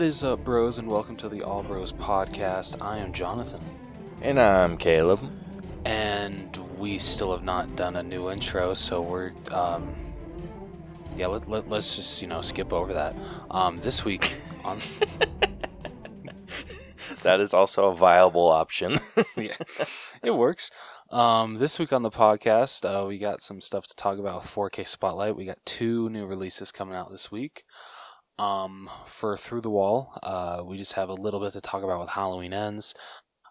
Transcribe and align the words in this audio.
What 0.00 0.06
is 0.06 0.24
up, 0.24 0.44
bros, 0.44 0.78
and 0.78 0.88
welcome 0.88 1.14
to 1.16 1.28
the 1.28 1.42
All 1.42 1.62
Bros 1.62 1.92
podcast. 1.92 2.74
I 2.80 2.96
am 2.96 3.12
Jonathan, 3.12 3.60
And 4.22 4.40
I'm 4.40 4.78
Caleb. 4.78 5.20
and 5.84 6.56
we 6.78 6.98
still 6.98 7.32
have 7.32 7.44
not 7.44 7.76
done 7.76 7.96
a 7.96 8.02
new 8.02 8.30
intro, 8.30 8.72
so 8.72 9.02
we're, 9.02 9.32
um, 9.50 9.94
yeah, 11.18 11.26
let, 11.26 11.50
let, 11.50 11.68
let's 11.68 11.96
just, 11.96 12.22
you 12.22 12.28
know, 12.28 12.40
skip 12.40 12.72
over 12.72 12.94
that. 12.94 13.14
Um, 13.50 13.78
this 13.82 14.02
week 14.02 14.36
on, 14.64 14.78
That 17.22 17.40
is 17.40 17.52
also 17.52 17.88
a 17.88 17.94
viable 17.94 18.48
option. 18.48 19.00
yeah, 19.36 19.54
it 20.22 20.30
works. 20.30 20.70
Um, 21.10 21.58
this 21.58 21.78
week 21.78 21.92
on 21.92 22.02
the 22.02 22.10
podcast, 22.10 22.86
uh, 22.86 23.06
we 23.06 23.18
got 23.18 23.42
some 23.42 23.60
stuff 23.60 23.86
to 23.88 23.96
talk 23.96 24.16
about 24.16 24.42
with 24.42 24.50
4K 24.50 24.86
Spotlight. 24.86 25.36
We 25.36 25.44
got 25.44 25.58
two 25.66 26.08
new 26.08 26.24
releases 26.24 26.72
coming 26.72 26.94
out 26.94 27.10
this 27.10 27.30
week. 27.30 27.64
Um, 28.40 28.88
for 29.04 29.36
Through 29.36 29.60
the 29.60 29.68
Wall, 29.68 30.18
uh, 30.22 30.62
we 30.64 30.78
just 30.78 30.94
have 30.94 31.10
a 31.10 31.14
little 31.14 31.40
bit 31.40 31.52
to 31.52 31.60
talk 31.60 31.82
about 31.82 32.00
with 32.00 32.08
Halloween 32.08 32.54
Ends. 32.54 32.94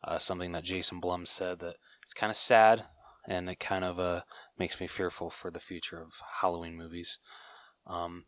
Uh, 0.03 0.17
something 0.17 0.51
that 0.53 0.63
Jason 0.63 0.99
Blum 0.99 1.27
said 1.27 1.59
that 1.59 1.75
it's 2.01 2.15
kind 2.15 2.31
of 2.31 2.35
sad 2.35 2.85
and 3.27 3.47
it 3.47 3.59
kind 3.59 3.85
of 3.85 3.99
uh, 3.99 4.21
makes 4.57 4.79
me 4.79 4.87
fearful 4.87 5.29
for 5.29 5.51
the 5.51 5.59
future 5.59 6.01
of 6.01 6.13
Halloween 6.41 6.75
movies. 6.75 7.19
Um, 7.85 8.25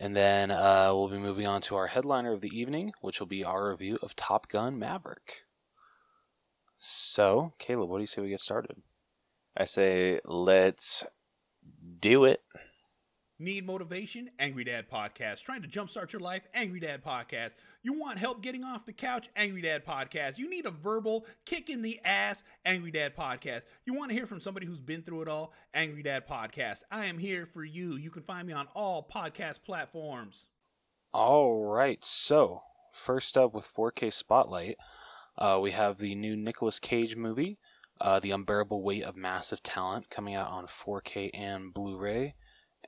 and 0.00 0.16
then 0.16 0.50
uh, 0.50 0.90
we'll 0.92 1.08
be 1.08 1.18
moving 1.18 1.46
on 1.46 1.60
to 1.62 1.76
our 1.76 1.86
headliner 1.86 2.32
of 2.32 2.40
the 2.40 2.50
evening, 2.58 2.90
which 3.00 3.20
will 3.20 3.28
be 3.28 3.44
our 3.44 3.70
review 3.70 3.96
of 4.02 4.16
Top 4.16 4.48
Gun 4.48 4.80
Maverick. 4.80 5.44
So, 6.78 7.52
Caleb, 7.60 7.88
what 7.88 7.98
do 7.98 8.02
you 8.02 8.08
say 8.08 8.22
we 8.22 8.30
get 8.30 8.40
started? 8.40 8.82
I 9.56 9.66
say, 9.66 10.18
let's 10.24 11.04
do 12.00 12.24
it. 12.24 12.42
Need 13.42 13.66
motivation? 13.66 14.30
Angry 14.38 14.62
Dad 14.62 14.88
Podcast. 14.88 15.42
Trying 15.42 15.62
to 15.62 15.68
jumpstart 15.68 16.12
your 16.12 16.20
life? 16.20 16.46
Angry 16.54 16.78
Dad 16.78 17.02
Podcast. 17.04 17.54
You 17.82 17.92
want 17.92 18.18
help 18.20 18.40
getting 18.40 18.62
off 18.62 18.86
the 18.86 18.92
couch? 18.92 19.30
Angry 19.34 19.62
Dad 19.62 19.84
Podcast. 19.84 20.38
You 20.38 20.48
need 20.48 20.64
a 20.64 20.70
verbal 20.70 21.26
kick 21.44 21.68
in 21.68 21.82
the 21.82 21.98
ass? 22.04 22.44
Angry 22.64 22.92
Dad 22.92 23.16
Podcast. 23.16 23.62
You 23.84 23.94
want 23.94 24.10
to 24.10 24.14
hear 24.14 24.28
from 24.28 24.40
somebody 24.40 24.64
who's 24.66 24.78
been 24.78 25.02
through 25.02 25.22
it 25.22 25.28
all? 25.28 25.52
Angry 25.74 26.04
Dad 26.04 26.28
Podcast. 26.28 26.84
I 26.88 27.06
am 27.06 27.18
here 27.18 27.44
for 27.44 27.64
you. 27.64 27.96
You 27.96 28.10
can 28.10 28.22
find 28.22 28.46
me 28.46 28.52
on 28.52 28.68
all 28.76 29.04
podcast 29.12 29.64
platforms. 29.64 30.46
All 31.12 31.64
right, 31.64 32.04
so 32.04 32.62
first 32.92 33.36
up 33.36 33.52
with 33.54 33.66
4K 33.66 34.12
Spotlight, 34.12 34.76
uh, 35.36 35.58
we 35.60 35.72
have 35.72 35.98
the 35.98 36.14
new 36.14 36.36
Nicolas 36.36 36.78
Cage 36.78 37.16
movie, 37.16 37.58
uh, 38.00 38.20
The 38.20 38.30
Unbearable 38.30 38.84
Weight 38.84 39.02
of 39.02 39.16
Massive 39.16 39.64
Talent, 39.64 40.10
coming 40.10 40.36
out 40.36 40.48
on 40.48 40.68
4K 40.68 41.30
and 41.34 41.74
Blu 41.74 41.98
ray. 41.98 42.36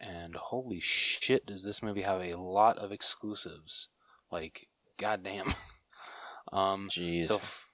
And 0.06 0.34
holy 0.36 0.80
shit, 0.80 1.46
does 1.46 1.62
this 1.64 1.82
movie 1.82 2.02
have 2.02 2.20
a 2.20 2.34
lot 2.34 2.78
of 2.78 2.92
exclusives? 2.92 3.88
Like, 4.30 4.68
goddamn. 4.98 5.54
um, 6.52 6.88
Jeez. 6.90 7.24
so, 7.24 7.36
f- 7.36 7.68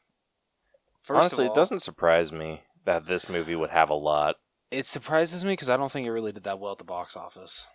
first 1.02 1.10
of 1.10 1.16
Honestly, 1.16 1.46
all- 1.46 1.52
it 1.52 1.56
doesn't 1.56 1.80
surprise 1.80 2.30
me 2.30 2.62
that 2.84 3.06
this 3.06 3.28
movie 3.28 3.56
would 3.56 3.70
have 3.70 3.90
a 3.90 3.94
lot. 3.94 4.36
It 4.70 4.86
surprises 4.86 5.44
me 5.44 5.52
because 5.52 5.68
I 5.68 5.76
don't 5.76 5.90
think 5.90 6.06
it 6.06 6.12
really 6.12 6.30
did 6.32 6.44
that 6.44 6.60
well 6.60 6.72
at 6.72 6.78
the 6.78 6.84
box 6.84 7.16
office. 7.16 7.66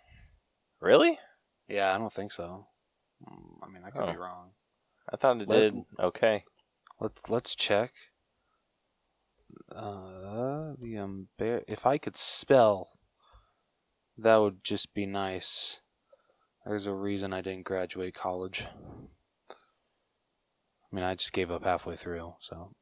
Really? 0.80 1.18
Yeah, 1.68 1.94
I 1.94 1.98
don't 1.98 2.12
think 2.12 2.32
so. 2.32 2.68
Mm, 3.28 3.58
I 3.62 3.68
mean, 3.68 3.82
I 3.84 3.90
could 3.90 4.02
Oh. 4.08 4.10
be 4.12 4.16
wrong. 4.16 4.52
I 5.12 5.16
thought 5.16 5.40
it 5.42 5.48
Let- 5.48 5.60
did 5.74 5.84
okay. 6.00 6.44
Let's 6.98 7.28
let's 7.28 7.54
check. 7.54 7.92
Uh, 9.74 10.72
the 10.78 10.94
unbear. 10.94 11.62
If 11.68 11.84
I 11.86 11.98
could 11.98 12.16
spell, 12.16 12.95
that 14.18 14.36
would 14.36 14.64
just 14.64 14.94
be 14.94 15.06
nice. 15.06 15.80
There's 16.64 16.86
a 16.86 16.94
reason 16.94 17.32
I 17.32 17.42
didn't 17.42 17.64
graduate 17.64 18.14
college. 18.14 18.64
I 19.50 19.54
mean, 20.92 21.04
I 21.04 21.14
just 21.14 21.32
gave 21.32 21.50
up 21.50 21.64
halfway 21.64 21.96
through. 21.96 22.34
So 22.40 22.72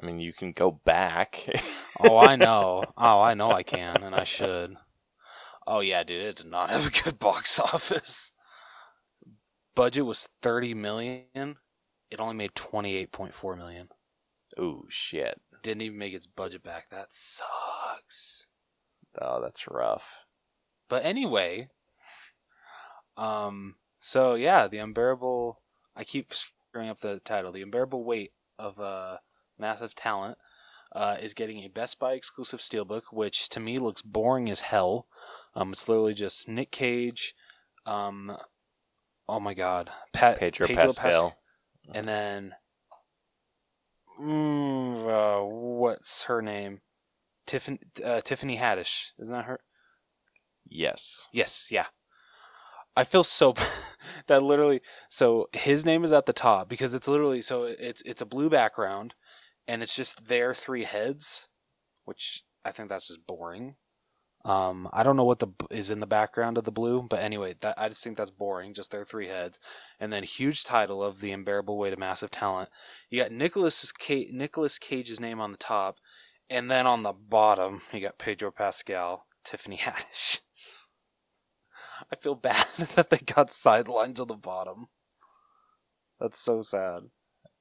I 0.00 0.06
mean, 0.06 0.18
you 0.18 0.32
can 0.32 0.52
go 0.52 0.70
back. 0.70 1.44
oh, 2.00 2.18
I 2.18 2.36
know. 2.36 2.84
Oh, 2.96 3.20
I 3.20 3.34
know 3.34 3.50
I 3.50 3.62
can, 3.62 4.02
and 4.02 4.14
I 4.14 4.24
should. 4.24 4.76
Oh 5.66 5.80
yeah, 5.80 6.02
dude, 6.02 6.22
it 6.22 6.36
did 6.36 6.46
not 6.46 6.70
have 6.70 6.86
a 6.86 7.02
good 7.02 7.18
box 7.18 7.58
office. 7.60 8.32
Budget 9.74 10.04
was 10.04 10.28
thirty 10.42 10.74
million. 10.74 11.56
It 12.10 12.20
only 12.20 12.34
made 12.34 12.54
twenty 12.54 12.96
eight 12.96 13.10
point 13.12 13.34
four 13.34 13.56
million. 13.56 13.88
Ooh, 14.58 14.84
shit. 14.90 15.40
Didn't 15.62 15.82
even 15.82 15.98
make 15.98 16.14
its 16.14 16.26
budget 16.26 16.62
back. 16.62 16.90
That 16.90 17.08
sucks. 17.10 18.48
Oh, 19.20 19.40
that's 19.40 19.68
rough. 19.68 20.04
But 20.88 21.04
anyway, 21.04 21.68
um, 23.16 23.76
so 23.98 24.34
yeah, 24.34 24.66
the 24.68 24.78
unbearable. 24.78 25.60
I 25.96 26.04
keep 26.04 26.32
screwing 26.34 26.88
up 26.88 27.00
the 27.00 27.20
title. 27.24 27.52
The 27.52 27.62
unbearable 27.62 28.04
weight 28.04 28.32
of 28.58 28.80
uh, 28.80 29.18
massive 29.58 29.94
talent 29.94 30.38
uh, 30.92 31.16
is 31.20 31.34
getting 31.34 31.58
a 31.58 31.68
Best 31.68 31.98
Buy 31.98 32.12
exclusive 32.12 32.60
steelbook, 32.60 33.02
which 33.12 33.48
to 33.50 33.60
me 33.60 33.78
looks 33.78 34.02
boring 34.02 34.50
as 34.50 34.60
hell. 34.60 35.06
Um, 35.54 35.72
it's 35.72 35.88
literally 35.88 36.14
just 36.14 36.48
Nick 36.48 36.70
Cage. 36.70 37.34
Um, 37.86 38.36
oh 39.28 39.40
my 39.40 39.54
God, 39.54 39.90
Pat, 40.12 40.38
Pedro, 40.38 40.66
Pas- 40.68 40.98
Pascal. 40.98 41.36
and 41.92 42.06
then 42.08 42.54
mm, 44.20 45.06
uh, 45.06 45.44
what's 45.44 46.24
her 46.24 46.42
name? 46.42 46.80
Tiffany 47.46 47.80
uh, 48.04 48.20
Tiffany 48.20 48.56
Haddish, 48.56 49.10
isn't 49.18 49.34
that 49.34 49.44
her? 49.46 49.60
Yes. 50.68 51.26
Yes, 51.32 51.68
yeah. 51.70 51.86
I 52.96 53.04
feel 53.04 53.24
so 53.24 53.54
that 54.26 54.42
literally 54.42 54.80
so 55.08 55.48
his 55.52 55.84
name 55.84 56.04
is 56.04 56.12
at 56.12 56.26
the 56.26 56.32
top 56.32 56.68
because 56.68 56.94
it's 56.94 57.08
literally 57.08 57.42
so 57.42 57.64
it's 57.64 58.02
it's 58.02 58.22
a 58.22 58.26
blue 58.26 58.50
background 58.50 59.14
and 59.66 59.82
it's 59.82 59.94
just 59.94 60.26
their 60.26 60.54
three 60.54 60.84
heads, 60.84 61.48
which 62.04 62.44
I 62.64 62.72
think 62.72 62.88
that's 62.88 63.08
just 63.08 63.26
boring. 63.26 63.76
Um, 64.44 64.88
I 64.92 65.02
don't 65.02 65.16
know 65.16 65.24
what 65.24 65.38
the 65.40 65.48
is 65.70 65.90
in 65.90 66.00
the 66.00 66.06
background 66.06 66.56
of 66.56 66.64
the 66.64 66.72
blue, 66.72 67.02
but 67.02 67.20
anyway, 67.20 67.56
that 67.60 67.74
I 67.76 67.88
just 67.90 68.02
think 68.02 68.16
that's 68.16 68.30
boring. 68.30 68.72
Just 68.72 68.90
their 68.90 69.04
three 69.04 69.28
heads, 69.28 69.60
and 69.98 70.12
then 70.12 70.22
huge 70.22 70.64
title 70.64 71.02
of 71.02 71.20
the 71.20 71.30
unbearable 71.32 71.76
weight 71.76 71.92
of 71.92 71.98
massive 71.98 72.30
talent. 72.30 72.70
You 73.10 73.22
got 73.22 73.32
Nicholas 73.32 73.92
Nicholas 74.32 74.78
Cage's 74.78 75.20
name 75.20 75.40
on 75.40 75.52
the 75.52 75.58
top, 75.58 75.98
and 76.48 76.70
then 76.70 76.86
on 76.86 77.02
the 77.02 77.12
bottom 77.12 77.82
you 77.92 78.00
got 78.00 78.18
Pedro 78.18 78.50
Pascal, 78.50 79.26
Tiffany 79.44 79.76
Haddish. 79.78 80.40
I 82.10 82.16
feel 82.16 82.34
bad 82.34 82.66
that 82.94 83.10
they 83.10 83.18
got 83.18 83.50
sidelined 83.50 84.16
to 84.16 84.24
the 84.24 84.34
bottom. 84.34 84.86
That's 86.18 86.40
so 86.40 86.62
sad. 86.62 87.04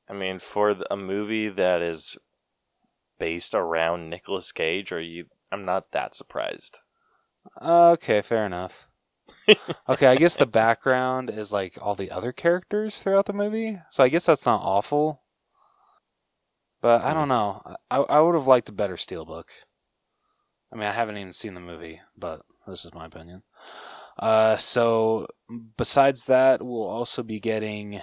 I 0.10 0.14
mean, 0.14 0.40
for 0.40 0.76
a 0.90 0.98
movie 0.98 1.50
that 1.50 1.82
is 1.82 2.18
based 3.20 3.54
around 3.54 4.10
Nicolas 4.10 4.52
Cage, 4.52 4.92
are 4.92 5.02
you? 5.02 5.26
I'm 5.52 5.66
not 5.66 5.92
that 5.92 6.16
surprised. 6.16 6.80
Okay, 7.62 8.22
fair 8.22 8.46
enough. 8.46 8.88
okay, 9.90 10.08
I 10.08 10.16
guess 10.16 10.36
the 10.36 10.46
background 10.46 11.30
is 11.30 11.52
like 11.52 11.78
all 11.82 11.96
the 11.96 12.12
other 12.12 12.32
characters 12.32 13.02
throughout 13.02 13.26
the 13.26 13.34
movie, 13.34 13.80
so 13.90 14.04
I 14.04 14.10
guess 14.10 14.26
that's 14.26 14.46
not 14.46 14.62
awful. 14.62 15.24
But 16.82 17.04
I 17.04 17.14
don't 17.14 17.28
know. 17.28 17.62
I 17.90 17.98
I 17.98 18.20
would 18.20 18.36
have 18.36 18.48
liked 18.48 18.70
a 18.70 18.74
better 18.74 18.96
steelbook. 18.96 19.46
I 20.72 20.76
mean, 20.76 20.88
I 20.88 20.92
haven't 20.92 21.18
even 21.18 21.34
seen 21.34 21.56
the 21.56 21.60
movie, 21.60 22.02
but 22.18 22.42
this 22.68 22.86
is 22.86 22.94
my 22.94 23.08
opinion. 23.08 23.44
Uh, 24.18 24.58
so 24.58 25.28
besides 25.78 26.26
that, 26.26 26.62
we'll 26.62 26.88
also 26.88 27.24
be 27.24 27.40
getting 27.40 28.02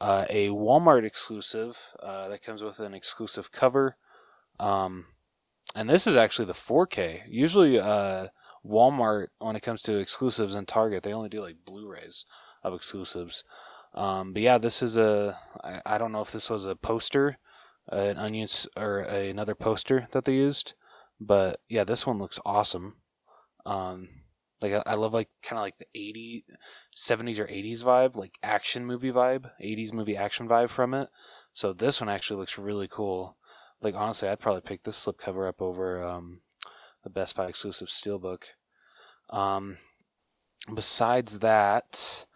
uh, 0.00 0.26
a 0.28 0.48
Walmart 0.48 1.04
exclusive 1.04 1.78
uh, 2.02 2.28
that 2.28 2.42
comes 2.42 2.62
with 2.62 2.80
an 2.80 2.92
exclusive 2.92 3.52
cover. 3.52 3.96
Um, 4.58 5.06
and 5.74 5.88
this 5.88 6.06
is 6.06 6.16
actually 6.16 6.44
the 6.46 6.52
4K. 6.54 7.22
Usually, 7.28 7.78
uh, 7.78 8.28
Walmart, 8.64 9.28
when 9.38 9.56
it 9.56 9.60
comes 9.62 9.82
to 9.82 9.98
exclusives 9.98 10.54
and 10.54 10.68
Target, 10.68 11.02
they 11.02 11.12
only 11.12 11.28
do 11.28 11.40
like 11.40 11.64
Blu-rays 11.64 12.24
of 12.62 12.74
exclusives. 12.74 13.44
Um, 13.94 14.32
but 14.32 14.42
yeah, 14.42 14.58
this 14.58 14.82
is 14.82 14.96
a. 14.96 15.38
I, 15.62 15.80
I 15.84 15.98
don't 15.98 16.12
know 16.12 16.22
if 16.22 16.32
this 16.32 16.48
was 16.48 16.64
a 16.64 16.76
poster, 16.76 17.38
uh, 17.90 18.14
an 18.16 18.34
s- 18.36 18.68
or 18.76 19.00
another 19.00 19.54
poster 19.54 20.08
that 20.12 20.24
they 20.24 20.34
used, 20.34 20.74
but 21.20 21.60
yeah, 21.68 21.84
this 21.84 22.06
one 22.06 22.18
looks 22.18 22.38
awesome. 22.46 22.96
Um, 23.66 24.08
like 24.62 24.72
I, 24.72 24.82
I 24.86 24.94
love 24.94 25.12
like 25.12 25.28
kind 25.42 25.58
of 25.58 25.62
like 25.62 25.78
the 25.78 25.86
80s, 25.94 26.44
70s 26.94 27.38
or 27.38 27.46
80s 27.48 27.82
vibe, 27.82 28.16
like 28.16 28.38
action 28.42 28.86
movie 28.86 29.12
vibe, 29.12 29.50
80s 29.60 29.92
movie 29.92 30.16
action 30.16 30.48
vibe 30.48 30.70
from 30.70 30.94
it. 30.94 31.08
So 31.52 31.72
this 31.72 32.00
one 32.00 32.08
actually 32.08 32.38
looks 32.40 32.56
really 32.56 32.88
cool. 32.88 33.36
Like 33.82 33.94
honestly, 33.94 34.28
I'd 34.28 34.40
probably 34.40 34.62
pick 34.62 34.84
this 34.84 35.04
slipcover 35.04 35.48
up 35.48 35.60
over 35.60 36.02
um, 36.02 36.40
the 37.02 37.10
Best 37.10 37.36
Buy 37.36 37.48
exclusive 37.48 37.88
steelbook. 37.88 38.44
Um, 39.30 39.78
besides 40.72 41.40
that, 41.40 42.26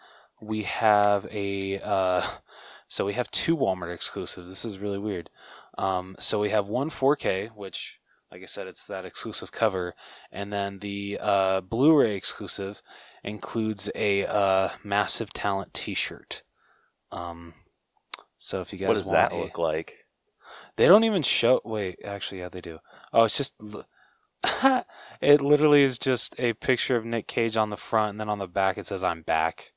we 0.41 0.63
have 0.65 1.27
a 1.31 1.81
uh, 1.81 2.23
so 2.89 3.05
we 3.05 3.15
have 3.15 3.31
two 3.31 3.57
Walmart 3.57 3.95
exclusives. 3.95 4.49
This 4.49 4.65
is 4.65 4.79
really 4.79 4.99
weird. 4.99 5.31
Um, 5.79 6.17
so 6.19 6.41
we 6.41 6.51
have 6.51 6.69
one 6.69 6.89
4K, 6.89 7.51
which, 7.55 8.01
like 8.33 8.43
I 8.43 8.47
said, 8.47 8.67
it's 8.67 8.85
that 8.85 9.05
exclusive 9.05 9.53
cover, 9.53 9.95
and 10.33 10.53
then 10.53 10.79
the 10.79 11.19
uh, 11.21 11.61
Blu-ray 11.61 12.17
exclusive. 12.17 12.83
includes 13.23 13.91
a 13.95 14.25
uh, 14.25 14.71
massive 14.83 15.33
talent 15.33 15.75
T-shirt. 15.75 16.43
Um, 17.13 17.55
so 18.39 18.61
if 18.61 18.73
you 18.73 18.79
guys 18.79 18.89
what 18.89 18.97
does 18.97 19.11
that 19.11 19.33
a- 19.33 19.37
look 19.37 19.59
like? 19.59 20.06
They 20.77 20.87
don't 20.87 21.05
even 21.05 21.23
show. 21.23 21.61
Wait, 21.65 21.99
actually, 22.05 22.41
yeah, 22.41 22.49
they 22.49 22.61
do. 22.61 22.79
Oh, 23.13 23.25
it's 23.25 23.37
just. 23.37 23.55
it 25.21 25.41
literally 25.41 25.83
is 25.83 25.99
just 25.99 26.39
a 26.39 26.53
picture 26.55 26.97
of 26.97 27.05
Nick 27.05 27.27
Cage 27.27 27.57
on 27.57 27.71
the 27.71 27.77
front, 27.77 28.11
and 28.11 28.21
then 28.21 28.29
on 28.29 28.39
the 28.39 28.47
back 28.47 28.79
it 28.79 28.87
says 28.87 29.03
"I'm 29.03 29.23
back." 29.23 29.73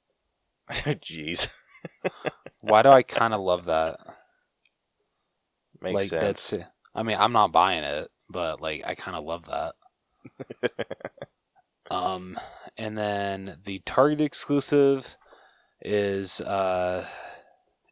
Jeez, 0.70 1.48
Why 2.60 2.82
do 2.82 2.90
I 2.90 3.02
kind 3.02 3.34
of 3.34 3.40
love 3.40 3.64
that? 3.66 3.98
makes 5.80 5.94
like 5.94 6.08
sense. 6.08 6.22
that's. 6.22 6.52
it. 6.52 6.66
I 6.94 7.02
mean, 7.02 7.16
I'm 7.18 7.32
not 7.32 7.52
buying 7.52 7.84
it, 7.84 8.10
but 8.28 8.60
like 8.60 8.82
I 8.84 8.94
kind 8.94 9.16
of 9.16 9.24
love 9.24 9.46
that. 9.46 9.74
um, 11.90 12.38
and 12.76 12.98
then 12.98 13.58
the 13.64 13.80
Target 13.86 14.20
exclusive 14.20 15.16
is 15.80 16.40
uh, 16.42 17.06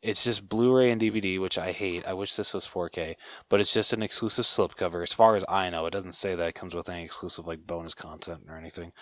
it's 0.03 0.25
just 0.25 0.49
Blu-ray 0.49 0.91
and 0.91 1.01
DVD, 1.01 1.41
which 1.41 1.59
I 1.59 1.73
hate. 1.73 2.07
I 2.07 2.13
wish 2.13 2.37
this 2.37 2.55
was 2.55 2.65
4K, 2.65 3.17
but 3.49 3.61
it's 3.61 3.73
just 3.73 3.93
an 3.93 4.03
exclusive 4.03 4.45
slipcover. 4.45 5.03
As 5.03 5.13
far 5.13 5.35
as 5.35 5.45
I 5.49 5.71
know, 5.71 5.87
it 5.87 5.91
doesn't 5.91 6.15
say 6.15 6.35
that 6.35 6.49
it 6.49 6.55
comes 6.55 6.75
with 6.75 6.89
any 6.89 7.05
exclusive 7.05 7.47
like 7.47 7.67
bonus 7.67 7.95
content 7.95 8.43
or 8.49 8.57
anything. 8.57 8.93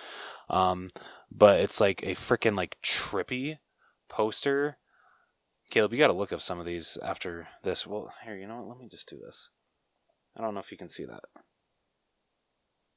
Um, 0.48 0.90
but 1.30 1.60
it's 1.60 1.80
like 1.80 2.02
a 2.02 2.14
freaking 2.14 2.56
like 2.56 2.76
trippy 2.82 3.58
poster. 4.08 4.78
Caleb, 5.70 5.92
you 5.92 5.98
got 5.98 6.06
to 6.06 6.12
look 6.12 6.32
up 6.32 6.40
some 6.40 6.60
of 6.60 6.66
these 6.66 6.96
after 7.02 7.48
this. 7.62 7.86
Well, 7.86 8.12
here, 8.24 8.36
you 8.36 8.46
know 8.46 8.56
what? 8.56 8.68
Let 8.68 8.78
me 8.78 8.88
just 8.88 9.08
do 9.08 9.18
this. 9.18 9.50
I 10.36 10.42
don't 10.42 10.54
know 10.54 10.60
if 10.60 10.70
you 10.70 10.78
can 10.78 10.88
see 10.88 11.04
that. 11.04 11.24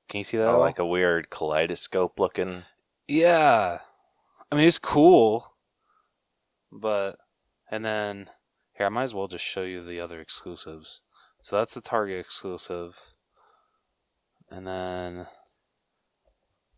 Can 0.08 0.20
you 0.20 0.24
see 0.24 0.38
that? 0.38 0.48
at 0.48 0.56
Oh, 0.56 0.60
like 0.60 0.80
a 0.80 0.86
weird 0.86 1.30
kaleidoscope 1.30 2.20
looking. 2.20 2.64
Yeah. 3.08 3.80
I 4.52 4.56
mean, 4.56 4.68
it's 4.68 4.80
cool. 4.80 5.54
But, 6.72 7.18
and 7.72 7.86
then, 7.86 8.30
here, 8.74 8.86
I 8.86 8.90
might 8.90 9.04
as 9.04 9.14
well 9.14 9.28
just 9.28 9.46
show 9.46 9.64
you 9.64 9.84
the 9.84 10.00
other 10.00 10.20
exclusives. 10.20 11.02
So 11.42 11.58
that's 11.58 11.74
the 11.74 11.82
Target 11.82 12.20
exclusive. 12.20 13.02
And 14.50 14.66
then, 14.68 15.28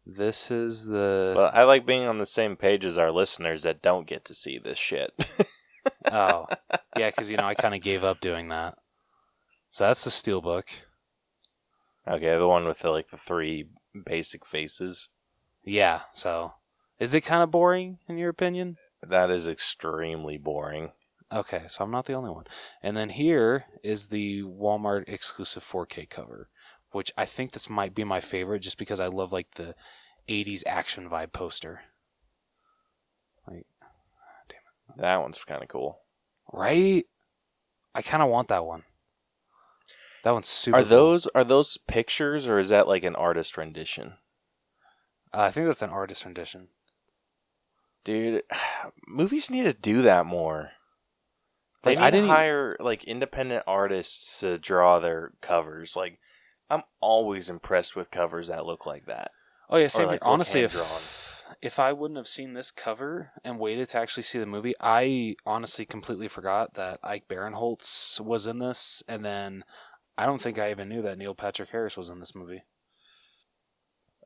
this 0.05 0.51
is 0.51 0.85
the. 0.85 1.33
Well, 1.35 1.51
I 1.53 1.63
like 1.63 1.85
being 1.85 2.05
on 2.05 2.17
the 2.17 2.25
same 2.25 2.55
page 2.55 2.85
as 2.85 2.97
our 2.97 3.11
listeners 3.11 3.63
that 3.63 3.81
don't 3.81 4.07
get 4.07 4.25
to 4.25 4.33
see 4.33 4.57
this 4.57 4.77
shit. 4.77 5.11
oh. 6.11 6.47
Yeah, 6.97 7.09
because, 7.09 7.31
you 7.31 7.37
know, 7.37 7.45
I 7.45 7.55
kind 7.55 7.73
of 7.73 7.81
gave 7.81 8.03
up 8.03 8.19
doing 8.19 8.49
that. 8.49 8.77
So 9.69 9.85
that's 9.85 10.03
the 10.03 10.09
Steelbook. 10.09 10.65
okay, 12.05 12.37
the 12.37 12.47
one 12.47 12.65
with 12.65 12.79
the, 12.79 12.89
like 12.89 13.09
the 13.11 13.17
three 13.17 13.69
basic 14.05 14.45
faces. 14.45 15.07
Yeah, 15.63 16.01
so. 16.13 16.55
Is 16.99 17.13
it 17.13 17.21
kind 17.21 17.41
of 17.41 17.49
boring, 17.49 17.99
in 18.09 18.17
your 18.17 18.29
opinion? 18.29 18.75
That 19.01 19.31
is 19.31 19.47
extremely 19.47 20.37
boring. 20.37 20.91
Okay, 21.33 21.63
so 21.67 21.83
I'm 21.83 21.91
not 21.91 22.05
the 22.05 22.13
only 22.13 22.29
one. 22.29 22.45
And 22.83 22.95
then 22.97 23.09
here 23.09 23.65
is 23.83 24.07
the 24.07 24.43
Walmart 24.43 25.05
exclusive 25.07 25.63
4K 25.63 26.09
cover, 26.09 26.49
which 26.91 27.11
I 27.17 27.25
think 27.25 27.51
this 27.51 27.69
might 27.69 27.95
be 27.95 28.03
my 28.03 28.19
favorite 28.19 28.59
just 28.59 28.77
because 28.77 28.99
I 28.99 29.07
love 29.07 29.31
like 29.31 29.55
the 29.55 29.75
80s 30.27 30.63
action 30.67 31.09
vibe 31.09 31.31
poster. 31.31 31.81
Like, 33.47 33.65
damn 34.49 34.59
it. 34.95 35.01
That 35.01 35.21
one's 35.21 35.39
kind 35.39 35.63
of 35.63 35.69
cool. 35.69 35.99
right? 36.51 37.05
I 37.95 38.01
kind 38.01 38.21
of 38.21 38.29
want 38.29 38.49
that 38.49 38.65
one. 38.65 38.83
That 40.23 40.31
one's 40.31 40.47
super. 40.47 40.77
Are 40.77 40.81
cool. 40.81 40.89
those 40.89 41.27
are 41.27 41.43
those 41.43 41.77
pictures 41.87 42.47
or 42.47 42.59
is 42.59 42.69
that 42.69 42.87
like 42.87 43.03
an 43.03 43.15
artist 43.15 43.57
rendition? 43.57 44.13
Uh, 45.33 45.41
I 45.41 45.51
think 45.51 45.67
that's 45.67 45.81
an 45.81 45.89
artist 45.89 46.25
rendition. 46.25 46.67
Dude, 48.03 48.43
movies 49.07 49.49
need 49.49 49.63
to 49.63 49.73
do 49.73 50.01
that 50.03 50.25
more. 50.25 50.71
They 51.83 51.91
Like, 51.91 51.99
need 51.99 52.05
I 52.05 52.11
didn't- 52.11 52.29
hire 52.29 52.77
like 52.79 53.03
independent 53.05 53.63
artists 53.67 54.39
to 54.39 54.57
draw 54.57 54.99
their 54.99 55.33
covers. 55.41 55.95
Like, 55.95 56.19
I'm 56.69 56.83
always 56.99 57.49
impressed 57.49 57.95
with 57.95 58.11
covers 58.11 58.47
that 58.47 58.65
look 58.65 58.85
like 58.85 59.05
that. 59.07 59.31
Oh 59.69 59.77
yeah, 59.77 59.87
same 59.87 60.07
like, 60.07 60.19
Honestly, 60.21 60.61
if 60.61 60.73
hand-drawn. 60.73 61.01
if 61.61 61.79
I 61.79 61.91
wouldn't 61.93 62.17
have 62.17 62.27
seen 62.27 62.53
this 62.53 62.71
cover 62.71 63.31
and 63.43 63.57
waited 63.59 63.89
to 63.89 63.97
actually 63.97 64.23
see 64.23 64.37
the 64.39 64.45
movie, 64.45 64.73
I 64.79 65.35
honestly 65.45 65.85
completely 65.85 66.27
forgot 66.27 66.73
that 66.75 66.99
Ike 67.03 67.27
Barinholtz 67.29 68.19
was 68.19 68.47
in 68.47 68.59
this, 68.59 69.01
and 69.07 69.23
then 69.25 69.63
I 70.17 70.25
don't 70.25 70.41
think 70.41 70.59
I 70.59 70.71
even 70.71 70.89
knew 70.89 71.01
that 71.01 71.17
Neil 71.17 71.33
Patrick 71.35 71.69
Harris 71.69 71.97
was 71.97 72.09
in 72.09 72.19
this 72.19 72.35
movie. 72.35 72.63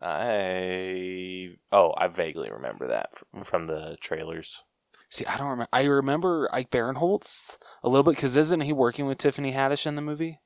I 0.07 1.55
oh, 1.71 1.93
I 1.97 2.07
vaguely 2.07 2.51
remember 2.51 2.87
that 2.87 3.09
from, 3.17 3.43
from 3.43 3.65
the 3.65 3.97
trailers. 3.99 4.63
See, 5.09 5.25
I 5.25 5.37
don't 5.37 5.47
remember. 5.49 5.69
I 5.73 5.83
remember 5.83 6.47
Ike 6.53 6.69
Barinholtz 6.69 7.57
a 7.83 7.89
little 7.89 8.03
bit 8.03 8.15
because 8.15 8.35
isn't 8.37 8.61
he 8.61 8.73
working 8.73 9.05
with 9.07 9.17
Tiffany 9.17 9.51
Haddish 9.53 9.85
in 9.87 9.95
the 9.95 10.01
movie? 10.01 10.39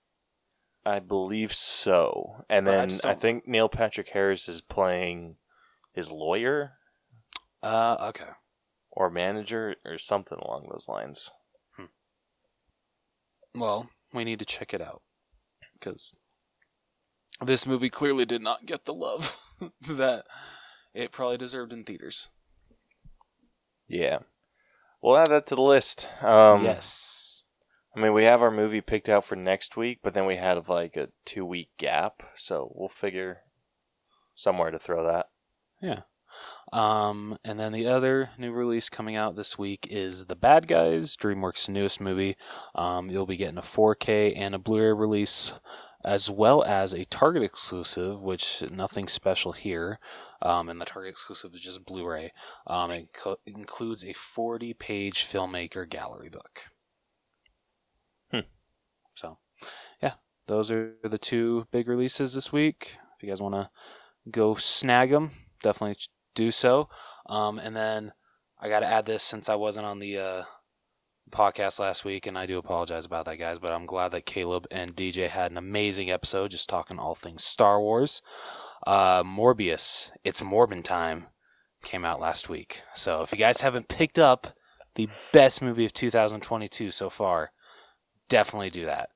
I 0.86 1.00
believe 1.00 1.54
so. 1.54 2.46
And 2.50 2.66
But 2.66 2.74
I 2.74 2.86
then 2.86 3.00
I, 3.04 3.14
think 3.16 3.48
Neil 3.48 3.68
Patrick 3.70 4.10
Harris 4.10 4.48
is 4.48 4.62
playing 4.62 5.36
his 5.94 6.10
lawyer 6.12 6.74
Uh, 7.62 7.98
okay. 8.00 8.32
or 8.92 9.10
manager 9.10 9.76
or 9.86 9.98
something 9.98 10.38
along 10.38 10.70
those 10.72 10.88
lines. 10.88 11.32
Well, 13.56 13.90
we 14.14 14.24
need 14.24 14.40
to 14.40 14.46
check 14.46 14.74
it 14.74 14.82
out 14.82 15.02
because 15.74 16.14
this 17.44 17.66
movie 17.66 17.90
clearly 17.90 18.26
did 18.26 18.42
not 18.42 18.66
get 18.66 18.86
the 18.86 18.94
love 18.94 19.38
that 19.82 20.26
it 20.94 21.12
probably 21.12 21.38
deserved 21.38 21.74
in 21.74 21.84
theaters. 21.84 22.30
Yeah. 23.88 24.20
We'll 25.02 25.18
add 25.18 25.30
that 25.30 25.46
to 25.48 25.56
the 25.56 25.62
list. 25.62 26.08
Um, 26.22 26.64
yes. 26.64 27.44
I 27.96 28.00
mean, 28.00 28.14
we 28.14 28.26
have 28.26 28.42
our 28.42 28.52
movie 28.52 28.82
picked 28.82 29.10
out 29.10 29.26
for 29.26 29.36
next 29.36 29.76
week, 29.76 30.00
but 30.04 30.14
then 30.14 30.26
we 30.26 30.36
had 30.36 30.70
like 30.70 30.96
a 30.96 31.10
two 31.26 31.46
week 31.46 31.70
gap, 31.78 32.24
so 32.36 32.72
we'll 32.76 32.90
figure 32.90 33.40
somewhere 34.36 34.72
to 34.72 34.80
throw 34.80 35.06
that. 35.06 35.28
Yeah. 35.82 36.02
Um, 36.72 37.38
and 37.44 37.60
then 37.60 37.72
the 37.72 37.88
other 37.88 38.30
new 38.38 38.52
release 38.52 38.90
coming 38.90 39.16
out 39.16 39.36
this 39.36 39.58
week 39.58 39.88
is 39.90 40.26
The 40.26 40.36
Bad 40.36 40.68
Guys, 40.68 41.16
DreamWorks' 41.16 41.68
newest 41.68 42.00
movie. 42.00 42.38
Um, 42.76 43.10
you'll 43.10 43.26
be 43.26 43.38
getting 43.38 43.58
a 43.58 43.64
4K 43.64 44.34
and 44.38 44.54
a 44.54 44.60
Blu-ray 44.60 44.94
release, 44.94 45.54
as 46.04 46.30
well 46.30 46.64
as 46.64 46.94
a 46.94 47.06
Target 47.06 47.44
exclusive, 47.44 48.22
which 48.22 48.64
nothing 48.72 49.08
special 49.08 49.52
here. 49.52 50.00
Um, 50.42 50.70
and 50.70 50.80
the 50.80 50.86
Target 50.86 51.12
exclusive 51.12 51.54
is 51.54 51.62
just 51.62 51.86
Blu-ray. 51.86 52.32
Um, 52.66 52.92
it 52.92 53.10
co- 53.14 53.40
includes 53.46 54.04
a 54.04 54.14
40-page 54.14 55.26
filmmaker 55.26 55.88
gallery 55.88 56.30
book. 56.30 56.62
Hmm. 58.32 58.48
So, 59.16 59.38
yeah, 60.02 60.14
those 60.48 60.72
are 60.72 60.94
the 61.04 61.18
two 61.18 61.68
big 61.72 61.90
releases 61.90 62.34
this 62.34 62.54
week. 62.54 62.98
If 63.18 63.24
you 63.24 63.30
guys 63.30 63.42
want 63.42 63.56
to 63.56 63.70
go 64.32 64.56
snag 64.56 65.12
them, 65.12 65.32
definitely 65.62 65.98
do 66.36 66.52
so. 66.52 66.88
Um, 67.28 67.60
and 67.60 67.76
then 67.76 68.14
I 68.62 68.70
got 68.70 68.80
to 68.80 68.88
add 68.88 69.06
this 69.06 69.24
since 69.24 69.50
I 69.50 69.56
wasn't 69.56 69.86
on 69.86 70.00
the 70.00 70.18
uh, 70.18 70.44
podcast 71.32 71.80
last 71.80 72.04
week, 72.06 72.26
and 72.26 72.38
I 72.38 72.46
do 72.46 72.58
apologize 72.58 73.06
about 73.06 73.26
that, 73.26 73.38
guys. 73.38 73.60
But 73.60 73.72
I'm 73.72 73.86
glad 73.86 74.10
that 74.10 74.26
Caleb 74.26 74.68
and 74.72 74.96
DJ 74.96 75.28
had 75.30 75.52
an 75.52 75.58
amazing 75.58 76.10
episode, 76.12 76.52
just 76.52 76.70
talking 76.70 77.00
all 77.00 77.16
things 77.16 77.44
Star 77.44 77.80
Wars. 77.80 78.22
Uh, 78.86 79.24
Morbius, 79.24 80.12
it's 80.24 80.42
Morbin 80.42 80.84
time, 80.84 81.28
came 81.84 82.06
out 82.06 82.20
last 82.20 82.50
week. 82.50 82.82
So 82.96 83.22
if 83.22 83.32
you 83.32 83.38
guys 83.38 83.62
haven't 83.62 83.88
picked 83.88 84.18
up 84.18 84.56
the 84.96 85.10
best 85.34 85.62
movie 85.62 85.86
of 85.86 85.94
2022 85.94 86.92
so 86.92 87.10
far, 87.10 87.52
definitely 88.28 88.70
do 88.70 88.86
that. 88.86 89.10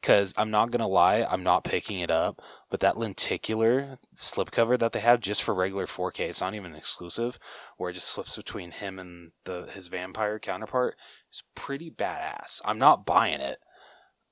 Because 0.00 0.32
I'm 0.36 0.50
not 0.50 0.70
gonna 0.70 0.86
lie, 0.86 1.26
I'm 1.28 1.42
not 1.42 1.64
picking 1.64 1.98
it 1.98 2.10
up. 2.10 2.40
But 2.70 2.80
that 2.80 2.98
lenticular 2.98 3.98
slipcover 4.14 4.78
that 4.78 4.92
they 4.92 5.00
have 5.00 5.20
just 5.20 5.42
for 5.42 5.54
regular 5.54 5.86
4K, 5.86 6.28
it's 6.28 6.40
not 6.40 6.54
even 6.54 6.74
exclusive, 6.74 7.38
where 7.78 7.90
it 7.90 7.94
just 7.94 8.12
flips 8.12 8.36
between 8.36 8.72
him 8.72 8.98
and 8.98 9.32
the 9.44 9.68
his 9.72 9.88
vampire 9.88 10.38
counterpart, 10.38 10.94
is 11.32 11.42
pretty 11.54 11.90
badass. 11.90 12.60
I'm 12.64 12.78
not 12.78 13.06
buying 13.06 13.40
it, 13.40 13.58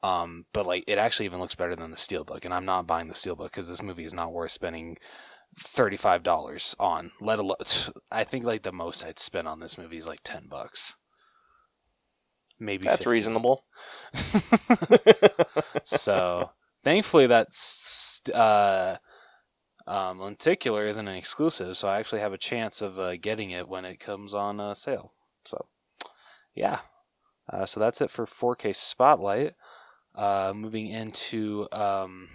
um, 0.02 0.46
but 0.52 0.66
like 0.66 0.84
it 0.86 0.98
actually 0.98 1.26
even 1.26 1.40
looks 1.40 1.54
better 1.54 1.76
than 1.76 1.90
the 1.90 1.96
steelbook, 1.96 2.44
and 2.44 2.54
I'm 2.54 2.64
not 2.64 2.86
buying 2.86 3.08
the 3.08 3.14
steelbook 3.14 3.50
because 3.50 3.68
this 3.68 3.82
movie 3.82 4.04
is 4.04 4.14
not 4.14 4.32
worth 4.32 4.52
spending 4.52 4.98
thirty 5.58 5.96
five 5.96 6.22
dollars 6.22 6.74
on. 6.78 7.12
Let 7.20 7.38
alone, 7.38 7.56
I 8.10 8.24
think 8.24 8.44
like 8.44 8.62
the 8.62 8.72
most 8.72 9.04
I'd 9.04 9.18
spend 9.18 9.48
on 9.48 9.60
this 9.60 9.78
movie 9.78 9.96
is 9.96 10.06
like 10.06 10.20
ten 10.22 10.46
bucks, 10.48 10.94
maybe. 12.58 12.86
That's 12.86 13.04
15. 13.04 13.12
reasonable. 13.12 13.64
so 15.84 16.50
thankfully 16.86 17.26
that's 17.26 18.22
uh 18.32 18.96
um 19.88 20.20
lenticular 20.20 20.86
isn't 20.86 21.08
an 21.08 21.16
exclusive 21.16 21.76
so 21.76 21.88
i 21.88 21.98
actually 21.98 22.20
have 22.20 22.32
a 22.32 22.38
chance 22.38 22.80
of 22.80 22.96
uh, 22.96 23.16
getting 23.16 23.50
it 23.50 23.68
when 23.68 23.84
it 23.84 23.98
comes 23.98 24.32
on 24.32 24.60
uh, 24.60 24.72
sale 24.72 25.12
so 25.44 25.66
yeah 26.56 26.80
uh, 27.52 27.64
so 27.64 27.78
that's 27.78 28.00
it 28.00 28.10
for 28.10 28.26
4k 28.26 28.74
spotlight 28.74 29.52
uh 30.14 30.52
moving 30.54 30.88
into 30.88 31.68
um 31.70 32.28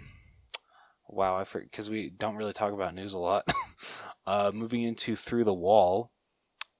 wow 1.08 1.36
i 1.36 1.44
because 1.52 1.90
we 1.90 2.08
don't 2.08 2.36
really 2.36 2.52
talk 2.52 2.72
about 2.72 2.94
news 2.94 3.12
a 3.12 3.18
lot 3.18 3.44
Uh, 4.26 4.52
moving 4.54 4.82
into 4.82 5.16
Through 5.16 5.44
the 5.44 5.54
Wall, 5.54 6.12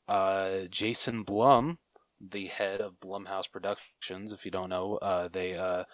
uh, 0.07 0.61
Jason 0.71 1.25
Blum, 1.25 1.79
the 2.21 2.47
head 2.47 2.81
of 2.81 3.01
Blumhouse 3.01 3.51
Productions, 3.51 4.33
if 4.33 4.45
you 4.45 4.51
don't 4.53 4.69
know, 4.69 4.97
uh, 4.99 5.27
they 5.27 5.55
uh, 5.55 5.85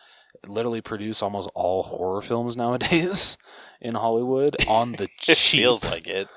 literally 0.46 0.82
produce 0.82 1.22
almost 1.22 1.50
all 1.54 1.84
horror 1.84 2.20
films 2.20 2.54
nowadays 2.58 3.38
in 3.80 3.94
Hollywood 3.94 4.56
on 4.66 4.92
the 4.92 5.08
cheap. 5.18 5.62
feels 5.62 5.84
like 5.84 6.06
it. 6.06 6.28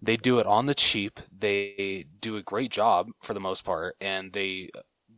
They 0.00 0.16
do 0.16 0.38
it 0.38 0.46
on 0.46 0.66
the 0.66 0.74
cheap. 0.74 1.20
They 1.36 2.06
do 2.20 2.36
a 2.36 2.42
great 2.42 2.70
job 2.70 3.08
for 3.22 3.34
the 3.34 3.40
most 3.40 3.64
part, 3.64 3.96
and 4.00 4.32
they 4.32 4.70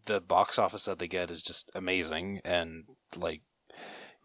the 0.07 0.21
box 0.21 0.59
office 0.59 0.87
that 0.87 0.99
they 0.99 1.09
get 1.09 1.31
is 1.31 1.43
just 1.43 1.71
amazing 1.75 2.41
and 2.45 2.85
like 3.17 3.43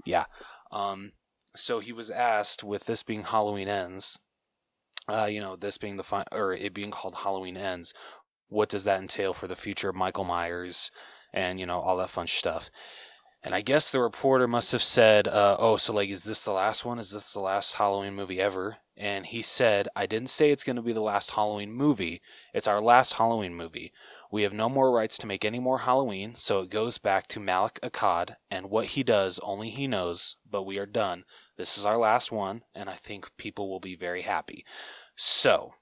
yeah. 0.05 0.25
Um, 0.71 1.13
so 1.55 1.79
he 1.79 1.91
was 1.93 2.11
asked 2.11 2.63
with 2.63 2.85
this 2.85 3.03
being 3.03 3.23
Halloween 3.23 3.67
ends, 3.67 4.19
uh, 5.07 5.25
you 5.25 5.39
know, 5.41 5.55
this 5.55 5.77
being 5.77 5.97
the 5.97 6.03
fi- 6.03 6.25
or 6.31 6.53
it 6.53 6.73
being 6.73 6.91
called 6.91 7.15
Halloween 7.15 7.57
ends, 7.57 7.93
what 8.49 8.69
does 8.69 8.83
that 8.85 8.99
entail 9.01 9.33
for 9.33 9.47
the 9.47 9.55
future 9.55 9.89
of 9.89 9.95
Michael 9.95 10.23
Myers 10.23 10.91
and 11.33 11.59
you 11.59 11.65
know 11.65 11.79
all 11.79 11.97
that 11.97 12.09
fun 12.09 12.27
stuff. 12.27 12.71
And 13.43 13.53
I 13.53 13.61
guess 13.61 13.91
the 13.91 13.99
reporter 14.01 14.47
must 14.47 14.71
have 14.71 14.81
said, 14.83 15.27
uh, 15.27 15.57
"Oh, 15.59 15.77
so 15.77 15.93
like, 15.93 16.09
is 16.09 16.23
this 16.23 16.43
the 16.43 16.51
last 16.51 16.85
one? 16.85 16.99
Is 16.99 17.11
this 17.11 17.33
the 17.33 17.41
last 17.41 17.75
Halloween 17.75 18.15
movie 18.15 18.41
ever?" 18.41 18.77
And 18.97 19.25
he 19.25 19.41
said, 19.41 19.89
"I 19.95 20.05
didn't 20.05 20.29
say 20.29 20.51
it's 20.51 20.63
going 20.63 20.77
to 20.77 20.81
be 20.81 20.93
the 20.93 21.01
last 21.01 21.31
Halloween 21.31 21.73
movie. 21.73 22.21
It's 22.53 22.67
our 22.67 22.81
last 22.81 23.13
Halloween 23.13 23.53
movie. 23.55 23.91
We 24.31 24.43
have 24.43 24.53
no 24.53 24.69
more 24.69 24.91
rights 24.91 25.17
to 25.19 25.27
make 25.27 25.45
any 25.45 25.59
more 25.59 25.79
Halloween, 25.79 26.35
so 26.35 26.61
it 26.61 26.69
goes 26.69 26.97
back 26.97 27.27
to 27.27 27.39
Malik 27.39 27.79
Akkad 27.81 28.35
and 28.49 28.69
what 28.69 28.87
he 28.87 29.03
does. 29.03 29.39
Only 29.39 29.69
he 29.69 29.87
knows. 29.87 30.37
But 30.49 30.63
we 30.63 30.77
are 30.77 30.85
done. 30.85 31.25
This 31.57 31.77
is 31.77 31.85
our 31.85 31.97
last 31.97 32.31
one, 32.31 32.63
and 32.73 32.89
I 32.89 32.95
think 32.95 33.29
people 33.37 33.69
will 33.69 33.79
be 33.79 33.95
very 33.95 34.23
happy." 34.23 34.65
So, 35.15 35.73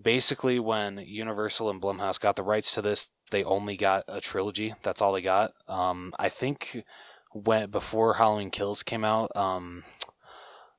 basically, 0.00 0.58
when 0.58 0.98
Universal 0.98 1.70
and 1.70 1.80
Blumhouse 1.80 2.20
got 2.20 2.36
the 2.36 2.42
rights 2.42 2.74
to 2.74 2.82
this, 2.82 3.12
they 3.30 3.44
only 3.44 3.76
got 3.76 4.04
a 4.08 4.20
trilogy. 4.20 4.74
That's 4.82 5.02
all 5.02 5.12
they 5.12 5.22
got. 5.22 5.52
Um, 5.68 6.12
I 6.18 6.28
think 6.28 6.84
when 7.32 7.70
before 7.70 8.14
Halloween 8.14 8.50
Kills 8.50 8.82
came 8.82 9.04
out, 9.04 9.34
um, 9.36 9.84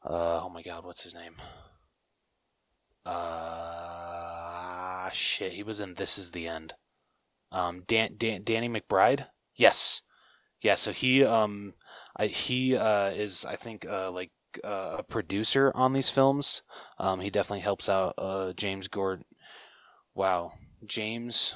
uh, 0.09 0.41
oh 0.43 0.49
my 0.49 0.61
God, 0.61 0.85
what's 0.85 1.03
his 1.03 1.13
name? 1.13 1.35
Uh, 3.05 5.09
shit, 5.11 5.53
he 5.53 5.63
was 5.63 5.79
in 5.79 5.95
This 5.95 6.17
Is 6.17 6.31
the 6.31 6.47
End. 6.47 6.73
Um, 7.51 7.83
Dan, 7.87 8.15
Dan 8.17 8.43
Danny 8.43 8.67
McBride. 8.67 9.27
Yes, 9.55 10.01
yeah. 10.61 10.75
So 10.75 10.91
he 10.91 11.23
um, 11.23 11.73
I, 12.15 12.27
he 12.27 12.75
uh 12.75 13.11
is 13.11 13.45
I 13.45 13.55
think 13.55 13.85
uh 13.85 14.11
like 14.11 14.31
uh, 14.63 14.97
a 14.99 15.03
producer 15.03 15.71
on 15.73 15.93
these 15.93 16.09
films. 16.09 16.61
Um, 16.99 17.21
he 17.21 17.29
definitely 17.29 17.61
helps 17.61 17.87
out 17.87 18.15
uh 18.17 18.53
James 18.53 18.87
Gordon. 18.87 19.25
Wow, 20.13 20.53
James. 20.85 21.55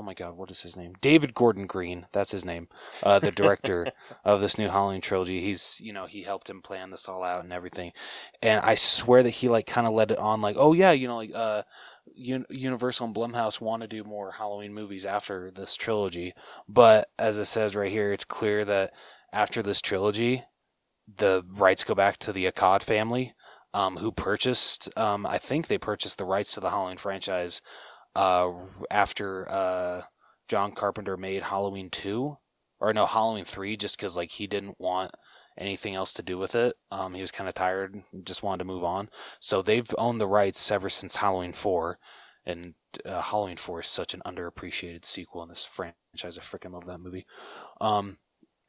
Oh 0.00 0.02
my 0.02 0.14
God, 0.14 0.34
what 0.34 0.50
is 0.50 0.62
his 0.62 0.78
name? 0.78 0.94
David 1.02 1.34
Gordon 1.34 1.66
Green. 1.66 2.06
That's 2.10 2.32
his 2.32 2.42
name. 2.42 2.68
Uh, 3.02 3.18
the 3.18 3.30
director 3.30 3.92
of 4.24 4.40
this 4.40 4.56
new 4.56 4.68
Halloween 4.68 5.02
trilogy. 5.02 5.42
He's 5.42 5.78
you 5.84 5.92
know 5.92 6.06
he 6.06 6.22
helped 6.22 6.48
him 6.48 6.62
plan 6.62 6.90
this 6.90 7.06
all 7.06 7.22
out 7.22 7.44
and 7.44 7.52
everything. 7.52 7.92
And 8.40 8.62
I 8.62 8.76
swear 8.76 9.22
that 9.22 9.28
he 9.30 9.48
like 9.50 9.66
kind 9.66 9.86
of 9.86 9.92
let 9.92 10.10
it 10.10 10.18
on 10.18 10.40
like, 10.40 10.56
oh 10.58 10.72
yeah, 10.72 10.92
you 10.92 11.06
know 11.06 11.16
like 11.16 11.32
uh. 11.34 11.62
Un- 12.18 12.46
Universal 12.50 13.06
and 13.06 13.14
Blumhouse 13.14 13.60
want 13.60 13.82
to 13.82 13.88
do 13.88 14.02
more 14.02 14.32
Halloween 14.32 14.74
movies 14.74 15.06
after 15.06 15.50
this 15.50 15.76
trilogy, 15.76 16.34
but 16.68 17.08
as 17.18 17.38
it 17.38 17.44
says 17.44 17.76
right 17.76 17.90
here, 17.90 18.12
it's 18.12 18.24
clear 18.24 18.64
that 18.64 18.90
after 19.32 19.62
this 19.62 19.80
trilogy, 19.80 20.42
the 21.06 21.44
rights 21.48 21.84
go 21.84 21.94
back 21.94 22.18
to 22.18 22.32
the 22.32 22.50
Akkad 22.50 22.82
family, 22.82 23.34
um, 23.72 23.98
who 23.98 24.10
purchased. 24.10 24.88
Um, 24.98 25.24
I 25.24 25.38
think 25.38 25.68
they 25.68 25.78
purchased 25.78 26.18
the 26.18 26.24
rights 26.24 26.52
to 26.54 26.60
the 26.60 26.70
Halloween 26.70 26.96
franchise 26.96 27.62
uh, 28.14 28.50
after 28.90 29.50
uh, 29.50 30.02
John 30.48 30.72
Carpenter 30.72 31.16
made 31.16 31.44
Halloween 31.44 31.90
two, 31.90 32.38
or 32.80 32.92
no 32.92 33.06
Halloween 33.06 33.44
three, 33.44 33.76
just 33.76 33.96
because 33.96 34.16
like 34.16 34.32
he 34.32 34.46
didn't 34.46 34.80
want 34.80 35.12
anything 35.58 35.94
else 35.94 36.12
to 36.14 36.22
do 36.22 36.38
with 36.38 36.54
it. 36.54 36.76
Um, 36.90 37.14
he 37.14 37.20
was 37.20 37.30
kind 37.30 37.48
of 37.48 37.54
tired, 37.54 38.02
just 38.24 38.42
wanted 38.42 38.58
to 38.58 38.64
move 38.64 38.84
on. 38.84 39.10
So 39.40 39.60
they've 39.60 39.94
owned 39.98 40.20
the 40.20 40.26
rights 40.26 40.70
ever 40.70 40.88
since 40.88 41.16
Halloween 41.16 41.52
four, 41.52 41.98
and 42.46 42.74
uh, 43.04 43.20
Halloween 43.20 43.58
four 43.58 43.80
is 43.80 43.86
such 43.86 44.14
an 44.14 44.22
underappreciated 44.26 45.04
sequel 45.04 45.42
in 45.42 45.48
this 45.48 45.64
franchise. 45.64 46.38
I 46.38 46.40
freaking 46.40 46.72
love 46.72 46.86
that 46.86 46.98
movie. 46.98 47.26
Um, 47.80 48.18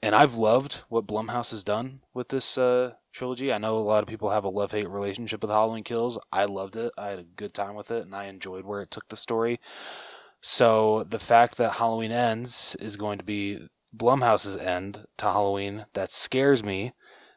and 0.04 0.16
I've 0.16 0.36
loved 0.36 0.82
what 0.90 1.08
Blumhouse 1.08 1.52
has 1.52 1.64
done 1.64 2.02
with 2.14 2.30
this 2.30 2.58
uh, 2.58 2.94
trilogy. 3.12 3.52
I 3.52 3.58
know 3.58 3.78
a 3.78 3.80
lot 3.80 4.04
of 4.04 4.10
people 4.10 4.30
have 4.30 4.44
a 4.44 4.50
love 4.50 4.72
hate 4.72 4.90
relationship 4.90 5.42
with 5.42 5.52
Halloween 5.52 5.84
Kills. 5.84 6.18
I 6.32 6.46
loved 6.46 6.76
it. 6.76 6.92
I 6.98 7.10
had 7.10 7.20
a 7.20 7.24
good 7.24 7.54
time 7.54 7.76
with 7.76 7.92
it, 7.92 8.04
and 8.04 8.16
I 8.16 8.26
enjoyed 8.26 8.66
where 8.66 8.82
it 8.82 8.92
took 8.92 9.08
the 9.10 9.18
story. 9.18 9.60
So 10.42 11.04
the 11.04 11.20
fact 11.20 11.58
that 11.58 11.74
Halloween 11.74 12.12
Ends 12.12 12.76
is 12.80 12.96
going 12.96 13.18
to 13.20 13.24
be 13.24 13.68
Blumhouse's 13.96 14.56
end 14.56 15.06
to 15.18 15.26
Halloween, 15.26 15.86
that 15.94 16.12
scares 16.12 16.64
me 16.64 16.94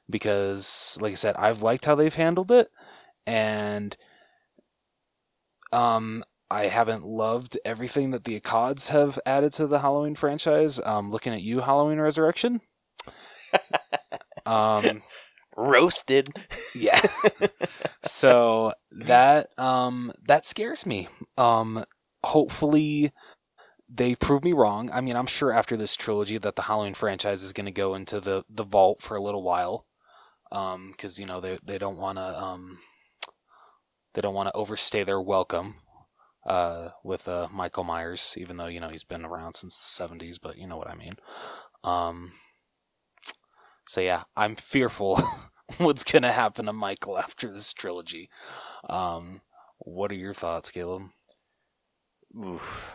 because, 0.09 0.99
like 1.01 1.13
I 1.13 1.17
said, 1.17 1.37
I've 1.37 1.63
liked 1.63 1.85
how 1.85 1.95
they've 1.95 2.15
handled 2.15 2.51
it, 2.51 2.69
and 3.27 3.97
um, 5.73 6.23
I 6.51 6.67
haven't 6.67 7.05
loved 7.05 7.59
everything 7.65 8.11
that 8.13 8.25
the 8.25 8.39
Akkads 8.39 8.89
have 8.89 9.19
added 9.27 9.53
to 9.55 9.67
the 9.67 9.81
Halloween 9.81 10.15
franchise. 10.15 10.81
Um, 10.85 11.11
looking 11.11 11.33
at 11.33 11.43
you, 11.43 11.61
Halloween 11.61 11.99
Resurrection. 11.99 12.61
um, 14.47 15.03
Roasted. 15.57 16.29
yeah. 16.75 17.01
so 18.05 18.73
that 18.91 19.51
um 19.59 20.13
that 20.27 20.47
scares 20.47 20.87
me. 20.87 21.09
Um, 21.37 21.85
hopefully 22.25 23.13
they 23.89 24.15
prove 24.15 24.45
me 24.45 24.53
wrong. 24.53 24.91
I 24.93 25.01
mean, 25.01 25.17
I'm 25.17 25.27
sure 25.27 25.53
after 25.53 25.77
this 25.77 25.95
trilogy 25.97 26.39
that 26.39 26.57
the 26.57 26.63
Halloween 26.63 26.95
franchise 26.95 27.43
is 27.43 27.53
going 27.53 27.67
to 27.67 27.73
go 27.73 27.95
into 27.95 28.21
the 28.21 28.45
the 28.49 28.65
vault 28.65 29.03
for 29.03 29.17
a 29.17 29.23
little 29.23 29.43
while. 29.43 29.87
Um, 30.53 30.93
because 30.93 31.19
you 31.19 31.27
know 31.27 31.41
they 31.41 31.59
they 31.65 31.79
don't 31.79 31.99
want 31.99 32.19
to 32.19 32.43
um 32.43 32.79
they 34.15 34.21
don't 34.21 34.35
want 34.35 34.49
to 34.49 34.55
overstay 34.55 35.03
their 35.05 35.21
welcome 35.21 35.77
uh, 36.47 36.91
with 37.03 37.29
uh, 37.29 37.49
Michael 37.53 37.85
Myers, 37.85 38.35
even 38.39 38.57
though 38.57 38.67
you 38.67 38.81
know 38.81 38.89
he's 38.89 39.05
been 39.05 39.25
around 39.25 39.55
since 39.55 39.77
the 39.79 40.05
'70s, 40.05 40.39
but 40.41 40.57
you 40.57 40.67
know 40.67 40.77
what 40.77 40.91
I 40.91 40.95
mean. 40.95 41.15
Um, 41.83 42.33
so 43.87 44.01
yeah, 44.01 44.25
I'm 44.37 44.57
fearful 44.57 45.21
what's 45.79 46.05
gonna 46.05 46.33
happen 46.33 46.67
to 46.67 46.73
Michael 46.73 47.19
after 47.19 47.49
this 47.51 47.73
trilogy. 47.73 48.31
Um, 48.89 49.41
what 49.79 50.11
are 50.11 50.17
your 50.17 50.35
thoughts, 50.35 50.71
Caleb? 50.71 51.05
Oof. 52.45 52.95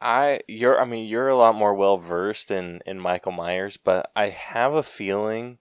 I 0.00 0.40
you're 0.46 0.78
I 0.80 0.84
mean 0.84 1.08
you're 1.08 1.28
a 1.28 1.36
lot 1.36 1.54
more 1.54 1.74
well 1.74 1.96
versed 1.96 2.50
in 2.50 2.80
in 2.86 3.00
Michael 3.00 3.32
Myers, 3.32 3.78
but 3.82 4.10
I 4.14 4.28
have 4.28 4.74
a 4.74 4.82
feeling 4.82 5.58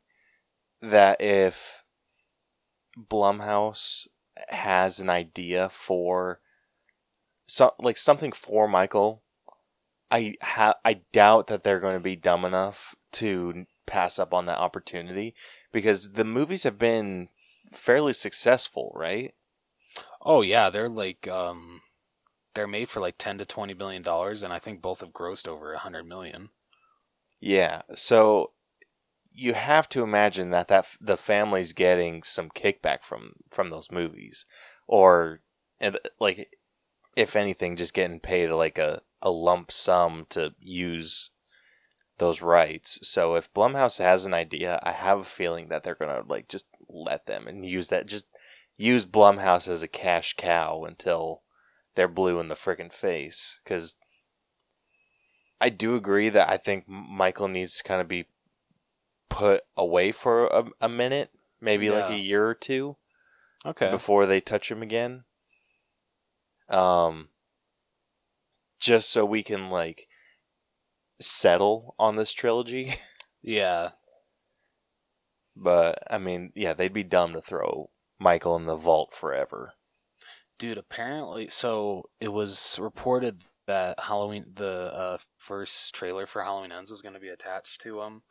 that 0.82 1.22
if 1.22 1.84
Blumhouse 2.98 4.08
has 4.50 5.00
an 5.00 5.10
idea 5.10 5.70
for 5.70 6.40
so 7.48 7.74
like 7.80 7.98
something 7.98 8.32
for 8.32 8.68
Michael, 8.68 9.24
I 10.12 10.36
ha- 10.42 10.76
I 10.84 11.02
doubt 11.14 11.48
that 11.48 11.64
they're 11.64 11.80
going 11.80 11.96
to 11.96 12.00
be 12.04 12.16
dumb 12.16 12.46
enough 12.46 12.96
to 13.16 13.66
pass 13.86 14.18
up 14.20 14.34
on 14.34 14.46
that 14.46 14.60
opportunity 14.60 15.36
because 15.72 16.14
the 16.14 16.24
movies 16.24 16.64
have 16.64 16.80
been 16.80 17.30
fairly 17.74 18.14
successful, 18.14 18.92
right? 18.96 19.34
Oh 20.22 20.42
yeah, 20.42 20.70
they're 20.70 20.90
like 20.90 21.28
um, 21.28 21.82
they're 22.54 22.68
made 22.68 22.90
for 22.90 23.00
like 23.00 23.16
ten 23.18 23.38
to 23.38 23.46
twenty 23.46 23.74
billion 23.74 24.02
dollars, 24.02 24.44
and 24.44 24.52
I 24.52 24.60
think 24.60 24.82
both 24.82 25.02
have 25.02 25.12
grossed 25.12 25.48
over 25.48 25.74
a 25.74 25.80
hundred 25.80 26.08
million. 26.08 26.50
Yeah, 27.40 27.84
so 27.96 28.52
you 29.34 29.54
have 29.54 29.88
to 29.90 30.02
imagine 30.02 30.50
that 30.52 30.68
that 30.70 30.86
f- 30.86 30.98
the 31.00 31.18
family's 31.18 31.74
getting 31.74 32.24
some 32.24 32.50
kickback 32.50 33.04
from 33.04 33.34
from 33.50 33.70
those 33.70 33.92
movies, 33.92 34.46
or 34.88 35.42
and 35.80 36.00
like 36.20 36.50
if 37.16 37.36
anything, 37.36 37.76
just 37.76 37.94
getting 37.94 38.20
paid 38.20 38.50
like 38.50 38.78
a 38.78 39.02
a 39.22 39.32
lump 39.32 39.72
sum 39.72 40.26
to 40.30 40.54
use 40.60 41.32
those 42.18 42.42
rights. 42.42 43.00
So 43.04 43.36
if 43.36 43.54
Blumhouse 43.54 44.00
has 44.00 44.26
an 44.26 44.34
idea, 44.34 44.80
I 44.84 44.92
have 44.92 45.20
a 45.20 45.26
feeling 45.26 45.68
that 45.70 45.84
they're 45.84 45.96
gonna 45.96 46.24
like 46.28 46.48
just 46.48 46.66
let 46.90 47.26
them 47.26 47.48
and 47.48 47.66
use 47.66 47.90
that 47.90 48.06
just 48.08 48.26
use 48.78 49.06
Blumhouse 49.06 49.68
as 49.68 49.84
a 49.84 49.88
cash 49.88 50.36
cow 50.38 50.84
until 50.86 51.42
they're 51.96 52.08
blue 52.08 52.40
in 52.40 52.50
the 52.50 52.56
friggin' 52.56 52.92
face 52.92 53.60
because 53.64 53.96
I 55.60 55.70
do 55.70 55.96
agree 55.96 56.30
that 56.30 56.50
I 56.50 56.58
think 56.58 56.88
Michael 56.88 57.48
needs 57.48 57.78
to 57.78 57.84
kind 57.84 58.02
of 58.02 58.08
be 58.08 58.28
put 59.30 59.64
away 59.76 60.12
for 60.12 60.48
a, 60.48 60.66
a 60.82 60.90
minute, 60.90 61.32
maybe 61.62 61.90
like 61.90 62.10
a 62.10 62.16
year 62.16 62.46
or 62.46 62.54
two 62.54 62.98
Okay. 63.66 63.90
before 63.90 64.26
they 64.26 64.40
touch 64.40 64.70
him 64.70 64.82
again. 64.82 65.24
Um, 66.70 67.30
just 68.80 69.10
so 69.10 69.26
we 69.26 69.44
can 69.44 69.70
like 69.70 70.08
settle 71.20 71.96
on 72.00 72.16
this 72.16 72.34
trilogy. 72.34 72.96
Yeah. 73.48 73.92
But 75.56 76.00
I 76.10 76.18
mean, 76.18 76.52
yeah, 76.56 76.74
they'd 76.74 76.92
be 76.92 77.04
dumb 77.04 77.34
to 77.34 77.42
throw 77.42 77.92
Michael 78.20 78.56
in 78.56 78.66
the 78.66 78.76
vault 78.76 79.14
forever. 79.14 79.74
Dude, 80.58 80.80
apparently, 80.80 81.50
so 81.50 82.10
it 82.20 82.30
was 82.30 82.80
reported 82.82 83.44
that 83.68 84.00
Halloween, 84.00 84.46
the 84.56 84.92
uh, 84.94 85.18
first 85.38 85.94
trailer 85.94 86.26
for 86.26 86.42
Halloween 86.42 86.72
Ends 86.72 86.90
was 86.90 87.04
going 87.04 87.14
to 87.14 87.20
be 87.20 87.30
attached 87.30 87.82
to 87.82 88.02
um 88.02 88.24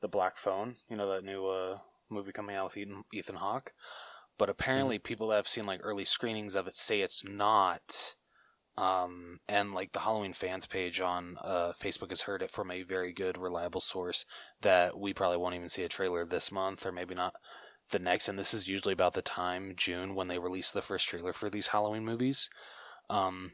the 0.00 0.08
Black 0.08 0.36
Phone. 0.36 0.76
You 0.88 0.96
know 0.96 1.10
that 1.12 1.24
new 1.24 1.46
uh 1.46 1.78
movie 2.10 2.32
coming 2.32 2.56
out 2.56 2.64
with 2.64 2.76
Ethan, 2.76 3.04
Ethan 3.12 3.36
Hawke. 3.36 3.72
But 4.38 4.50
apparently, 4.50 4.98
people 4.98 5.28
that 5.28 5.36
have 5.36 5.48
seen 5.48 5.64
like 5.64 5.80
early 5.82 6.04
screenings 6.04 6.54
of 6.54 6.66
it 6.66 6.74
say 6.74 7.00
it's 7.00 7.24
not. 7.24 8.16
Um, 8.78 9.40
and 9.48 9.72
like 9.72 9.92
the 9.92 10.00
Halloween 10.00 10.34
fans 10.34 10.66
page 10.66 11.00
on 11.00 11.38
uh, 11.42 11.72
Facebook 11.80 12.10
has 12.10 12.22
heard 12.22 12.42
it 12.42 12.50
from 12.50 12.70
a 12.70 12.82
very 12.82 13.12
good, 13.12 13.38
reliable 13.38 13.80
source 13.80 14.26
that 14.60 14.98
we 14.98 15.14
probably 15.14 15.38
won't 15.38 15.54
even 15.54 15.70
see 15.70 15.82
a 15.82 15.88
trailer 15.88 16.26
this 16.26 16.52
month, 16.52 16.84
or 16.84 16.92
maybe 16.92 17.14
not 17.14 17.34
the 17.90 17.98
next. 17.98 18.28
And 18.28 18.38
this 18.38 18.52
is 18.52 18.68
usually 18.68 18.92
about 18.92 19.14
the 19.14 19.22
time 19.22 19.72
June 19.76 20.14
when 20.14 20.28
they 20.28 20.38
release 20.38 20.70
the 20.72 20.82
first 20.82 21.08
trailer 21.08 21.32
for 21.32 21.48
these 21.48 21.68
Halloween 21.68 22.04
movies. 22.04 22.50
Um, 23.08 23.52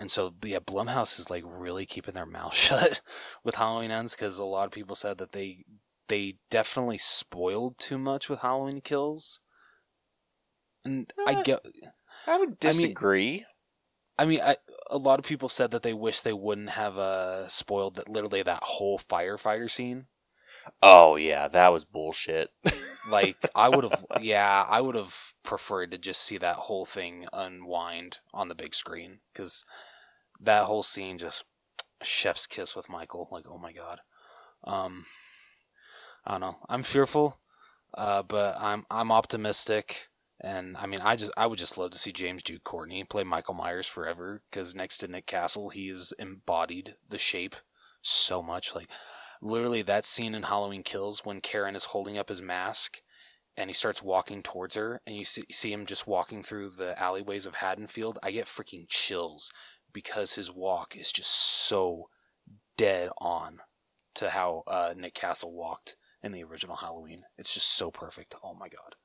and 0.00 0.10
so 0.10 0.34
yeah, 0.42 0.58
Blumhouse 0.58 1.20
is 1.20 1.30
like 1.30 1.44
really 1.46 1.86
keeping 1.86 2.14
their 2.14 2.26
mouth 2.38 2.54
shut 2.54 3.00
with 3.44 3.54
Halloween 3.54 3.92
Ends 3.92 4.16
because 4.16 4.38
a 4.38 4.44
lot 4.44 4.66
of 4.66 4.72
people 4.72 4.96
said 4.96 5.18
that 5.18 5.32
they 5.32 5.64
they 6.08 6.36
definitely 6.50 6.98
spoiled 6.98 7.78
too 7.78 7.98
much 7.98 8.28
with 8.28 8.40
Halloween 8.40 8.80
Kills. 8.80 9.40
And 10.84 11.12
I 11.26 11.34
Eh. 11.34 11.42
get 11.42 11.60
I 12.26 12.38
would 12.38 12.48
I 12.48 12.50
mean- 12.50 12.56
disagree. 12.58 13.44
I 14.18 14.24
mean, 14.24 14.40
I, 14.40 14.56
a 14.90 14.98
lot 14.98 15.18
of 15.18 15.24
people 15.26 15.48
said 15.48 15.70
that 15.72 15.82
they 15.82 15.92
wish 15.92 16.20
they 16.20 16.32
wouldn't 16.32 16.70
have 16.70 16.96
uh, 16.98 17.48
spoiled 17.48 17.96
that 17.96 18.08
literally 18.08 18.42
that 18.42 18.62
whole 18.62 18.98
firefighter 18.98 19.70
scene. 19.70 20.06
oh 20.82 21.16
yeah, 21.16 21.48
that 21.48 21.72
was 21.72 21.84
bullshit. 21.84 22.50
Like 23.08 23.36
I 23.54 23.68
would 23.68 23.84
have, 23.84 24.04
yeah, 24.20 24.66
I 24.68 24.80
would 24.80 24.96
have 24.96 25.14
preferred 25.44 25.92
to 25.92 25.98
just 25.98 26.20
see 26.20 26.38
that 26.38 26.56
whole 26.56 26.84
thing 26.84 27.26
unwind 27.32 28.18
on 28.34 28.48
the 28.48 28.54
big 28.56 28.74
screen 28.74 29.20
because 29.32 29.64
that 30.40 30.64
whole 30.64 30.82
scene 30.82 31.16
just 31.18 31.44
chef's 32.02 32.46
kiss 32.48 32.74
with 32.74 32.88
Michael. 32.88 33.28
Like, 33.30 33.44
oh 33.48 33.58
my 33.58 33.72
god. 33.72 34.00
Um, 34.64 35.06
I 36.26 36.32
don't 36.32 36.40
know. 36.40 36.56
I'm 36.68 36.82
fearful, 36.82 37.38
uh, 37.94 38.24
but 38.24 38.56
I'm 38.58 38.86
I'm 38.90 39.12
optimistic. 39.12 40.08
And 40.40 40.76
I 40.76 40.86
mean, 40.86 41.00
I 41.00 41.16
just 41.16 41.32
I 41.36 41.46
would 41.46 41.58
just 41.58 41.78
love 41.78 41.90
to 41.92 41.98
see 41.98 42.12
James 42.12 42.42
Jude 42.42 42.64
Courtney 42.64 43.04
play 43.04 43.24
Michael 43.24 43.54
Myers 43.54 43.86
forever 43.86 44.42
because 44.50 44.74
next 44.74 44.98
to 44.98 45.08
Nick 45.08 45.26
Castle, 45.26 45.70
he 45.70 45.88
has 45.88 46.12
embodied 46.18 46.96
the 47.08 47.18
shape 47.18 47.56
so 48.02 48.42
much. 48.42 48.74
Like 48.74 48.88
literally 49.40 49.82
that 49.82 50.04
scene 50.04 50.34
in 50.34 50.44
Halloween 50.44 50.82
Kills 50.82 51.24
when 51.24 51.40
Karen 51.40 51.76
is 51.76 51.86
holding 51.86 52.18
up 52.18 52.28
his 52.28 52.42
mask 52.42 53.00
and 53.56 53.70
he 53.70 53.74
starts 53.74 54.02
walking 54.02 54.42
towards 54.42 54.74
her, 54.74 55.00
and 55.06 55.16
you 55.16 55.24
see, 55.24 55.44
see 55.50 55.72
him 55.72 55.86
just 55.86 56.06
walking 56.06 56.42
through 56.42 56.70
the 56.70 57.00
alleyways 57.02 57.46
of 57.46 57.54
Haddonfield. 57.54 58.18
I 58.22 58.30
get 58.30 58.44
freaking 58.44 58.84
chills 58.86 59.50
because 59.94 60.34
his 60.34 60.52
walk 60.52 60.94
is 60.94 61.10
just 61.10 61.30
so 61.30 62.10
dead 62.76 63.08
on 63.18 63.60
to 64.16 64.30
how 64.30 64.62
uh, 64.66 64.92
Nick 64.94 65.14
Castle 65.14 65.54
walked 65.54 65.96
in 66.22 66.32
the 66.32 66.44
original 66.44 66.76
Halloween. 66.76 67.22
It's 67.38 67.54
just 67.54 67.68
so 67.68 67.90
perfect. 67.90 68.34
Oh 68.44 68.54
my 68.54 68.68
god. 68.68 68.96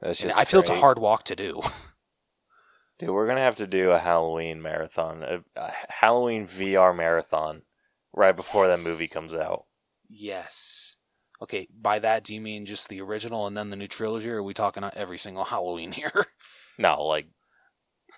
That's 0.00 0.20
And 0.20 0.30
just 0.30 0.40
I 0.40 0.44
feel 0.44 0.60
it's 0.60 0.68
a 0.68 0.74
hard 0.76 0.98
walk 0.98 1.24
to 1.24 1.36
do. 1.36 1.62
Dude, 2.98 3.10
we're 3.10 3.26
gonna 3.26 3.40
have 3.40 3.56
to 3.56 3.66
do 3.66 3.90
a 3.90 3.98
Halloween 3.98 4.62
marathon, 4.62 5.22
a, 5.22 5.44
a 5.60 5.72
Halloween 5.88 6.46
VR 6.46 6.96
marathon, 6.96 7.62
right 8.14 8.34
before 8.34 8.68
that 8.68 8.80
movie 8.84 9.08
comes 9.08 9.34
out. 9.34 9.64
yes. 10.08 10.96
Okay, 11.42 11.68
by 11.78 11.98
that 11.98 12.24
do 12.24 12.34
you 12.34 12.40
mean 12.40 12.64
just 12.64 12.88
the 12.88 13.02
original 13.02 13.46
and 13.46 13.54
then 13.54 13.68
the 13.68 13.76
new 13.76 13.86
trilogy, 13.86 14.30
or 14.30 14.36
are 14.38 14.42
we 14.42 14.54
talking 14.54 14.82
about 14.82 14.96
every 14.96 15.18
single 15.18 15.44
Halloween 15.52 15.92
here? 15.92 16.26
No, 16.78 17.02
like 17.04 17.26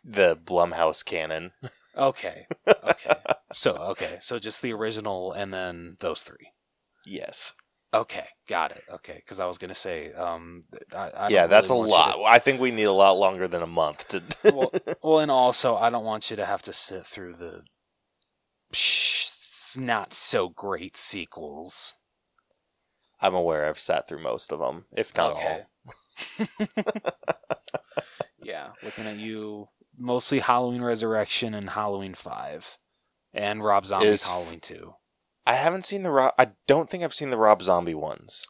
the 0.05 0.37
Blumhouse 0.37 1.05
canon. 1.05 1.51
okay. 1.97 2.47
Okay. 2.67 3.15
so 3.53 3.73
okay, 3.77 4.19
so 4.21 4.39
just 4.39 4.63
the 4.63 4.73
original 4.73 5.33
and 5.33 5.53
then 5.53 5.97
those 6.01 6.23
three. 6.23 6.53
Yes. 7.05 7.55
Okay, 7.95 8.27
got 8.47 8.73
it. 8.73 8.85
Okay, 8.93 9.15
because 9.15 9.41
I 9.41 9.47
was 9.47 9.57
gonna 9.57 9.75
say, 9.75 10.13
um, 10.13 10.65
I, 10.93 11.09
I 11.11 11.29
yeah, 11.29 11.47
that's 11.47 11.71
really 11.71 11.89
a 11.89 11.93
lot. 11.93 12.23
I 12.27 12.39
think 12.39 12.61
we 12.61 12.71
need 12.71 12.85
a 12.85 12.93
lot 12.93 13.13
longer 13.13 13.49
than 13.49 13.63
a 13.63 13.67
month 13.67 14.09
to. 14.09 14.23
well, 14.53 14.73
well, 15.03 15.19
and 15.21 15.31
also 15.31 15.75
I 15.75 15.89
don't 15.89 16.05
want 16.05 16.31
you 16.31 16.37
to 16.37 16.45
have 16.45 16.61
to 16.63 16.73
sit 16.75 17.07
through 17.07 17.35
the 17.35 17.63
not 19.75 20.13
so 20.13 20.51
great 20.51 20.97
sequels. 20.99 21.95
I'm 23.21 23.35
aware 23.35 23.67
I've 23.67 23.79
sat 23.79 24.07
through 24.07 24.23
most 24.23 24.53
of 24.53 24.59
them, 24.59 24.85
if 24.95 25.17
not 25.17 25.33
okay. 25.33 25.63
all. 26.39 26.47
yeah, 28.43 28.69
looking 28.83 29.07
at 29.07 29.17
you, 29.17 29.69
mostly 29.97 30.41
Halloween 30.41 30.83
Resurrection 30.83 31.55
and 31.55 31.71
Halloween 31.71 32.15
Five, 32.15 32.77
and 33.33 33.65
Rob 33.65 33.87
Zombie's 33.87 34.23
Is- 34.23 34.29
Halloween 34.29 34.61
Two. 34.61 34.95
I 35.49 35.55
haven't 35.55 35.87
seen 35.87 36.03
the 36.03 36.11
Rob. 36.11 36.35
I 36.39 36.51
don't 36.67 36.91
think 36.91 37.03
I've 37.03 37.15
seen 37.15 37.31
the 37.31 37.39
Rob 37.39 37.63
Zombie 37.63 37.95
ones. 37.95 38.47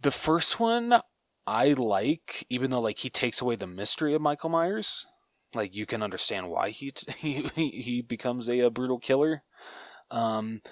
The 0.00 0.10
first 0.10 0.58
one 0.58 1.00
I 1.46 1.72
like, 1.72 2.44
even 2.50 2.70
though 2.72 2.80
like 2.80 2.98
he 2.98 3.08
takes 3.08 3.40
away 3.40 3.54
the 3.54 3.68
mystery 3.68 4.12
of 4.12 4.20
Michael 4.20 4.50
Myers. 4.50 5.06
Like 5.54 5.76
you 5.76 5.86
can 5.86 6.02
understand 6.02 6.50
why 6.50 6.70
he 6.70 6.92
he 7.16 7.48
he 7.54 7.68
he 7.70 8.02
becomes 8.02 8.50
a, 8.50 8.60
uh 8.60 8.70
brutal 8.70 8.98
killer. 8.98 9.44
Um, 10.10 10.62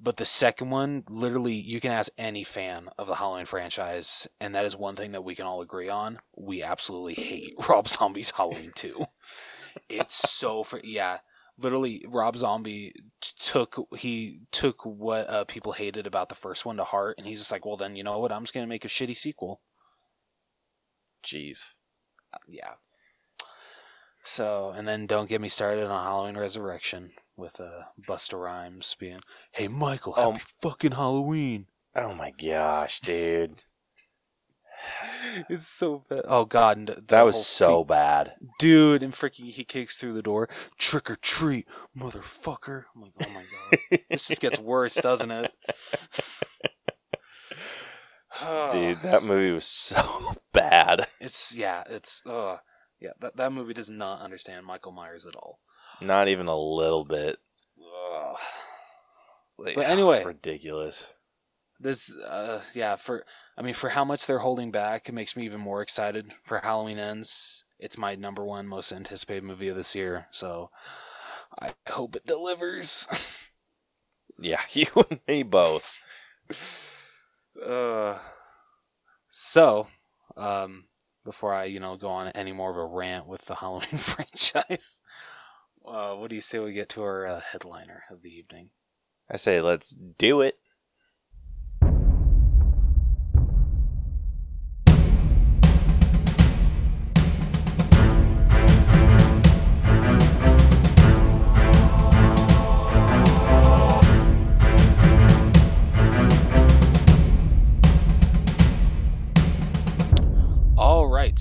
but 0.00 0.16
the 0.16 0.24
second 0.24 0.70
one, 0.70 1.02
literally, 1.08 1.54
you 1.54 1.80
can 1.80 1.90
ask 1.90 2.12
any 2.16 2.44
fan 2.44 2.88
of 2.96 3.08
the 3.08 3.16
Halloween 3.16 3.46
franchise, 3.46 4.28
and 4.40 4.54
that 4.54 4.64
is 4.64 4.76
one 4.76 4.94
thing 4.94 5.10
that 5.10 5.24
we 5.24 5.34
can 5.34 5.44
all 5.44 5.60
agree 5.60 5.88
on. 5.88 6.20
We 6.36 6.62
absolutely 6.62 7.14
hate 7.14 7.54
Rob 7.68 7.88
Zombie's 7.88 8.30
Halloween 8.30 8.70
Two. 8.76 9.06
It's 9.88 10.30
so 10.30 10.62
for 10.62 10.80
yeah. 10.84 11.18
Literally, 11.58 12.04
Rob 12.08 12.36
Zombie 12.36 12.92
t- 13.20 13.32
took 13.38 13.86
he 13.96 14.40
took 14.50 14.84
what 14.84 15.28
uh, 15.28 15.44
people 15.44 15.72
hated 15.72 16.06
about 16.06 16.28
the 16.28 16.34
first 16.34 16.64
one 16.64 16.76
to 16.78 16.84
heart, 16.84 17.16
and 17.18 17.26
he's 17.26 17.38
just 17.38 17.52
like, 17.52 17.66
well, 17.66 17.76
then 17.76 17.94
you 17.94 18.02
know 18.02 18.18
what? 18.18 18.32
I'm 18.32 18.42
just 18.42 18.54
gonna 18.54 18.66
make 18.66 18.84
a 18.84 18.88
shitty 18.88 19.16
sequel. 19.16 19.60
Jeez. 21.24 21.74
Uh, 22.32 22.38
yeah. 22.48 22.72
So, 24.24 24.72
and 24.74 24.86
then 24.86 25.06
don't 25.06 25.28
get 25.28 25.40
me 25.40 25.48
started 25.48 25.86
on 25.86 26.04
Halloween 26.04 26.36
Resurrection 26.36 27.12
with 27.36 27.60
uh, 27.60 27.82
Busta 28.08 28.40
Rhymes 28.40 28.96
being, 28.98 29.20
"Hey 29.52 29.68
Michael, 29.68 30.14
happy 30.14 30.34
Um, 30.34 30.40
fucking 30.60 30.92
Halloween." 30.92 31.66
Oh 31.94 32.14
my 32.14 32.30
gosh, 32.30 33.00
dude. 33.00 33.64
It's 35.48 35.66
so 35.66 36.04
bad. 36.10 36.22
Oh 36.26 36.44
god, 36.44 36.76
and 36.76 36.88
That 37.08 37.24
was 37.24 37.46
so 37.46 37.82
fe- 37.84 37.88
bad. 37.88 38.32
dude, 38.58 39.02
and 39.02 39.14
freaking 39.14 39.50
he 39.50 39.64
kicks 39.64 39.96
through 39.96 40.12
the 40.14 40.22
door, 40.22 40.48
trick 40.78 41.10
or 41.10 41.16
treat, 41.16 41.66
motherfucker. 41.96 42.84
I'm 42.94 43.02
like, 43.02 43.12
oh 43.22 43.30
my 43.32 43.44
god, 43.90 44.00
this 44.10 44.28
just 44.28 44.40
gets 44.40 44.58
worse, 44.58 44.94
doesn't 44.94 45.30
it? 45.30 45.52
Dude, 48.72 49.02
that 49.02 49.22
movie 49.22 49.52
was 49.52 49.66
so 49.66 50.34
bad. 50.52 51.06
it's 51.20 51.56
yeah, 51.56 51.84
it's 51.88 52.22
uh, 52.26 52.56
yeah. 53.00 53.10
That 53.20 53.36
that 53.36 53.52
movie 53.52 53.74
does 53.74 53.90
not 53.90 54.20
understand 54.22 54.66
Michael 54.66 54.92
Myers 54.92 55.26
at 55.26 55.36
all. 55.36 55.60
Not 56.00 56.28
even 56.28 56.48
a 56.48 56.58
little 56.58 57.04
bit. 57.04 57.38
Ugh. 57.78 58.36
Like, 59.58 59.74
But 59.76 59.86
anyway. 59.86 60.24
ridiculous. 60.24 61.12
this 61.78 62.12
uh 62.14 62.62
yeah 62.74 62.96
for 62.96 63.24
i 63.56 63.62
mean 63.62 63.74
for 63.74 63.90
how 63.90 64.04
much 64.04 64.26
they're 64.26 64.38
holding 64.40 64.70
back 64.70 65.08
it 65.08 65.12
makes 65.12 65.36
me 65.36 65.44
even 65.44 65.60
more 65.60 65.82
excited 65.82 66.32
for 66.44 66.58
halloween 66.58 66.98
ends 66.98 67.64
it's 67.78 67.98
my 67.98 68.14
number 68.14 68.44
one 68.44 68.66
most 68.66 68.92
anticipated 68.92 69.44
movie 69.44 69.68
of 69.68 69.76
this 69.76 69.94
year 69.94 70.26
so 70.30 70.70
i 71.60 71.72
hope 71.90 72.16
it 72.16 72.26
delivers 72.26 73.06
Yeah, 74.38 74.62
you 74.72 74.86
and 75.10 75.20
me 75.28 75.42
both. 75.44 75.88
uh 77.64 78.18
so 79.30 79.86
um 80.36 80.84
before 81.24 81.52
i 81.54 81.64
you 81.64 81.80
know 81.80 81.96
go 81.96 82.08
on 82.08 82.28
any 82.28 82.52
more 82.52 82.70
of 82.70 82.76
a 82.76 82.84
rant 82.84 83.26
with 83.26 83.44
the 83.46 83.56
halloween 83.56 83.86
franchise 83.98 85.02
uh 85.86 86.14
what 86.14 86.28
do 86.30 86.34
you 86.34 86.40
say 86.40 86.58
we 86.58 86.72
get 86.72 86.88
to 86.88 87.02
our 87.02 87.26
uh, 87.26 87.40
headliner 87.40 88.04
of 88.10 88.22
the 88.22 88.30
evening 88.30 88.70
I 89.30 89.36
say 89.36 89.60
let's 89.60 89.90
do 89.90 90.40
it. 90.42 90.58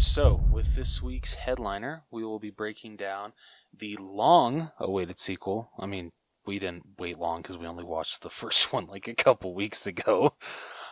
So 0.02 0.42
with 0.52 0.76
this 0.76 1.02
week's 1.02 1.36
headliner, 1.36 2.04
we 2.10 2.26
will 2.26 2.40
be 2.40 2.50
breaking 2.50 2.98
down 2.98 3.34
the 3.78 3.96
long 3.98 4.72
awaited 4.80 5.20
sequel. 5.20 5.70
I 5.80 5.86
mean, 5.86 6.12
we 6.46 6.58
didn't 6.58 6.98
wait 6.98 7.20
long 7.20 7.42
because 7.42 7.58
we 7.58 7.68
only 7.68 7.84
watched 7.84 8.22
the 8.22 8.30
first 8.42 8.74
one 8.74 8.88
like 8.88 9.08
a 9.08 9.14
couple 9.14 9.54
weeks 9.54 9.86
ago. 9.86 10.32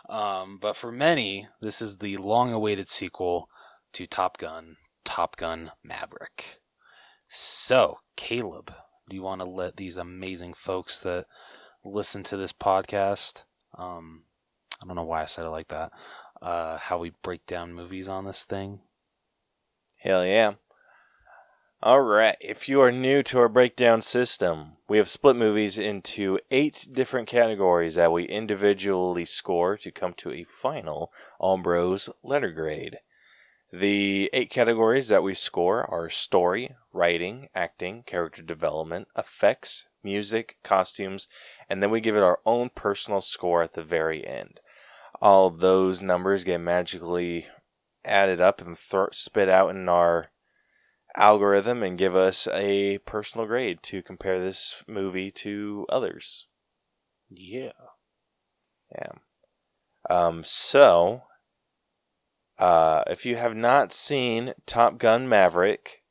Um, 0.08 0.58
but 0.62 0.76
for 0.76 0.92
many, 0.92 1.48
this 1.60 1.82
is 1.82 1.98
the 1.98 2.18
long-awaited 2.18 2.90
sequel 2.90 3.50
to 3.94 4.08
Top 4.08 4.38
Gun, 4.38 4.78
Top 5.04 5.38
Gun 5.38 5.72
Maverick. 5.84 6.60
So, 7.28 8.00
Caleb, 8.16 8.74
do 9.10 9.16
you 9.16 9.22
want 9.22 9.42
to 9.42 9.48
let 9.48 9.78
these 9.78 9.98
amazing 9.98 10.54
folks 10.54 11.00
that 11.02 11.26
listen 11.84 12.24
to 12.24 12.38
this 12.38 12.54
podcast, 12.54 13.44
um, 13.78 14.24
I 14.82 14.88
don't 14.88 14.96
know 14.96 15.04
why 15.04 15.22
I 15.22 15.26
said 15.26 15.46
it 15.46 15.50
like 15.50 15.68
that, 15.68 15.92
uh, 16.42 16.78
how 16.78 17.00
we 17.00 17.12
break 17.22 17.46
down 17.46 17.74
movies 17.74 18.10
on 18.10 18.26
this 18.26 18.44
thing? 18.44 18.80
Hell 20.00 20.26
yeah. 20.26 20.54
All 21.84 22.00
right. 22.00 22.38
If 22.40 22.70
you 22.70 22.82
are 22.82 22.92
new 22.92 23.22
to 23.24 23.40
our 23.40 23.50
breakdown 23.50 24.02
system, 24.02 24.78
we 24.88 24.98
have 24.98 25.10
split 25.10 25.36
movies 25.36 25.78
into 25.78 26.40
eight 26.52 26.88
different 26.92 27.28
categories 27.28 27.96
that 27.96 28.12
we 28.12 28.24
individually 28.24 29.26
score 29.26 29.76
to 29.78 29.92
come 29.92 30.14
to 30.16 30.32
a 30.32 30.46
final 30.46 31.12
All 31.38 31.58
Bros 31.58 32.10
letter 32.24 32.52
grade. 32.52 33.00
The 33.74 34.30
eight 34.32 34.50
categories 34.50 35.10
that 35.10 35.22
we 35.22 35.34
score 35.34 35.84
are 35.84 36.10
story, 36.10 36.76
writing, 36.94 37.50
acting, 37.54 38.04
character 38.04 38.42
development, 38.42 39.10
effects, 39.18 39.86
music, 40.02 40.58
costumes, 40.64 41.28
and 41.70 41.84
then 41.84 41.92
we 41.92 42.00
give 42.00 42.16
it 42.16 42.24
our 42.24 42.40
own 42.46 42.72
personal 42.74 43.20
score 43.20 43.64
at 43.64 43.74
the 43.74 43.84
very 43.84 44.26
end. 44.26 44.62
All 45.22 45.50
those 45.50 46.02
numbers 46.02 46.46
get 46.46 46.60
magically 46.60 47.48
added 48.06 48.42
up 48.42 48.62
and 48.62 48.78
th- 48.78 49.10
spit 49.12 49.50
out 49.50 49.70
in 49.70 49.90
our 49.90 50.32
algorithm 51.16 51.84
and 51.84 51.98
give 51.98 52.16
us 52.16 52.48
a 52.54 53.00
personal 53.00 53.48
grade 53.48 53.82
to 53.84 54.02
compare 54.02 54.40
this 54.40 54.84
movie 54.88 55.32
to 55.32 55.86
others. 55.90 56.48
Yeah. 57.30 57.72
Yeah. 58.92 59.12
Um, 60.10 60.44
so, 60.44 61.24
uh, 62.58 63.04
if 63.08 63.26
you 63.26 63.36
have 63.36 63.56
not 63.56 63.94
seen 63.94 64.54
Top 64.66 64.98
Gun 64.98 65.28
Maverick, 65.30 66.04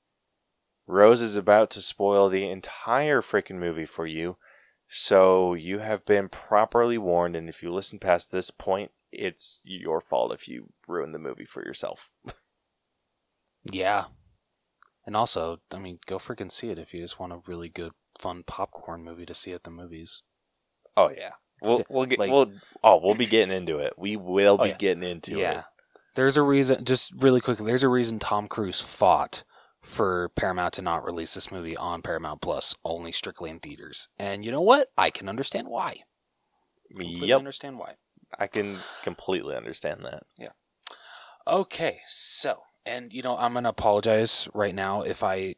Rose 0.87 1.21
is 1.21 1.37
about 1.37 1.71
to 1.71 1.83
spoil 1.83 2.29
the 2.29 2.49
entire 2.49 3.21
freaking 3.21 3.59
movie 3.59 3.85
for 3.85 4.07
you. 4.07 4.37
So 4.89 5.53
you 5.53 5.81
have 5.81 6.07
been 6.07 6.31
properly 6.31 6.97
warned, 6.97 7.37
and 7.37 7.49
if 7.49 7.63
you 7.63 7.73
listen 7.73 7.99
past 7.99 8.33
this 8.33 8.51
point, 8.51 8.91
it's 9.13 9.61
your 9.65 10.01
fault 10.01 10.33
if 10.33 10.49
you 10.49 10.69
ruin 10.87 11.13
the 11.13 11.19
movie 11.19 11.45
for 11.47 11.65
yourself. 11.65 12.11
Yeah. 13.65 14.05
And 15.07 15.17
also, 15.17 15.61
I 15.73 15.79
mean, 15.79 15.99
go 16.07 16.19
freaking 16.19 16.53
see 16.53 16.71
it 16.71 16.79
if 16.79 16.93
you 16.93 17.01
just 17.01 17.19
want 17.19 17.33
a 17.33 17.41
really 17.47 17.69
good, 17.69 17.93
fun 18.19 18.43
popcorn 18.47 19.03
movie 19.05 19.27
to 19.27 19.35
see 19.35 19.53
at 19.53 19.65
the 19.65 19.71
movies. 19.71 20.23
Oh 20.97 21.11
yeah, 21.17 21.33
we'll 21.63 21.85
we'll 21.89 22.07
get 22.07 22.19
Like- 22.19 22.31
we'll 22.31 22.53
oh 22.83 23.01
we'll 23.03 23.15
be 23.15 23.27
getting 23.27 23.55
into 23.57 23.79
it. 23.79 23.95
We 23.97 24.17
will 24.17 24.57
Oh, 24.61 24.65
be 24.65 24.71
yeah. 24.71 24.77
getting 24.77 25.05
into 25.05 25.39
yeah. 25.39 25.59
it. 25.61 25.65
There's 26.17 26.37
a 26.37 26.43
reason, 26.43 26.85
just 26.85 27.13
really 27.17 27.41
quickly, 27.41 27.67
there's 27.67 27.85
a 27.85 27.89
reason 27.89 28.19
Tom 28.19 28.49
Cruise 28.49 28.81
fought 28.81 29.45
for 29.81 30.31
Paramount 30.35 30.75
to 30.75 30.83
not 30.83 31.05
release 31.05 31.35
this 31.35 31.53
movie 31.53 31.77
on 31.77 32.03
Paramount 32.03 32.41
Plus, 32.41 32.75
only 32.85 33.13
strictly 33.13 33.49
in 33.51 33.61
theaters. 33.61 34.09
And 34.19 34.45
you 34.45 34.51
know 34.51 34.61
what? 34.61 34.89
I 34.99 35.11
can 35.11 35.29
understand 35.29 35.69
why. 35.69 35.99
Completely 36.89 37.29
Yep, 37.29 37.39
understand 37.39 37.79
why. 37.79 37.95
I 38.37 38.47
can 38.47 38.79
completely 39.03 39.55
understand 39.55 40.01
that. 40.05 40.25
Yeah. 40.37 40.53
Okay, 41.47 42.01
so, 42.07 42.63
and 42.85 43.13
you 43.13 43.23
know, 43.23 43.37
I'm 43.37 43.55
gonna 43.55 43.69
apologize 43.69 44.49
right 44.53 44.75
now 44.75 45.03
if 45.03 45.23
I 45.23 45.55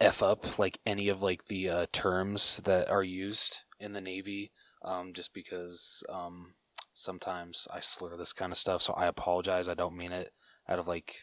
f 0.00 0.22
up 0.22 0.58
like 0.58 0.78
any 0.86 1.08
of 1.08 1.22
like 1.22 1.46
the 1.46 1.68
uh, 1.68 1.86
terms 1.92 2.60
that 2.64 2.88
are 2.88 3.02
used 3.02 3.58
in 3.78 3.92
the 3.92 4.00
Navy, 4.00 4.52
um, 4.84 5.12
just 5.12 5.34
because 5.34 6.04
um, 6.08 6.54
sometimes 6.94 7.66
I 7.72 7.80
slur 7.80 8.16
this 8.16 8.32
kind 8.32 8.52
of 8.52 8.58
stuff. 8.58 8.82
So 8.82 8.92
I 8.94 9.06
apologize. 9.06 9.68
I 9.68 9.74
don't 9.74 9.96
mean 9.96 10.12
it 10.12 10.32
out 10.68 10.78
of 10.78 10.88
like 10.88 11.16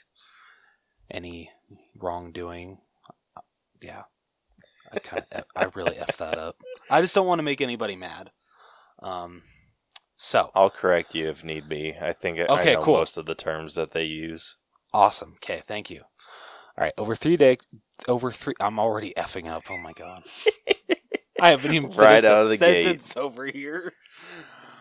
any 1.10 1.50
wrongdoing. 1.96 2.80
Yeah, 3.82 4.04
I 4.92 5.00
kind 5.00 5.24
of, 5.32 5.46
I 5.56 5.68
really 5.76 5.98
f 5.98 6.18
that 6.18 6.38
up. 6.38 6.58
I 6.90 7.02
just 7.02 7.16
don't 7.16 7.28
want 7.28 7.40
to 7.40 7.44
make 7.44 7.62
anybody 7.62 7.96
mad. 7.96 8.32
Um, 9.02 9.44
so 10.18 10.54
I'll 10.54 10.70
correct 10.70 11.16
you 11.16 11.30
if 11.30 11.44
need 11.44 11.70
be. 11.70 11.96
I 12.02 12.14
think 12.14 12.40
I 12.54 12.64
Okay, 12.64 12.66
know 12.66 12.86
cool. 12.86 12.96
most 12.98 13.18
of 13.18 13.26
the 13.26 13.36
terms 13.36 13.76
that 13.76 13.92
they 13.94 14.04
use. 14.04 14.58
Awesome. 14.94 15.36
Okay, 15.38 15.64
thank 15.68 15.90
you. 15.90 16.02
All 16.78 16.84
right, 16.84 16.94
over 16.98 17.16
three 17.16 17.38
day, 17.38 17.58
over 18.08 18.32
three. 18.32 18.54
I'm 18.60 18.80
already 18.80 19.14
effing 19.18 19.48
up. 19.48 19.70
Oh 19.70 19.78
my 19.78 19.94
god. 19.94 20.24
I 21.40 21.50
haven't 21.52 21.74
even 21.74 21.92
finished 21.92 22.00
Right 22.00 22.26
out 22.26 22.44
of 22.44 22.50
the 22.50 22.58
gate. 22.58 23.02
sentence 23.02 23.16
over 23.18 23.46
here. 23.46 23.94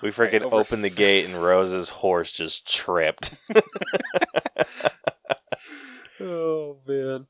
We 0.02 0.10
Right, 0.20 0.36
freaking 0.36 0.42
over 0.42 0.62
opened 0.62 0.84
the 0.84 0.90
gate 0.90 1.24
and 1.26 1.42
Rose's 1.42 1.88
horse 1.90 2.32
just 2.32 2.72
tripped. 2.72 3.34
Oh 6.20 6.78
man. 6.86 7.26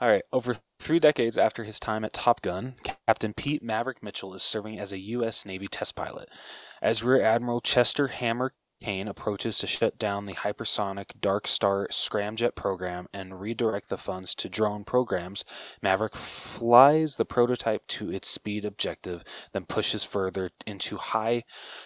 All 0.00 0.08
right, 0.08 0.22
over 0.32 0.56
three 0.78 0.98
decades 1.00 1.36
after 1.38 1.64
his 1.64 1.80
time 1.80 2.04
at 2.04 2.12
Top 2.12 2.40
Gun, 2.42 2.76
Captain 3.06 3.34
Pete 3.34 3.62
Maverick 3.62 4.02
Mitchell 4.02 4.34
is 4.34 4.42
serving 4.42 4.78
as 4.78 4.92
a 4.92 4.98
U.S. 4.98 5.44
Navy 5.44 5.68
test 5.68 5.96
pilot. 5.96 6.28
As 6.80 7.02
Rear 7.02 7.22
Admiral 7.22 7.60
Chester 7.60 8.08
Hammer 8.08 8.52
Kane 8.80 9.08
approaches 9.08 9.58
to 9.58 9.66
shut 9.66 9.98
down 9.98 10.26
the 10.26 10.34
hypersonic 10.34 11.20
Dark 11.20 11.48
Star 11.48 11.88
scramjet 11.90 12.54
program 12.54 13.08
and 13.12 13.40
redirect 13.40 13.88
the 13.88 13.96
funds 13.96 14.36
to 14.36 14.48
drone 14.48 14.84
programs, 14.84 15.44
Maverick 15.82 16.14
flies 16.14 17.16
the 17.16 17.24
prototype 17.24 17.86
to 17.88 18.12
its 18.12 18.28
speed 18.28 18.64
objective, 18.64 19.24
then 19.52 19.64
pushes 19.64 20.04
further 20.04 20.50
into 20.64 20.96
high 20.96 21.42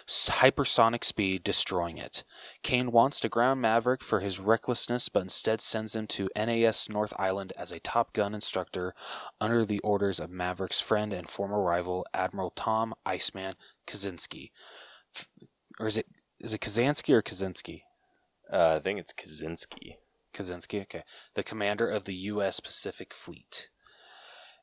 hypersonic 0.07 1.03
speed, 1.03 1.43
destroying 1.43 1.97
it. 1.97 2.23
Kane 2.61 2.91
wants 2.91 3.19
to 3.21 3.29
ground 3.29 3.59
Maverick 3.59 4.03
for 4.03 4.19
his 4.19 4.39
recklessness, 4.39 5.09
but 5.09 5.23
instead 5.23 5.61
sends 5.61 5.95
him 5.95 6.05
to 6.07 6.29
NAS 6.35 6.89
North 6.89 7.13
Island 7.17 7.53
as 7.57 7.71
a 7.71 7.79
Top 7.79 8.13
Gun 8.13 8.35
instructor 8.35 8.93
under 9.41 9.65
the 9.65 9.79
orders 9.79 10.19
of 10.19 10.29
Maverick's 10.29 10.79
friend 10.79 11.11
and 11.11 11.27
former 11.27 11.61
rival, 11.61 12.05
Admiral 12.13 12.51
Tom 12.51 12.93
Iceman 13.03 13.55
Kaczynski. 13.87 14.51
Or 15.79 15.87
is 15.87 15.97
it 15.97 16.07
is 16.39 16.53
it 16.53 16.61
Kazansky 16.61 17.13
or 17.13 17.21
Kaczynski? 17.21 17.81
Uh, 18.51 18.75
I 18.75 18.79
think 18.79 18.99
it's 18.99 19.13
Kaczynski. 19.13 19.95
Kaczynski, 20.33 20.81
okay. 20.81 21.03
The 21.35 21.43
commander 21.43 21.87
of 21.87 22.05
the 22.05 22.15
U.S. 22.15 22.59
Pacific 22.59 23.13
Fleet. 23.13 23.69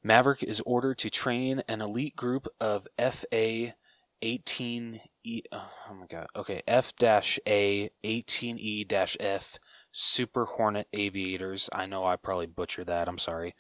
Maverick 0.03 0.43
is 0.43 0.61
ordered 0.63 0.99
to 0.99 1.11
train 1.11 1.63
an 1.69 1.81
elite 1.81 2.17
group 2.17 2.49
of 2.61 2.89
FA 2.99 3.75
18E. 4.23 5.43
Oh 5.53 5.95
my 5.99 6.07
god. 6.09 6.27
Okay, 6.35 6.63
F 6.67 6.93
A 7.03 7.91
18E 8.05 9.17
F 9.21 9.59
Super 9.93 10.45
Hornet 10.47 10.89
aviators. 10.93 11.69
I 11.73 11.87
know 11.87 12.05
I 12.05 12.17
probably 12.17 12.47
butchered 12.47 12.87
that. 12.87 13.09
I'm 13.09 13.19
sorry. 13.19 13.55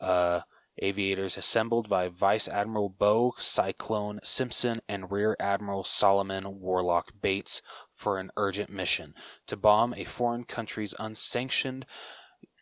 Uh, 0.00 0.40
aviators 0.82 1.36
assembled 1.36 1.88
by 1.88 2.08
Vice 2.08 2.48
Admiral 2.48 2.88
Bo 2.88 3.34
Cyclone 3.38 4.20
Simpson 4.22 4.80
and 4.88 5.10
Rear 5.10 5.36
Admiral 5.38 5.84
Solomon 5.84 6.60
Warlock 6.60 7.12
Bates 7.20 7.62
for 7.90 8.18
an 8.18 8.30
urgent 8.36 8.70
mission 8.70 9.14
to 9.46 9.56
bomb 9.56 9.94
a 9.94 10.04
foreign 10.04 10.44
country's 10.44 10.94
unsanctioned 10.98 11.86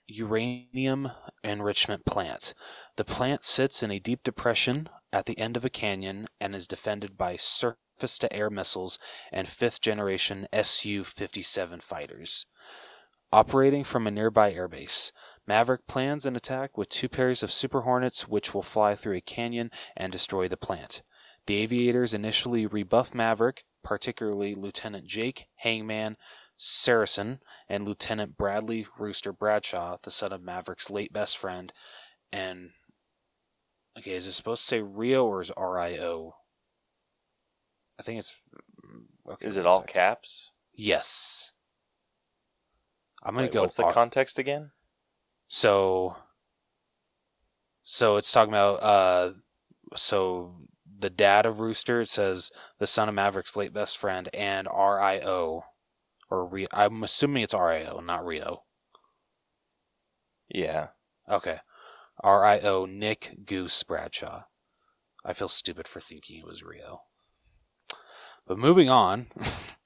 uranium 0.07 1.11
enrichment 1.43 2.05
plant. 2.05 2.55
The 2.97 3.05
plant 3.05 3.45
sits 3.45 3.83
in 3.83 3.91
a 3.91 3.99
deep 3.99 4.23
depression 4.23 4.89
at 5.13 5.27
the 5.27 5.39
end 5.39 5.57
of 5.57 5.65
a 5.65 5.71
canyon 5.71 6.27
and 6.41 6.55
is 6.55 6.67
defended 6.67 7.17
by 7.17 7.37
surface 7.37 8.19
to 8.19 8.33
air 8.33 8.51
missiles 8.51 8.99
and 9.31 9.49
fifth 9.49 9.81
generation 9.81 10.47
Su 10.63 11.05
57 11.05 11.81
fighters. 11.81 12.47
Operating 13.33 13.85
from 13.85 14.07
a 14.07 14.11
nearby 14.11 14.53
airbase, 14.53 15.13
Maverick 15.47 15.87
plans 15.87 16.25
an 16.25 16.37
attack 16.37 16.79
with 16.79 16.89
two 16.89 17.09
pairs 17.09 17.43
of 17.43 17.51
Super 17.53 17.83
Hornets 17.83 18.29
which 18.29 18.55
will 18.55 18.63
fly 18.63 18.95
through 18.95 19.17
a 19.17 19.21
canyon 19.21 19.71
and 19.97 20.13
destroy 20.13 20.49
the 20.49 20.57
plant. 20.57 21.03
The 21.47 21.57
aviators 21.57 22.15
initially 22.15 22.67
rebuff 22.67 23.15
Maverick, 23.15 23.65
particularly 23.83 24.55
Lieutenant 24.55 25.07
Jake 25.07 25.47
Hangman 25.57 26.17
Seresin 26.59 27.41
and 27.69 27.85
Lieutenant 27.85 28.37
Bradley 28.37 28.87
Rooster 28.97 29.33
Bradshaw, 29.33 29.97
the 30.03 30.13
son 30.13 30.33
of 30.33 30.43
Maverick's 30.43 30.91
late 30.91 31.13
best 31.13 31.37
friend. 31.37 31.73
And 32.33 32.71
okay, 33.99 34.13
is 34.13 34.29
it 34.29 34.33
supposed 34.33 34.63
to 34.63 34.69
say 34.69 34.81
Rio 34.81 35.27
or 35.27 35.41
is 35.41 35.51
R 35.51 35.79
I 35.79 35.99
O? 35.99 36.35
I 37.99 38.03
think 38.05 38.21
it's. 38.21 38.37
mm, 38.85 39.33
Okay, 39.33 39.47
Is 39.47 39.57
it 39.57 39.67
all 39.67 39.81
sec. 39.81 39.89
caps? 39.89 40.53
Yes. 40.73 41.53
I'm 43.25 43.35
gonna 43.35 43.47
Wait, 43.47 43.53
go. 43.53 43.63
What's 43.63 43.77
the 43.77 43.85
R- 43.85 43.93
context 43.93 44.39
again? 44.39 44.71
So. 45.53 46.17
So 47.83 48.17
it's 48.17 48.33
talking 48.33 48.55
about 48.55 48.83
uh, 48.83 49.33
so 49.95 50.55
the 50.99 51.11
dad 51.11 51.45
of 51.45 51.61
Rooster. 51.61 52.01
It 52.01 52.09
says 52.09 52.51
the 52.79 52.87
son 52.87 53.09
of 53.11 53.15
Maverick's 53.15 53.55
late 53.55 53.75
best 53.75 53.99
friend 53.99 54.31
and 54.33 54.67
R 54.67 54.99
I 54.99 55.19
O, 55.21 55.65
or 56.31 56.47
Rio. 56.47 56.69
I'm 56.73 57.03
assuming 57.03 57.43
it's 57.43 57.53
R 57.53 57.71
I 57.71 57.85
O, 57.85 58.01
not 58.01 58.25
Rio. 58.25 58.63
Yeah. 60.49 60.89
Okay. 61.31 61.59
R 62.21 62.45
I 62.45 62.61
O 62.61 62.87
Nick 62.87 63.45
Goose 63.45 63.83
Bradshaw. 63.83 64.45
I 65.23 65.35
feel 65.35 65.49
stupid 65.49 65.87
for 65.87 66.01
thinking 66.01 66.39
it 66.39 66.47
was 66.47 66.63
Rio. 66.63 67.03
But 68.47 68.59
moving 68.59 68.89
on. 68.89 69.27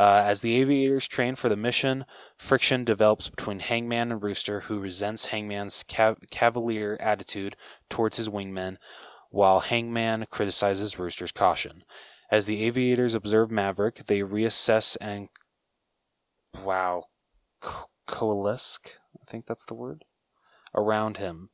Uh, 0.00 0.22
as 0.24 0.40
the 0.40 0.56
aviators 0.56 1.06
train 1.06 1.34
for 1.34 1.50
the 1.50 1.56
mission, 1.56 2.06
friction 2.38 2.86
develops 2.86 3.28
between 3.28 3.58
Hangman 3.58 4.10
and 4.10 4.22
Rooster, 4.22 4.60
who 4.60 4.80
resents 4.80 5.26
Hangman's 5.26 5.84
cav- 5.86 6.30
cavalier 6.30 6.96
attitude 6.98 7.54
towards 7.90 8.16
his 8.16 8.26
wingmen, 8.26 8.78
while 9.28 9.60
Hangman 9.60 10.24
criticizes 10.30 10.98
Rooster's 10.98 11.32
caution. 11.32 11.84
As 12.30 12.46
the 12.46 12.62
aviators 12.62 13.12
observe 13.12 13.50
Maverick, 13.50 14.06
they 14.06 14.20
reassess 14.20 14.96
and 15.02 15.28
wow, 16.64 17.04
co- 17.60 17.90
coalesce. 18.06 18.78
I 19.20 19.30
think 19.30 19.44
that's 19.44 19.66
the 19.66 19.74
word 19.74 20.06
around 20.74 21.18
him. 21.18 21.50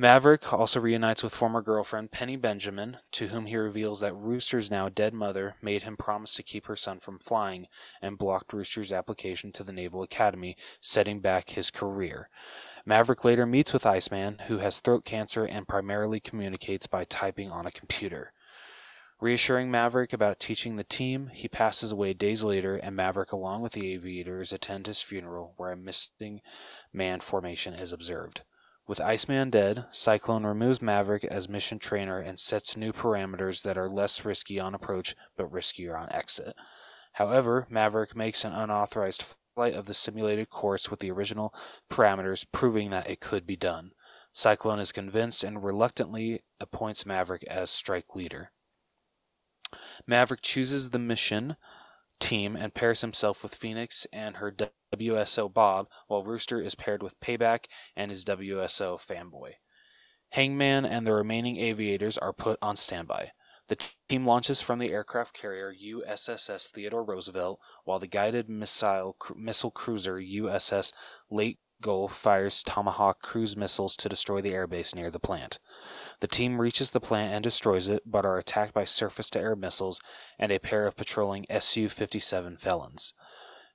Maverick 0.00 0.52
also 0.52 0.78
reunites 0.78 1.24
with 1.24 1.34
former 1.34 1.60
girlfriend 1.60 2.12
Penny 2.12 2.36
Benjamin, 2.36 2.98
to 3.10 3.28
whom 3.28 3.46
he 3.46 3.56
reveals 3.56 3.98
that 3.98 4.14
Rooster's 4.14 4.70
now 4.70 4.88
dead 4.88 5.12
mother 5.12 5.56
made 5.60 5.82
him 5.82 5.96
promise 5.96 6.34
to 6.36 6.44
keep 6.44 6.66
her 6.66 6.76
son 6.76 7.00
from 7.00 7.18
flying 7.18 7.66
and 8.00 8.16
blocked 8.16 8.52
Rooster's 8.52 8.92
application 8.92 9.50
to 9.50 9.64
the 9.64 9.72
Naval 9.72 10.04
Academy, 10.04 10.56
setting 10.80 11.18
back 11.18 11.50
his 11.50 11.72
career. 11.72 12.28
Maverick 12.86 13.24
later 13.24 13.44
meets 13.44 13.72
with 13.72 13.84
Iceman, 13.84 14.42
who 14.46 14.58
has 14.58 14.78
throat 14.78 15.04
cancer 15.04 15.44
and 15.44 15.66
primarily 15.66 16.20
communicates 16.20 16.86
by 16.86 17.02
typing 17.02 17.50
on 17.50 17.66
a 17.66 17.72
computer. 17.72 18.32
Reassuring 19.20 19.68
Maverick 19.68 20.12
about 20.12 20.38
teaching 20.38 20.76
the 20.76 20.84
team, 20.84 21.32
he 21.34 21.48
passes 21.48 21.90
away 21.90 22.14
days 22.14 22.44
later, 22.44 22.76
and 22.76 22.94
Maverick, 22.94 23.32
along 23.32 23.62
with 23.62 23.72
the 23.72 23.92
aviators, 23.92 24.52
attend 24.52 24.86
his 24.86 25.00
funeral, 25.00 25.54
where 25.56 25.72
a 25.72 25.76
missing 25.76 26.40
man 26.92 27.18
formation 27.18 27.74
is 27.74 27.92
observed. 27.92 28.42
With 28.88 29.02
Iceman 29.02 29.50
dead, 29.50 29.84
Cyclone 29.90 30.46
removes 30.46 30.80
Maverick 30.80 31.22
as 31.22 31.46
mission 31.46 31.78
trainer 31.78 32.20
and 32.20 32.40
sets 32.40 32.74
new 32.74 32.90
parameters 32.90 33.62
that 33.62 33.76
are 33.76 33.90
less 33.90 34.24
risky 34.24 34.58
on 34.58 34.74
approach 34.74 35.14
but 35.36 35.52
riskier 35.52 35.94
on 35.94 36.10
exit. 36.10 36.56
However, 37.12 37.66
Maverick 37.68 38.16
makes 38.16 38.44
an 38.44 38.54
unauthorized 38.54 39.22
flight 39.54 39.74
of 39.74 39.84
the 39.84 39.92
simulated 39.92 40.48
course 40.48 40.90
with 40.90 41.00
the 41.00 41.10
original 41.10 41.52
parameters, 41.90 42.46
proving 42.50 42.88
that 42.88 43.10
it 43.10 43.20
could 43.20 43.46
be 43.46 43.56
done. 43.56 43.90
Cyclone 44.32 44.78
is 44.78 44.90
convinced 44.90 45.44
and 45.44 45.62
reluctantly 45.62 46.40
appoints 46.58 47.04
Maverick 47.04 47.44
as 47.44 47.70
strike 47.70 48.16
leader. 48.16 48.52
Maverick 50.06 50.40
chooses 50.40 50.90
the 50.90 50.98
mission 50.98 51.56
team 52.20 52.56
and 52.56 52.74
pairs 52.74 53.00
himself 53.00 53.42
with 53.42 53.54
Phoenix 53.54 54.06
and 54.12 54.36
her 54.36 54.54
WSO 54.94 55.52
Bob, 55.52 55.88
while 56.06 56.24
Rooster 56.24 56.60
is 56.60 56.74
paired 56.74 57.02
with 57.02 57.20
Payback 57.20 57.66
and 57.96 58.10
his 58.10 58.24
WSO 58.24 59.00
Fanboy. 59.00 59.54
Hangman 60.30 60.84
and 60.84 61.06
the 61.06 61.12
remaining 61.12 61.56
aviators 61.56 62.18
are 62.18 62.32
put 62.32 62.58
on 62.60 62.76
standby. 62.76 63.32
The 63.68 63.78
team 64.08 64.26
launches 64.26 64.60
from 64.60 64.78
the 64.78 64.90
aircraft 64.90 65.34
carrier 65.34 65.74
USSS 65.74 66.70
Theodore 66.70 67.04
Roosevelt, 67.04 67.60
while 67.84 67.98
the 67.98 68.06
guided 68.06 68.48
missile 68.48 69.16
missile 69.36 69.70
cruiser 69.70 70.16
USS 70.18 70.92
Leyte 71.30 71.58
Gulf 71.80 72.12
fires 72.14 72.62
Tomahawk 72.62 73.22
cruise 73.22 73.56
missiles 73.56 73.96
to 73.96 74.08
destroy 74.08 74.40
the 74.40 74.52
airbase 74.52 74.94
near 74.94 75.10
the 75.10 75.20
plant. 75.20 75.58
The 76.20 76.26
team 76.26 76.60
reaches 76.60 76.90
the 76.90 77.00
plant 77.00 77.32
and 77.32 77.44
destroys 77.44 77.88
it, 77.88 78.02
but 78.04 78.24
are 78.24 78.38
attacked 78.38 78.74
by 78.74 78.84
surface 78.84 79.30
to 79.30 79.40
air 79.40 79.54
missiles 79.54 80.00
and 80.38 80.50
a 80.50 80.58
pair 80.58 80.86
of 80.86 80.96
patrolling 80.96 81.46
Su 81.60 81.88
57 81.88 82.56
felons. 82.56 83.14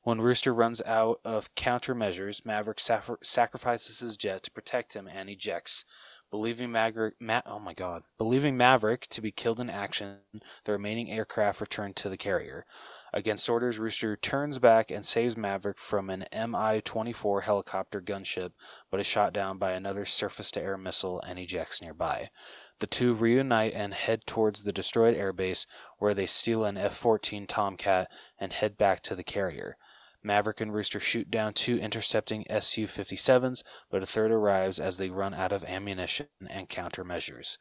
When 0.01 0.19
Rooster 0.19 0.53
runs 0.53 0.81
out 0.85 1.21
of 1.23 1.55
countermeasures, 1.55 2.45
Maverick 2.45 2.79
sacrifices 2.79 3.99
his 3.99 4.17
jet 4.17 4.43
to 4.43 4.51
protect 4.51 4.95
him 4.95 5.07
and 5.07 5.29
ejects. 5.29 5.85
Believing 6.29 6.71
Maverick, 6.71 7.13
Ma- 7.21 7.41
oh 7.45 7.59
my 7.59 7.73
God, 7.73 8.03
believing 8.17 8.57
Maverick 8.57 9.07
to 9.11 9.21
be 9.21 9.31
killed 9.31 9.61
in 9.61 9.69
action, 9.69 10.17
the 10.65 10.71
remaining 10.73 11.09
aircraft 11.09 11.61
return 11.61 11.93
to 11.93 12.09
the 12.09 12.17
carrier. 12.17 12.65
Against 13.15 13.47
orders, 13.47 13.77
Rooster 13.77 14.15
turns 14.15 14.57
back 14.57 14.89
and 14.89 15.05
saves 15.05 15.37
Maverick 15.37 15.77
from 15.77 16.09
an 16.09 16.25
Mi 16.33 16.81
24 16.81 17.41
helicopter 17.41 18.01
gunship, 18.01 18.53
but 18.89 18.99
is 18.99 19.05
shot 19.05 19.33
down 19.33 19.59
by 19.59 19.73
another 19.73 20.03
surface 20.03 20.49
to 20.51 20.61
air 20.61 20.79
missile 20.79 21.21
and 21.21 21.37
ejects 21.37 21.79
nearby. 21.79 22.31
The 22.79 22.87
two 22.87 23.13
reunite 23.13 23.73
and 23.73 23.93
head 23.93 24.25
towards 24.25 24.63
the 24.63 24.73
destroyed 24.73 25.15
airbase, 25.15 25.67
where 25.99 26.15
they 26.15 26.25
steal 26.25 26.65
an 26.65 26.75
F 26.75 26.97
14 26.97 27.45
Tomcat 27.45 28.09
and 28.39 28.51
head 28.51 28.77
back 28.77 29.03
to 29.03 29.15
the 29.15 29.23
carrier. 29.23 29.77
Maverick 30.23 30.61
and 30.61 30.73
Rooster 30.73 30.99
shoot 30.99 31.29
down 31.29 31.53
two 31.53 31.77
intercepting 31.77 32.45
Su 32.61 32.87
57s, 32.87 33.61
but 33.91 34.01
a 34.01 34.05
third 34.05 34.31
arrives 34.31 34.79
as 34.79 34.97
they 34.97 35.09
run 35.09 35.33
out 35.33 35.51
of 35.51 35.65
ammunition 35.65 36.27
and 36.49 36.69
countermeasures. 36.69 37.57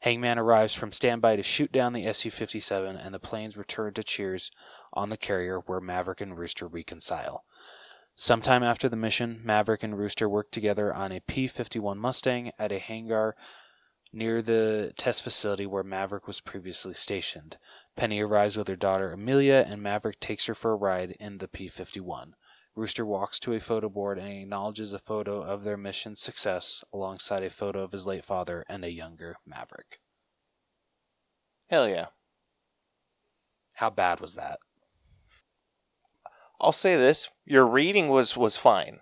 Hangman 0.00 0.38
arrives 0.38 0.72
from 0.72 0.92
standby 0.92 1.36
to 1.36 1.42
shoot 1.42 1.70
down 1.70 1.92
the 1.92 2.10
Su 2.12 2.30
57, 2.30 2.96
and 2.96 3.14
the 3.14 3.18
planes 3.18 3.56
return 3.56 3.92
to 3.94 4.02
Cheers 4.02 4.50
on 4.96 5.10
the 5.10 5.16
carrier 5.16 5.60
where 5.60 5.80
Maverick 5.80 6.20
and 6.20 6.36
Rooster 6.36 6.66
reconcile. 6.66 7.44
Sometime 8.14 8.62
after 8.62 8.88
the 8.88 8.96
mission, 8.96 9.40
Maverick 9.44 9.82
and 9.82 9.98
Rooster 9.98 10.28
work 10.28 10.50
together 10.50 10.92
on 10.92 11.12
a 11.12 11.20
P 11.20 11.46
51 11.46 11.98
Mustang 11.98 12.50
at 12.58 12.72
a 12.72 12.78
hangar 12.78 13.36
near 14.12 14.40
the 14.40 14.94
test 14.96 15.22
facility 15.22 15.66
where 15.66 15.82
Maverick 15.82 16.26
was 16.26 16.40
previously 16.40 16.94
stationed. 16.94 17.58
Penny 17.94 18.20
arrives 18.20 18.56
with 18.56 18.68
her 18.68 18.76
daughter 18.76 19.12
Amelia, 19.12 19.66
and 19.68 19.82
Maverick 19.82 20.18
takes 20.18 20.46
her 20.46 20.54
for 20.54 20.72
a 20.72 20.76
ride 20.76 21.14
in 21.20 21.38
the 21.38 21.48
P 21.48 21.68
51. 21.68 22.34
Rooster 22.74 23.04
walks 23.04 23.38
to 23.40 23.54
a 23.54 23.60
photo 23.60 23.88
board 23.88 24.18
and 24.18 24.28
acknowledges 24.28 24.92
a 24.92 24.98
photo 24.98 25.42
of 25.42 25.64
their 25.64 25.78
mission's 25.78 26.20
success 26.20 26.84
alongside 26.92 27.42
a 27.42 27.50
photo 27.50 27.82
of 27.82 27.92
his 27.92 28.06
late 28.06 28.24
father 28.24 28.64
and 28.68 28.84
a 28.84 28.92
younger 28.92 29.36
Maverick. 29.46 30.00
Hell 31.68 31.88
yeah. 31.88 32.06
How 33.74 33.90
bad 33.90 34.20
was 34.20 34.34
that? 34.34 34.58
I'll 36.60 36.72
say 36.72 36.96
this: 36.96 37.28
your 37.44 37.66
reading 37.66 38.08
was 38.08 38.36
was 38.36 38.56
fine. 38.56 39.00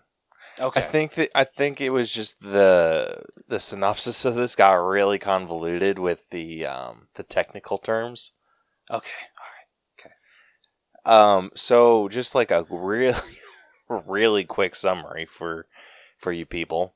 Okay. 0.60 0.80
I 0.80 0.82
think 0.84 1.14
that 1.14 1.30
I 1.34 1.44
think 1.44 1.80
it 1.80 1.90
was 1.90 2.12
just 2.12 2.40
the 2.40 3.22
the 3.48 3.58
synopsis 3.58 4.24
of 4.24 4.36
this 4.36 4.54
got 4.54 4.74
really 4.74 5.18
convoluted 5.18 5.98
with 5.98 6.30
the 6.30 6.66
um, 6.66 7.08
the 7.14 7.22
technical 7.24 7.78
terms. 7.78 8.32
Okay. 8.90 9.10
All 9.40 9.46
right. 9.54 10.06
Okay. 10.06 11.12
Um, 11.12 11.50
so 11.54 12.08
just 12.08 12.34
like 12.34 12.50
a 12.50 12.64
really 12.70 13.18
really 13.88 14.44
quick 14.44 14.74
summary 14.74 15.26
for 15.26 15.66
for 16.18 16.32
you 16.32 16.46
people. 16.46 16.94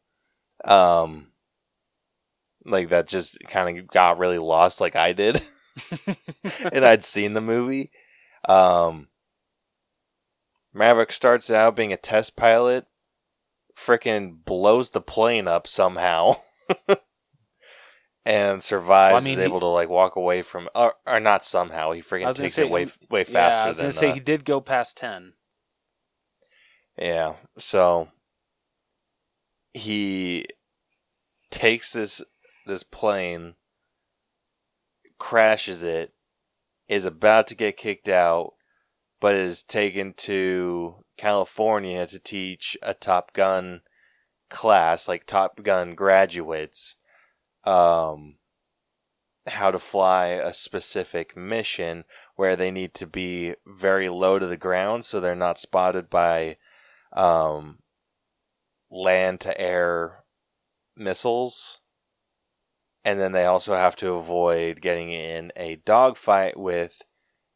Um, 0.65 1.29
like 2.65 2.91
that 2.91 3.09
just 3.09 3.39
kind 3.49 3.79
of 3.79 3.87
got 3.89 4.19
really 4.19 4.39
lost, 4.39 4.81
like 4.81 4.97
I 4.97 5.13
did, 5.13 5.43
and 6.73 6.85
I'd 6.85 7.05
seen 7.05 7.33
the 7.33 7.41
movie. 7.41 7.91
Um, 8.49 9.09
Maverick 10.73 11.13
starts 11.13 11.51
out 11.51 11.77
being 11.77 11.93
a 11.93 11.97
test 11.97 12.37
pilot, 12.37 12.87
freaking 13.77 14.45
blows 14.45 14.91
the 14.91 15.01
plane 15.01 15.49
up 15.49 15.67
somehow, 15.67 16.37
and 18.25 18.63
survives. 18.63 19.13
Well, 19.13 19.23
I 19.23 19.25
mean, 19.25 19.33
is 19.35 19.39
he- 19.39 19.45
able 19.45 19.61
to 19.61 19.67
like 19.67 19.89
walk 19.89 20.17
away 20.17 20.43
from, 20.43 20.69
or, 20.75 20.95
or 21.07 21.21
not 21.21 21.45
somehow. 21.45 21.93
He 21.93 22.03
freaking 22.03 22.35
takes 22.35 22.55
say, 22.55 22.63
it 22.63 22.71
way 22.71 22.87
way 23.11 23.21
yeah, 23.27 23.33
faster 23.33 23.63
I 23.65 23.67
was 23.69 23.77
than. 23.79 23.85
gonna 23.85 23.93
say 23.93 24.11
uh, 24.11 24.15
he 24.15 24.21
did 24.21 24.45
go 24.45 24.61
past 24.61 24.97
ten. 24.97 25.33
Yeah. 26.99 27.37
So 27.59 28.09
he 29.73 30.47
takes 31.51 31.93
this 31.93 32.23
this 32.67 32.83
plane, 32.83 33.55
crashes 35.19 35.83
it, 35.83 36.13
is 36.89 37.05
about 37.07 37.47
to 37.47 37.55
get 37.55 37.77
kicked 37.77 38.09
out, 38.09 38.53
but 39.21 39.35
is 39.35 39.63
taken 39.63 40.15
to 40.15 41.05
California 41.17 42.07
to 42.07 42.19
teach 42.19 42.77
a 42.83 42.95
Top 42.95 43.33
Gun 43.33 43.81
class, 44.49 45.09
like 45.09 45.27
Top 45.27 45.63
Gun 45.63 45.95
graduates, 45.95 46.97
um, 47.65 48.37
how 49.47 49.71
to 49.71 49.79
fly 49.79 50.27
a 50.27 50.53
specific 50.53 51.37
mission 51.37 52.05
where 52.37 52.57
they 52.57 52.71
need 52.71 52.95
to 52.95 53.07
be 53.07 53.55
very 53.67 54.09
low 54.09 54.39
to 54.39 54.47
the 54.47 54.57
ground 54.57 55.05
so 55.05 55.21
they're 55.21 55.35
not 55.35 55.59
spotted 55.59 56.09
by 56.09 56.57
um, 57.13 57.79
land 58.91 59.41
to 59.41 59.59
air 59.61 60.25
missiles. 60.97 61.81
And 63.05 63.19
then 63.19 63.33
they 63.33 63.47
also 63.47 63.75
have 63.75 63.97
to 63.97 64.13
avoid 64.13 64.81
getting 64.81 65.13
in 65.13 65.51
a 65.57 65.77
dogfight 65.77 66.59
with 66.59 67.01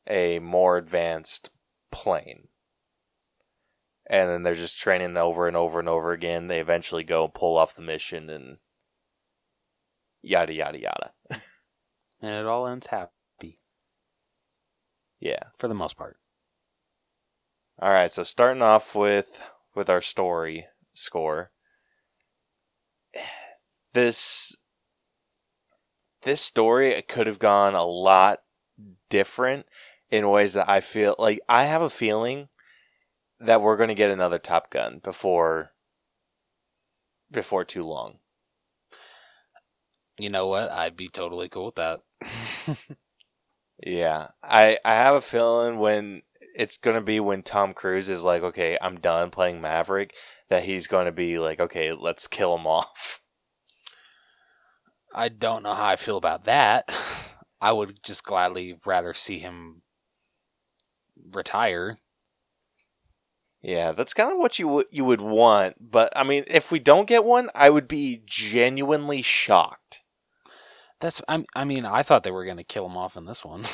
a 0.09 0.38
more 0.38 0.79
advanced 0.79 1.51
plane. 1.93 2.49
And 4.09 4.29
then 4.29 4.43
they're 4.43 4.55
just 4.55 4.81
training 4.81 5.17
over 5.17 5.47
and 5.47 5.57
over 5.57 5.79
and 5.79 5.89
over 5.89 6.13
again. 6.13 6.49
They 6.49 6.59
eventually 6.61 7.05
go 7.05 7.29
pull 7.29 7.57
off 7.57 7.77
the 7.77 7.83
mission 7.83 8.29
and 8.29 8.57
yada 10.23 10.53
yada 10.53 10.81
yada. 10.81 11.13
And 12.25 12.35
it 12.37 12.47
all 12.47 12.69
ends 12.69 12.87
happy 12.87 13.59
Yeah. 15.19 15.43
for 15.59 15.67
the 15.67 15.75
most 15.75 15.97
part. 15.97 16.19
All 17.81 17.91
right, 17.91 18.13
so 18.13 18.23
starting 18.23 18.63
off 18.63 18.95
with 18.95 19.41
with 19.75 19.91
our 19.91 20.01
story 20.01 20.67
score. 20.95 21.51
This 23.95 24.57
this 26.23 26.41
story 26.41 27.03
could 27.03 27.27
have 27.27 27.39
gone 27.39 27.75
a 27.75 27.85
lot 27.85 28.39
different 29.11 29.67
in 30.12 30.29
ways 30.29 30.53
that 30.53 30.68
I 30.68 30.81
feel 30.81 31.16
like 31.18 31.40
I 31.48 31.64
have 31.64 31.83
a 31.83 31.90
feeling 31.90 32.48
that 33.40 33.61
we're 33.61 33.77
going 33.77 33.88
to 33.88 33.94
get 33.94 34.12
another 34.12 34.38
Top 34.38 34.70
Gun 34.70 35.01
before 35.03 35.72
before 37.33 37.64
too 37.64 37.83
long. 37.83 38.18
You 40.18 40.31
know 40.31 40.46
what? 40.46 40.70
I'd 40.70 40.96
be 40.96 41.09
totally 41.09 41.48
cool 41.48 41.66
with 41.66 41.75
that. 41.77 42.01
Yeah, 43.85 44.29
I 44.42 44.79
I 44.85 44.94
have 44.94 45.16
a 45.16 45.20
feeling 45.20 45.79
when 45.79 46.22
it's 46.55 46.77
going 46.77 46.94
to 46.94 47.03
be 47.03 47.18
when 47.18 47.42
Tom 47.42 47.75
Cruise 47.75 48.09
is 48.09 48.22
like, 48.22 48.42
okay, 48.42 48.79
I'm 48.81 49.01
done 49.01 49.31
playing 49.31 49.61
Maverick, 49.61 50.14
that 50.48 50.64
he's 50.64 50.87
going 50.87 51.07
to 51.07 51.12
be 51.12 51.38
like, 51.38 51.59
okay, 51.59 51.92
let's 51.92 52.29
kill 52.29 52.55
him 52.57 52.66
off. 52.66 53.20
I 55.14 55.29
don't 55.29 55.62
know 55.62 55.75
how 55.75 55.87
I 55.87 55.96
feel 55.96 56.16
about 56.16 56.44
that. 56.44 56.94
I 57.61 57.72
would 57.72 58.03
just 58.05 58.25
gladly 58.25 58.79
rather 58.87 59.14
see 59.14 59.38
him 59.40 59.82
retire. 61.35 61.99
Yeah, 63.62 63.92
that's 63.92 64.14
kind 64.14 64.33
of 64.33 64.38
what 64.38 64.59
you 64.59 64.66
would 64.68 64.87
you 64.90 65.05
would 65.05 65.21
want, 65.21 65.77
but 65.79 66.12
I 66.16 66.25
mean, 66.25 66.45
if 66.49 66.73
we 66.73 66.81
don't 66.81 67.07
get 67.07 67.25
one, 67.25 67.49
I 67.55 67.71
would 67.71 67.87
be 67.87 68.23
genuinely 68.27 69.23
shocked. 69.23 70.01
That's 70.99 71.23
I, 71.29 71.45
I 71.55 71.64
mean, 71.64 71.85
I 71.87 72.03
thought 72.03 72.25
they 72.25 72.33
were 72.33 72.45
going 72.45 72.57
to 72.57 72.64
kill 72.64 72.87
him 72.87 72.97
off 72.97 73.16
in 73.16 73.25
this 73.25 73.45
one. 73.45 73.64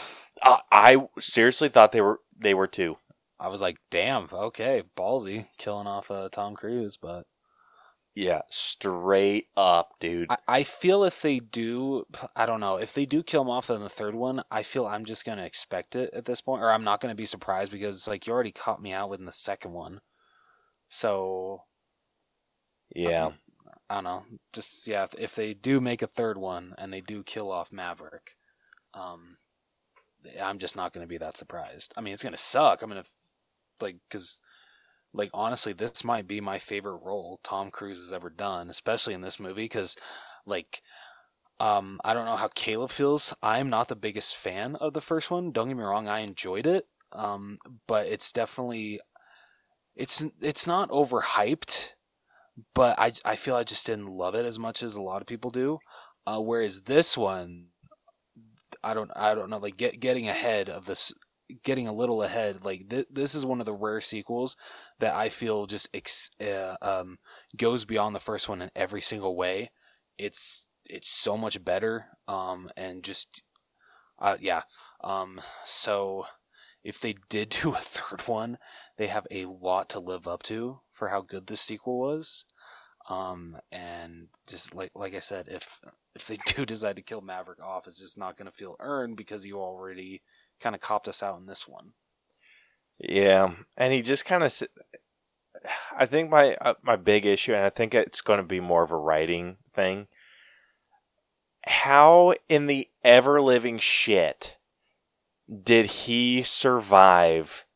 I, 0.42 0.60
I 0.72 1.08
seriously 1.18 1.70
thought 1.70 1.92
they 1.92 2.02
were 2.02 2.20
they 2.38 2.52
were 2.54 2.66
too. 2.66 2.98
I 3.40 3.48
was 3.48 3.62
like, 3.62 3.78
damn, 3.90 4.28
okay, 4.32 4.82
ballsy 4.96 5.46
killing 5.58 5.86
off 5.86 6.10
uh, 6.10 6.28
Tom 6.28 6.54
Cruise, 6.54 6.98
but 7.00 7.24
Yeah, 8.18 8.42
straight 8.50 9.46
up, 9.56 9.94
dude. 10.00 10.26
I, 10.28 10.38
I 10.48 10.62
feel 10.64 11.04
if 11.04 11.22
they 11.22 11.38
do, 11.38 12.04
I 12.34 12.46
don't 12.46 12.58
know, 12.58 12.74
if 12.74 12.92
they 12.92 13.06
do 13.06 13.22
kill 13.22 13.42
him 13.42 13.48
off 13.48 13.70
in 13.70 13.80
the 13.80 13.88
third 13.88 14.16
one, 14.16 14.42
I 14.50 14.64
feel 14.64 14.88
I'm 14.88 15.04
just 15.04 15.24
going 15.24 15.38
to 15.38 15.44
expect 15.44 15.94
it 15.94 16.10
at 16.12 16.24
this 16.24 16.40
point, 16.40 16.60
or 16.60 16.72
I'm 16.72 16.82
not 16.82 17.00
going 17.00 17.12
to 17.12 17.16
be 17.16 17.24
surprised 17.24 17.70
because 17.70 17.94
it's 17.94 18.08
like 18.08 18.26
you 18.26 18.32
already 18.32 18.50
caught 18.50 18.82
me 18.82 18.92
out 18.92 19.08
with 19.08 19.24
the 19.24 19.30
second 19.30 19.70
one. 19.70 20.00
So, 20.88 21.62
yeah. 22.92 23.30
I 23.88 23.94
don't 23.94 24.04
know. 24.04 24.24
Just, 24.52 24.88
yeah, 24.88 25.04
if, 25.04 25.14
if 25.16 25.34
they 25.36 25.54
do 25.54 25.80
make 25.80 26.02
a 26.02 26.08
third 26.08 26.38
one 26.38 26.74
and 26.76 26.92
they 26.92 27.00
do 27.00 27.22
kill 27.22 27.52
off 27.52 27.70
Maverick, 27.70 28.36
um, 28.94 29.36
I'm 30.42 30.58
just 30.58 30.74
not 30.74 30.92
going 30.92 31.04
to 31.04 31.08
be 31.08 31.18
that 31.18 31.36
surprised. 31.36 31.94
I 31.96 32.00
mean, 32.00 32.14
it's 32.14 32.24
going 32.24 32.32
to 32.32 32.36
suck. 32.36 32.82
I'm 32.82 32.90
going 32.90 33.00
to, 33.00 33.08
like, 33.80 33.98
because 34.10 34.40
like 35.12 35.30
honestly 35.34 35.72
this 35.72 36.04
might 36.04 36.26
be 36.28 36.40
my 36.40 36.58
favorite 36.58 37.00
role 37.02 37.40
tom 37.42 37.70
cruise 37.70 38.00
has 38.00 38.12
ever 38.12 38.30
done 38.30 38.70
especially 38.70 39.14
in 39.14 39.22
this 39.22 39.40
movie 39.40 39.64
because 39.64 39.96
like 40.46 40.82
um 41.60 42.00
i 42.04 42.14
don't 42.14 42.26
know 42.26 42.36
how 42.36 42.48
caleb 42.48 42.90
feels. 42.90 43.34
I'm 43.42 43.68
not 43.70 43.88
the 43.88 43.96
biggest 43.96 44.36
fan 44.36 44.76
of 44.76 44.92
the 44.92 45.00
first 45.00 45.30
one. 45.30 45.52
Don't 45.52 45.68
get 45.68 45.76
me 45.76 45.82
wrong 45.82 46.08
i 46.08 46.20
enjoyed 46.20 46.66
it 46.66 46.86
um 47.12 47.56
but 47.86 48.06
it's 48.06 48.32
definitely 48.32 49.00
it's 49.96 50.24
it's 50.40 50.66
not 50.66 50.90
overhyped 50.90 51.90
but 52.74 52.98
i 52.98 53.12
i 53.24 53.36
feel 53.36 53.56
i 53.56 53.64
just 53.64 53.86
didn't 53.86 54.06
love 54.08 54.34
it 54.34 54.44
as 54.44 54.58
much 54.58 54.82
as 54.82 54.96
a 54.96 55.02
lot 55.02 55.20
of 55.20 55.26
people 55.28 55.50
do 55.50 55.78
uh 56.26 56.40
whereas 56.40 56.82
this 56.82 57.16
one 57.16 57.66
i 58.84 58.94
don't 58.94 59.10
i 59.16 59.34
don't 59.34 59.50
know 59.50 59.58
like 59.58 59.76
get, 59.76 60.00
getting 60.00 60.28
ahead 60.28 60.68
of 60.68 60.86
this 60.86 61.12
getting 61.62 61.88
a 61.88 61.92
little 61.92 62.22
ahead 62.22 62.64
like 62.64 62.88
th- 62.88 63.06
this 63.10 63.34
is 63.34 63.44
one 63.44 63.60
of 63.60 63.66
the 63.66 63.74
rare 63.74 64.00
sequels 64.00 64.56
that 64.98 65.14
I 65.14 65.28
feel 65.28 65.66
just 65.66 65.88
ex- 65.94 66.30
uh, 66.40 66.76
um, 66.82 67.18
goes 67.56 67.84
beyond 67.84 68.14
the 68.14 68.20
first 68.20 68.48
one 68.48 68.62
in 68.62 68.70
every 68.74 69.00
single 69.00 69.36
way. 69.36 69.70
It's 70.18 70.68
it's 70.88 71.08
so 71.08 71.36
much 71.36 71.64
better, 71.64 72.06
um, 72.26 72.70
and 72.76 73.02
just 73.02 73.42
uh, 74.18 74.36
yeah. 74.40 74.62
Um, 75.02 75.40
so 75.64 76.26
if 76.82 77.00
they 77.00 77.14
did 77.28 77.48
do 77.62 77.74
a 77.74 77.78
third 77.78 78.22
one, 78.26 78.58
they 78.96 79.06
have 79.06 79.26
a 79.30 79.44
lot 79.46 79.88
to 79.90 80.00
live 80.00 80.26
up 80.26 80.42
to 80.44 80.80
for 80.92 81.08
how 81.08 81.20
good 81.20 81.46
this 81.46 81.60
sequel 81.60 81.98
was. 81.98 82.44
Um, 83.08 83.56
and 83.72 84.28
just 84.46 84.74
like 84.74 84.90
like 84.94 85.14
I 85.14 85.20
said, 85.20 85.46
if 85.48 85.80
if 86.14 86.26
they 86.26 86.38
do 86.46 86.66
decide 86.66 86.96
to 86.96 87.02
kill 87.02 87.20
Maverick 87.20 87.62
off, 87.62 87.86
it's 87.86 87.98
just 87.98 88.18
not 88.18 88.36
going 88.36 88.50
to 88.50 88.56
feel 88.56 88.76
earned 88.80 89.16
because 89.16 89.46
you 89.46 89.58
already 89.58 90.22
kind 90.60 90.74
of 90.74 90.80
copped 90.80 91.08
us 91.08 91.22
out 91.22 91.38
in 91.38 91.46
this 91.46 91.66
one. 91.66 91.92
Yeah, 92.98 93.54
and 93.76 93.92
he 93.92 94.02
just 94.02 94.24
kind 94.24 94.42
of. 94.42 94.62
I 95.96 96.06
think 96.06 96.30
my 96.30 96.54
uh, 96.60 96.74
my 96.82 96.96
big 96.96 97.26
issue, 97.26 97.54
and 97.54 97.64
I 97.64 97.70
think 97.70 97.94
it's 97.94 98.20
going 98.20 98.38
to 98.38 98.44
be 98.44 98.60
more 98.60 98.82
of 98.82 98.90
a 98.90 98.96
writing 98.96 99.56
thing. 99.74 100.06
How 101.66 102.34
in 102.48 102.66
the 102.66 102.88
ever 103.04 103.40
living 103.40 103.78
shit 103.78 104.56
did 105.62 105.86
he 105.86 106.42
survive 106.42 107.66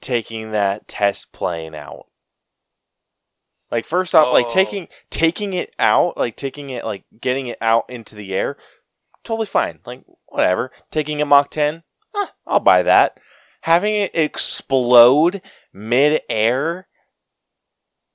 taking 0.00 0.50
that 0.52 0.88
test 0.88 1.32
plane 1.32 1.74
out? 1.74 2.06
Like 3.70 3.84
first 3.84 4.14
off, 4.14 4.32
like 4.32 4.46
Oh. 4.46 4.52
taking 4.52 4.88
taking 5.10 5.52
it 5.52 5.74
out, 5.78 6.16
like 6.16 6.36
taking 6.36 6.70
it, 6.70 6.84
like 6.84 7.04
getting 7.20 7.46
it 7.46 7.58
out 7.60 7.84
into 7.88 8.14
the 8.14 8.34
air, 8.34 8.56
totally 9.22 9.46
fine. 9.46 9.80
Like 9.84 10.04
whatever. 10.26 10.70
Taking 10.90 11.20
a 11.20 11.26
Mach 11.26 11.50
ten, 11.50 11.82
I'll 12.46 12.60
buy 12.60 12.82
that. 12.82 13.18
Having 13.62 13.94
it 13.94 14.10
explode 14.14 15.40
mid-air 15.72 16.88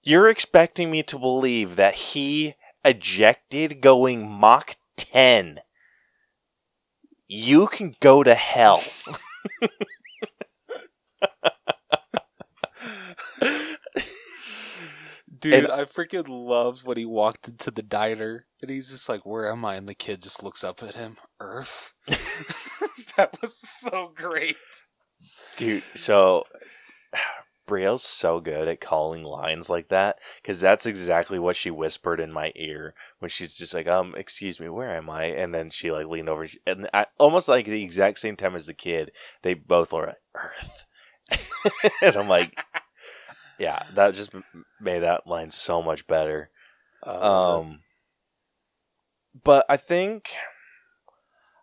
you're 0.02 0.30
expecting 0.30 0.90
me 0.90 1.04
to 1.04 1.20
believe 1.20 1.76
that 1.76 1.94
he 1.94 2.56
ejected 2.86 3.82
going 3.82 4.30
Mach 4.30 4.76
10 4.98 5.60
you 7.28 7.68
can 7.68 7.96
go 8.00 8.24
to 8.24 8.34
hell. 8.34 8.84
Dude, 15.40 15.54
And- 15.54 15.72
I 15.72 15.86
freaking 15.86 16.28
loved 16.28 16.84
when 16.84 16.98
he 16.98 17.06
walked 17.06 17.48
into 17.48 17.72
the 17.72 17.84
diner 17.84 18.46
and 18.62 18.72
he's 18.72 18.90
just 18.90 19.10
like, 19.10 19.26
Where 19.26 19.52
am 19.52 19.66
I? 19.66 19.76
And 19.76 19.88
the 19.88 19.96
kid 19.96 20.22
just 20.22 20.44
looks 20.44 20.64
up 20.64 20.84
at 20.84 20.96
him. 20.96 21.18
Earth. 21.40 21.94
that 23.18 23.38
was 23.42 23.58
so 23.58 24.12
great. 24.16 24.56
dude 25.58 25.84
so 25.96 26.44
Brielle's 27.70 28.04
so 28.04 28.40
good 28.40 28.68
at 28.68 28.82
calling 28.82 29.24
lines 29.24 29.70
like 29.70 29.90
that 29.90 30.18
because 30.42 30.60
that's 30.60 30.88
exactly 30.88 31.38
what 31.38 31.56
she 31.56 31.70
whispered 31.70 32.20
in 32.20 32.32
my 32.32 32.52
ear 32.56 32.96
when 33.20 33.30
she's 33.30 33.54
just 33.54 33.76
like, 33.76 33.88
um, 33.88 34.16
excuse 34.18 34.60
me, 34.60 34.70
where 34.70 34.96
am 34.96 35.08
I? 35.08 35.26
And 35.26 35.54
then 35.54 35.70
she 35.70 35.92
like 35.92 36.08
leaned 36.08 36.30
over 36.30 36.48
and 36.66 36.90
I, 36.96 37.06
almost 37.20 37.48
like 37.48 37.68
the 37.68 37.84
exact 37.84 38.18
same 38.18 38.36
time 38.36 38.56
as 38.56 38.66
the 38.66 38.74
kid, 38.74 39.12
they 39.44 39.54
both 39.54 39.94
were 39.94 40.08
like, 40.08 40.16
Earth. 40.34 40.86
and 42.02 42.16
I'm 42.16 42.28
like, 42.28 42.60
yeah, 43.60 43.84
that 43.94 44.16
just 44.16 44.32
made 44.82 45.04
that 45.04 45.28
line 45.28 45.52
so 45.52 45.84
much 45.84 46.08
better. 46.08 46.50
Um, 47.04 47.82
but 49.44 49.66
I 49.70 49.78
think 49.78 50.32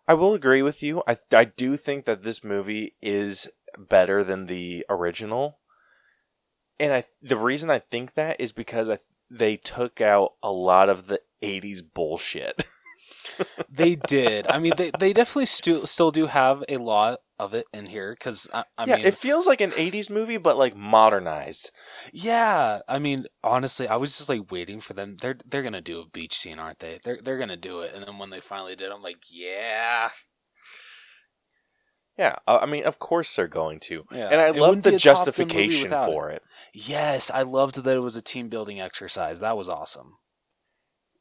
I 0.07 0.13
will 0.13 0.33
agree 0.33 0.61
with 0.61 0.81
you. 0.81 1.03
I 1.07 1.17
I 1.31 1.45
do 1.45 1.75
think 1.77 2.05
that 2.05 2.23
this 2.23 2.43
movie 2.43 2.95
is 3.01 3.49
better 3.77 4.23
than 4.23 4.45
the 4.45 4.85
original, 4.89 5.59
and 6.79 6.93
I 6.93 7.05
the 7.21 7.37
reason 7.37 7.69
I 7.69 7.79
think 7.79 8.13
that 8.13 8.39
is 8.39 8.51
because 8.51 8.89
I 8.89 8.99
they 9.29 9.57
took 9.57 9.99
out 9.99 10.33
a 10.41 10.51
lot 10.51 10.89
of 10.89 11.07
the 11.07 11.21
'80s 11.43 11.81
bullshit. 11.93 12.65
they 13.69 13.95
did. 13.95 14.47
I 14.47 14.59
mean, 14.59 14.73
they, 14.77 14.91
they 14.97 15.13
definitely 15.13 15.47
stu- 15.47 15.85
still 15.85 16.11
do 16.11 16.27
have 16.27 16.63
a 16.69 16.77
lot 16.77 17.19
of 17.39 17.53
it 17.53 17.65
in 17.73 17.87
here 17.87 18.13
because, 18.17 18.49
I, 18.53 18.63
I 18.77 18.85
yeah, 18.85 18.95
mean, 18.97 19.05
it 19.05 19.15
feels 19.15 19.47
like 19.47 19.61
an 19.61 19.71
'80s 19.71 20.09
movie, 20.09 20.37
but 20.37 20.57
like 20.57 20.75
modernized. 20.75 21.71
Yeah, 22.11 22.79
I 22.87 22.99
mean, 22.99 23.25
honestly, 23.43 23.87
I 23.87 23.97
was 23.97 24.17
just 24.17 24.29
like 24.29 24.51
waiting 24.51 24.81
for 24.81 24.93
them. 24.93 25.17
They're 25.21 25.37
they're 25.45 25.63
gonna 25.63 25.81
do 25.81 25.99
a 25.99 26.07
beach 26.07 26.35
scene, 26.37 26.59
aren't 26.59 26.79
they? 26.79 26.99
They're 27.03 27.19
they're 27.21 27.37
gonna 27.37 27.57
do 27.57 27.81
it, 27.81 27.93
and 27.93 28.03
then 28.05 28.17
when 28.17 28.29
they 28.29 28.41
finally 28.41 28.75
did, 28.75 28.91
I'm 28.91 29.03
like, 29.03 29.19
yeah, 29.29 30.09
Yeah, 32.17 32.37
uh, 32.47 32.59
I 32.61 32.65
mean, 32.65 32.83
of 32.83 32.97
course 32.99 33.35
they're 33.35 33.47
going 33.47 33.79
to, 33.81 34.05
yeah. 34.11 34.29
and 34.31 34.41
I 34.41 34.49
love 34.49 34.81
the 34.81 34.89
a 34.89 34.99
Top 34.99 35.33
Gun 35.35 35.53
movie 35.53 35.85
justification 35.85 35.89
for 35.91 36.29
it. 36.31 36.41
Yes, 36.73 37.29
I 37.31 37.43
loved 37.43 37.83
that 37.83 37.95
it 37.95 37.99
was 37.99 38.15
a 38.15 38.21
team 38.21 38.49
building 38.49 38.81
exercise. 38.81 39.39
That 39.39 39.57
was 39.57 39.69
awesome. 39.69 40.17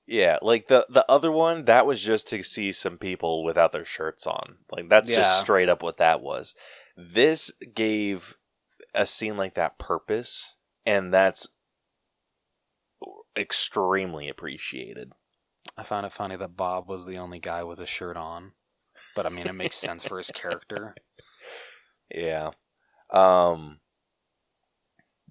Yeah, 0.06 0.38
like 0.40 0.68
the 0.68 0.86
the 0.88 1.04
other 1.10 1.32
one, 1.32 1.64
that 1.64 1.84
was 1.86 2.02
just 2.02 2.28
to 2.28 2.42
see 2.42 2.70
some 2.70 2.96
people 2.96 3.42
without 3.42 3.72
their 3.72 3.84
shirts 3.84 4.26
on. 4.26 4.58
Like 4.70 4.88
that's 4.88 5.08
Yeah. 5.10 5.16
just 5.16 5.38
straight 5.40 5.68
up 5.68 5.82
what 5.82 5.96
that 5.98 6.20
was. 6.20 6.54
This 6.96 7.50
gave 7.74 8.36
a 8.94 9.04
scene 9.04 9.36
like 9.36 9.54
that 9.54 9.78
purpose, 9.78 10.54
and 10.84 11.12
that's 11.12 11.48
extremely 13.36 14.28
appreciated. 14.28 15.12
I 15.76 15.82
found 15.82 16.06
it 16.06 16.12
funny 16.12 16.36
that 16.36 16.56
Bob 16.56 16.88
was 16.88 17.04
the 17.04 17.18
only 17.18 17.38
guy 17.40 17.62
with 17.64 17.80
a 17.80 17.86
shirt 17.86 18.16
on, 18.16 18.52
but 19.14 19.26
I 19.26 19.28
mean, 19.28 19.46
it 19.48 19.52
makes 19.54 19.76
sense 19.76 20.04
for 20.06 20.18
his 20.18 20.30
character. 20.30 20.94
Yeah. 22.08 22.50
Um 23.10 23.80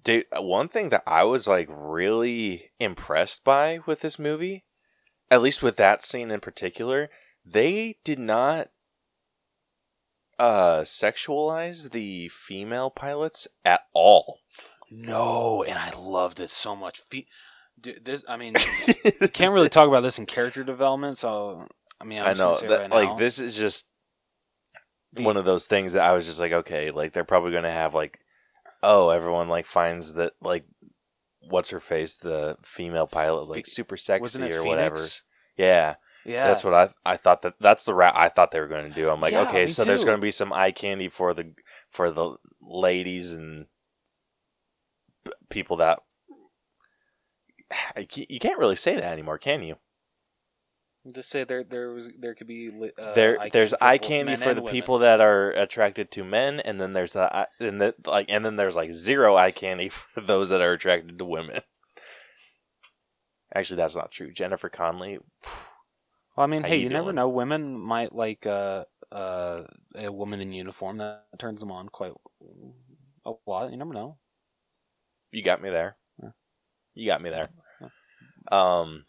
dude, 0.04 0.26
one 0.36 0.68
thing 0.68 0.90
that 0.90 1.02
I 1.06 1.24
was 1.24 1.48
like 1.48 1.68
really 1.70 2.70
impressed 2.78 3.44
by 3.44 3.78
with 3.86 4.02
this 4.02 4.18
movie, 4.18 4.65
at 5.30 5.42
least 5.42 5.62
with 5.62 5.76
that 5.76 6.02
scene 6.02 6.30
in 6.30 6.40
particular, 6.40 7.10
they 7.44 7.98
did 8.04 8.18
not 8.18 8.68
uh 10.38 10.80
sexualize 10.80 11.90
the 11.92 12.28
female 12.28 12.90
pilots 12.90 13.48
at 13.64 13.82
all. 13.94 14.40
No, 14.90 15.62
and 15.64 15.78
I 15.78 15.90
loved 15.98 16.40
it 16.40 16.50
so 16.50 16.76
much. 16.76 17.00
Fe- 17.00 17.26
Dude, 17.78 18.04
this, 18.04 18.24
I 18.26 18.36
mean, 18.38 18.54
can't 19.34 19.52
really 19.52 19.68
talk 19.68 19.86
about 19.88 20.00
this 20.00 20.18
in 20.18 20.24
character 20.24 20.64
development. 20.64 21.18
So, 21.18 21.66
I 22.00 22.04
mean, 22.04 22.20
I'm 22.22 22.28
I 22.28 22.32
know 22.32 22.54
that 22.54 22.80
right 22.80 22.90
like 22.90 23.08
now, 23.10 23.16
this 23.16 23.38
is 23.38 23.54
just 23.56 23.86
the- 25.12 25.24
one 25.24 25.36
of 25.36 25.44
those 25.44 25.66
things 25.66 25.92
that 25.92 26.02
I 26.02 26.12
was 26.14 26.24
just 26.24 26.40
like, 26.40 26.52
okay, 26.52 26.90
like 26.90 27.12
they're 27.12 27.24
probably 27.24 27.50
going 27.50 27.64
to 27.64 27.70
have 27.70 27.94
like, 27.94 28.18
oh, 28.82 29.10
everyone 29.10 29.48
like 29.48 29.66
finds 29.66 30.14
that 30.14 30.32
like, 30.40 30.64
what's 31.48 31.70
her 31.70 31.80
face, 31.80 32.16
the 32.16 32.56
female 32.62 33.06
pilot, 33.06 33.48
like 33.48 33.66
Fe- 33.66 33.70
super 33.70 33.96
sexy 33.96 34.42
or 34.42 34.62
Phoenix? 34.62 34.64
whatever. 34.66 35.00
Yeah, 35.56 35.94
Yeah, 36.24 36.48
that's 36.48 36.64
what 36.64 36.74
I 36.74 36.90
I 37.04 37.16
thought 37.16 37.42
that 37.42 37.54
that's 37.60 37.84
the 37.84 37.94
route 37.94 38.16
I 38.16 38.28
thought 38.28 38.50
they 38.50 38.60
were 38.60 38.68
going 38.68 38.88
to 38.88 38.94
do. 38.94 39.08
I'm 39.08 39.20
like, 39.20 39.32
Yeah, 39.32 39.48
okay, 39.48 39.66
so 39.66 39.84
there's 39.84 40.04
going 40.04 40.18
to 40.18 40.22
be 40.22 40.30
some 40.30 40.52
eye 40.52 40.70
candy 40.72 41.08
for 41.08 41.34
the 41.34 41.54
for 41.90 42.10
the 42.10 42.36
ladies 42.60 43.32
and 43.32 43.66
people 45.48 45.76
that. 45.78 46.00
You 48.14 48.38
can't 48.38 48.58
really 48.58 48.76
say 48.76 48.94
that 48.94 49.12
anymore, 49.12 49.38
can 49.38 49.62
you? 49.62 49.76
Just 51.12 51.30
say 51.30 51.44
there, 51.44 51.62
there 51.62 51.90
was, 51.90 52.10
there 52.18 52.34
could 52.34 52.46
be. 52.46 52.70
Uh, 53.00 53.14
there 53.14 53.40
eye 53.40 53.48
there's 53.52 53.72
candy 53.74 53.86
eye 53.86 53.98
candy 53.98 54.36
for 54.36 54.54
the 54.54 54.60
women. 54.62 54.72
people 54.72 54.98
that 54.98 55.20
are 55.20 55.50
attracted 55.52 56.10
to 56.12 56.24
men 56.24 56.58
and 56.60 56.80
then 56.80 56.92
there's 56.94 57.12
the 57.12 57.48
and 57.60 57.80
the, 57.80 57.94
like 58.06 58.26
and 58.28 58.44
then 58.44 58.56
there's 58.56 58.74
like 58.76 58.92
zero 58.92 59.36
eye 59.36 59.50
candy 59.52 59.88
for 60.14 60.20
those 60.20 60.50
that 60.50 60.60
are 60.60 60.72
attracted 60.72 61.18
to 61.18 61.24
women 61.24 61.60
actually 63.54 63.76
that's 63.76 63.94
not 63.96 64.10
true 64.10 64.32
jennifer 64.32 64.68
connelly 64.68 65.18
Well, 66.36 66.44
I 66.44 66.46
mean, 66.46 66.64
hey, 66.64 66.76
you 66.76 66.82
you, 66.82 66.88
never 66.90 67.12
know. 67.14 67.28
Women 67.30 67.78
might 67.80 68.12
like 68.14 68.44
uh, 68.46 68.84
uh, 69.10 69.62
a 69.94 70.12
woman 70.12 70.40
in 70.42 70.52
uniform 70.52 70.98
that 70.98 71.24
turns 71.38 71.60
them 71.60 71.72
on 71.72 71.88
quite 71.88 72.12
a 73.24 73.32
lot. 73.46 73.70
You 73.70 73.78
never 73.78 73.94
know. 73.94 74.18
you 75.32 75.42
got 75.42 75.62
me 75.62 75.70
there 75.70 75.96
Yeah. 76.22 76.30
you 76.94 77.06
got 77.06 77.22
me 77.22 77.30
there 77.30 77.48
um 78.52 79.06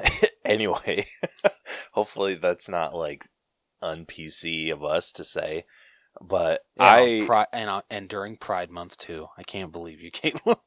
anyway 0.44 1.06
hopefully 1.92 2.34
that's 2.34 2.68
not 2.68 2.94
like 2.94 3.26
un 3.82 4.04
pc 4.06 4.72
of 4.72 4.82
us 4.84 5.12
to 5.12 5.24
say 5.24 5.64
but 6.20 6.60
i 6.78 7.22
Pri- 7.26 7.46
and 7.52 7.82
and 7.90 8.08
during 8.08 8.36
Pride 8.36 8.70
Month 8.70 8.98
too. 8.98 9.26
I 9.36 9.42
can't 9.42 9.72
believe 9.72 10.00
you, 10.00 10.10
Caleb. 10.12 10.58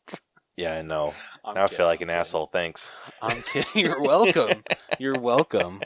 yeah 0.55 0.73
i 0.75 0.81
know 0.81 1.13
I'm 1.45 1.55
now 1.55 1.63
i 1.63 1.67
feel 1.67 1.85
like 1.85 1.99
I'm 1.99 2.03
an 2.03 2.07
kidding. 2.09 2.19
asshole 2.19 2.49
thanks 2.51 2.91
I'm 3.21 3.41
kidding. 3.43 3.69
You're 3.85 4.01
welcome. 4.01 4.63
You're 4.99 5.19
welcome. 5.19 5.81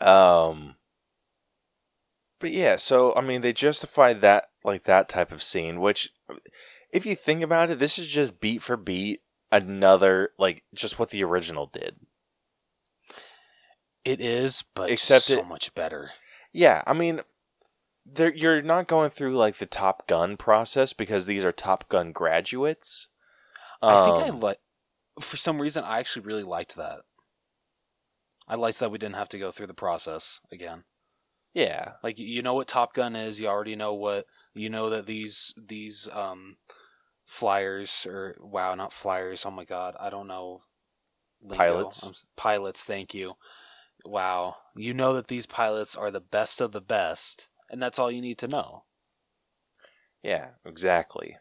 Um, 0.00 0.76
but 2.40 2.52
yeah, 2.52 2.76
so 2.76 3.14
I 3.14 3.20
mean, 3.20 3.40
they 3.40 3.52
justify 3.52 4.12
that 4.14 4.46
like 4.64 4.84
that 4.84 5.08
type 5.08 5.30
of 5.32 5.42
scene, 5.42 5.80
which, 5.80 6.10
if 6.92 7.06
you 7.06 7.14
think 7.14 7.42
about 7.42 7.70
it, 7.70 7.78
this 7.78 7.98
is 7.98 8.06
just 8.08 8.40
beat 8.40 8.62
for 8.62 8.76
beat 8.76 9.20
another 9.50 10.30
like 10.38 10.62
just 10.74 10.98
what 10.98 11.10
the 11.10 11.22
original 11.24 11.66
did. 11.66 11.96
It 14.04 14.20
is, 14.20 14.64
but 14.74 14.90
Except 14.90 15.24
so 15.24 15.38
it- 15.40 15.46
much 15.46 15.74
better. 15.74 16.10
Yeah, 16.52 16.82
I 16.86 16.92
mean, 16.92 17.20
you're 18.34 18.60
not 18.62 18.88
going 18.88 19.10
through 19.10 19.36
like 19.36 19.56
the 19.58 19.66
Top 19.66 20.06
Gun 20.06 20.36
process 20.36 20.92
because 20.92 21.26
these 21.26 21.44
are 21.44 21.52
Top 21.52 21.88
Gun 21.88 22.12
graduates. 22.12 23.08
I 23.80 24.04
think 24.04 24.18
I 24.18 24.28
Um, 24.28 24.40
like. 24.40 24.58
For 25.20 25.36
some 25.36 25.60
reason, 25.60 25.84
I 25.84 25.98
actually 25.98 26.24
really 26.24 26.42
liked 26.42 26.74
that. 26.76 27.00
I 28.48 28.54
liked 28.54 28.78
that 28.80 28.90
we 28.90 28.96
didn't 28.98 29.16
have 29.16 29.28
to 29.30 29.38
go 29.38 29.50
through 29.50 29.66
the 29.66 29.74
process 29.74 30.40
again. 30.50 30.84
yeah, 31.54 31.92
Like 32.02 32.18
you 32.18 32.42
know 32.42 32.54
what 32.54 32.66
Top 32.68 32.94
Gun 32.94 33.14
is. 33.14 33.40
You 33.40 33.48
already 33.48 33.76
know 33.76 33.92
what 33.94 34.26
you 34.54 34.68
know 34.70 34.88
that 34.90 35.06
these 35.06 35.52
these 35.56 36.08
um 36.12 36.56
flyers 37.26 38.06
or 38.06 38.36
wow, 38.40 38.74
not 38.74 38.92
flyers. 38.92 39.44
Oh 39.46 39.50
my 39.50 39.64
god, 39.64 39.96
I 40.00 40.10
don't 40.10 40.26
know. 40.28 40.62
lingo. 41.40 41.56
Pilots. 41.64 42.02
I'm 42.04 42.12
pilots. 42.36 42.82
Thank 42.84 43.14
you. 43.14 43.34
Wow, 44.04 44.56
you 44.74 44.94
know 44.94 45.14
that 45.14 45.28
these 45.28 45.46
pilots 45.46 45.94
are 45.94 46.10
the 46.10 46.20
best 46.20 46.60
of 46.60 46.72
the 46.72 46.80
best, 46.80 47.48
and 47.70 47.80
that's 47.82 47.98
all 47.98 48.10
you 48.10 48.20
need 48.20 48.38
to 48.38 48.48
know. 48.48 48.84
Yeah, 50.22 50.50
exactly. 50.64 51.38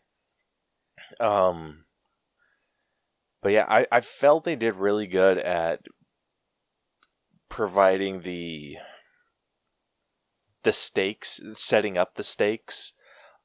Um 1.20 1.86
but 3.42 3.52
yeah, 3.52 3.66
I, 3.68 3.88
I 3.92 4.02
felt 4.02 4.44
they 4.44 4.56
did 4.56 4.76
really 4.76 5.08
good 5.08 5.38
at 5.40 5.82
providing 7.50 8.22
the 8.22 8.78
the 10.64 10.74
stakes, 10.74 11.42
setting 11.54 11.98
up 11.98 12.16
the 12.16 12.24
stakes. 12.24 12.94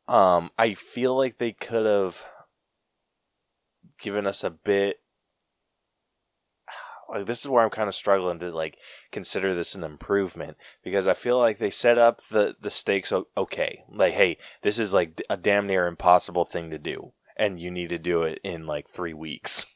Um 0.08 0.50
I 0.58 0.74
feel 0.74 1.16
like 1.16 1.38
they 1.38 1.52
could 1.52 1.86
have 1.86 2.24
given 3.98 4.26
us 4.26 4.44
a 4.44 4.50
bit 4.50 5.00
like 7.08 7.26
this 7.26 7.40
is 7.40 7.48
where 7.48 7.62
I'm 7.64 7.70
kind 7.70 7.88
of 7.88 7.94
struggling 7.94 8.38
to 8.40 8.50
like 8.50 8.76
consider 9.12 9.54
this 9.54 9.74
an 9.74 9.84
improvement 9.84 10.56
because 10.82 11.06
I 11.06 11.14
feel 11.14 11.38
like 11.38 11.58
they 11.58 11.70
set 11.70 11.98
up 11.98 12.22
the 12.28 12.56
the 12.60 12.70
stakes 12.70 13.12
okay. 13.36 13.84
Like, 13.88 14.14
hey, 14.14 14.38
this 14.62 14.78
is 14.78 14.92
like 14.94 15.20
a 15.30 15.36
damn 15.36 15.66
near 15.66 15.86
impossible 15.86 16.44
thing 16.44 16.70
to 16.70 16.78
do, 16.78 17.12
and 17.36 17.60
you 17.60 17.70
need 17.70 17.88
to 17.90 17.98
do 17.98 18.22
it 18.22 18.40
in 18.42 18.66
like 18.66 18.88
three 18.88 19.14
weeks. 19.14 19.66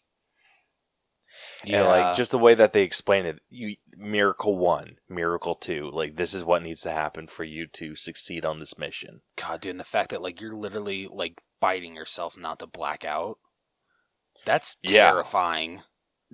And 1.64 1.86
like 1.86 2.16
just 2.16 2.30
the 2.30 2.38
way 2.38 2.54
that 2.54 2.72
they 2.72 2.82
explain 2.82 3.26
it, 3.26 3.40
you 3.50 3.76
miracle 3.96 4.56
one, 4.56 4.96
miracle 5.08 5.54
two, 5.54 5.90
like 5.92 6.16
this 6.16 6.32
is 6.32 6.42
what 6.42 6.62
needs 6.62 6.80
to 6.82 6.90
happen 6.90 7.26
for 7.26 7.44
you 7.44 7.66
to 7.66 7.94
succeed 7.94 8.44
on 8.46 8.58
this 8.60 8.78
mission. 8.78 9.20
God, 9.36 9.60
dude, 9.60 9.70
and 9.72 9.80
the 9.80 9.84
fact 9.84 10.10
that 10.10 10.22
like 10.22 10.40
you're 10.40 10.54
literally 10.54 11.06
like 11.10 11.40
fighting 11.60 11.94
yourself 11.94 12.36
not 12.36 12.58
to 12.60 12.66
black 12.66 13.04
out. 13.04 13.38
That's 14.46 14.78
Yeah. 14.82 15.10
terrifying. 15.10 15.82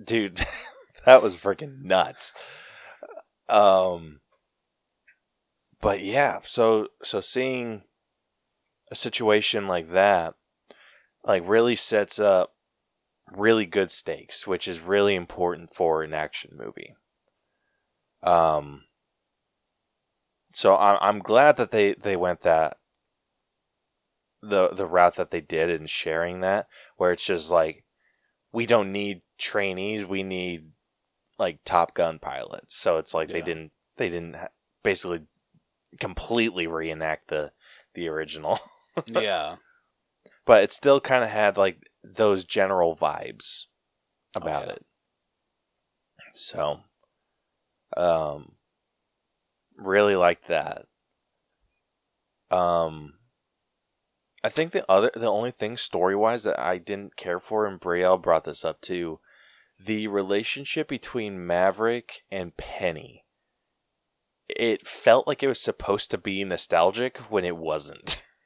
dude 0.01 0.45
that 1.07 1.23
was 1.23 1.37
freaking 1.37 1.83
nuts. 1.83 2.33
Um 3.47 4.19
but 5.79 6.01
yeah 6.01 6.39
so 6.43 6.87
so 7.01 7.21
seeing 7.21 7.83
a 8.91 8.95
situation 8.95 9.67
like 9.67 9.91
that 9.93 10.33
like 11.23 11.47
really 11.47 11.77
sets 11.77 12.19
up 12.19 12.55
really 13.31 13.65
good 13.65 13.89
stakes 13.89 14.45
which 14.45 14.67
is 14.67 14.81
really 14.81 15.15
important 15.15 15.73
for 15.73 16.03
an 16.03 16.13
action 16.13 16.51
movie. 16.57 16.93
Um 18.21 18.83
so 20.51 20.75
i'm, 20.75 20.97
I'm 20.99 21.19
glad 21.19 21.55
that 21.55 21.71
they 21.71 21.93
they 21.93 22.17
went 22.17 22.41
that 22.41 22.79
the 24.41 24.69
the 24.69 24.85
route 24.85 25.15
that 25.15 25.31
they 25.31 25.41
did 25.41 25.69
in 25.69 25.87
sharing 25.87 26.41
that 26.41 26.67
where 26.97 27.13
it's 27.13 27.25
just 27.25 27.49
like 27.49 27.85
we 28.51 28.65
don't 28.65 28.91
need 28.91 29.21
trainees 29.37 30.03
we 30.03 30.21
need 30.21 30.71
like 31.37 31.59
top 31.65 31.93
gun 31.93 32.19
pilots. 32.19 32.75
So 32.75 32.97
it's 32.97 33.13
like 33.13 33.29
they 33.29 33.41
didn't 33.41 33.71
they 33.97 34.09
didn't 34.09 34.35
ha- 34.35 34.47
basically 34.83 35.21
completely 35.99 36.67
reenact 36.67 37.29
the 37.29 37.51
the 37.93 38.07
original. 38.07 38.59
Yeah. 39.05 39.57
but 40.43 40.63
it 40.63 40.73
still 40.73 40.99
kind 40.99 41.23
of 41.23 41.29
had 41.29 41.55
like 41.55 41.87
those 42.03 42.45
general 42.45 42.95
vibes 42.97 43.65
about 44.35 44.65
yeah. 44.65 44.73
it. 44.73 44.85
So 46.33 46.79
um 47.95 48.53
really 49.77 50.15
liked 50.15 50.47
that. 50.47 50.85
Um 52.49 53.13
I 54.43 54.49
think 54.49 54.71
the 54.71 54.83
other 54.89 55.11
the 55.13 55.29
only 55.29 55.51
thing 55.51 55.77
story 55.77 56.15
wise 56.15 56.43
that 56.45 56.59
I 56.59 56.79
didn't 56.79 57.17
care 57.17 57.39
for 57.39 57.67
and 57.67 57.79
Brielle 57.79 58.19
brought 58.19 58.45
this 58.45 58.65
up 58.65 58.81
too 58.81 59.19
the 59.83 60.07
relationship 60.07 60.87
between 60.87 61.45
Maverick 61.45 62.23
and 62.31 62.55
Penny 62.57 63.23
it 64.49 64.87
felt 64.87 65.27
like 65.27 65.43
it 65.43 65.47
was 65.47 65.59
supposed 65.59 66.09
to 66.11 66.17
be 66.17 66.43
nostalgic 66.43 67.17
when 67.29 67.43
it 67.45 67.57
wasn't 67.57 68.21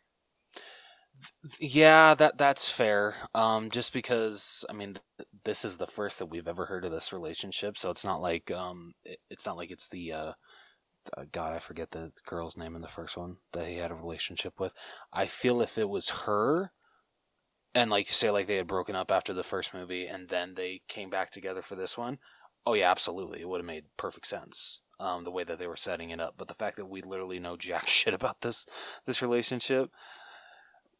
Yeah, 1.59 2.13
that 2.15 2.37
that's 2.37 2.69
fair. 2.69 3.15
Um, 3.33 3.69
just 3.69 3.93
because 3.93 4.65
I 4.69 4.73
mean, 4.73 4.99
th- 5.17 5.27
this 5.43 5.65
is 5.65 5.77
the 5.77 5.87
first 5.87 6.19
that 6.19 6.27
we've 6.27 6.47
ever 6.47 6.65
heard 6.65 6.85
of 6.85 6.91
this 6.91 7.13
relationship, 7.13 7.77
so 7.77 7.89
it's 7.89 8.05
not 8.05 8.21
like 8.21 8.49
um, 8.51 8.93
it, 9.03 9.19
it's 9.29 9.45
not 9.45 9.57
like 9.57 9.71
it's 9.71 9.87
the 9.87 10.13
uh, 10.13 10.31
uh, 11.17 11.23
God, 11.31 11.53
I 11.53 11.59
forget 11.59 11.91
the 11.91 12.11
girl's 12.25 12.57
name 12.57 12.75
in 12.75 12.81
the 12.81 12.87
first 12.87 13.17
one 13.17 13.37
that 13.53 13.67
he 13.67 13.77
had 13.77 13.91
a 13.91 13.95
relationship 13.95 14.59
with. 14.59 14.73
I 15.11 15.25
feel 15.27 15.61
if 15.61 15.77
it 15.77 15.89
was 15.89 16.09
her, 16.25 16.71
and 17.75 17.89
like 17.91 18.09
say 18.09 18.29
like 18.31 18.47
they 18.47 18.57
had 18.57 18.67
broken 18.67 18.95
up 18.95 19.11
after 19.11 19.33
the 19.33 19.43
first 19.43 19.73
movie, 19.73 20.07
and 20.07 20.29
then 20.29 20.55
they 20.55 20.81
came 20.87 21.09
back 21.09 21.31
together 21.31 21.61
for 21.61 21.75
this 21.75 21.97
one. 21.97 22.19
Oh 22.65 22.73
yeah, 22.73 22.91
absolutely, 22.91 23.41
it 23.41 23.47
would 23.49 23.59
have 23.59 23.65
made 23.65 23.85
perfect 23.97 24.27
sense. 24.27 24.81
Um, 24.99 25.23
the 25.23 25.31
way 25.31 25.43
that 25.43 25.57
they 25.57 25.65
were 25.67 25.75
setting 25.77 26.11
it 26.11 26.19
up, 26.21 26.35
but 26.37 26.47
the 26.47 26.53
fact 26.53 26.77
that 26.77 26.85
we 26.85 27.01
literally 27.01 27.39
know 27.39 27.57
jack 27.57 27.87
shit 27.89 28.13
about 28.13 28.41
this 28.41 28.65
this 29.05 29.21
relationship. 29.21 29.89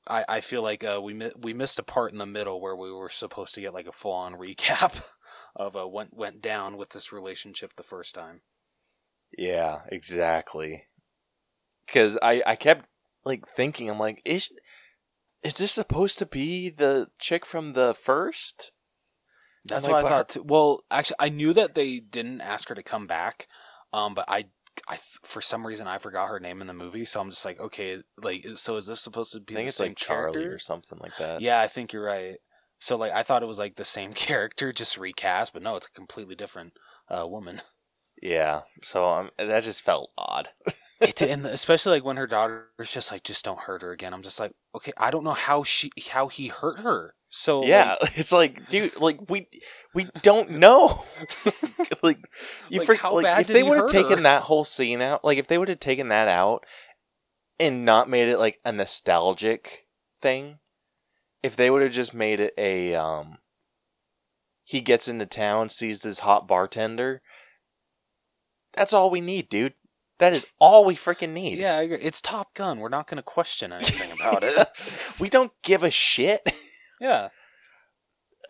I, 0.08 0.26
I 0.28 0.42
feel 0.42 0.64
like 0.64 0.84
uh, 0.84 1.00
we 1.02 1.14
mi- 1.14 1.32
we 1.38 1.54
missed 1.54 1.80
a 1.80 1.84
part 1.84 2.12
in 2.12 2.18
the 2.18 2.26
middle 2.26 2.60
where 2.60 2.76
we 2.76 2.92
were 2.92 3.10
supposed 3.10 3.54
to 3.56 3.62
get 3.62 3.74
like 3.74 3.88
a 3.88 3.92
full 3.92 4.14
on 4.14 4.34
recap 4.38 5.02
of 5.56 5.76
uh, 5.76 5.88
what 5.88 6.14
went 6.16 6.42
down 6.42 6.78
with 6.78 6.90
this 6.90 7.12
relationship 7.12 7.76
the 7.76 7.84
first 7.84 8.16
time. 8.16 8.42
Yeah, 9.38 9.82
exactly. 9.92 10.88
because 11.86 12.18
I 12.22 12.42
I 12.46 12.56
kept 12.56 12.88
like 13.26 13.48
thinking 13.48 13.90
I'm 13.90 14.00
like 14.00 14.22
is 14.26 14.50
is 15.44 15.56
this 15.56 15.72
supposed 15.72 16.20
to 16.20 16.26
be 16.26 16.70
the 16.70 17.10
chick 17.20 17.46
from 17.46 17.74
the 17.74 17.94
first? 17.94 18.72
That's 19.66 19.88
what 19.88 20.06
I 20.06 20.08
thought 20.08 20.30
too. 20.30 20.44
Well, 20.44 20.82
actually, 20.90 21.18
I 21.20 21.30
knew 21.30 21.54
that 21.54 21.76
they 21.76 22.00
didn't 22.00 22.42
ask 22.42 22.70
her 22.70 22.76
to 22.76 22.84
come 22.84 23.08
back, 23.08 23.48
um, 23.94 24.14
but 24.16 24.26
I, 24.28 24.46
I 24.88 24.98
for 25.24 25.42
some 25.42 25.66
reason 25.66 25.88
I 25.88 26.00
forgot 26.00 26.28
her 26.28 26.40
name 26.40 26.62
in 26.62 26.68
the 26.68 26.74
movie, 26.74 27.06
so 27.06 27.22
I'm 27.22 27.30
just 27.30 27.46
like, 27.46 27.60
okay, 27.60 28.02
like, 28.22 28.46
so 28.56 28.76
is 28.78 28.88
this 28.88 29.02
supposed 29.02 29.34
to 29.34 29.40
be? 29.40 29.54
I 29.54 29.58
think 29.58 29.66
the 29.66 29.70
it's 29.70 29.78
same 29.78 29.90
like 29.90 29.98
Charlie 29.98 30.46
or 30.46 30.60
something 30.60 31.00
like 31.00 31.16
that. 31.20 31.42
Yeah, 31.42 31.62
I 31.62 31.68
think 31.68 31.94
you're 31.94 32.04
right. 32.04 32.38
So 32.80 32.96
like, 32.98 33.12
I 33.12 33.22
thought 33.22 33.44
it 33.44 33.48
was 33.48 33.60
like 33.60 33.76
the 33.76 33.86
same 33.86 34.14
character, 34.16 34.74
just 34.74 34.98
recast, 34.98 35.54
but 35.54 35.62
no, 35.62 35.76
it's 35.76 35.88
a 35.88 35.92
completely 35.92 36.36
different 36.36 36.74
uh, 37.10 37.28
woman. 37.28 37.62
Yeah. 38.22 38.62
So 38.84 39.06
um, 39.06 39.30
that 39.38 39.64
just 39.64 39.82
felt 39.82 40.12
odd. 40.18 40.50
It, 41.02 41.22
and 41.24 41.46
especially 41.48 41.94
like 41.94 42.06
when 42.06 42.18
her 42.18 42.28
daughter's 42.28 42.92
just 42.92 43.12
like, 43.12 43.24
just 43.24 43.44
don't 43.44 43.60
hurt 43.60 43.82
her 43.82 43.92
again. 43.92 44.14
I'm 44.14 44.22
just 44.22 44.40
like, 44.40 44.54
okay, 44.76 44.94
I 44.98 45.10
don't 45.10 45.24
know 45.24 45.34
how 45.34 45.64
she, 45.64 45.92
how 46.12 46.28
he 46.28 46.48
hurt 46.48 46.80
her. 46.80 47.16
So 47.32 47.66
yeah, 47.66 47.96
like, 48.02 48.12
it's 48.18 48.32
like, 48.32 48.68
dude, 48.68 48.96
like 49.00 49.30
we 49.30 49.48
we 49.96 50.10
don't 50.22 50.52
know. 50.52 51.04
like 52.04 52.20
you 52.70 52.80
Like, 52.80 52.86
for, 52.86 52.96
how 52.96 53.16
like, 53.16 53.24
bad 53.24 53.42
if 53.42 53.48
they 53.48 53.64
would 53.64 53.78
have 53.78 53.88
taken 53.88 54.18
her? 54.18 54.24
that 54.24 54.44
whole 54.44 54.66
scene 54.66 55.02
out, 55.02 55.24
like 55.24 55.38
if 55.38 55.48
they 55.48 55.58
would 55.58 55.70
have 55.70 55.80
taken 55.80 56.10
that 56.10 56.28
out 56.28 56.66
and 57.60 57.86
not 57.86 58.10
made 58.10 58.28
it 58.28 58.38
like 58.38 58.60
a 58.66 58.72
nostalgic 58.72 59.88
thing, 60.22 60.60
if 61.42 61.56
they 61.56 61.72
would 61.72 61.82
have 61.82 61.94
just 61.94 62.14
made 62.14 62.40
it 62.40 62.54
a 62.58 62.94
um 62.94 63.38
he 64.64 64.82
gets 64.82 65.08
into 65.08 65.26
town, 65.26 65.70
sees 65.70 66.02
this 66.02 66.20
hot 66.20 66.48
bartender, 66.48 67.22
that's 68.74 68.94
all 68.94 69.10
we 69.10 69.22
need, 69.22 69.50
dude. 69.50 69.74
That 70.22 70.34
is 70.34 70.46
all 70.60 70.86
we 70.86 70.96
freaking 70.96 71.32
need. 71.34 71.58
yeah, 71.58 71.78
I 71.78 71.82
agree. 71.82 71.98
it's 72.00 72.22
Top 72.22 72.54
Gun. 72.54 72.80
We're 72.80 72.90
not 72.90 73.08
going 73.08 73.18
to 73.18 73.24
question 73.24 73.74
anything 73.74 74.12
about 74.22 74.44
it. 74.44 74.56
we 75.20 75.30
don't 75.30 75.52
give 75.64 75.84
a 75.84 75.92
shit. 75.92 76.42
Yeah. 77.02 77.30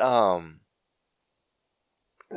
Um. 0.01 0.59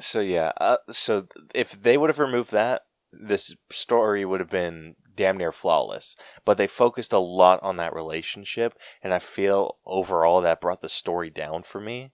So 0.01 0.20
yeah, 0.20 0.53
uh, 0.61 0.76
so 0.91 1.26
if 1.55 1.72
they 1.82 1.97
would 1.97 2.09
have 2.11 2.20
removed 2.20 2.53
that, 2.53 2.82
this 3.12 3.57
story 3.72 4.24
would 4.24 4.39
have 4.39 4.49
been 4.51 4.95
damn 5.16 5.37
near 5.37 5.51
flawless. 5.51 6.14
But 6.45 6.57
they 6.57 6.66
focused 6.68 7.12
a 7.12 7.18
lot 7.18 7.61
on 7.64 7.76
that 7.78 7.93
relationship, 7.95 8.74
and 9.03 9.12
I 9.12 9.18
feel 9.18 9.78
overall 9.85 10.41
that 10.43 10.61
brought 10.61 10.82
the 10.82 10.89
story 10.89 11.30
down 11.30 11.64
for 11.64 11.80
me 11.80 12.12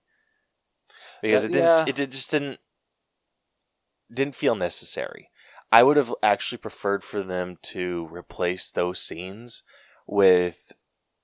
because 1.22 1.44
Uh, 1.44 1.48
it 1.48 1.52
didn't. 1.52 1.64
yeah. 1.66 1.84
It 1.86 1.94
did, 1.94 2.12
just 2.12 2.30
didn't 2.30 2.60
didn't 4.12 4.34
feel 4.34 4.54
necessary. 4.54 5.29
I 5.72 5.82
would 5.82 5.96
have 5.96 6.12
actually 6.22 6.58
preferred 6.58 7.04
for 7.04 7.22
them 7.22 7.56
to 7.62 8.08
replace 8.10 8.70
those 8.70 9.00
scenes 9.00 9.62
with 10.06 10.72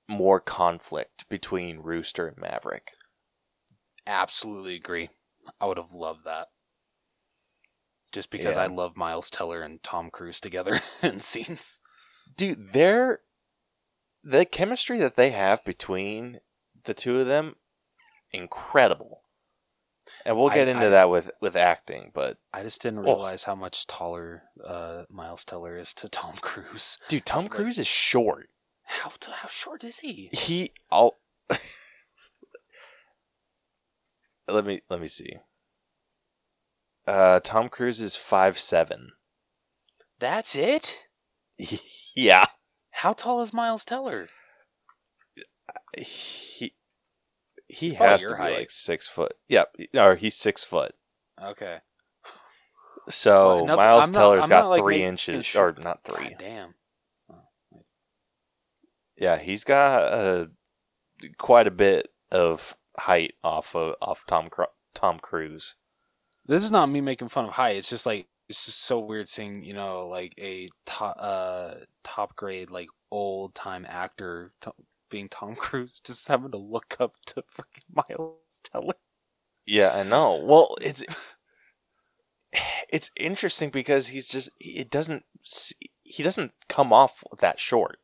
more 0.07 0.39
conflict 0.39 1.27
between 1.27 1.79
Rooster 1.79 2.27
and 2.27 2.37
Maverick. 2.37 2.91
Absolutely 4.05 4.75
agree. 4.75 5.09
I 5.59 5.65
would 5.65 5.77
have 5.77 5.91
loved 5.91 6.23
that. 6.25 6.47
Just 8.13 8.31
because 8.31 8.55
Yeah. 8.55 8.63
I 8.63 8.67
love 8.67 8.95
Miles 8.95 9.29
Teller 9.29 9.61
and 9.61 9.83
Tom 9.83 10.09
Cruise 10.09 10.39
together 10.39 10.79
in 11.03 11.19
scenes. 11.19 11.81
dude 12.35 12.71
they're 12.73 13.19
the 14.23 14.45
chemistry 14.45 14.97
that 14.99 15.15
they 15.15 15.31
have 15.31 15.63
between 15.65 16.39
the 16.85 16.93
two 16.93 17.19
of 17.19 17.27
them 17.27 17.55
incredible 18.31 19.23
and 20.25 20.37
we'll 20.37 20.49
I- 20.49 20.55
get 20.55 20.67
into 20.67 20.85
I- 20.87 20.89
that 20.89 21.09
with 21.09 21.29
with 21.41 21.55
acting 21.55 22.11
but 22.13 22.37
I 22.53 22.63
just 22.63 22.81
didn't 22.81 22.99
Oh. 22.99 23.03
realize 23.13 23.43
how 23.45 23.55
much 23.55 23.87
taller 23.87 24.43
uh, 24.65 25.03
Miles 25.09 25.43
Teller 25.45 25.77
is 25.77 25.93
to 25.95 26.07
Tom 26.09 26.35
Cruise. 26.41 26.97
dude 27.09 27.25
tom 27.25 27.43
Like- 27.45 27.51
cruise 27.51 27.77
is 27.79 27.87
short 27.87 28.49
How 28.83 29.09
t- 29.19 29.31
how 29.31 29.47
short 29.49 29.83
is 29.83 29.99
he? 29.99 30.29
he 30.33 30.71
i'll 30.91 31.17
let 34.47 34.65
me 34.65 34.81
let 34.89 35.01
me 35.01 35.07
see 35.07 35.33
uh 37.05 37.39
tom 37.41 37.69
cruise 37.69 37.99
is 37.99 38.15
five 38.15 38.57
seven 38.59 39.11
That's 40.19 40.55
it? 40.55 41.05
yeah 42.15 42.45
How 42.91 43.13
tall 43.13 43.41
is 43.41 43.53
Miles 43.53 43.85
Teller? 43.85 44.29
he 45.97 46.73
he 47.69 47.95
Probably 47.95 48.07
has 48.11 48.21
to 48.23 48.29
be 48.29 48.35
height. 48.35 48.57
like 48.57 48.71
six 48.71 49.07
foot 49.07 49.33
yep 49.47 49.75
or 49.93 50.15
he's 50.15 50.35
six 50.35 50.63
foot 50.63 50.93
Okay. 51.41 51.77
So 53.09 53.47
Well, 53.47 53.65
nothing- 53.65 53.77
Miles 53.77 54.03
I'm 54.07 54.13
Teller's 54.13 54.43
I'm 54.43 54.49
got 54.49 54.61
not, 54.63 54.69
like, 54.69 54.81
three 54.81 55.03
inches, 55.03 55.45
sure- 55.45 55.69
or 55.69 55.81
not 55.81 56.03
three. 56.03 56.29
God 56.29 56.35
damn. 56.39 56.73
Yeah, 59.17 59.37
he's 59.39 59.63
got 59.63 60.03
uh, 60.13 60.45
quite 61.37 61.67
a 61.67 61.71
bit 61.71 62.09
of 62.31 62.75
height 62.99 63.33
off 63.43 63.75
of 63.75 63.95
off 64.01 64.25
Tom 64.27 64.49
Tom 64.93 65.19
Cruise. 65.19 65.75
This 66.45 66.63
is 66.63 66.71
not 66.71 66.87
me 66.87 67.01
making 67.01 67.29
fun 67.29 67.45
of 67.45 67.51
height. 67.53 67.77
It's 67.77 67.89
just 67.89 68.05
like 68.05 68.27
it's 68.49 68.65
just 68.65 68.79
so 68.79 68.99
weird 68.99 69.27
seeing 69.27 69.63
you 69.63 69.73
know 69.73 70.07
like 70.07 70.33
a 70.37 70.69
top 70.85 71.15
uh 71.19 71.73
top 72.03 72.35
grade 72.35 72.69
like 72.69 72.89
old 73.11 73.55
time 73.55 73.85
actor 73.89 74.53
to- 74.61 74.73
being 75.09 75.29
Tom 75.29 75.55
Cruise 75.55 75.99
just 76.03 76.27
having 76.27 76.51
to 76.51 76.57
look 76.57 76.97
up 76.99 77.15
to 77.27 77.43
freaking 77.43 77.83
Miles 77.93 78.61
Teller. 78.63 78.95
Yeah, 79.65 79.91
I 79.93 80.03
know. 80.03 80.41
Well, 80.43 80.75
it's 80.81 81.03
it's 82.89 83.11
interesting 83.15 83.69
because 83.69 84.07
he's 84.07 84.27
just 84.27 84.49
it 84.59 84.89
doesn't 84.89 85.23
he 86.03 86.23
doesn't 86.23 86.53
come 86.69 86.93
off 86.93 87.23
that 87.39 87.59
short. 87.59 87.99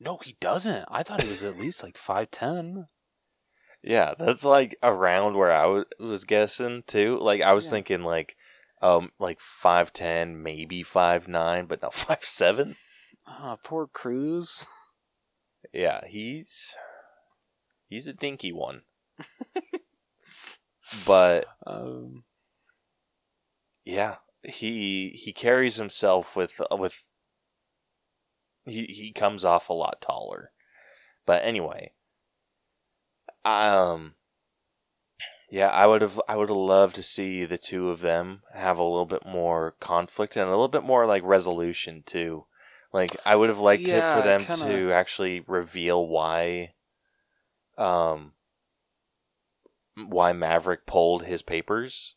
No, 0.00 0.18
he 0.22 0.36
doesn't. 0.40 0.84
I 0.90 1.02
thought 1.02 1.22
he 1.22 1.28
was 1.28 1.42
at 1.42 1.58
least 1.58 1.82
like 1.82 1.96
five 1.98 2.30
ten. 2.30 2.86
Yeah, 3.82 4.14
that's 4.18 4.44
like 4.44 4.76
around 4.82 5.36
where 5.36 5.52
I 5.52 5.66
was, 5.66 5.84
was 6.00 6.24
guessing 6.24 6.84
too. 6.86 7.18
Like 7.20 7.42
I 7.42 7.52
was 7.52 7.66
Yeah. 7.66 7.72
thinking 7.72 8.02
like 8.02 8.36
um 8.80 9.10
like 9.18 9.38
5'10, 9.40 10.36
maybe 10.36 10.82
5'9, 10.82 11.68
but 11.68 11.82
no 11.82 11.88
5'7. 11.90 12.76
Ah, 13.26 13.56
poor 13.62 13.86
Cruise. 13.86 14.66
Yeah, 15.74 16.06
he's 16.06 16.76
he's 17.88 18.06
a 18.06 18.12
dinky 18.12 18.52
one. 18.52 18.82
but 21.06 21.46
Um, 21.66 22.22
yeah, 23.84 24.16
he 24.44 25.10
he 25.10 25.32
carries 25.32 25.76
himself 25.76 26.36
with 26.36 26.52
with 26.70 27.02
he 28.64 28.84
he 28.84 29.12
comes 29.12 29.44
off 29.44 29.68
a 29.68 29.72
lot 29.72 30.00
taller. 30.00 30.52
But 31.26 31.44
anyway, 31.44 31.92
um 33.44 34.14
yeah, 35.50 35.68
I 35.68 35.86
would 35.86 36.02
have 36.02 36.20
I 36.28 36.36
would 36.36 36.48
have 36.48 36.56
loved 36.56 36.94
to 36.96 37.02
see 37.02 37.44
the 37.44 37.58
two 37.58 37.90
of 37.90 38.00
them 38.00 38.42
have 38.54 38.78
a 38.78 38.82
little 38.82 39.06
bit 39.06 39.26
more 39.26 39.74
conflict 39.80 40.36
and 40.36 40.46
a 40.46 40.50
little 40.50 40.68
bit 40.68 40.82
more 40.84 41.06
like 41.06 41.22
resolution 41.24 42.02
too. 42.04 42.46
Like 42.94 43.16
I 43.26 43.34
would 43.34 43.48
have 43.48 43.58
liked 43.58 43.88
it 43.88 44.00
for 44.00 44.22
them 44.22 44.44
kinda- 44.44 44.66
to 44.66 44.92
actually 44.92 45.40
reveal 45.40 46.06
why 46.06 46.74
um 47.76 48.34
why 49.96 50.32
Maverick 50.32 50.86
pulled 50.86 51.24
his 51.24 51.42
papers. 51.42 52.14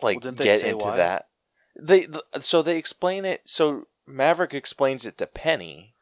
Like 0.00 0.20
didn't 0.20 0.38
get 0.38 0.62
into 0.62 0.84
why? 0.84 0.96
that. 0.98 1.28
They 1.76 2.02
th- 2.02 2.22
so 2.40 2.62
they 2.62 2.78
explain 2.78 3.24
it 3.24 3.42
so 3.44 3.88
Maverick 4.06 4.54
explains 4.54 5.04
it 5.04 5.18
to 5.18 5.26
Penny 5.26 5.96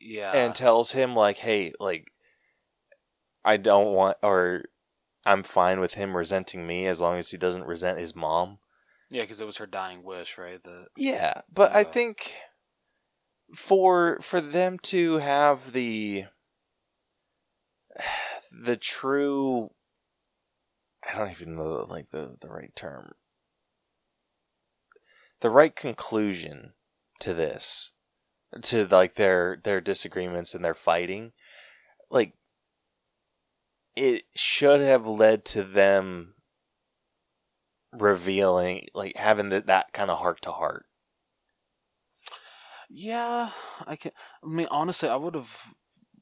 yeah. 0.00 0.32
and 0.32 0.54
tells 0.54 0.92
him 0.92 1.14
like, 1.14 1.38
"Hey, 1.38 1.74
like, 1.78 2.12
I 3.44 3.58
don't 3.58 3.92
want, 3.92 4.16
or 4.22 4.64
I'm 5.26 5.42
fine 5.42 5.80
with 5.80 5.94
him 5.94 6.16
resenting 6.16 6.66
me 6.66 6.86
as 6.86 7.00
long 7.00 7.18
as 7.18 7.30
he 7.30 7.36
doesn't 7.36 7.66
resent 7.66 7.98
his 7.98 8.16
mom." 8.16 8.58
Yeah, 9.10 9.22
because 9.22 9.40
it 9.40 9.46
was 9.46 9.56
her 9.56 9.66
dying 9.66 10.02
wish, 10.02 10.36
right? 10.38 10.62
The 10.62 10.86
Yeah, 10.96 11.40
but 11.52 11.74
I 11.74 11.84
think 11.84 12.34
for 13.54 14.18
for 14.20 14.40
them 14.40 14.78
to 14.84 15.18
have 15.18 15.72
the 15.72 16.24
the 18.52 18.76
true, 18.76 19.70
I 21.06 21.16
don't 21.16 21.30
even 21.30 21.56
know 21.56 21.86
like 21.88 22.10
the 22.10 22.36
the 22.40 22.48
right 22.48 22.74
term, 22.76 23.12
the 25.40 25.50
right 25.50 25.74
conclusion 25.74 26.74
to 27.20 27.32
this, 27.32 27.92
to 28.62 28.86
like 28.86 29.14
their 29.14 29.58
their 29.62 29.80
disagreements 29.80 30.54
and 30.54 30.62
their 30.64 30.74
fighting, 30.74 31.32
like 32.10 32.34
it 33.96 34.24
should 34.36 34.80
have 34.80 35.06
led 35.06 35.44
to 35.46 35.64
them 35.64 36.34
revealing 37.92 38.86
like 38.94 39.16
having 39.16 39.48
that 39.50 39.66
that 39.66 39.92
kind 39.92 40.10
of 40.10 40.18
heart 40.18 40.40
to 40.42 40.52
heart 40.52 40.86
Yeah, 42.88 43.50
I 43.86 43.96
can. 43.96 44.12
I 44.42 44.46
mean, 44.46 44.68
honestly, 44.70 45.08
I 45.08 45.16
would 45.16 45.34
have 45.34 45.74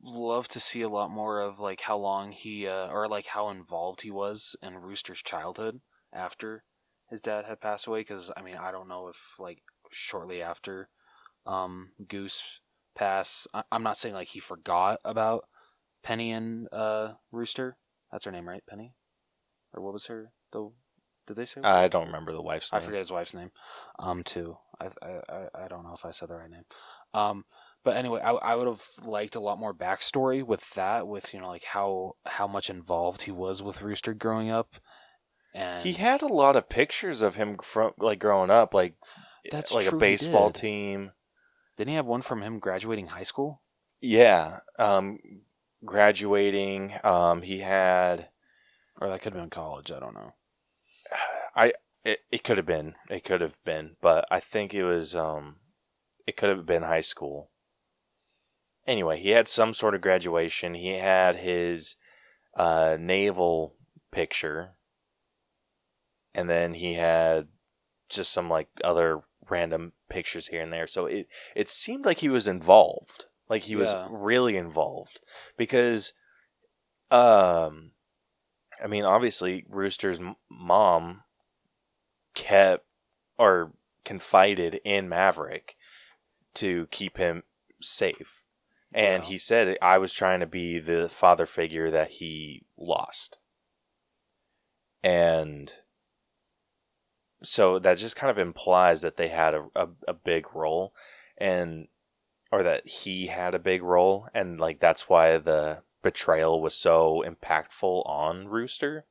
loved 0.02 0.50
to 0.52 0.60
see 0.60 0.82
a 0.82 0.88
lot 0.88 1.10
more 1.10 1.40
of 1.40 1.60
like 1.60 1.80
how 1.82 1.96
long 1.96 2.32
he, 2.32 2.66
uh, 2.66 2.88
or 2.88 3.08
like 3.08 3.26
how 3.26 3.50
involved 3.50 4.00
he 4.02 4.10
was 4.10 4.56
in 4.62 4.76
Rooster's 4.78 5.22
childhood 5.22 5.80
after 6.12 6.64
his 7.08 7.20
dad 7.20 7.44
had 7.44 7.60
passed 7.60 7.86
away. 7.86 8.00
Because 8.00 8.30
I 8.36 8.42
mean, 8.42 8.56
I 8.56 8.72
don't 8.72 8.88
know 8.88 9.08
if 9.08 9.36
like 9.38 9.62
shortly 9.92 10.42
after, 10.42 10.88
um, 11.46 11.90
Goose 12.08 12.60
pass. 12.96 13.46
I- 13.54 13.64
I'm 13.70 13.82
not 13.84 13.98
saying 13.98 14.14
like 14.14 14.28
he 14.28 14.40
forgot 14.40 14.98
about 15.04 15.44
Penny 16.02 16.32
and 16.32 16.68
uh, 16.72 17.14
Rooster. 17.30 17.76
That's 18.10 18.24
her 18.24 18.32
name, 18.32 18.48
right? 18.48 18.64
Penny, 18.68 18.94
or 19.72 19.82
what 19.82 19.92
was 19.92 20.06
her? 20.06 20.32
The 20.52 20.70
did 21.26 21.36
they 21.36 21.44
say? 21.44 21.60
I 21.62 21.88
don't 21.88 22.06
remember 22.06 22.32
the 22.32 22.42
wife's 22.42 22.72
name. 22.72 22.80
I 22.80 22.84
forget 22.84 22.98
his 22.98 23.10
wife's 23.12 23.34
name. 23.34 23.50
Um, 23.98 24.22
too. 24.22 24.58
I 24.80 24.86
I 25.02 25.08
I- 25.28 25.64
I 25.64 25.68
don't 25.68 25.84
know 25.84 25.94
if 25.94 26.04
I 26.04 26.10
said 26.12 26.28
the 26.28 26.36
right 26.36 26.50
name. 26.50 26.64
Um, 27.14 27.44
but 27.84 27.96
anyway, 27.96 28.20
I 28.20 28.32
I 28.32 28.54
would 28.54 28.66
have 28.66 28.82
liked 29.04 29.36
a 29.36 29.40
lot 29.40 29.58
more 29.58 29.72
backstory 29.74 30.42
with 30.44 30.68
that, 30.74 31.06
with 31.06 31.32
you 31.34 31.40
know 31.40 31.48
like 31.48 31.64
how 31.64 32.16
how 32.26 32.46
much 32.46 32.68
involved 32.70 33.22
he 33.22 33.30
was 33.30 33.62
with 33.62 33.82
Rooster 33.82 34.14
growing 34.14 34.50
up, 34.50 34.76
and 35.54 35.82
He 35.82 35.94
had 35.94 36.22
a 36.22 36.26
lot 36.26 36.56
of 36.56 36.68
pictures 36.68 37.22
of 37.22 37.34
him 37.36 37.56
from 37.62 37.92
like 37.98 38.18
growing 38.18 38.50
up, 38.50 38.74
like 38.74 38.94
That's 39.50 39.72
like 39.72 39.86
true, 39.86 39.98
a 39.98 40.00
baseball 40.00 40.50
did. 40.50 40.60
team. 40.60 41.12
didn't 41.76 41.90
he 41.90 41.96
have 41.96 42.06
one 42.06 42.22
from 42.22 42.42
him 42.42 42.58
graduating 42.58 43.08
high 43.08 43.22
school? 43.22 43.62
Yeah, 44.00 44.60
um, 44.78 45.18
graduating. 45.84 46.94
Um, 47.04 47.42
he 47.42 47.60
had. 47.60 48.28
Or 49.00 49.08
that 49.08 49.20
could 49.20 49.32
have 49.34 49.42
been 49.42 49.50
college. 49.50 49.90
I 49.92 50.00
don't 50.00 50.14
know. 50.14 50.32
I 51.56 51.72
it, 52.04 52.20
it 52.30 52.44
could 52.44 52.58
have 52.58 52.66
been 52.66 52.94
it 53.10 53.24
could 53.24 53.40
have 53.40 53.62
been, 53.64 53.96
but 54.00 54.26
I 54.30 54.38
think 54.38 54.74
it 54.74 54.84
was 54.84 55.16
um, 55.16 55.56
it 56.26 56.36
could 56.36 56.50
have 56.50 56.66
been 56.66 56.82
high 56.82 57.00
school. 57.00 57.50
Anyway, 58.86 59.20
he 59.20 59.30
had 59.30 59.48
some 59.48 59.74
sort 59.74 59.94
of 59.96 60.00
graduation. 60.00 60.74
He 60.74 60.98
had 60.98 61.36
his 61.36 61.96
uh, 62.54 62.96
naval 63.00 63.74
picture, 64.12 64.74
and 66.34 66.48
then 66.48 66.74
he 66.74 66.94
had 66.94 67.48
just 68.08 68.32
some 68.32 68.48
like 68.48 68.68
other 68.84 69.22
random 69.48 69.92
pictures 70.08 70.48
here 70.48 70.60
and 70.62 70.72
there. 70.72 70.86
So 70.86 71.06
it 71.06 71.26
it 71.56 71.68
seemed 71.68 72.04
like 72.04 72.18
he 72.18 72.28
was 72.28 72.46
involved, 72.46 73.24
like 73.48 73.62
he 73.62 73.74
was 73.74 73.96
really 74.08 74.56
involved, 74.56 75.20
because 75.56 76.12
um, 77.10 77.92
I 78.82 78.86
mean, 78.86 79.04
obviously, 79.04 79.64
Rooster's 79.68 80.20
m- 80.20 80.36
mom 80.50 81.22
kept 82.36 82.84
or 83.36 83.72
confided 84.04 84.80
in 84.84 85.08
Maverick 85.08 85.76
to 86.54 86.86
keep 86.92 87.16
him 87.16 87.42
safe. 87.80 88.44
And 88.92 89.24
Yeah. 89.24 89.28
he 89.30 89.38
said, 89.38 89.76
I 89.82 89.98
was 89.98 90.12
trying 90.12 90.38
to 90.40 90.46
be 90.46 90.78
the 90.78 91.08
father 91.08 91.44
figure 91.46 91.90
that 91.90 92.12
he 92.12 92.66
lost. 92.78 93.40
And 95.02 95.72
so 97.42 97.78
that 97.80 97.98
just 97.98 98.16
kind 98.16 98.30
of 98.30 98.38
implies 98.38 99.02
that 99.02 99.16
they 99.16 99.28
had 99.28 99.54
a, 99.54 99.66
a, 99.74 99.88
a 100.08 100.14
big 100.14 100.54
role 100.54 100.94
and 101.36 101.88
or 102.52 102.62
that 102.62 102.86
he 102.86 103.26
had 103.26 103.54
a 103.54 103.58
big 103.58 103.82
role 103.82 104.28
and 104.32 104.58
like 104.58 104.80
that's 104.80 105.08
why 105.08 105.36
the 105.36 105.82
betrayal 106.02 106.62
was 106.62 106.74
so 106.74 107.22
impactful 107.26 108.08
on 108.08 108.48
Rooster. 108.48 109.04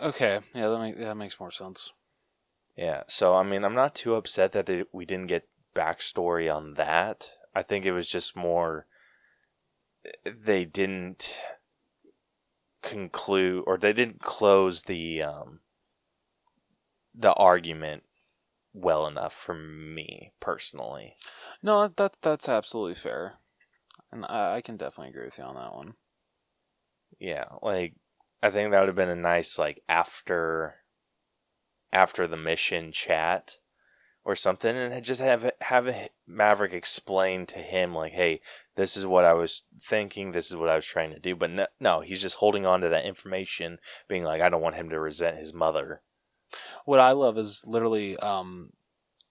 Okay, 0.00 0.40
yeah, 0.54 0.68
that 0.68 0.78
make, 0.78 0.96
that 0.96 1.16
makes 1.16 1.38
more 1.38 1.50
sense. 1.50 1.92
Yeah, 2.76 3.02
so 3.06 3.34
I 3.34 3.42
mean, 3.42 3.64
I'm 3.64 3.74
not 3.74 3.94
too 3.94 4.14
upset 4.14 4.52
that 4.52 4.68
it, 4.68 4.88
we 4.92 5.04
didn't 5.04 5.28
get 5.28 5.48
backstory 5.74 6.52
on 6.54 6.74
that. 6.74 7.30
I 7.54 7.62
think 7.62 7.84
it 7.84 7.92
was 7.92 8.08
just 8.08 8.34
more 8.36 8.86
they 10.24 10.64
didn't 10.64 11.34
conclude 12.82 13.64
or 13.66 13.78
they 13.78 13.92
didn't 13.92 14.20
close 14.20 14.82
the 14.82 15.22
um 15.22 15.60
the 17.14 17.32
argument 17.34 18.02
well 18.74 19.06
enough 19.06 19.32
for 19.32 19.54
me 19.54 20.32
personally. 20.40 21.16
No, 21.62 21.88
that 21.96 22.16
that's 22.22 22.48
absolutely 22.48 22.94
fair, 22.94 23.34
and 24.10 24.24
I, 24.26 24.56
I 24.56 24.60
can 24.60 24.76
definitely 24.76 25.10
agree 25.10 25.26
with 25.26 25.38
you 25.38 25.44
on 25.44 25.54
that 25.54 25.74
one. 25.74 25.94
Yeah, 27.18 27.44
like 27.62 27.94
I 28.44 28.50
think 28.50 28.70
that 28.70 28.80
would 28.80 28.88
have 28.90 28.94
been 28.94 29.08
a 29.08 29.16
nice 29.16 29.58
like 29.58 29.82
after 29.88 30.74
after 31.94 32.26
the 32.26 32.36
mission 32.36 32.92
chat 32.92 33.56
or 34.22 34.36
something, 34.36 34.76
and 34.76 35.02
just 35.02 35.22
have 35.22 35.50
have 35.62 36.10
Maverick 36.26 36.74
explain 36.74 37.46
to 37.46 37.58
him 37.58 37.94
like, 37.94 38.12
"Hey, 38.12 38.42
this 38.76 38.98
is 38.98 39.06
what 39.06 39.24
I 39.24 39.32
was 39.32 39.62
thinking. 39.82 40.32
This 40.32 40.50
is 40.50 40.56
what 40.56 40.68
I 40.68 40.76
was 40.76 40.84
trying 40.84 41.10
to 41.14 41.18
do." 41.18 41.34
But 41.34 41.52
no, 41.52 41.66
no 41.80 42.00
he's 42.02 42.20
just 42.20 42.36
holding 42.36 42.66
on 42.66 42.82
to 42.82 42.90
that 42.90 43.06
information, 43.06 43.78
being 44.08 44.24
like, 44.24 44.42
"I 44.42 44.50
don't 44.50 44.60
want 44.60 44.76
him 44.76 44.90
to 44.90 45.00
resent 45.00 45.38
his 45.38 45.54
mother." 45.54 46.02
What 46.84 47.00
I 47.00 47.12
love 47.12 47.38
is 47.38 47.62
literally 47.64 48.18
um, 48.18 48.74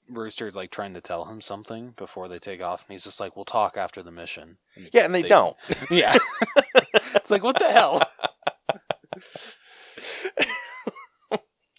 Rooster's 0.10 0.56
like 0.56 0.72
trying 0.72 0.96
to 0.96 1.02
tell 1.02 1.26
him 1.26 1.40
something 1.40 1.94
before 1.98 2.28
they 2.28 2.40
take 2.40 2.64
off, 2.64 2.82
and 2.82 2.94
he's 2.94 3.04
just 3.04 3.20
like, 3.20 3.36
"We'll 3.36 3.46
talk 3.46 3.78
after 3.78 4.02
the 4.02 4.12
mission." 4.12 4.58
Yeah, 4.92 5.06
and 5.06 5.14
they, 5.14 5.22
They- 5.22 5.28
don't. 5.28 5.56
Yeah, 5.92 6.18
it's 7.14 7.30
like 7.30 7.44
what 7.44 7.60
the 7.60 7.72
hell? 7.72 8.02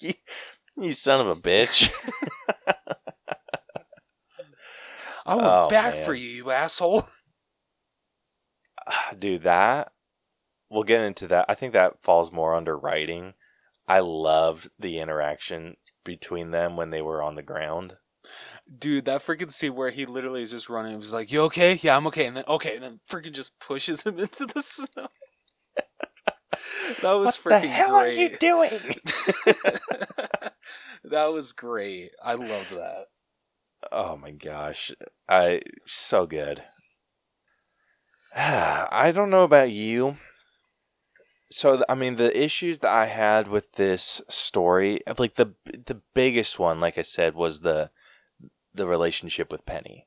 you, 0.00 0.14
you 0.84 0.94
son 0.94 1.20
of 1.20 1.28
a 1.28 1.36
bitch. 1.36 1.90
I 5.26 5.34
went 5.36 5.46
Oh, 5.46 5.68
back 5.70 5.94
man. 5.94 6.04
for 6.04 6.14
you, 6.14 6.28
you 6.28 6.50
asshole. 6.50 7.04
do 9.18 9.38
that. 9.38 9.92
We'll 10.70 10.82
get 10.82 11.00
into 11.02 11.28
that. 11.28 11.46
I 11.48 11.54
think 11.54 11.72
that 11.72 12.02
falls 12.02 12.32
more 12.32 12.54
under 12.54 12.76
writing. 12.76 13.34
I 13.86 14.00
loved 14.00 14.70
the 14.78 14.98
interaction 14.98 15.76
between 16.04 16.50
them 16.50 16.76
when 16.76 16.90
they 16.90 17.00
were 17.02 17.22
on 17.22 17.36
the 17.36 17.42
ground. 17.42 17.96
Dude, 18.78 19.04
that 19.04 19.24
freaking 19.24 19.52
scene 19.52 19.74
where 19.74 19.90
he 19.90 20.06
literally 20.06 20.42
is 20.42 20.50
just 20.50 20.70
running, 20.70 20.98
he's 21.00 21.12
like, 21.12 21.30
"You 21.30 21.42
okay? 21.42 21.78
Yeah, 21.82 21.96
I'm 21.96 22.06
okay." 22.06 22.26
And 22.26 22.36
then 22.36 22.44
okay, 22.48 22.76
and 22.76 22.84
then 22.84 23.00
freaking 23.10 23.32
just 23.32 23.58
pushes 23.60 24.02
him 24.02 24.18
into 24.18 24.46
the 24.46 24.62
snow. 24.62 25.08
that 27.02 27.12
was 27.12 27.36
freaking 27.36 27.74
great. 27.74 27.90
Are 27.90 28.08
you 28.08 28.36
doing? 28.38 28.80
That 31.04 31.26
was 31.26 31.52
great. 31.52 32.12
I 32.22 32.34
loved 32.34 32.70
that. 32.70 33.06
oh 33.92 34.16
my 34.16 34.30
gosh, 34.30 34.92
I 35.28 35.60
so 35.86 36.26
good. 36.26 36.62
I 38.36 39.12
don't 39.14 39.30
know 39.30 39.44
about 39.44 39.70
you. 39.70 40.16
So 41.50 41.84
I 41.88 41.94
mean, 41.94 42.16
the 42.16 42.36
issues 42.36 42.80
that 42.80 42.90
I 42.90 43.06
had 43.06 43.48
with 43.48 43.72
this 43.72 44.20
story, 44.28 45.02
like 45.18 45.36
the 45.36 45.54
the 45.64 46.00
biggest 46.14 46.58
one, 46.58 46.80
like 46.80 46.98
I 46.98 47.02
said, 47.02 47.34
was 47.34 47.60
the 47.60 47.90
the 48.74 48.86
relationship 48.88 49.52
with 49.52 49.66
Penny. 49.66 50.06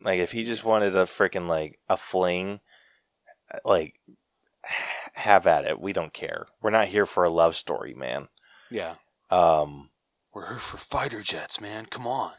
Like, 0.00 0.18
if 0.18 0.32
he 0.32 0.44
just 0.44 0.64
wanted 0.64 0.96
a 0.96 1.04
freaking 1.04 1.48
like 1.48 1.78
a 1.88 1.96
fling, 1.96 2.60
uh, 3.52 3.58
like 3.64 3.94
have 5.14 5.46
at 5.46 5.64
it. 5.64 5.80
We 5.80 5.92
don't 5.92 6.12
care. 6.12 6.46
We're 6.60 6.70
not 6.70 6.88
here 6.88 7.06
for 7.06 7.22
a 7.24 7.30
love 7.30 7.56
story, 7.56 7.94
man. 7.94 8.28
Yeah, 8.70 8.94
Um, 9.30 9.90
we're 10.32 10.48
here 10.48 10.58
for 10.58 10.76
fighter 10.76 11.22
jets, 11.22 11.60
man. 11.60 11.86
Come 11.86 12.06
on. 12.06 12.32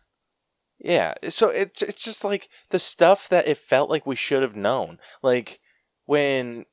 Yeah, 0.78 1.14
so 1.30 1.50
it's 1.50 1.82
it's 1.82 2.04
just 2.04 2.24
like 2.24 2.50
the 2.70 2.80
stuff 2.80 3.30
that 3.30 3.48
it 3.48 3.58
felt 3.58 3.90
like 3.90 4.06
we 4.06 4.16
should 4.16 4.42
have 4.42 4.56
known. 4.56 5.00
Like 5.24 5.62
when 6.06 6.66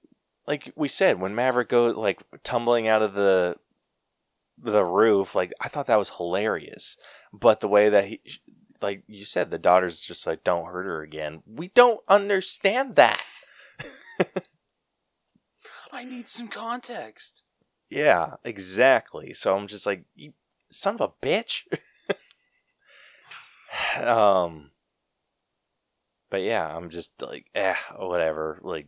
like 0.46 0.72
we 0.74 0.88
said 0.88 1.20
when 1.20 1.34
Maverick 1.34 1.68
goes 1.68 1.96
like 1.96 2.22
tumbling 2.42 2.88
out 2.88 3.02
of 3.02 3.14
the 3.14 3.56
the 4.58 4.84
roof, 4.84 5.34
like 5.34 5.52
I 5.60 5.68
thought 5.68 5.86
that 5.86 5.98
was 5.98 6.10
hilarious. 6.16 6.96
But 7.32 7.60
the 7.60 7.68
way 7.68 7.88
that 7.88 8.06
he 8.06 8.20
like 8.80 9.04
you 9.06 9.24
said 9.24 9.50
the 9.50 9.58
daughter's 9.58 10.00
just 10.00 10.26
like 10.26 10.42
don't 10.42 10.66
hurt 10.66 10.86
her 10.86 11.02
again. 11.02 11.42
We 11.46 11.68
don't 11.68 12.00
understand 12.08 12.96
that. 12.96 13.22
I 15.92 16.04
need 16.04 16.28
some 16.28 16.48
context. 16.48 17.44
Yeah, 17.92 18.36
exactly. 18.42 19.34
So 19.34 19.54
I'm 19.54 19.66
just 19.66 19.84
like, 19.84 20.04
you 20.14 20.32
son 20.70 20.94
of 20.94 21.00
a 21.02 21.26
bitch. 21.26 21.64
um, 24.02 24.70
but 26.30 26.40
yeah, 26.40 26.66
I'm 26.66 26.88
just 26.88 27.10
like, 27.20 27.46
eh, 27.54 27.74
whatever. 27.98 28.58
Like, 28.62 28.86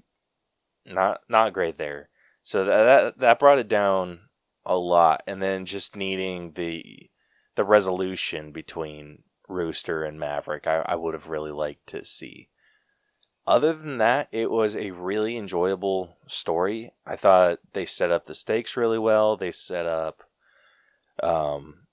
not 0.86 1.20
not 1.28 1.52
great 1.52 1.76
there. 1.76 2.08
So 2.42 2.64
that 2.64 2.84
that 2.84 3.18
that 3.18 3.38
brought 3.38 3.58
it 3.58 3.68
down 3.68 4.20
a 4.64 4.78
lot, 4.78 5.22
and 5.26 5.42
then 5.42 5.66
just 5.66 5.96
needing 5.96 6.52
the 6.52 7.10
the 7.56 7.64
resolution 7.64 8.52
between 8.52 9.24
Rooster 9.48 10.02
and 10.04 10.18
Maverick, 10.18 10.66
I, 10.66 10.78
I 10.86 10.94
would 10.94 11.14
have 11.14 11.28
really 11.28 11.52
liked 11.52 11.86
to 11.88 12.04
see. 12.06 12.48
Other 13.46 13.72
than 13.74 13.98
that, 13.98 14.28
it 14.32 14.50
was 14.50 14.74
a 14.74 14.92
really 14.92 15.36
enjoyable 15.36 16.16
story. 16.26 16.92
I 17.06 17.16
thought 17.16 17.58
they 17.74 17.84
set 17.84 18.10
up 18.10 18.24
the 18.26 18.34
stakes 18.34 18.76
really 18.76 18.98
well. 18.98 19.36
They 19.36 19.52
set 19.52 19.86
up 19.86 20.22
um 21.22 21.86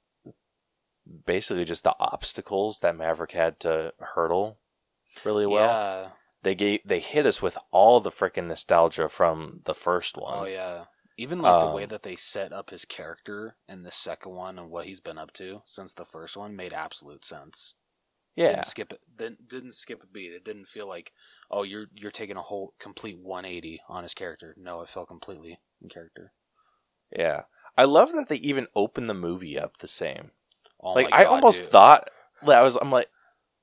basically 1.26 1.66
just 1.66 1.84
the 1.84 1.96
obstacles 2.00 2.80
that 2.80 2.96
Maverick 2.96 3.32
had 3.34 3.60
to 3.62 3.94
hurdle 4.00 4.58
really 5.26 5.46
well. 5.46 5.68
yeah. 5.68 6.08
They 6.44 6.56
gave 6.56 6.80
they 6.86 7.00
hit 7.00 7.26
us 7.26 7.42
with 7.42 7.58
all 7.72 8.00
the 8.00 8.12
freaking 8.12 8.48
nostalgia 8.48 9.10
from 9.10 9.62
the 9.66 9.76
first 9.76 10.18
one. 10.18 10.40
Oh 10.40 10.46
yeah. 10.46 10.86
Even 11.18 11.42
like 11.42 11.68
the 11.68 11.72
way 11.76 11.84
Um, 11.84 11.90
that 11.90 12.04
they 12.04 12.16
set 12.16 12.52
up 12.54 12.70
his 12.72 12.86
character 12.86 13.58
in 13.68 13.84
the 13.84 13.92
second 13.92 14.32
one 14.32 14.58
and 14.58 14.72
what 14.72 14.88
he's 14.88 15.02
been 15.02 15.18
up 15.20 15.34
to 15.34 15.62
since 15.66 15.94
the 15.94 16.06
first 16.06 16.36
one 16.38 16.56
made 16.56 16.74
absolute 16.74 17.24
sense. 17.26 17.76
Yeah. 18.36 18.54
Didn't 18.54 18.66
skip 18.66 18.94
it. 18.94 19.02
Didn't, 19.16 19.48
didn't 19.48 19.74
skip 19.74 20.02
a 20.02 20.08
beat. 20.08 20.32
It 20.32 20.46
didn't 20.46 20.68
feel 20.70 20.88
like, 20.88 21.12
oh, 21.52 21.64
you're 21.64 21.88
you're 21.94 22.12
taking 22.12 22.38
a 22.38 22.42
whole 22.42 22.74
complete 22.80 23.20
180 23.20 23.82
on 23.90 24.04
his 24.04 24.14
character. 24.14 24.56
No, 24.58 24.82
it 24.82 24.90
felt 24.90 25.08
completely 25.10 25.60
in 25.82 25.90
character. 25.90 26.32
Yeah. 27.16 27.42
I 27.78 27.84
love 27.86 28.12
that 28.14 28.30
they 28.30 28.38
even 28.38 28.68
open 28.76 29.08
the 29.08 29.14
movie 29.14 29.60
up 29.60 29.78
the 29.78 29.88
same. 29.88 30.32
Oh 30.82 30.94
like 30.94 31.10
my 31.12 31.22
I 31.22 31.24
almost 31.26 31.62
dude. 31.62 31.70
thought 31.72 32.10
that 32.46 32.58
I 32.58 32.64
was 32.64 32.76
I'm 32.78 32.92
like 32.92 33.10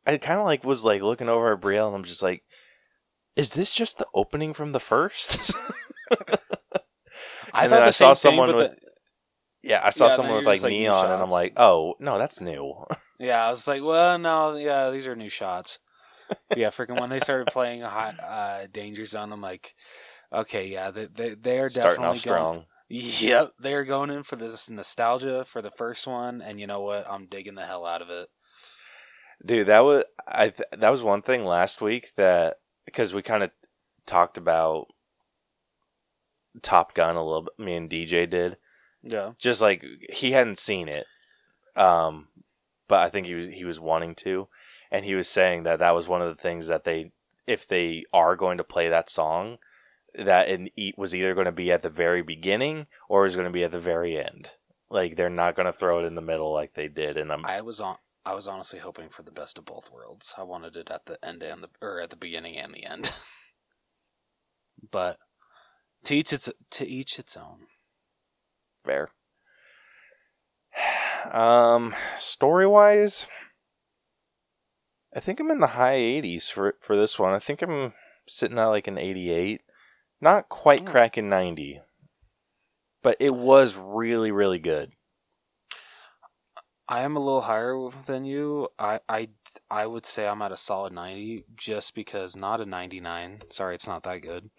I 0.07 0.17
kind 0.19 0.39
of 0.39 0.47
like 0.47 0.65
was 0.65 0.85
like 0.85 1.03
looking 1.03 1.29
over 1.29 1.53
at 1.53 1.61
Brielle 1.61 1.89
and 1.89 1.97
I'm 1.97 2.05
just 2.05 2.23
like 2.23 2.43
is 3.37 3.53
this 3.53 3.73
just 3.73 3.99
the 3.99 4.07
opening 4.15 4.53
from 4.55 4.73
the 4.73 4.81
first? 4.81 5.53
I 7.53 7.65
and 7.65 7.73
then 7.73 7.83
I 7.83 7.91
saw 7.91 8.09
thing, 8.15 8.17
someone 8.17 8.55
with 8.55 8.71
the- 8.71 8.89
yeah, 9.63 9.81
I 9.83 9.91
saw 9.91 10.07
Yeah, 10.09 10.15
someone 10.15 10.37
with 10.37 10.47
like 10.47 10.63
like, 10.63 10.71
neon 10.71 11.05
and 11.11 11.21
I'm 11.23 11.31
like, 11.31 11.55
"Oh, 11.57 11.95
no, 11.99 12.19
that's 12.19 12.41
new." 12.41 12.85
Yeah, 13.21 13.49
I 13.49 13.51
was 13.51 13.67
like, 13.67 13.83
well, 13.83 14.17
no, 14.17 14.55
yeah, 14.55 14.91
these 14.91 15.09
are 15.09 15.17
new 15.17 15.29
shots. 15.29 15.81
Yeah, 16.57 16.69
freaking 16.69 17.01
when 17.01 17.11
they 17.11 17.21
started 17.21 17.49
playing 17.53 17.83
hot, 17.83 18.19
uh, 18.21 18.67
Danger 18.73 19.05
Zone, 19.07 19.33
I'm 19.33 19.41
like, 19.41 19.75
okay, 20.33 20.67
yeah, 20.69 20.91
they 20.91 21.07
they, 21.07 21.35
they 21.35 21.59
are 21.61 21.69
Starting 21.69 21.97
definitely 21.97 22.19
strong. 22.19 22.55
Going, 22.55 22.67
yep, 22.89 23.53
they're 23.59 23.85
going 23.85 24.11
in 24.11 24.23
for 24.23 24.37
this 24.37 24.71
nostalgia 24.71 25.45
for 25.45 25.63
the 25.63 25.71
first 25.71 26.07
one, 26.07 26.43
and 26.43 26.61
you 26.61 26.67
know 26.67 26.81
what? 26.81 27.11
I'm 27.11 27.27
digging 27.27 27.55
the 27.55 27.67
hell 27.67 27.87
out 27.87 28.03
of 28.03 28.11
it. 28.11 28.29
Dude, 29.45 29.69
that 29.69 29.81
was 29.85 30.05
I 30.27 30.49
th- 30.51 30.69
that 30.73 30.91
was 30.91 31.03
one 31.03 31.23
thing 31.23 31.45
last 31.45 31.81
week 31.81 32.13
that 32.17 32.59
because 32.85 33.15
we 33.15 33.23
kind 33.23 33.43
of 33.43 33.51
talked 34.07 34.37
about 34.37 34.89
Top 36.63 36.95
Gun 36.95 37.17
a 37.17 37.25
little 37.25 37.43
bit. 37.43 37.65
Me 37.65 37.75
and 37.77 37.89
DJ 37.89 38.29
did. 38.29 38.57
Yeah, 39.03 39.33
Just 39.39 39.61
like 39.61 39.85
he 40.13 40.33
hadn't 40.33 40.59
seen 40.59 40.89
it, 40.89 41.07
um, 41.77 42.29
but 42.89 42.99
I 42.99 43.11
think 43.11 43.27
he 43.27 43.35
was 43.35 43.49
he 43.49 43.65
was 43.65 43.79
wanting 43.79 44.17
to, 44.17 44.49
and 44.91 45.05
he 45.05 45.15
was 45.15 45.29
saying 45.29 45.63
that 45.65 45.79
that 45.79 45.95
was 45.95 46.09
one 46.09 46.23
of 46.23 46.29
the 46.29 46.41
things 46.41 46.69
that 46.69 46.85
they, 46.85 47.13
if 47.47 47.67
they 47.67 48.05
are 48.13 48.37
going 48.37 48.59
to 48.59 48.65
play 48.65 48.89
that 48.89 49.11
song, 49.11 49.59
that 50.15 50.49
it 50.49 50.73
e- 50.77 50.95
was 50.97 51.15
either 51.15 51.35
going 51.35 51.47
to 51.47 51.53
be 51.53 51.71
at 51.71 51.83
the 51.83 51.91
very 51.91 52.23
beginning 52.23 52.87
or 53.09 53.27
is 53.27 53.37
going 53.37 53.47
to 53.47 53.53
be 53.53 53.65
at 53.65 53.73
the 53.73 53.79
very 53.79 54.19
end. 54.19 54.51
Like 54.91 55.17
they're 55.17 55.29
not 55.29 55.55
going 55.55 55.67
to 55.67 55.73
throw 55.73 56.01
it 56.01 56.07
in 56.07 56.15
the 56.15 56.23
middle 56.23 56.53
like 56.53 56.75
they 56.75 56.89
did, 56.89 57.19
and 57.19 57.31
I'm 57.31 57.45
I 57.45 57.61
was 57.61 57.81
on. 57.81 57.97
I 58.25 58.35
was 58.35 58.49
honestly 58.49 58.79
hoping 58.79 59.11
for 59.11 59.23
the 59.23 59.31
best 59.31 59.59
of 59.59 59.65
both 59.65 59.91
worlds. 59.93 60.35
I 60.37 60.43
wanted 60.43 60.77
it 60.77 60.91
at 60.91 61.07
the 61.07 61.23
end 61.25 61.43
and 61.43 61.63
the 61.63 61.69
or 61.83 62.01
at 62.01 62.11
the 62.11 62.17
beginning 62.17 62.57
and 62.57 62.73
the 62.73 62.85
end. 62.85 63.13
but 64.91 65.19
to 66.05 66.15
each 66.17 66.33
its 66.33 66.49
to 66.71 66.87
each 66.87 67.19
its 67.19 67.37
own. 67.37 67.67
fair. 68.85 69.11
Um, 71.33 71.95
story 72.17 72.67
wise, 72.67 73.27
I 75.15 75.21
think 75.21 75.41
I'm 75.41 75.51
in 75.51 75.61
the 75.61 75.69
high 75.69 75.97
80s 75.97 76.51
for 76.51 76.75
for 76.81 76.97
this 76.97 77.19
one. 77.19 77.33
I 77.33 77.39
think 77.39 77.63
I'm 77.63 77.95
sitting 78.27 78.59
at 78.59 78.67
like 78.67 78.87
an 78.87 78.99
88, 78.99 79.63
not 80.21 80.49
quite 80.49 80.83
Oh. 80.87 80.91
cracking 80.91 81.29
90, 81.29 81.81
but 83.03 83.17
it 83.19 83.35
was 83.35 83.77
really 83.77 84.31
really 84.31 84.59
good. 84.59 84.93
I 86.91 87.01
am 87.03 87.17
a 87.17 87.21
little 87.21 87.43
higher 87.43 87.89
than 88.07 88.25
you. 88.25 88.69
I 88.79 89.01
I 89.09 89.29
I 89.71 89.87
would 89.87 90.07
say 90.07 90.27
I'm 90.27 90.41
at 90.43 90.53
a 90.53 90.57
solid 90.57 90.93
90 90.93 91.45
just 91.55 91.95
because 91.95 92.37
not 92.37 92.61
a 92.61 92.67
99. 92.67 93.41
Sorry, 93.51 93.75
it's 93.75 93.87
not 93.87 94.03
that 94.05 94.23
good. 94.23 94.51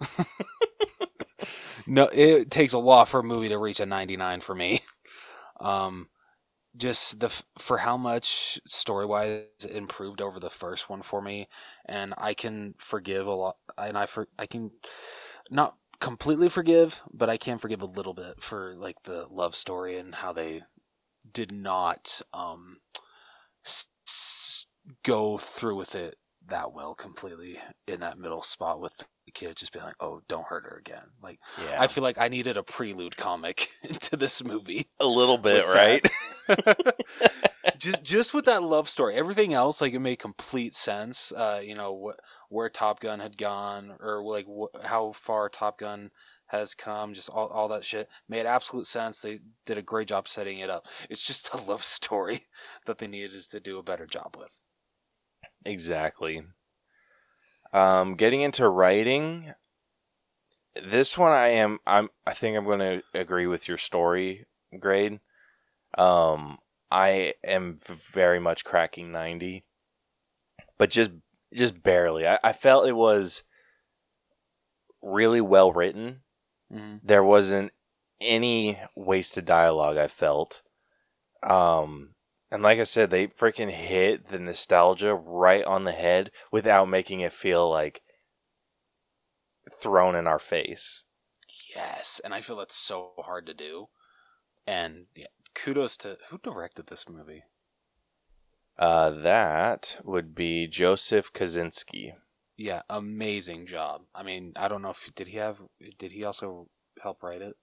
no, 1.86 2.08
it 2.12 2.50
takes 2.50 2.72
a 2.72 2.78
lot 2.78 3.08
for 3.08 3.20
a 3.20 3.24
movie 3.24 3.48
to 3.48 3.58
reach 3.58 3.80
a 3.80 3.86
99 3.86 4.40
for 4.40 4.54
me. 4.54 4.82
Um 5.60 6.08
just 6.78 7.20
the 7.20 7.30
for 7.58 7.78
how 7.78 7.96
much 7.96 8.60
story-wise 8.66 9.44
it 9.60 9.72
improved 9.72 10.22
over 10.22 10.40
the 10.40 10.50
first 10.50 10.88
one 10.90 11.02
for 11.02 11.22
me 11.22 11.48
and 11.86 12.14
I 12.18 12.34
can 12.34 12.74
forgive 12.78 13.26
a 13.26 13.32
lot 13.34 13.56
and 13.78 13.98
I 13.98 14.06
for 14.06 14.28
I 14.38 14.46
can 14.46 14.70
not 15.50 15.76
completely 16.00 16.48
forgive, 16.48 17.02
but 17.12 17.30
I 17.30 17.36
can 17.36 17.58
forgive 17.58 17.82
a 17.82 17.86
little 17.86 18.14
bit 18.14 18.40
for 18.40 18.74
like 18.76 19.02
the 19.04 19.26
love 19.30 19.56
story 19.56 19.96
and 19.98 20.14
how 20.16 20.32
they 20.32 20.62
did 21.32 21.52
not 21.52 22.22
um 22.34 22.78
s- 23.64 23.90
s- 24.06 24.66
go 25.04 25.38
through 25.38 25.76
with 25.76 25.94
it 25.94 26.16
that 26.48 26.72
well 26.72 26.94
completely 26.94 27.58
in 27.86 28.00
that 28.00 28.18
middle 28.18 28.42
spot 28.42 28.80
with 28.80 28.96
the 28.96 29.04
kid 29.32 29.56
just 29.56 29.72
being 29.72 29.84
like 29.84 29.94
oh 30.00 30.22
don't 30.28 30.46
hurt 30.46 30.64
her 30.64 30.76
again. 30.76 31.04
Like 31.22 31.38
Yeah, 31.62 31.80
i 31.80 31.86
feel 31.86 32.02
like 32.02 32.18
i 32.18 32.28
needed 32.28 32.56
a 32.56 32.62
prelude 32.62 33.16
comic 33.16 33.68
to 34.00 34.16
this 34.16 34.42
movie 34.42 34.88
a 35.00 35.06
little 35.06 35.38
bit, 35.38 35.66
right? 35.66 36.08
just 37.78 38.02
just 38.02 38.32
with 38.34 38.46
that 38.46 38.62
love 38.62 38.88
story. 38.88 39.14
Everything 39.14 39.52
else 39.52 39.80
like 39.80 39.92
it 39.92 39.98
made 40.00 40.18
complete 40.18 40.74
sense. 40.74 41.32
Uh 41.32 41.60
you 41.62 41.74
know 41.74 41.92
what 41.92 42.20
where 42.48 42.68
top 42.68 43.00
gun 43.00 43.20
had 43.20 43.36
gone 43.36 43.96
or 44.00 44.22
like 44.22 44.46
wh- 44.46 44.86
how 44.86 45.12
far 45.12 45.48
top 45.48 45.78
gun 45.78 46.10
has 46.46 46.74
come 46.74 47.12
just 47.12 47.28
all, 47.28 47.48
all 47.48 47.68
that 47.68 47.84
shit 47.84 48.08
made 48.28 48.46
absolute 48.46 48.86
sense. 48.86 49.20
They 49.20 49.40
did 49.66 49.76
a 49.76 49.82
great 49.82 50.08
job 50.08 50.26
setting 50.26 50.58
it 50.60 50.70
up. 50.70 50.86
It's 51.10 51.26
just 51.26 51.52
the 51.52 51.58
love 51.70 51.84
story 51.84 52.46
that 52.86 52.98
they 52.98 53.06
needed 53.06 53.48
to 53.50 53.60
do 53.60 53.78
a 53.78 53.82
better 53.82 54.06
job 54.06 54.34
with 54.38 54.48
Exactly. 55.64 56.42
Um, 57.72 58.14
getting 58.14 58.40
into 58.40 58.68
writing, 58.68 59.52
this 60.82 61.18
one 61.18 61.32
I 61.32 61.48
am. 61.48 61.78
I'm. 61.86 62.08
I 62.26 62.32
think 62.32 62.56
I'm 62.56 62.64
going 62.64 62.78
to 62.78 63.02
agree 63.14 63.46
with 63.46 63.68
your 63.68 63.78
story 63.78 64.46
grade. 64.78 65.20
Um, 65.96 66.58
I 66.90 67.34
am 67.44 67.78
very 68.12 68.38
much 68.38 68.64
cracking 68.64 69.12
ninety, 69.12 69.64
but 70.78 70.90
just 70.90 71.10
just 71.52 71.82
barely. 71.82 72.26
I, 72.26 72.38
I 72.42 72.52
felt 72.52 72.88
it 72.88 72.96
was 72.96 73.42
really 75.02 75.40
well 75.40 75.72
written. 75.72 76.20
mm-hmm. 76.72 76.96
There 77.02 77.24
wasn't 77.24 77.72
any 78.20 78.78
wasted 78.94 79.44
dialogue. 79.44 79.96
I 79.96 80.06
felt. 80.06 80.62
Um, 81.42 82.14
and 82.50 82.62
like 82.62 82.78
I 82.78 82.84
said, 82.84 83.10
they 83.10 83.26
freaking 83.28 83.70
hit 83.70 84.28
the 84.28 84.38
nostalgia 84.38 85.14
right 85.14 85.64
on 85.64 85.84
the 85.84 85.92
head 85.92 86.30
without 86.50 86.88
making 86.88 87.20
it 87.20 87.32
feel 87.32 87.68
like 87.70 88.02
thrown 89.70 90.14
in 90.14 90.26
our 90.26 90.38
face. 90.38 91.04
yes 91.76 92.20
and 92.24 92.32
i 92.34 92.40
feel 92.40 92.56
that's 92.56 92.74
so 92.74 93.12
hard 93.18 93.44
to 93.46 93.52
do 93.54 93.88
and 94.66 95.06
yeah, 95.14 95.26
kudos 95.54 95.96
to 95.98 96.16
who 96.30 96.38
directed 96.38 96.86
this 96.86 97.06
movie 97.08 97.42
Uh, 98.78 99.10
that 99.10 99.98
would 100.04 100.34
be 100.34 100.66
Joseph 100.66 101.32
Kosinski. 101.32 102.12
yeah 102.56 102.82
amazing 102.88 103.66
job 103.66 104.02
i 104.14 104.22
mean 104.22 104.52
i 104.56 104.68
don't 104.68 104.80
know 104.82 104.90
if 104.90 105.10
did 105.14 105.28
he 105.28 105.36
have 105.36 105.58
did 105.98 106.12
he 106.12 106.24
also 106.24 106.68
help 107.02 107.22
write 107.22 107.42
it 107.42 107.56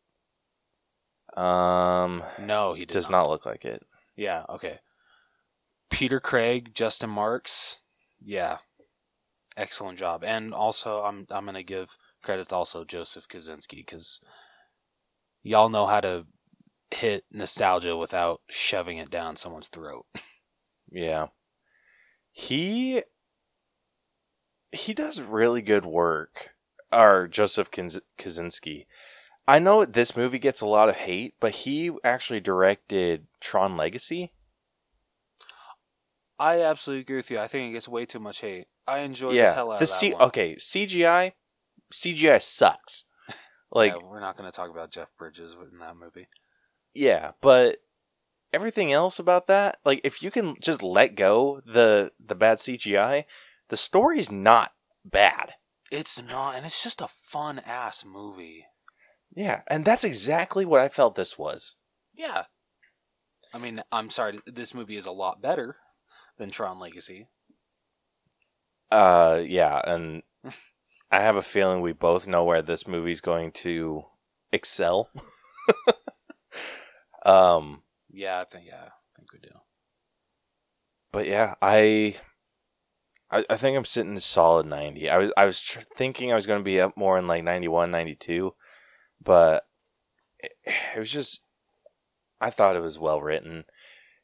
Um, 1.39 2.23
no 2.39 2.73
he 2.75 2.85
did 2.85 2.93
does 2.93 3.09
not 3.09 3.29
look 3.29 3.45
like 3.45 3.65
it. 3.65 3.83
Yeah, 4.15 4.43
okay. 4.49 4.79
Peter 5.89 6.19
Craig, 6.19 6.71
Justin 6.73 7.09
Marks, 7.09 7.77
yeah, 8.19 8.57
excellent 9.55 9.99
job. 9.99 10.23
And 10.23 10.53
also, 10.53 11.01
I'm 11.03 11.27
I'm 11.29 11.45
gonna 11.45 11.63
give 11.63 11.97
credit 12.23 12.49
to 12.49 12.55
also 12.55 12.83
Joseph 12.83 13.27
Kosinski 13.27 13.77
because 13.77 14.19
y'all 15.43 15.69
know 15.69 15.85
how 15.85 16.01
to 16.01 16.25
hit 16.91 17.25
nostalgia 17.31 17.95
without 17.95 18.41
shoving 18.49 18.97
it 18.97 19.09
down 19.09 19.35
someone's 19.35 19.69
throat. 19.69 20.05
Yeah, 20.91 21.27
he 22.31 23.01
he 24.71 24.93
does 24.93 25.19
really 25.19 25.61
good 25.61 25.85
work. 25.85 26.51
Or 26.91 27.27
Joseph 27.27 27.71
Kosinski. 27.71 28.85
I 29.47 29.59
know 29.59 29.85
this 29.85 30.15
movie 30.15 30.39
gets 30.39 30.61
a 30.61 30.65
lot 30.65 30.89
of 30.89 30.95
hate, 30.95 31.35
but 31.39 31.51
he 31.51 31.91
actually 32.03 32.39
directed 32.39 33.27
Tron 33.39 33.77
Legacy. 33.77 34.31
I 36.39 36.61
absolutely 36.61 37.01
agree 37.01 37.17
with 37.17 37.31
you. 37.31 37.37
I 37.39 37.47
think 37.47 37.69
it 37.69 37.73
gets 37.73 37.87
way 37.87 38.05
too 38.05 38.19
much 38.19 38.41
hate. 38.41 38.67
I 38.87 38.99
enjoy 38.99 39.33
the 39.33 39.53
hell 39.53 39.71
out 39.71 39.79
the 39.79 39.83
of 39.83 39.89
that 39.89 39.99
C- 39.99 40.13
one. 40.13 40.21
okay 40.23 40.55
CGI 40.55 41.33
CGI 41.93 42.41
sucks. 42.41 43.05
Like 43.71 43.93
yeah, 43.93 44.07
we're 44.07 44.19
not 44.19 44.37
gonna 44.37 44.51
talk 44.51 44.69
about 44.69 44.91
Jeff 44.91 45.09
Bridges 45.17 45.55
in 45.71 45.79
that 45.79 45.95
movie. 45.95 46.27
Yeah, 46.93 47.31
but 47.41 47.77
everything 48.53 48.91
else 48.91 49.19
about 49.19 49.47
that, 49.47 49.79
like 49.85 50.01
if 50.03 50.21
you 50.21 50.31
can 50.31 50.55
just 50.61 50.81
let 50.83 51.15
go 51.15 51.61
the 51.65 52.11
the 52.23 52.35
bad 52.35 52.59
CGI, 52.59 53.25
the 53.69 53.77
story's 53.77 54.31
not 54.31 54.73
bad. 55.03 55.53
It's 55.91 56.21
not, 56.21 56.55
and 56.55 56.65
it's 56.65 56.83
just 56.83 57.01
a 57.01 57.07
fun 57.07 57.59
ass 57.59 58.03
movie. 58.05 58.65
Yeah, 59.35 59.61
and 59.67 59.85
that's 59.85 60.03
exactly 60.03 60.65
what 60.65 60.81
I 60.81 60.89
felt 60.89 61.15
this 61.15 61.37
was. 61.37 61.75
Yeah. 62.13 62.43
I 63.53 63.57
mean, 63.57 63.81
I'm 63.91 64.09
sorry, 64.09 64.39
this 64.45 64.73
movie 64.73 64.97
is 64.97 65.05
a 65.05 65.11
lot 65.11 65.41
better 65.41 65.77
than 66.37 66.51
Tron 66.51 66.79
Legacy. 66.79 67.27
Uh 68.91 69.41
yeah, 69.45 69.81
and 69.85 70.23
I 71.11 71.19
have 71.19 71.35
a 71.35 71.41
feeling 71.41 71.81
we 71.81 71.91
both 71.91 72.27
know 72.27 72.43
where 72.43 72.61
this 72.61 72.87
movie's 72.87 73.21
going 73.21 73.51
to 73.53 74.03
excel. 74.51 75.09
um 77.25 77.81
Yeah, 78.09 78.41
I 78.41 78.45
think 78.45 78.65
yeah, 78.67 78.83
I 78.85 79.15
think 79.15 79.31
we 79.33 79.39
do. 79.39 79.49
but 81.11 81.27
yeah, 81.27 81.55
I, 81.61 82.15
I, 83.31 83.45
I 83.49 83.57
think 83.57 83.77
I'm 83.77 83.85
sitting 83.85 84.19
solid 84.19 84.65
90. 84.67 85.09
I 85.09 85.17
was, 85.17 85.31
I 85.37 85.45
was 85.45 85.61
tr- 85.61 85.79
thinking 85.95 86.31
I 86.31 86.35
was 86.35 86.45
going 86.45 86.59
to 86.59 86.63
be 86.63 86.79
up 86.79 86.95
more 86.97 87.17
in 87.17 87.27
like 87.27 87.43
91, 87.43 87.91
92, 87.91 88.53
but 89.23 89.67
it, 90.39 90.53
it 90.95 90.99
was 90.99 91.11
just, 91.11 91.41
I 92.39 92.49
thought 92.49 92.75
it 92.75 92.81
was 92.81 92.99
well 92.99 93.21
written. 93.21 93.65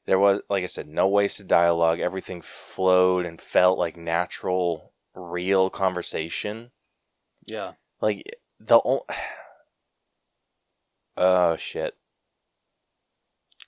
There 0.05 0.19
was, 0.19 0.41
like 0.49 0.63
I 0.63 0.67
said, 0.67 0.87
no 0.87 1.07
wasted 1.07 1.47
dialogue. 1.47 1.99
Everything 1.99 2.41
flowed 2.41 3.25
and 3.25 3.39
felt 3.39 3.77
like 3.77 3.95
natural, 3.95 4.93
real 5.13 5.69
conversation. 5.69 6.71
Yeah. 7.47 7.73
Like 8.01 8.23
the 8.59 8.81
o- 8.83 9.05
oh 11.17 11.55
shit. 11.55 11.95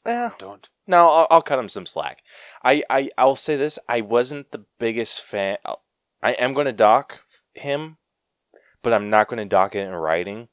Yeah, 0.06 0.32
Don't. 0.38 0.68
no, 0.86 1.08
I'll, 1.08 1.28
I'll 1.32 1.42
cut 1.42 1.60
him 1.60 1.70
some 1.70 1.86
slack. 1.86 2.24
I, 2.62 2.84
I, 2.90 3.10
I'll 3.18 3.38
say 3.38 3.56
this: 3.56 3.80
I 3.88 4.02
wasn't 4.02 4.52
the 4.52 4.66
biggest 4.78 5.22
fan. 5.22 5.58
I 6.22 6.34
am 6.34 6.54
going 6.54 6.66
to 6.66 6.74
dock 6.74 7.22
him, 7.54 7.98
but 8.82 8.92
I'm 8.92 9.10
not 9.10 9.30
going 9.30 9.38
to 9.38 9.46
dock 9.46 9.76
it 9.76 9.88
in 9.88 9.94
writing. 9.94 10.50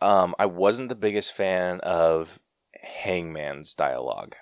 Um, 0.00 0.34
I 0.38 0.46
wasn't 0.46 0.88
the 0.88 0.94
biggest 0.94 1.32
fan 1.32 1.80
of 1.80 2.40
Hangman's 2.74 3.74
dialogue. 3.74 4.36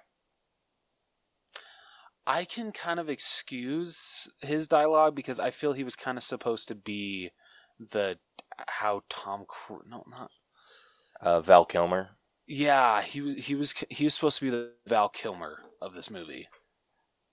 I 2.26 2.44
can 2.44 2.72
kind 2.72 3.00
of 3.00 3.08
excuse 3.08 4.28
his 4.40 4.68
dialogue 4.68 5.14
because 5.14 5.40
I 5.40 5.50
feel 5.50 5.72
he 5.72 5.82
was 5.82 5.96
kind 5.96 6.18
of 6.18 6.22
supposed 6.22 6.68
to 6.68 6.74
be 6.74 7.30
the 7.78 8.18
how 8.66 9.02
Tom 9.08 9.44
Cruise. 9.48 9.84
No, 9.88 10.04
not. 10.08 10.30
Uh, 11.20 11.40
Val 11.40 11.64
Kilmer. 11.64 12.10
Yeah, 12.46 13.02
he 13.02 13.20
was. 13.20 13.34
He 13.46 13.54
was. 13.54 13.74
He 13.88 14.04
was 14.04 14.14
supposed 14.14 14.38
to 14.38 14.44
be 14.44 14.50
the 14.50 14.72
Val 14.86 15.08
Kilmer 15.08 15.60
of 15.80 15.94
this 15.94 16.10
movie. 16.10 16.48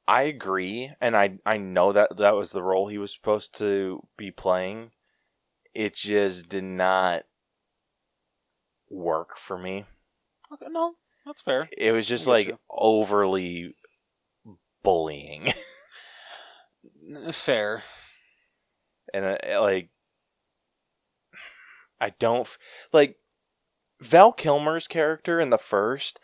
I 0.08 0.24
agree, 0.24 0.92
and 1.02 1.16
I 1.16 1.40
I 1.46 1.58
know 1.58 1.92
that 1.92 2.18
that 2.18 2.36
was 2.36 2.52
the 2.52 2.64
role 2.64 2.88
he 2.88 2.98
was 2.98 3.14
supposed 3.14 3.58
to 3.58 4.08
be 4.18 4.32
playing. 4.32 4.92
It 5.74 5.96
just 5.96 6.50
did 6.50 6.64
not 6.64 7.24
work 8.96 9.38
for 9.38 9.58
me. 9.58 9.86
Okay, 10.52 10.68
no, 10.70 10.94
that's 11.26 11.42
fair. 11.42 11.70
It 11.78 11.92
was 11.92 12.08
just 12.08 12.28
I 12.28 12.32
like 12.32 12.58
overly 12.70 13.76
bullying, 14.84 15.54
Fair. 17.32 17.84
and 19.14 19.26
uh, 19.26 19.62
like 19.62 19.90
I 22.00 22.12
don't 22.20 22.42
f- 22.42 22.58
like 22.94 23.18
Val 24.00 24.32
Kilmer's 24.32 24.88
character 24.88 25.40
in 25.40 25.50
the 25.50 25.58
first. 25.58 26.20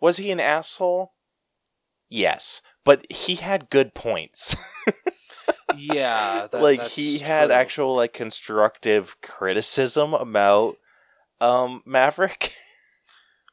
Was 0.00 0.16
he 0.16 0.30
an 0.30 0.40
asshole? 0.40 1.12
Yes, 2.08 2.60
but 2.84 3.10
he 3.10 3.36
had 3.36 3.70
good 3.70 3.94
points. 3.94 4.56
Yeah, 5.74 6.48
that, 6.50 6.62
like 6.62 6.82
he 6.82 7.18
had 7.18 7.46
true. 7.46 7.54
actual 7.54 7.96
like 7.96 8.12
constructive 8.12 9.16
criticism 9.22 10.12
about 10.12 10.76
um 11.42 11.82
Maverick. 11.84 12.54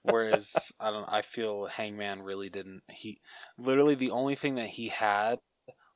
Whereas 0.04 0.72
I 0.80 0.92
don't. 0.92 1.08
I 1.10 1.22
feel 1.22 1.66
Hangman 1.66 2.22
really 2.22 2.50
didn't. 2.50 2.84
He 2.90 3.20
literally 3.58 3.96
the 3.96 4.12
only 4.12 4.36
thing 4.36 4.56
that 4.56 4.70
he 4.70 4.90
had 4.90 5.40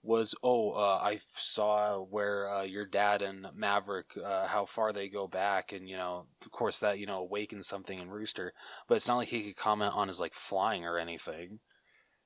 was 0.06 0.36
oh 0.44 0.72
uh, 0.72 1.00
I 1.02 1.20
saw 1.38 2.00
where 2.00 2.54
uh, 2.54 2.64
your 2.64 2.86
dad 2.86 3.22
and 3.22 3.48
Maverick 3.56 4.08
uh, 4.22 4.48
how 4.48 4.66
far 4.66 4.92
they 4.92 5.08
go 5.08 5.28
back 5.28 5.72
and 5.72 5.88
you 5.88 5.96
know 5.96 6.26
of 6.44 6.52
course 6.52 6.80
that 6.80 7.00
you 7.00 7.06
know 7.06 7.20
awakens 7.20 7.68
something 7.68 7.98
in 7.98 8.10
Rooster 8.10 8.52
but 8.90 8.96
it's 8.96 9.08
not 9.08 9.16
like 9.16 9.30
he 9.30 9.44
could 9.44 9.56
comment 9.56 9.94
on 9.96 10.10
his 10.10 10.20
like 10.20 10.34
flying 10.34 10.84
or 10.84 10.98
anything 10.98 11.60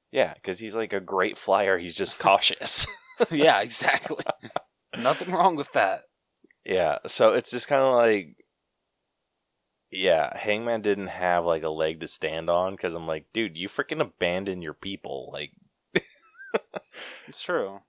yeah, 0.09 0.33
because 0.33 0.57
he's 0.57 0.73
like 0.73 0.93
a 0.93 1.01
great 1.01 1.37
flyer. 1.37 1.77
He's 1.77 1.93
just 1.93 2.17
cautious. 2.19 2.87
yeah 3.29 3.61
exactly 3.61 4.23
nothing 4.97 5.31
wrong 5.31 5.55
with 5.55 5.71
that 5.73 6.01
yeah, 6.67 6.97
so 7.07 7.33
it's 7.33 7.49
just 7.49 7.69
kind 7.69 7.81
of 7.81 7.95
like, 7.95 8.35
yeah, 9.91 10.35
Hangman 10.37 10.81
didn't 10.81 11.07
have 11.07 11.45
like 11.45 11.63
a 11.63 11.69
leg 11.69 11.99
to 12.01 12.07
stand 12.07 12.49
on 12.49 12.71
because 12.71 12.93
I'm 12.93 13.07
like, 13.07 13.27
dude, 13.33 13.57
you 13.57 13.69
freaking 13.69 14.01
abandoned 14.01 14.63
your 14.63 14.73
people. 14.73 15.29
Like, 15.33 15.51
it's 17.27 17.41
true 17.41 17.81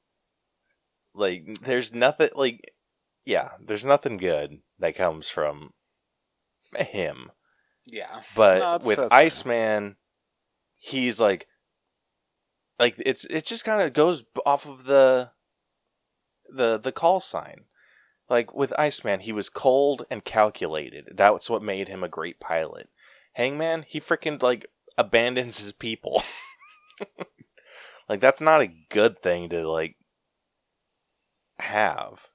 like 1.18 1.60
there's 1.62 1.92
nothing 1.92 2.30
like, 2.34 2.72
yeah, 3.26 3.50
there's 3.64 3.84
nothing 3.84 4.16
good 4.16 4.60
that 4.78 4.96
comes 4.96 5.28
from 5.28 5.72
him. 6.76 7.32
yeah 7.84 8.20
But 8.34 8.60
No, 8.60 8.86
with 8.86 8.98
fair. 8.98 9.08
Iceman, 9.12 9.96
he's 10.76 11.20
like, 11.20 11.46
like 12.78 12.94
it's 12.98 13.24
it 13.24 13.44
just 13.44 13.64
kind 13.64 13.82
of 13.82 13.92
goes 13.92 14.24
off 14.46 14.66
of 14.66 14.84
the, 14.84 15.32
the 16.48 16.78
the 16.78 16.92
call 16.92 17.20
sign. 17.20 17.64
Like 18.28 18.54
with 18.54 18.78
Iceman, 18.78 19.20
he 19.20 19.32
was 19.32 19.48
cold 19.48 20.04
and 20.10 20.24
calculated. 20.24 21.12
That's 21.14 21.48
what 21.48 21.62
made 21.62 21.88
him 21.88 22.04
a 22.04 22.08
great 22.08 22.40
pilot. 22.40 22.88
Hangman, 23.34 23.84
he 23.86 24.00
freaking 24.00 24.42
like 24.42 24.66
abandons 24.98 25.58
his 25.58 25.72
people. 25.72 26.22
like 28.08 28.20
that's 28.20 28.40
not 28.40 28.60
a 28.60 28.74
good 28.90 29.22
thing 29.22 29.48
to 29.50 29.68
like 29.68 29.96
have. 31.58 32.26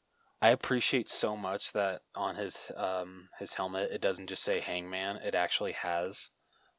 I 0.41 0.49
appreciate 0.49 1.07
so 1.07 1.37
much 1.37 1.71
that 1.73 2.01
on 2.15 2.35
his 2.35 2.71
um 2.75 3.29
his 3.39 3.53
helmet 3.53 3.91
it 3.91 4.01
doesn't 4.01 4.27
just 4.27 4.43
say 4.43 4.59
Hangman. 4.59 5.17
It 5.17 5.35
actually 5.35 5.73
has 5.73 6.31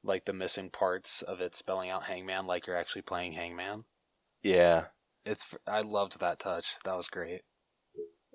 like 0.03 0.25
the 0.27 0.33
missing 0.33 0.71
parts 0.71 1.23
of 1.23 1.41
it 1.41 1.55
spelling 1.55 1.89
out 1.89 2.05
Hangman, 2.05 2.47
like 2.47 2.67
you're 2.67 2.77
actually 2.77 3.03
playing 3.03 3.33
Hangman. 3.33 3.85
Yeah, 4.43 4.87
It's 5.25 5.47
I 5.67 5.81
loved 5.81 6.21
that 6.21 6.39
touch. 6.39 6.75
That 6.85 6.97
was 6.97 7.09
great. 7.09 7.43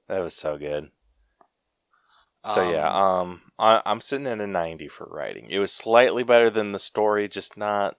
That 0.10 0.20
was 0.22 0.36
so 0.36 0.58
good. 0.58 0.90
So 2.54 2.70
yeah, 2.72 2.88
um, 2.90 3.42
I, 3.58 3.82
I'm 3.86 4.00
sitting 4.02 4.26
at 4.28 4.40
a 4.40 4.48
90 4.48 4.88
for 4.88 5.06
writing. 5.12 5.48
It 5.50 5.60
was 5.60 5.72
slightly 5.74 6.24
better 6.24 6.50
than 6.50 6.72
the 6.72 6.80
story, 6.80 7.28
just 7.28 7.58
not, 7.58 7.98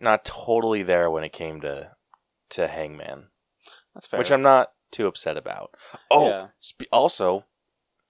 not 0.00 0.24
totally 0.24 0.82
there 0.84 1.10
when 1.10 1.24
it 1.24 1.32
came 1.32 1.60
to, 1.62 1.90
to 2.50 2.68
Hangman, 2.68 3.28
that's 3.94 4.06
fair. 4.06 4.18
which 4.18 4.30
I'm 4.30 4.42
not 4.42 4.72
too 4.92 5.08
upset 5.08 5.36
about. 5.36 5.74
Oh, 6.10 6.28
Yeah. 6.28 6.46
sp- 6.62 6.86
also, 6.92 7.44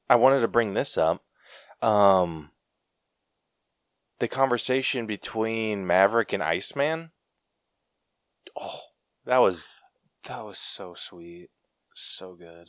I 0.09 0.17
wanted 0.17 0.41
to 0.41 0.49
bring 0.49 0.75
this 0.75 0.99
up. 0.99 1.25
Um, 1.81 2.51
the 4.19 4.29
conversation 4.29 5.07
between 5.07 5.87
Maverick 5.87 6.33
and 6.33 6.43
Iceman. 6.43 7.13
Oh, 8.61 8.81
that 9.25 9.39
was 9.39 9.65
that 10.25 10.45
was 10.45 10.59
so 10.59 10.95
sweet, 10.95 11.51
so 12.01 12.35
good. 12.35 12.69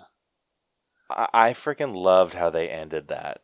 I, 1.10 1.28
I 1.34 1.50
freaking 1.54 1.94
loved 1.96 2.34
how 2.34 2.50
they 2.50 2.70
ended 2.70 3.08
that. 3.10 3.42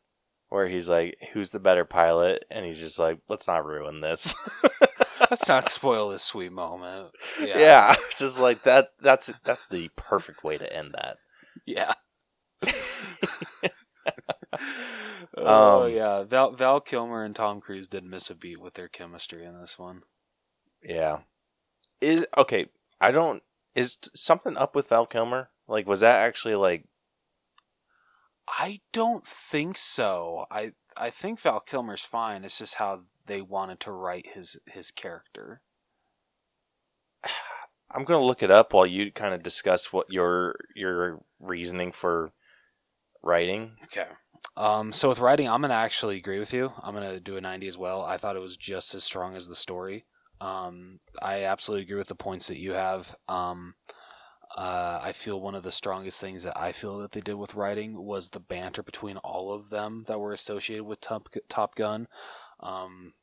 Where 0.49 0.67
he's 0.67 0.88
like, 0.88 1.17
"Who's 1.33 1.49
the 1.51 1.59
better 1.59 1.86
pilot?" 1.86 2.45
and 2.51 2.65
he's 2.65 2.77
just 2.79 2.99
like, 2.99 3.19
"Let's 3.29 3.47
not 3.47 3.65
ruin 3.65 4.01
this." 4.01 4.36
Let's 5.31 5.47
not 5.47 5.69
spoil 5.69 6.09
this 6.09 6.21
sweet 6.23 6.51
moment. 6.51 7.11
yeah, 7.41 7.57
Yeah, 7.59 7.95
it's 8.07 8.19
just 8.19 8.38
like 8.38 8.63
that. 8.63 8.89
That's 9.01 9.31
that's 9.43 9.67
the 9.67 9.89
perfect 9.95 10.43
way 10.43 10.57
to 10.57 10.71
end 10.71 10.93
that. 10.93 11.17
yeah. 11.65 11.93
oh 15.38 15.83
Um, 15.86 15.91
yeah, 15.91 16.23
Val 16.23 16.51
Val 16.51 16.79
Kilmer 16.79 17.23
and 17.23 17.36
Tom 17.36 17.59
Cruise 17.59 17.88
did 17.88 18.03
miss 18.03 18.29
a 18.29 18.36
beat 18.36 18.59
with 18.61 18.75
their 18.75 18.88
chemistry 18.88 19.43
in 19.45 19.59
this 19.59 19.79
one. 19.79 20.01
Yeah, 20.83 21.19
is 22.01 22.25
okay. 22.38 22.67
I 23.01 23.11
don't. 23.11 23.41
Is 23.73 23.97
something 24.13 24.55
up 24.57 24.75
with 24.75 24.89
Val 24.89 25.05
Kilmer? 25.05 25.49
Like, 25.68 25.88
was 25.88 26.01
that 26.01 26.24
actually 26.26 26.55
like? 26.55 26.86
I 28.47 28.82
don't 28.93 29.26
think 29.26 29.78
so. 29.78 30.45
I 30.51 30.74
I 30.95 31.09
think 31.09 31.39
Val 31.39 31.59
Kilmer's 31.59 32.01
fine. 32.01 32.43
It's 32.43 32.59
just 32.59 32.76
how 32.76 33.03
they 33.26 33.41
wanted 33.41 33.80
to 33.82 33.91
write 33.91 34.28
his 34.34 34.57
his 34.68 34.91
character. 34.91 35.61
I'm 37.91 38.03
gonna 38.03 38.24
look 38.24 38.43
it 38.43 38.51
up 38.51 38.74
while 38.74 38.86
you 38.86 39.11
kind 39.11 39.34
of 39.34 39.43
discuss 39.43 39.91
what 39.91 40.11
your 40.11 40.55
your 40.76 41.24
reasoning 41.39 41.91
for 41.91 42.32
writing. 43.24 43.78
Okay. 43.86 44.07
Um, 44.57 44.93
so 44.93 45.09
with 45.09 45.20
writing, 45.20 45.49
I'm 45.49 45.61
gonna 45.61 45.74
actually 45.74 46.18
agree 46.18 46.39
with 46.39 46.53
you. 46.53 46.72
I'm 46.82 46.93
gonna 46.93 47.20
do 47.20 47.38
a 47.38 47.41
90 47.41 47.68
as 47.68 47.78
well. 47.78 48.03
I 48.03 48.18
thought 48.18 48.36
it 48.36 48.41
was 48.41 48.57
just 48.57 48.93
as 48.95 49.03
strong 49.03 49.36
as 49.36 49.47
the 49.47 49.55
story. 49.55 50.05
Um, 50.41 50.99
I 51.22 51.43
absolutely 51.43 51.84
agree 51.84 51.97
with 51.97 52.07
the 52.07 52.16
points 52.16 52.47
that 52.47 52.59
you 52.59 52.74
have. 52.74 53.16
Um, 53.28 53.76
uh, 54.56 55.01
I 55.03 55.12
feel 55.12 55.41
one 55.41 55.53
of 55.53 55.64
the 55.64 55.72
strongest 55.72 56.22
things 56.22 56.43
that 56.43 56.58
I 56.58 56.72
feel 56.72 56.97
that 56.99 57.12
they 57.12 57.20
did 57.20 57.36
with 57.36 57.56
writing 57.56 58.01
was 58.01 58.30
the 58.30 58.39
banter 58.39 58.82
between 58.82 59.18
all 59.18 59.51
of 59.51 59.70
them 59.70 60.06
that 60.08 60.20
were 60.20 60.32
associated 60.32 60.86
with 60.86 61.01
Top 61.01 61.28
Top 61.49 61.76
Gun. 61.76 62.08
Um, 62.62 63.14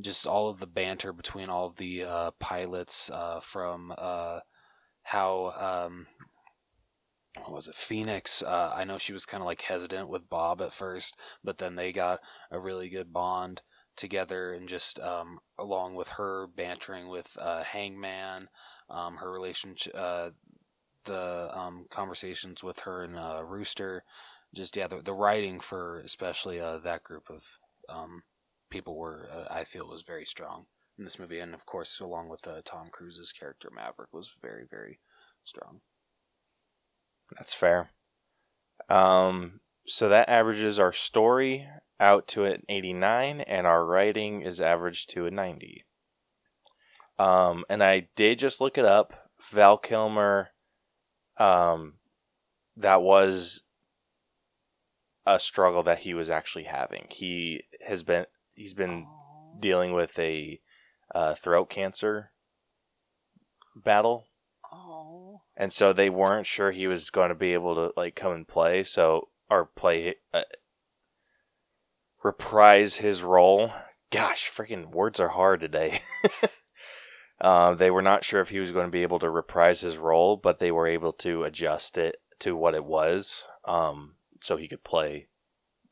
just 0.00 0.26
all 0.26 0.48
of 0.48 0.60
the 0.60 0.66
banter 0.66 1.12
between 1.12 1.50
all 1.50 1.66
of 1.66 1.76
the 1.76 2.04
uh, 2.04 2.30
pilots 2.38 3.10
uh, 3.10 3.40
from 3.40 3.92
uh, 3.98 4.40
how 5.02 5.82
um, 5.84 6.06
what 7.44 7.52
was 7.52 7.68
it 7.68 7.74
Phoenix? 7.74 8.42
Uh, 8.42 8.72
I 8.74 8.84
know 8.84 8.96
she 8.96 9.12
was 9.12 9.26
kind 9.26 9.42
of 9.42 9.46
like 9.46 9.60
hesitant 9.60 10.08
with 10.08 10.30
Bob 10.30 10.62
at 10.62 10.72
first, 10.72 11.16
but 11.44 11.58
then 11.58 11.76
they 11.76 11.92
got 11.92 12.20
a 12.50 12.58
really 12.58 12.88
good 12.88 13.12
bond 13.12 13.60
together 13.94 14.54
and 14.54 14.68
just 14.68 14.98
um, 15.00 15.40
along 15.58 15.96
with 15.96 16.08
her 16.08 16.46
bantering 16.46 17.08
with 17.08 17.36
Hangman, 17.42 18.48
um, 18.90 19.16
her 19.16 19.30
relationship, 19.30 19.92
uh, 19.96 20.30
the 21.04 21.56
um, 21.56 21.86
conversations 21.90 22.62
with 22.62 22.80
her 22.80 23.02
and 23.02 23.16
uh, 23.18 23.42
Rooster, 23.44 24.04
just 24.54 24.76
yeah, 24.76 24.86
the, 24.86 25.02
the 25.02 25.12
writing 25.12 25.60
for 25.60 26.00
especially 26.00 26.60
uh, 26.60 26.78
that 26.78 27.04
group 27.04 27.30
of 27.30 27.44
um, 27.88 28.22
people 28.70 28.96
were 28.96 29.28
uh, 29.32 29.52
I 29.52 29.64
feel 29.64 29.88
was 29.88 30.02
very 30.02 30.24
strong 30.24 30.66
in 30.98 31.04
this 31.04 31.18
movie, 31.18 31.38
and 31.38 31.54
of 31.54 31.66
course 31.66 32.00
along 32.00 32.28
with 32.28 32.46
uh, 32.46 32.62
Tom 32.64 32.88
Cruise's 32.90 33.32
character 33.32 33.70
Maverick 33.74 34.12
was 34.12 34.34
very 34.40 34.64
very 34.68 35.00
strong. 35.44 35.80
That's 37.36 37.54
fair. 37.54 37.90
Um, 38.88 39.60
so 39.86 40.08
that 40.08 40.28
averages 40.28 40.78
our 40.78 40.92
story 40.92 41.66
out 42.00 42.28
to 42.28 42.44
an 42.44 42.62
89, 42.68 43.40
and 43.40 43.66
our 43.66 43.84
writing 43.84 44.42
is 44.42 44.60
averaged 44.60 45.10
to 45.10 45.26
a 45.26 45.30
90. 45.30 45.84
Um, 47.18 47.64
and 47.68 47.82
I 47.82 48.08
did 48.14 48.38
just 48.38 48.60
look 48.60 48.78
it 48.78 48.84
up. 48.84 49.30
Val 49.50 49.78
Kilmer, 49.78 50.50
um, 51.38 51.94
that 52.76 53.02
was 53.02 53.62
a 55.26 55.38
struggle 55.38 55.82
that 55.82 56.00
he 56.00 56.14
was 56.14 56.30
actually 56.30 56.64
having. 56.64 57.06
He 57.10 57.64
has 57.86 58.02
been 58.02 58.26
he's 58.54 58.74
been 58.74 59.06
dealing 59.58 59.92
with 59.92 60.18
a 60.18 60.60
uh, 61.14 61.34
throat 61.34 61.70
cancer 61.70 62.32
battle. 63.76 64.26
Oh. 64.70 65.40
and 65.56 65.72
so 65.72 65.94
they 65.94 66.10
weren't 66.10 66.46
sure 66.46 66.72
he 66.72 66.86
was 66.86 67.08
going 67.08 67.30
to 67.30 67.34
be 67.34 67.54
able 67.54 67.74
to 67.74 67.92
like 67.96 68.14
come 68.14 68.32
and 68.32 68.46
play. 68.46 68.84
So 68.84 69.28
or 69.48 69.64
play 69.64 70.16
uh, 70.34 70.42
reprise 72.22 72.96
his 72.96 73.22
role. 73.22 73.72
Gosh 74.10 74.50
freaking 74.54 74.90
words 74.90 75.20
are 75.20 75.28
hard 75.28 75.60
today 75.60 76.00
um, 77.40 77.76
they 77.76 77.90
were 77.90 78.02
not 78.02 78.24
sure 78.24 78.40
if 78.40 78.48
he 78.48 78.60
was 78.60 78.72
going 78.72 78.86
to 78.86 78.90
be 78.90 79.02
able 79.02 79.18
to 79.18 79.30
reprise 79.30 79.80
his 79.80 79.96
role 79.96 80.36
but 80.36 80.58
they 80.58 80.70
were 80.70 80.86
able 80.86 81.12
to 81.12 81.44
adjust 81.44 81.98
it 81.98 82.16
to 82.38 82.56
what 82.56 82.74
it 82.74 82.84
was 82.84 83.46
um, 83.64 84.14
so 84.40 84.56
he 84.56 84.68
could 84.68 84.84
play 84.84 85.28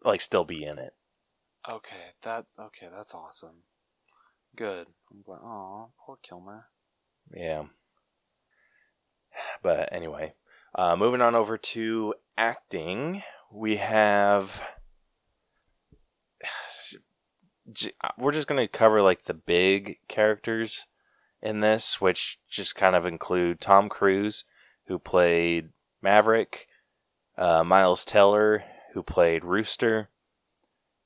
like 0.04 0.20
still 0.20 0.44
be 0.44 0.64
in 0.64 0.78
it 0.78 0.94
Okay, 1.68 2.14
that 2.22 2.46
okay, 2.60 2.86
that's 2.96 3.12
awesome. 3.12 3.64
Good. 4.54 4.86
I'm 5.10 5.22
glad. 5.22 5.40
Oh, 5.42 5.90
poor 5.98 6.16
Kilmer. 6.22 6.66
Yeah. 7.34 7.64
But 9.62 9.88
anyway, 9.92 10.34
uh, 10.76 10.94
moving 10.94 11.20
on 11.20 11.34
over 11.34 11.58
to 11.58 12.14
acting, 12.38 13.22
we 13.52 13.76
have. 13.76 14.62
uh, 18.00 18.08
We're 18.16 18.32
just 18.32 18.46
going 18.46 18.64
to 18.64 18.68
cover 18.68 19.02
like 19.02 19.24
the 19.24 19.34
big 19.34 19.98
characters 20.06 20.86
in 21.42 21.60
this, 21.60 22.00
which 22.00 22.38
just 22.48 22.74
kind 22.74 22.96
of 22.96 23.06
include 23.06 23.60
Tom 23.60 23.88
Cruise, 23.88 24.44
who 24.86 24.98
played 24.98 25.70
Maverick, 26.02 26.66
uh, 27.36 27.62
Miles 27.64 28.04
Teller, 28.04 28.64
who 28.94 29.02
played 29.02 29.44
Rooster, 29.44 30.10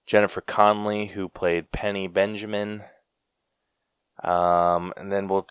Jennifer 0.07 0.41
Connelly, 0.41 1.09
who 1.09 1.29
played 1.29 1.73
Penny 1.73 2.07
Benjamin. 2.07 2.83
Um, 4.23 4.93
and 4.97 5.11
then 5.11 5.29
we'll 5.29 5.47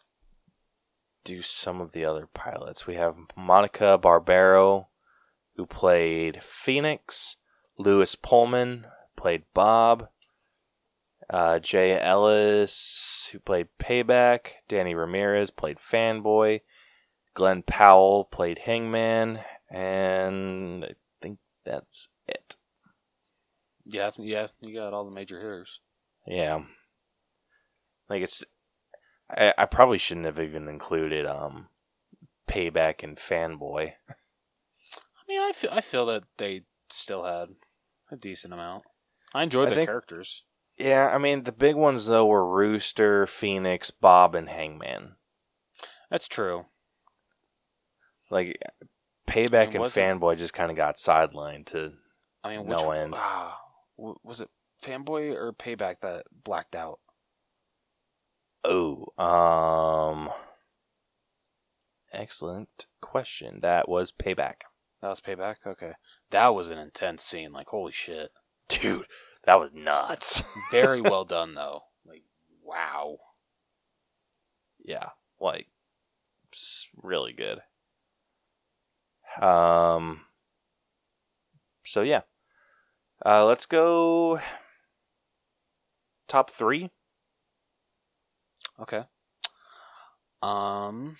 do 1.23 1.41
some 1.41 1.81
of 1.81 1.91
the 1.91 2.05
other 2.05 2.27
pilots. 2.33 2.87
We 2.87 2.95
have 2.95 3.15
Monica 3.35 3.97
Barbaro, 3.97 4.87
who 5.55 5.65
played 5.65 6.43
Phoenix, 6.43 7.37
Lewis 7.77 8.15
Pullman 8.15 8.85
played 9.17 9.43
Bob, 9.53 10.09
uh, 11.29 11.59
Jay 11.59 11.99
Ellis, 11.99 13.29
who 13.31 13.39
played 13.39 13.67
Payback, 13.79 14.39
Danny 14.67 14.95
Ramirez 14.95 15.51
played 15.51 15.77
Fanboy, 15.77 16.61
Glen 17.33 17.63
Powell 17.63 18.23
played 18.25 18.59
Hangman, 18.59 19.39
and 19.69 20.83
I 20.85 20.93
think 21.21 21.39
that's 21.65 22.09
it. 22.27 22.55
Yeah, 23.85 24.07
I 24.07 24.11
yeah, 24.21 24.47
you 24.61 24.73
got 24.75 24.93
all 24.93 25.05
the 25.05 25.11
major 25.11 25.37
hitters. 25.37 25.79
Yeah. 26.27 26.63
Like 28.09 28.23
it's 28.23 28.43
I, 29.29 29.53
I 29.57 29.65
probably 29.65 29.97
shouldn't 29.99 30.25
have 30.25 30.39
even 30.39 30.67
included 30.67 31.25
um 31.25 31.67
Payback 32.47 33.03
and 33.03 33.17
Fanboy. 33.17 33.93
I 34.09 35.21
mean, 35.27 35.41
I 35.41 35.51
feel 35.53 35.69
I 35.71 35.81
feel 35.81 36.05
that 36.07 36.23
they 36.37 36.63
still 36.89 37.23
had 37.25 37.49
a 38.11 38.15
decent 38.15 38.53
amount. 38.53 38.83
I 39.33 39.43
enjoyed 39.43 39.67
I 39.67 39.69
the 39.71 39.75
think- 39.77 39.87
characters. 39.87 40.43
Yeah, 40.79 41.09
I 41.09 41.17
mean 41.17 41.43
the 41.43 41.51
big 41.51 41.75
ones 41.75 42.07
though 42.07 42.25
were 42.25 42.47
Rooster, 42.47 43.27
Phoenix, 43.27 43.91
Bob, 43.91 44.33
and 44.33 44.47
Hangman. 44.49 45.15
That's 46.09 46.27
true. 46.27 46.65
Like 48.31 48.57
Payback 49.27 49.67
It 49.69 49.71
and 49.75 49.79
wasn't- 49.81 50.21
Fanboy 50.21 50.37
just 50.37 50.53
kind 50.53 50.71
of 50.71 50.77
got 50.77 50.95
sidelined 50.95 51.65
to 51.67 51.93
I 52.43 52.55
mean, 52.57 52.67
No 52.67 52.89
which, 52.89 52.97
end. 52.97 53.13
Ah, 53.17 53.59
was 53.97 54.39
it 54.41 54.49
Fanboy 54.81 55.33
or 55.35 55.51
Payback 55.53 55.97
that 56.01 56.23
blacked 56.43 56.75
out? 56.75 56.99
oh, 58.63 59.05
um 59.21 60.29
excellent 62.11 62.87
question. 63.01 63.59
That 63.61 63.87
was 63.89 64.11
Payback. 64.11 64.61
That 65.01 65.09
was 65.09 65.21
Payback. 65.21 65.55
Okay, 65.65 65.93
that 66.31 66.49
was 66.49 66.69
an 66.69 66.77
intense 66.77 67.23
scene. 67.23 67.51
Like, 67.53 67.67
holy 67.67 67.91
shit! 67.91 68.31
Dude, 68.67 69.05
that 69.49 69.59
was 69.59 69.73
nuts. 69.73 70.43
Very 70.71 71.01
well 71.01 71.25
done, 71.25 71.55
though. 71.55 71.81
Like, 72.05 72.21
wow. 72.63 73.17
yeah, 74.85 75.09
like 75.41 75.65
really 77.01 77.33
good. 77.33 77.59
Um. 79.43 80.21
So 81.83 82.03
yeah, 82.03 82.21
uh, 83.25 83.43
let's 83.47 83.65
go 83.65 84.39
top 86.27 86.51
three. 86.51 86.91
Okay. 88.79 89.05
Um. 90.43 91.17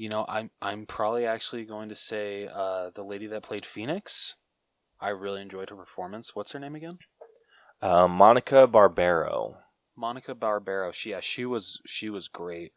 You 0.00 0.08
know, 0.08 0.24
I'm 0.30 0.50
I'm 0.62 0.86
probably 0.86 1.26
actually 1.26 1.66
going 1.66 1.90
to 1.90 1.94
say 1.94 2.48
uh, 2.50 2.88
the 2.94 3.02
lady 3.02 3.26
that 3.26 3.42
played 3.42 3.66
Phoenix. 3.66 4.36
I 4.98 5.10
really 5.10 5.42
enjoyed 5.42 5.68
her 5.68 5.76
performance. 5.76 6.34
What's 6.34 6.52
her 6.52 6.58
name 6.58 6.74
again? 6.74 7.00
Uh, 7.82 8.08
Monica 8.08 8.66
Barbaro. 8.66 9.58
Monica 9.94 10.34
Barbaro. 10.34 10.90
She 10.90 11.10
yeah, 11.10 11.20
she 11.20 11.44
was 11.44 11.82
she 11.84 12.08
was 12.08 12.28
great. 12.28 12.72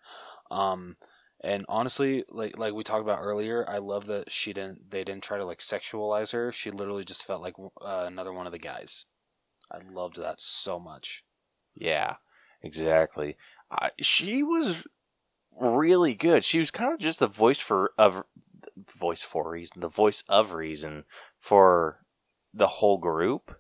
Um 0.52 0.98
and 1.42 1.66
honestly, 1.70 2.26
like 2.30 2.58
like 2.58 2.74
we 2.74 2.84
talked 2.84 3.04
about 3.04 3.22
earlier, 3.22 3.66
I 3.70 3.78
love 3.78 4.08
that 4.08 4.30
she 4.30 4.52
didn't 4.52 4.92
they 4.92 5.06
didn't 5.06 5.24
try 5.24 5.38
to 5.38 5.46
like 5.46 5.60
sexualize 5.60 6.34
her. 6.34 6.52
She 6.52 6.72
literally 6.72 7.06
just 7.06 7.24
felt 7.24 7.42
like 7.42 7.56
uh, 7.58 8.04
another 8.06 8.34
one 8.34 8.48
of 8.48 8.52
the 8.52 8.60
guys. 8.60 9.06
I 9.72 9.78
loved 9.90 10.18
that 10.18 10.42
so 10.42 10.78
much. 10.78 11.24
Yeah, 11.74 12.16
exactly. 12.62 13.38
Uh, 13.72 13.92
she 14.02 14.44
was 14.44 14.84
really 15.60 16.16
good. 16.16 16.44
She 16.44 16.60
was 16.60 16.72
kind 16.72 16.94
of 16.94 17.00
just 17.00 17.20
the 17.20 17.28
voice 17.28 17.60
for 17.60 17.92
of 17.98 18.24
voice 18.98 19.24
for 19.24 19.50
reason, 19.50 19.82
the 19.82 19.88
voice 19.88 20.24
of 20.28 20.54
reason 20.54 21.06
for 21.40 22.00
the 22.54 22.68
whole 22.68 22.98
group. 22.98 23.58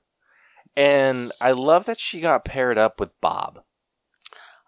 And 0.75 1.31
I 1.39 1.51
love 1.51 1.85
that 1.85 1.99
she 1.99 2.19
got 2.19 2.45
paired 2.45 2.77
up 2.77 2.99
with 2.99 3.19
Bob. 3.21 3.61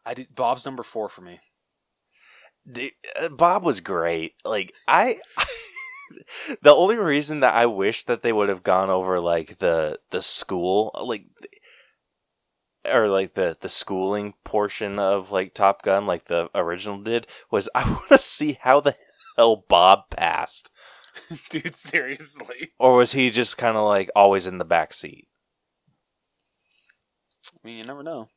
I 0.05 0.13
did 0.13 0.36
Bob's 0.36 0.65
number 0.65 0.84
4 0.84 1.09
for 1.09 1.21
me. 1.21 1.39
Dude, 2.71 2.91
uh, 3.15 3.30
Bob 3.30 3.63
was 3.63 3.80
great. 3.80 4.34
Like 4.43 4.73
I, 4.88 5.19
the 6.61 6.73
only 6.73 6.95
reason 6.95 7.39
that 7.39 7.53
I 7.53 7.65
wish 7.65 8.03
that 8.05 8.21
they 8.21 8.34
would 8.34 8.49
have 8.49 8.63
gone 8.63 8.89
over 8.89 9.19
like 9.19 9.59
the 9.59 9.99
the 10.11 10.21
school, 10.21 10.91
like, 11.03 11.26
or 12.91 13.07
like 13.07 13.33
the 13.36 13.57
the 13.59 13.69
schooling 13.69 14.33
portion 14.43 14.99
of 14.99 15.31
like 15.31 15.53
Top 15.53 15.81
Gun, 15.83 16.05
like 16.05 16.25
the 16.25 16.49
original 16.55 17.01
did, 17.01 17.27
was 17.51 17.69
I 17.75 17.83
want 17.89 18.09
to 18.09 18.21
see 18.21 18.57
how 18.61 18.79
the 18.79 18.95
hell 19.38 19.65
Bob 19.67 20.09
passed, 20.09 20.69
Dude, 21.49 21.75
seriously. 21.75 22.71
or 22.79 22.95
was 22.95 23.11
he 23.13 23.29
just 23.29 23.57
kind 23.57 23.77
of 23.77 23.86
like 23.86 24.09
always 24.15 24.47
in 24.47 24.57
the 24.57 24.65
back 24.65 24.93
seat? 24.93 25.27
I 27.53 27.67
mean, 27.67 27.77
you 27.77 27.86
never 27.86 28.03
know. 28.03 28.29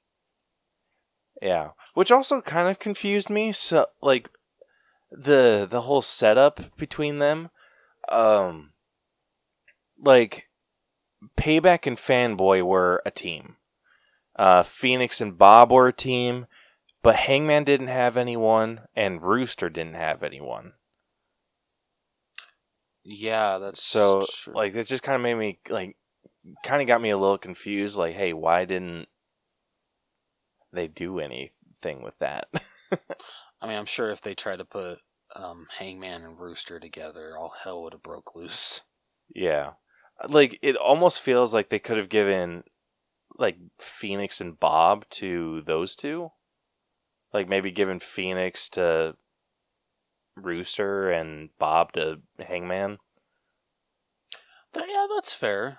Yeah, 1.40 1.70
which 1.94 2.10
also 2.10 2.40
kind 2.40 2.68
of 2.68 2.78
confused 2.78 3.30
me. 3.30 3.52
So 3.52 3.86
like 4.02 4.28
the 5.10 5.66
the 5.70 5.82
whole 5.82 6.02
setup 6.02 6.76
between 6.76 7.18
them, 7.18 7.50
um, 8.10 8.72
like 10.02 10.48
Payback 11.36 11.86
and 11.86 11.96
Fanboy 11.96 12.62
were 12.62 13.02
a 13.06 13.10
team. 13.10 13.56
Uh, 14.38 14.62
Phoenix 14.62 15.20
and 15.20 15.36
Bob 15.36 15.70
were 15.72 15.88
a 15.88 15.92
team, 15.92 16.46
but 17.02 17.16
Hangman 17.16 17.64
didn't 17.64 17.88
have 17.88 18.16
anyone, 18.16 18.82
and 18.94 19.20
Rooster 19.22 19.68
didn't 19.68 19.94
have 19.94 20.22
anyone. 20.22 20.74
Yeah, 23.04 23.58
that's 23.58 23.82
So 23.82 24.26
true. 24.30 24.54
like 24.54 24.74
it 24.74 24.86
just 24.86 25.02
kind 25.02 25.16
of 25.16 25.22
made 25.22 25.34
me 25.34 25.58
like 25.68 25.96
kind 26.62 26.80
of 26.82 26.88
got 26.88 27.00
me 27.00 27.10
a 27.10 27.18
little 27.18 27.38
confused 27.38 27.96
like 27.96 28.14
hey, 28.14 28.32
why 28.32 28.64
didn't 28.64 29.08
they 30.72 30.88
do 30.88 31.18
anything 31.18 32.02
with 32.02 32.18
that? 32.18 32.48
I 33.60 33.66
mean, 33.66 33.76
I'm 33.78 33.86
sure 33.86 34.10
if 34.10 34.20
they 34.20 34.34
tried 34.34 34.58
to 34.58 34.64
put 34.64 34.98
um, 35.34 35.66
Hangman 35.78 36.22
and 36.22 36.38
Rooster 36.38 36.78
together, 36.78 37.36
all 37.38 37.54
hell 37.64 37.82
would 37.82 37.92
have 37.94 38.02
broke 38.02 38.34
loose. 38.36 38.82
yeah. 39.34 39.72
Like 40.28 40.58
it 40.62 40.76
almost 40.76 41.20
feels 41.20 41.54
like 41.54 41.68
they 41.68 41.78
could 41.78 41.96
have 41.96 42.08
given 42.08 42.64
like 43.38 43.56
Phoenix 43.78 44.40
and 44.40 44.58
Bob 44.58 45.08
to 45.10 45.62
those 45.62 45.94
two. 45.96 46.32
Like 47.32 47.48
maybe 47.48 47.70
giving 47.70 48.00
Phoenix 48.00 48.68
to 48.70 49.16
Rooster 50.36 51.10
and 51.10 51.50
Bob 51.58 51.92
to 51.92 52.20
Hangman. 52.38 52.98
Yeah, 54.74 55.06
that's 55.14 55.32
fair. 55.32 55.78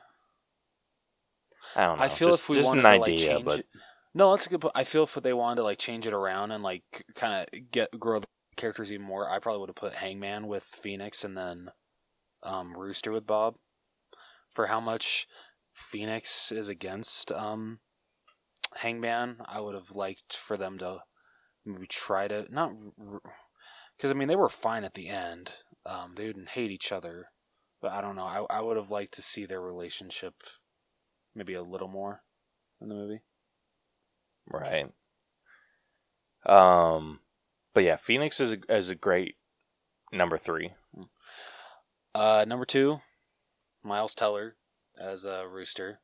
I 1.75 1.85
don't 1.85 1.97
know. 1.97 2.03
I 2.03 2.09
feel 2.09 2.29
just, 2.29 2.41
if 2.41 2.49
we 2.49 2.55
just 2.55 2.67
wanted 2.67 2.85
an 2.85 2.93
to 2.93 2.99
like 2.99 3.13
idea, 3.13 3.33
change 3.33 3.45
but 3.45 3.59
it, 3.59 3.67
no, 4.13 4.31
that's 4.31 4.47
a 4.47 4.49
good. 4.49 4.61
po- 4.61 4.71
I 4.73 4.83
feel 4.83 5.03
if 5.03 5.13
they 5.13 5.33
wanted 5.33 5.57
to 5.57 5.63
like 5.63 5.77
change 5.77 6.07
it 6.07 6.13
around 6.13 6.51
and 6.51 6.63
like 6.63 7.05
kind 7.15 7.47
of 7.53 7.71
get 7.71 7.97
grow 7.99 8.19
the 8.19 8.27
characters 8.57 8.91
even 8.91 9.05
more, 9.05 9.29
I 9.29 9.39
probably 9.39 9.59
would 9.61 9.69
have 9.69 9.75
put 9.75 9.93
Hangman 9.93 10.47
with 10.47 10.63
Phoenix 10.63 11.23
and 11.23 11.37
then 11.37 11.69
um, 12.43 12.75
Rooster 12.75 13.11
with 13.11 13.27
Bob. 13.27 13.55
For 14.53 14.65
how 14.65 14.79
much 14.79 15.27
Phoenix 15.79 16.51
is 16.51 16.69
against 16.69 17.31
um, 17.31 17.79
Hangman, 18.75 19.37
I 19.45 19.59
would 19.59 19.75
have 19.75 19.95
liked 19.95 20.35
for 20.35 20.57
them 20.57 20.77
to 20.79 20.99
maybe 21.65 21.87
try 21.87 22.27
to 22.27 22.45
not 22.49 22.71
because 23.97 24.11
I 24.11 24.13
mean 24.13 24.27
they 24.27 24.35
were 24.35 24.49
fine 24.49 24.83
at 24.83 24.93
the 24.93 25.09
end. 25.09 25.53
Um, 25.85 26.13
they 26.15 26.25
didn't 26.25 26.49
hate 26.49 26.71
each 26.71 26.91
other, 26.91 27.29
but 27.81 27.91
I 27.91 28.01
don't 28.01 28.15
know. 28.15 28.25
I 28.25 28.45
I 28.49 28.61
would 28.61 28.77
have 28.77 28.91
liked 28.91 29.13
to 29.15 29.21
see 29.21 29.45
their 29.45 29.61
relationship 29.61 30.35
maybe 31.35 31.53
a 31.53 31.63
little 31.63 31.87
more 31.87 32.21
in 32.81 32.89
the 32.89 32.95
movie. 32.95 33.21
Right. 34.47 34.91
Um, 36.45 37.19
but 37.73 37.83
yeah, 37.83 37.97
Phoenix 37.97 38.39
is 38.39 38.51
a, 38.51 38.57
is 38.69 38.89
a 38.89 38.95
great 38.95 39.35
number 40.11 40.37
three. 40.37 40.73
Uh, 42.15 42.45
number 42.47 42.65
two, 42.65 43.01
Miles 43.83 44.15
Teller 44.15 44.55
as 44.99 45.25
a 45.25 45.47
rooster. 45.47 45.99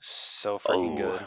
So 0.00 0.58
freaking 0.58 0.94
Oh. 0.94 0.96
good. 0.96 1.26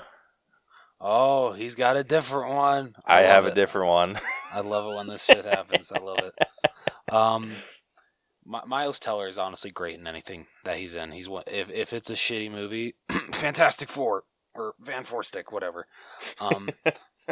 Oh, 0.99 1.53
he's 1.53 1.75
got 1.75 1.95
a 1.97 2.03
different 2.03 2.53
one. 2.53 2.95
I, 3.05 3.21
love 3.21 3.29
have 3.31 3.45
a 3.45 3.53
different 3.55 3.87
one. 3.87 4.19
I 4.51 4.61
love 4.61 4.91
it 4.91 4.97
when 4.97 5.07
this 5.07 5.23
shit 5.25 5.45
happens. 5.57 5.91
I 5.91 5.99
love 5.99 6.19
it. 6.19 7.13
Um, 7.13 7.51
Mi- 8.45 8.61
Miles 8.65 8.99
Teller 8.99 9.27
is 9.27 9.37
honestly 9.37 9.69
great 9.69 9.99
in 9.99 10.07
anything 10.07 10.47
that 10.63 10.77
he's 10.77 10.95
in. 10.95 11.11
He's 11.11 11.29
one 11.29 11.43
if 11.47 11.69
if 11.69 11.93
it's 11.93 12.09
a 12.09 12.13
shitty 12.13 12.49
movie, 12.51 12.95
Fantastic 13.33 13.89
Four 13.89 14.23
or 14.55 14.73
Van 14.79 15.03
Four 15.03 15.21
Stick, 15.23 15.51
whatever. 15.51 15.85
Um, 16.39 16.69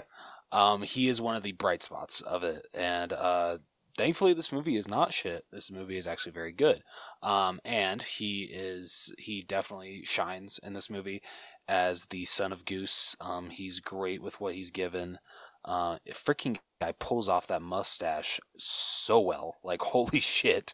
um, 0.52 0.84
he 0.84 1.10
is 1.10 1.20
one 1.20 1.36
of 1.36 1.42
the 1.44 1.54
bright 1.54 1.82
spots 1.82 2.22
of 2.22 2.44
it, 2.44 2.68
and 2.74 3.12
uh, 3.14 3.58
thankfully, 3.98 4.34
this 4.34 4.52
movie 4.52 4.78
is 4.78 4.88
not 4.88 5.14
shit. 5.14 5.46
This 5.52 5.72
movie 5.72 5.98
is 5.98 6.08
actually 6.08 6.32
very 6.32 6.52
good. 6.52 6.84
Um, 7.22 7.60
and 7.64 8.02
he 8.02 8.44
is 8.44 9.14
he 9.18 9.42
definitely 9.42 10.04
shines 10.06 10.60
in 10.62 10.74
this 10.74 10.90
movie 10.90 11.22
as 11.68 12.06
the 12.06 12.26
son 12.26 12.52
of 12.52 12.66
Goose. 12.66 13.16
Um, 13.20 13.50
he's 13.50 13.80
great 13.80 14.22
with 14.22 14.40
what 14.40 14.56
he's 14.56 14.72
given. 14.72 15.20
Uh, 15.64 15.98
freaking 16.12 16.58
guy 16.80 16.94
pulls 17.00 17.28
off 17.28 17.48
that 17.48 17.62
mustache 17.62 18.40
so 18.58 19.20
well. 19.20 19.56
Like 19.64 19.82
holy 19.94 20.20
shit, 20.20 20.74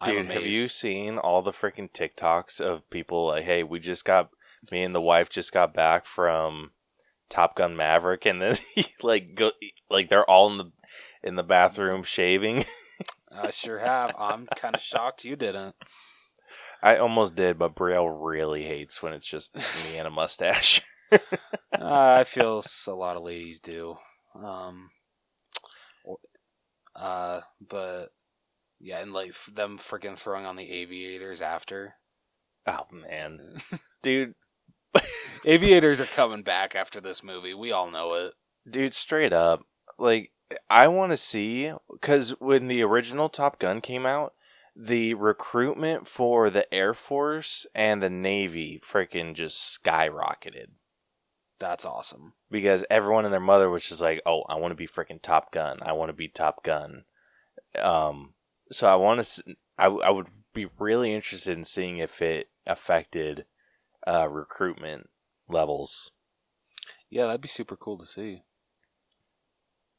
I'm 0.00 0.26
Dude, 0.26 0.30
have 0.32 0.46
you 0.46 0.68
seen 0.68 1.18
all 1.18 1.42
the 1.42 1.52
freaking 1.52 1.90
TikToks 1.90 2.60
of 2.60 2.88
people 2.90 3.26
like, 3.26 3.44
hey, 3.44 3.62
we 3.62 3.80
just 3.80 4.04
got, 4.04 4.30
me 4.70 4.82
and 4.82 4.94
the 4.94 5.00
wife 5.00 5.28
just 5.28 5.52
got 5.52 5.74
back 5.74 6.06
from 6.06 6.70
Top 7.28 7.56
Gun 7.56 7.76
Maverick, 7.76 8.26
and 8.26 8.40
then 8.40 8.58
he 8.74 8.86
like 9.02 9.34
go, 9.34 9.50
like 9.90 10.08
they're 10.08 10.28
all 10.28 10.50
in 10.50 10.58
the 10.58 10.70
in 11.22 11.36
the 11.36 11.42
bathroom 11.42 12.02
shaving. 12.02 12.64
I 13.32 13.50
sure 13.50 13.78
have. 13.78 14.14
I'm 14.18 14.46
kind 14.56 14.74
of 14.74 14.80
shocked 14.80 15.24
you 15.24 15.36
didn't. 15.36 15.74
I 16.82 16.96
almost 16.96 17.34
did, 17.34 17.58
but 17.58 17.74
Braille 17.74 18.08
really 18.08 18.62
hates 18.62 19.02
when 19.02 19.12
it's 19.12 19.26
just 19.26 19.54
me 19.56 19.98
and 19.98 20.06
a 20.06 20.10
mustache. 20.10 20.80
uh, 21.12 21.18
I 21.72 22.24
feel 22.24 22.62
a 22.86 22.90
lot 22.92 23.16
of 23.16 23.24
ladies 23.24 23.60
do. 23.60 23.96
Um, 24.34 24.90
uh, 26.94 27.40
but 27.60 28.08
yeah, 28.80 29.00
and 29.00 29.12
like 29.12 29.34
them 29.52 29.78
freaking 29.78 30.16
throwing 30.16 30.46
on 30.46 30.56
the 30.56 30.70
aviators 30.70 31.42
after. 31.42 31.94
oh 32.66 32.86
man, 32.92 33.58
dude, 34.02 34.34
aviators 35.44 36.00
are 36.00 36.06
coming 36.06 36.42
back 36.42 36.74
after 36.74 37.00
this 37.00 37.22
movie. 37.22 37.54
We 37.54 37.72
all 37.72 37.90
know 37.90 38.14
it. 38.14 38.34
dude, 38.68 38.94
straight 38.94 39.32
up, 39.32 39.62
like 39.98 40.30
I 40.70 40.88
want 40.88 41.12
to 41.12 41.16
see 41.16 41.72
because 41.90 42.30
when 42.40 42.68
the 42.68 42.82
original 42.82 43.28
Top 43.28 43.58
Gun 43.58 43.80
came 43.80 44.06
out, 44.06 44.34
the 44.74 45.14
recruitment 45.14 46.06
for 46.06 46.50
the 46.50 46.72
Air 46.72 46.94
Force 46.94 47.66
and 47.74 48.02
the 48.02 48.10
Navy 48.10 48.80
freaking 48.82 49.34
just 49.34 49.82
skyrocketed 49.82 50.68
That's 51.58 51.84
awesome. 51.84 52.34
because 52.50 52.84
everyone 52.88 53.24
and 53.24 53.34
their 53.34 53.40
mother 53.40 53.68
was 53.68 53.84
just 53.84 54.00
like, 54.00 54.22
"Oh, 54.24 54.42
I 54.48 54.54
want 54.54 54.70
to 54.70 54.76
be 54.76 54.86
freaking 54.86 55.20
Top 55.20 55.52
Gun. 55.52 55.80
I 55.82 55.92
want 55.92 56.10
to 56.10 56.14
be 56.14 56.28
Top 56.28 56.62
Gun." 56.62 57.04
Um, 57.78 58.34
so 58.70 58.86
I 58.86 58.94
want 58.94 59.24
to. 59.24 59.56
I 59.76 59.86
I 59.86 60.10
would 60.10 60.28
be 60.54 60.68
really 60.78 61.12
interested 61.12 61.56
in 61.58 61.64
seeing 61.64 61.98
if 61.98 62.22
it 62.22 62.48
affected 62.66 63.44
uh, 64.06 64.28
recruitment 64.30 65.10
levels. 65.48 66.12
Yeah, 67.10 67.26
that'd 67.26 67.40
be 67.40 67.48
super 67.48 67.76
cool 67.76 67.98
to 67.98 68.06
see. 68.06 68.42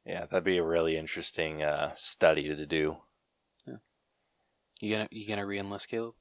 Yeah, 0.06 0.26
that'd 0.26 0.44
be 0.44 0.58
a 0.58 0.64
really 0.64 0.98
interesting 0.98 1.62
uh, 1.62 1.92
study 1.96 2.48
to 2.48 2.66
do. 2.66 2.98
You 4.82 4.94
gonna 4.94 5.10
you 5.12 5.28
gonna 5.28 5.46
re-enlist 5.46 5.90
Caleb? 5.90 6.16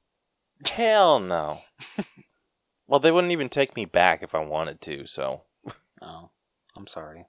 Hell 0.69 1.21
no. 1.21 1.61
well, 2.87 2.99
they 2.99 3.11
wouldn't 3.11 3.31
even 3.31 3.47
take 3.47 3.75
me 3.77 3.85
back 3.85 4.21
if 4.21 4.35
I 4.35 4.39
wanted 4.43 4.81
to, 4.81 5.05
so 5.05 5.43
Oh, 6.01 6.31
I'm 6.75 6.85
sorry. 6.87 7.25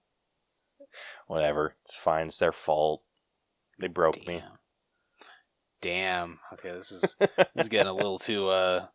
whatever. 1.28 1.76
It's 1.84 1.96
fine. 1.96 2.26
It's 2.26 2.38
their 2.38 2.50
fault. 2.52 3.02
They 3.78 3.86
broke 3.86 4.26
me. 4.26 4.42
Damn. 4.42 4.58
Damn. 5.80 6.40
Okay, 6.54 6.72
this 6.72 6.90
is 6.90 7.16
this 7.20 7.46
is 7.56 7.68
getting 7.68 7.86
a 7.90 7.94
little 7.94 8.18
too 8.18 8.48
uh 8.48 8.86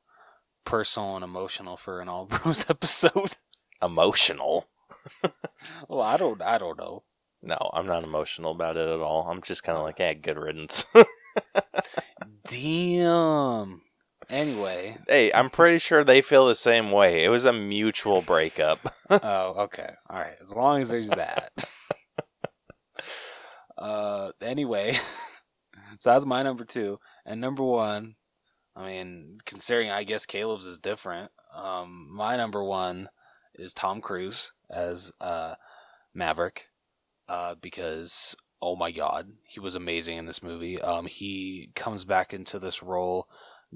personal 0.65 1.15
and 1.15 1.23
emotional 1.23 1.77
for 1.77 2.01
an 2.01 2.09
All 2.09 2.25
Bros 2.25 2.65
episode. 2.69 3.37
Emotional. 3.81 4.67
well, 5.87 6.01
I 6.01 6.17
don't 6.17 6.41
I 6.41 6.57
don't 6.57 6.77
know. 6.77 7.03
No, 7.45 7.69
I'm 7.73 7.85
not 7.85 8.03
emotional 8.03 8.51
about 8.51 8.75
it 8.75 8.89
at 8.89 8.99
all. 8.99 9.27
I'm 9.29 9.41
just 9.43 9.63
kind 9.63 9.77
of 9.77 9.83
like, 9.83 9.99
yeah, 9.99 10.13
good 10.13 10.37
riddance. 10.37 10.85
Damn. 12.49 13.81
Anyway. 14.29 14.97
hey, 15.07 15.31
I'm 15.31 15.51
pretty 15.51 15.77
sure 15.77 16.03
they 16.03 16.21
feel 16.21 16.47
the 16.47 16.55
same 16.55 16.91
way. 16.91 17.23
It 17.23 17.29
was 17.29 17.45
a 17.45 17.53
mutual 17.53 18.21
breakup. 18.23 18.95
oh, 19.09 19.53
okay. 19.63 19.93
All 20.09 20.17
right. 20.17 20.35
As 20.41 20.55
long 20.55 20.81
as 20.81 20.89
there's 20.89 21.09
that. 21.11 21.51
uh. 23.77 24.31
Anyway, 24.41 24.93
so 25.99 26.11
that's 26.11 26.25
my 26.25 26.41
number 26.41 26.65
two, 26.65 26.99
and 27.25 27.39
number 27.39 27.63
one. 27.63 28.15
I 28.75 28.87
mean, 28.87 29.37
considering 29.45 29.91
I 29.91 30.03
guess 30.03 30.25
Caleb's 30.25 30.65
is 30.65 30.79
different. 30.79 31.31
Um, 31.55 32.09
my 32.11 32.35
number 32.35 32.63
one 32.63 33.09
is 33.53 33.73
Tom 33.73 34.01
Cruise 34.01 34.51
as 34.69 35.11
uh 35.21 35.55
Maverick, 36.13 36.67
uh, 37.27 37.55
because 37.61 38.35
oh 38.61 38.75
my 38.75 38.91
god, 38.91 39.29
he 39.43 39.59
was 39.59 39.75
amazing 39.75 40.17
in 40.17 40.25
this 40.25 40.41
movie. 40.41 40.81
Um, 40.81 41.05
he 41.05 41.69
comes 41.75 42.03
back 42.03 42.33
into 42.33 42.59
this 42.59 42.81
role 42.81 43.27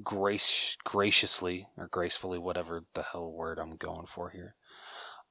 grace 0.03 0.77
graciously 0.84 1.67
or 1.77 1.88
gracefully, 1.88 2.38
whatever 2.38 2.85
the 2.93 3.03
hell 3.03 3.31
word 3.31 3.59
I'm 3.59 3.76
going 3.76 4.05
for 4.05 4.30
here. 4.30 4.55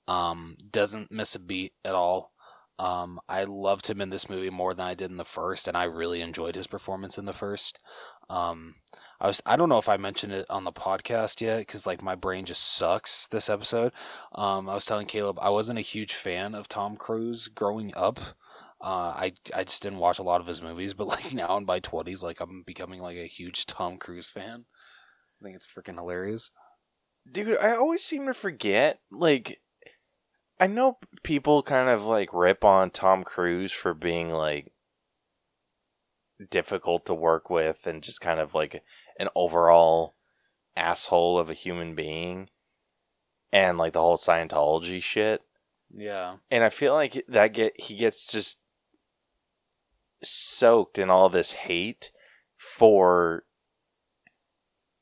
Um, 0.07 0.57
doesn't 0.71 1.13
miss 1.13 1.35
a 1.35 1.39
beat 1.39 1.73
at 1.85 1.95
all. 1.95 2.33
Um, 2.79 3.19
I 3.29 3.45
loved 3.45 3.89
him 3.89 4.01
in 4.01 4.11
this 4.11 4.31
movie 4.31 4.51
more 4.51 4.73
than 4.73 4.87
I 4.87 4.95
did 4.95 5.11
in 5.11 5.17
the 5.17 5.25
first, 5.25 5.67
and 5.67 5.77
I 5.77 5.85
really 5.85 6.21
enjoyed 6.21 6.55
his 6.55 6.69
performance 6.69 7.19
in 7.19 7.25
the 7.25 7.33
first. 7.33 7.79
Um, 8.31 8.77
I 9.21 9.27
was 9.27 9.43
I 9.45 9.57
don't 9.57 9.69
know 9.69 9.79
if 9.79 9.89
I 9.89 9.97
mentioned 9.97 10.33
it 10.33 10.47
on 10.49 10.65
the 10.65 10.73
podcast 10.73 11.41
yet 11.41 11.59
because 11.59 11.87
like 11.87 12.03
my 12.03 12.15
brain 12.15 12.45
just 12.45 12.63
sucks 12.63 13.27
this 13.27 13.51
episode. 13.51 13.93
Um, 14.35 14.69
I 14.69 14.75
was 14.75 14.85
telling 14.87 15.07
Caleb 15.07 15.39
I 15.41 15.51
wasn't 15.51 15.79
a 15.79 15.83
huge 15.83 16.15
fan 16.15 16.55
of 16.55 16.69
Tom 16.69 16.97
Cruise 16.97 17.49
growing 17.49 17.93
up. 17.97 18.21
Uh, 18.81 19.13
I 19.17 19.33
I 19.55 19.65
just 19.65 19.83
didn't 19.83 19.99
watch 19.99 20.21
a 20.21 20.23
lot 20.23 20.41
of 20.41 20.47
his 20.47 20.63
movies, 20.63 20.95
but 20.95 21.07
like 21.09 21.33
now 21.33 21.57
in 21.57 21.65
my 21.65 21.81
twenties, 21.81 22.23
like 22.23 22.41
I'm 22.41 22.63
becoming 22.65 23.01
like 23.01 23.17
a 23.17 23.27
huge 23.27 23.67
Tom 23.67 23.99
Cruise 23.99 24.31
fan. 24.31 24.67
I 25.41 25.45
think 25.45 25.57
it's 25.57 25.67
freaking 25.67 25.97
hilarious. 25.97 26.51
Dude, 27.31 27.59
I 27.59 27.75
always 27.75 28.03
seem 28.03 28.27
to 28.27 28.35
forget. 28.35 29.01
Like, 29.11 29.59
I 30.59 30.67
know 30.67 30.99
people 31.23 31.63
kind 31.63 31.89
of 31.89 32.05
like 32.05 32.33
rip 32.33 32.65
on 32.65 32.91
Tom 32.91 33.25
Cruise 33.25 33.73
for 33.73 33.95
being 33.95 34.31
like 34.31 34.73
difficult 36.51 37.05
to 37.07 37.15
work 37.15 37.51
with 37.51 37.87
and 37.87 38.03
just 38.03 38.21
kind 38.21 38.41
of 38.41 38.55
like 38.55 38.83
an 39.19 39.29
overall 39.35 40.15
asshole 40.77 41.39
of 41.39 41.51
a 41.51 41.55
human 41.55 41.95
being 41.95 42.49
and 43.53 43.77
like 43.79 43.93
the 43.93 44.01
whole 44.01 44.17
Scientology 44.17 45.03
shit. 45.03 45.43
Yeah. 45.95 46.37
And 46.51 46.65
I 46.65 46.71
feel 46.71 46.95
like 46.95 47.25
that 47.29 47.53
get 47.53 47.79
he 47.81 47.97
gets 47.97 48.27
just 48.27 48.61
soaked 50.23 50.99
in 50.99 51.11
all 51.11 51.29
this 51.29 51.53
hate 51.53 52.11
for 52.57 53.45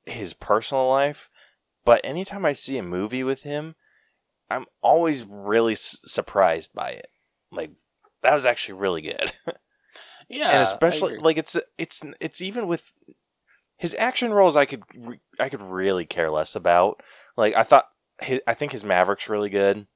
his 0.04 0.32
personal 0.32 0.88
life, 0.88 1.30
but 1.84 2.00
anytime 2.04 2.44
I 2.44 2.52
see 2.52 2.78
a 2.78 2.82
movie 2.82 3.24
with 3.24 3.42
him, 3.42 3.74
I'm 4.48 4.66
always 4.80 5.24
really 5.24 5.72
s- 5.72 5.98
surprised 6.06 6.72
by 6.74 6.90
it. 6.90 7.08
Like 7.50 7.72
that 8.22 8.34
was 8.34 8.46
actually 8.46 8.78
really 8.80 9.02
good. 9.02 9.32
Yeah. 10.28 10.50
and 10.50 10.62
especially 10.62 11.18
like 11.18 11.36
it's 11.36 11.56
it's 11.78 12.02
it's 12.18 12.40
even 12.40 12.66
with 12.66 12.92
his 13.76 13.94
action 13.98 14.32
roles 14.32 14.56
I 14.56 14.64
could 14.64 14.82
re- 14.96 15.20
I 15.38 15.48
could 15.48 15.62
really 15.62 16.06
care 16.06 16.30
less 16.30 16.54
about. 16.56 17.02
Like 17.36 17.54
I 17.54 17.62
thought 17.62 17.88
his, 18.20 18.40
I 18.46 18.54
think 18.54 18.72
his 18.72 18.84
Maverick's 18.84 19.28
really 19.28 19.50
good. 19.50 19.86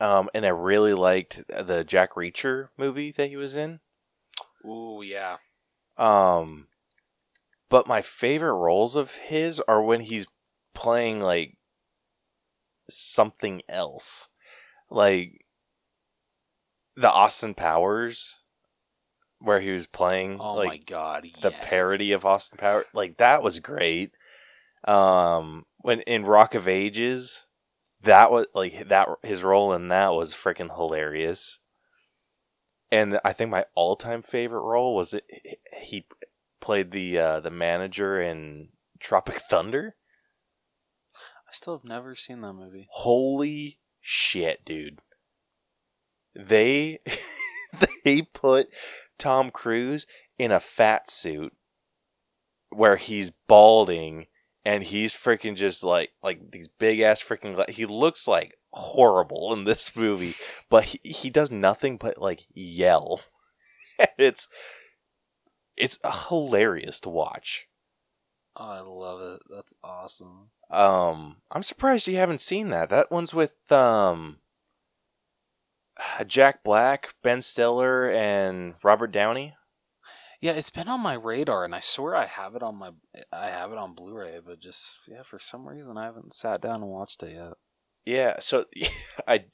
Um 0.00 0.28
and 0.34 0.44
I 0.44 0.50
really 0.50 0.94
liked 0.94 1.44
the 1.48 1.84
Jack 1.84 2.12
Reacher 2.12 2.68
movie 2.76 3.12
that 3.12 3.28
he 3.28 3.36
was 3.36 3.56
in. 3.56 3.80
Ooh, 4.64 5.02
yeah. 5.02 5.36
Um 5.96 6.68
but 7.68 7.86
my 7.86 8.02
favorite 8.02 8.54
roles 8.54 8.96
of 8.96 9.14
his 9.14 9.60
are 9.68 9.82
when 9.82 10.02
he's 10.02 10.26
playing 10.74 11.20
like 11.20 11.56
something 12.88 13.62
else. 13.68 14.28
Like 14.90 15.44
the 16.96 17.10
Austin 17.10 17.54
Powers 17.54 18.42
where 19.40 19.60
he 19.60 19.70
was 19.70 19.86
playing 19.86 20.38
Oh 20.40 20.54
like 20.54 20.68
my 20.68 20.78
god. 20.78 21.22
the 21.42 21.50
yes. 21.50 21.60
parody 21.64 22.12
of 22.12 22.24
Austin 22.24 22.58
Power. 22.58 22.84
Like 22.92 23.18
that 23.18 23.42
was 23.42 23.58
great. 23.58 24.12
Um, 24.84 25.66
when 25.78 26.00
in 26.02 26.24
Rock 26.24 26.54
of 26.54 26.68
Ages, 26.68 27.46
that 28.02 28.30
was 28.30 28.46
like 28.54 28.88
that 28.88 29.08
his 29.22 29.42
role 29.42 29.72
in 29.72 29.88
that 29.88 30.08
was 30.10 30.32
freaking 30.34 30.74
hilarious. 30.74 31.58
And 32.90 33.20
I 33.24 33.32
think 33.32 33.50
my 33.50 33.66
all-time 33.74 34.22
favorite 34.22 34.62
role 34.62 34.96
was 34.96 35.12
it, 35.12 35.24
he 35.82 36.06
played 36.60 36.90
the 36.90 37.18
uh, 37.18 37.40
the 37.40 37.50
manager 37.50 38.20
in 38.20 38.68
Tropic 38.98 39.40
Thunder. 39.40 39.96
I 41.48 41.52
still 41.52 41.76
have 41.76 41.84
never 41.84 42.14
seen 42.14 42.40
that 42.42 42.52
movie. 42.54 42.88
Holy 42.90 43.78
shit, 44.00 44.64
dude! 44.64 45.00
They 46.34 47.00
they 48.04 48.22
put 48.22 48.68
Tom 49.18 49.50
Cruise 49.50 50.06
in 50.38 50.52
a 50.52 50.60
fat 50.60 51.10
suit 51.10 51.52
where 52.70 52.96
he's 52.96 53.30
balding 53.48 54.26
and 54.64 54.84
he's 54.84 55.14
freaking 55.14 55.56
just 55.56 55.82
like 55.82 56.10
like 56.22 56.50
these 56.50 56.68
big 56.68 57.00
ass 57.00 57.22
freaking 57.22 57.54
gla- 57.54 57.70
he 57.70 57.86
looks 57.86 58.28
like 58.28 58.54
horrible 58.72 59.52
in 59.54 59.64
this 59.64 59.96
movie 59.96 60.34
but 60.68 60.84
he, 60.84 61.00
he 61.02 61.30
does 61.30 61.50
nothing 61.50 61.96
but 61.96 62.18
like 62.18 62.44
yell 62.52 63.22
it's 64.18 64.46
it's 65.76 65.98
hilarious 66.28 67.00
to 67.00 67.08
watch 67.08 67.64
Oh, 68.60 68.64
I 68.64 68.80
love 68.80 69.20
it. 69.20 69.40
That's 69.54 69.72
awesome. 69.84 70.50
um 70.68 71.36
i'm 71.52 71.62
surprised 71.62 72.08
you 72.08 72.16
haven't 72.16 72.40
seen 72.40 72.68
that 72.68 72.90
that 72.90 73.10
one's 73.10 73.32
with 73.32 73.54
um 73.72 74.38
jack 76.26 76.62
black 76.62 77.14
ben 77.22 77.42
stiller 77.42 78.10
and 78.10 78.74
robert 78.82 79.12
downey 79.12 79.54
Yeah, 80.40 80.52
it's 80.52 80.70
been 80.70 80.88
on 80.88 81.00
my 81.00 81.14
radar, 81.14 81.64
and 81.64 81.74
I 81.74 81.80
swear 81.80 82.14
I 82.14 82.26
have 82.26 82.54
it 82.54 82.62
on 82.62 82.76
my 82.76 82.90
I 83.32 83.46
have 83.48 83.72
it 83.72 83.78
on 83.78 83.94
Blu-ray, 83.94 84.38
but 84.46 84.60
just 84.60 84.98
yeah, 85.08 85.22
for 85.24 85.38
some 85.40 85.66
reason 85.66 85.98
I 85.98 86.04
haven't 86.04 86.32
sat 86.32 86.60
down 86.60 86.82
and 86.82 86.90
watched 86.90 87.22
it 87.24 87.32
yet. 87.34 87.54
Yeah, 88.06 88.38
so 88.40 88.64
I 89.28 89.44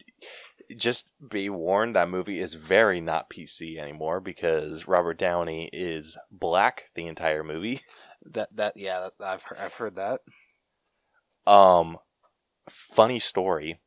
just 0.76 1.12
be 1.30 1.50
warned 1.50 1.96
that 1.96 2.08
movie 2.08 2.38
is 2.38 2.54
very 2.54 3.00
not 3.00 3.30
PC 3.30 3.78
anymore 3.78 4.20
because 4.20 4.86
Robert 4.86 5.18
Downey 5.18 5.68
is 5.72 6.16
black 6.30 6.90
the 6.94 7.06
entire 7.06 7.42
movie. 7.42 7.80
That 8.26 8.48
that 8.56 8.72
yeah, 8.76 9.08
I've 9.20 9.42
heard, 9.42 9.58
I've 9.58 9.74
heard 9.74 9.96
that. 9.96 10.20
Um 11.46 11.98
funny 12.70 13.18
story. 13.18 13.80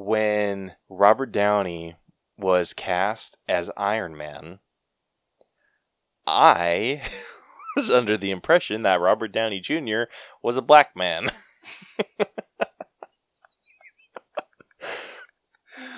When 0.00 0.76
Robert 0.88 1.32
Downey 1.32 1.96
was 2.36 2.72
cast 2.72 3.36
as 3.48 3.68
Iron 3.76 4.16
Man, 4.16 4.60
I 6.24 7.02
was 7.76 7.90
under 7.90 8.16
the 8.16 8.30
impression 8.30 8.82
that 8.84 9.00
Robert 9.00 9.32
Downey 9.32 9.58
Jr. 9.58 10.02
was 10.40 10.56
a 10.56 10.62
black 10.62 10.94
man. 10.94 11.32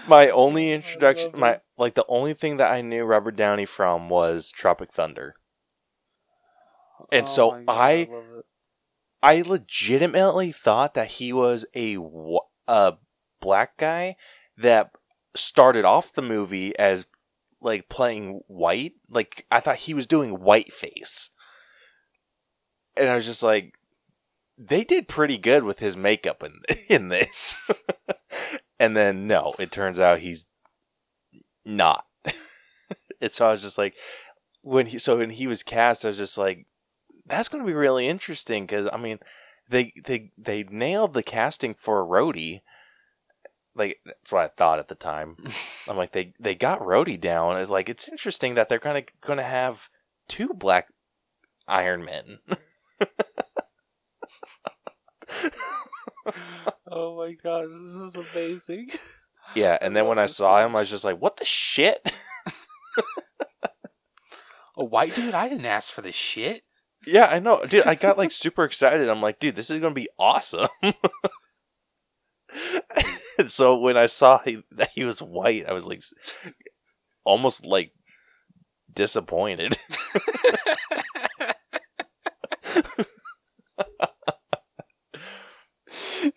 my 0.08 0.30
only 0.30 0.72
introduction 0.72 1.32
my 1.34 1.60
like 1.76 1.92
the 1.94 2.06
only 2.08 2.32
thing 2.32 2.56
that 2.56 2.70
I 2.72 2.80
knew 2.80 3.04
Robert 3.04 3.36
Downey 3.36 3.66
from 3.66 4.08
was 4.08 4.50
Tropic 4.50 4.94
Thunder. 4.94 5.34
And 7.12 7.28
so 7.28 7.50
Oh 7.50 7.52
my 7.52 7.64
God, 7.64 7.78
I- 7.78 7.92
it. 7.92 8.10
I 9.22 9.42
legitimately 9.42 10.52
thought 10.52 10.94
that 10.94 11.10
he 11.10 11.34
was 11.34 11.66
a 11.76 11.98
a 12.66 12.94
black 13.40 13.76
guy 13.76 14.16
that 14.56 14.90
started 15.34 15.84
off 15.84 16.12
the 16.12 16.22
movie 16.22 16.76
as 16.78 17.06
like 17.60 17.88
playing 17.88 18.40
white. 18.46 18.94
Like 19.08 19.46
I 19.50 19.60
thought 19.60 19.76
he 19.76 19.94
was 19.94 20.06
doing 20.06 20.30
whiteface. 20.30 21.30
And 22.96 23.08
I 23.08 23.16
was 23.16 23.26
just 23.26 23.42
like 23.42 23.74
they 24.58 24.84
did 24.84 25.08
pretty 25.08 25.38
good 25.38 25.64
with 25.64 25.78
his 25.78 25.96
makeup 25.96 26.42
in 26.42 26.60
in 26.88 27.08
this. 27.08 27.54
and 28.78 28.96
then 28.96 29.26
no, 29.26 29.52
it 29.58 29.70
turns 29.70 30.00
out 30.00 30.20
he's 30.20 30.46
not. 31.64 32.06
and 33.20 33.32
so 33.32 33.46
I 33.46 33.50
was 33.52 33.62
just 33.62 33.78
like 33.78 33.94
when 34.62 34.86
he 34.86 34.98
so 34.98 35.18
when 35.18 35.30
he 35.30 35.46
was 35.46 35.62
cast 35.62 36.04
I 36.04 36.08
was 36.08 36.18
just 36.18 36.36
like 36.36 36.66
that's 37.30 37.48
going 37.48 37.62
to 37.62 37.66
be 37.66 37.74
really 37.74 38.08
interesting 38.08 38.64
because 38.64 38.88
I 38.92 38.96
mean, 38.98 39.18
they 39.68 39.92
they 40.04 40.32
they 40.36 40.64
nailed 40.64 41.14
the 41.14 41.22
casting 41.22 41.74
for 41.74 42.04
Rhodey. 42.04 42.60
Like 43.74 43.98
that's 44.04 44.32
what 44.32 44.42
I 44.42 44.48
thought 44.48 44.78
at 44.78 44.88
the 44.88 44.94
time. 44.94 45.36
I'm 45.88 45.96
like 45.96 46.12
they 46.12 46.34
they 46.40 46.54
got 46.54 46.80
Rhodey 46.80 47.20
down. 47.20 47.58
It's 47.58 47.70
like 47.70 47.88
it's 47.88 48.08
interesting 48.08 48.54
that 48.54 48.68
they're 48.68 48.78
kind 48.78 48.98
of 48.98 49.04
going 49.20 49.38
to 49.38 49.44
have 49.44 49.88
two 50.28 50.48
black 50.48 50.88
Iron 51.68 52.04
Men. 52.04 52.38
oh 56.90 57.16
my 57.16 57.32
god, 57.32 57.68
this 57.70 57.80
is 57.80 58.16
amazing. 58.16 58.90
yeah, 59.54 59.78
and 59.80 59.96
then 59.96 60.06
when 60.06 60.18
I 60.18 60.26
saw 60.26 60.64
him, 60.64 60.74
I 60.74 60.80
was 60.80 60.90
just 60.90 61.04
like, 61.04 61.20
what 61.20 61.36
the 61.36 61.44
shit? 61.44 62.12
A 64.76 64.84
white 64.84 65.14
dude? 65.14 65.34
I 65.34 65.48
didn't 65.48 65.66
ask 65.66 65.92
for 65.92 66.00
this 66.00 66.14
shit. 66.14 66.62
yeah, 67.06 67.26
I 67.26 67.38
know, 67.38 67.62
dude. 67.68 67.86
I 67.86 67.94
got 67.94 68.18
like 68.18 68.32
super 68.32 68.64
excited. 68.64 69.08
I'm 69.08 69.22
like, 69.22 69.38
dude, 69.38 69.56
this 69.56 69.70
is 69.70 69.80
going 69.80 69.94
to 69.94 70.00
be 70.00 70.08
awesome. 70.18 70.68
And 73.40 73.50
so 73.50 73.78
when 73.78 73.96
I 73.96 74.06
saw 74.06 74.38
he, 74.38 74.62
that 74.72 74.90
he 74.94 75.04
was 75.04 75.20
white, 75.20 75.66
I 75.68 75.72
was 75.72 75.86
like, 75.86 76.02
almost 77.24 77.66
like 77.66 77.92
disappointed. 78.92 79.76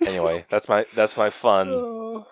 anyway, 0.05 0.45
that's 0.49 0.69
my 0.69 0.85
that's 0.95 1.17
my 1.17 1.29
fun 1.29 1.69
oh. 1.69 2.25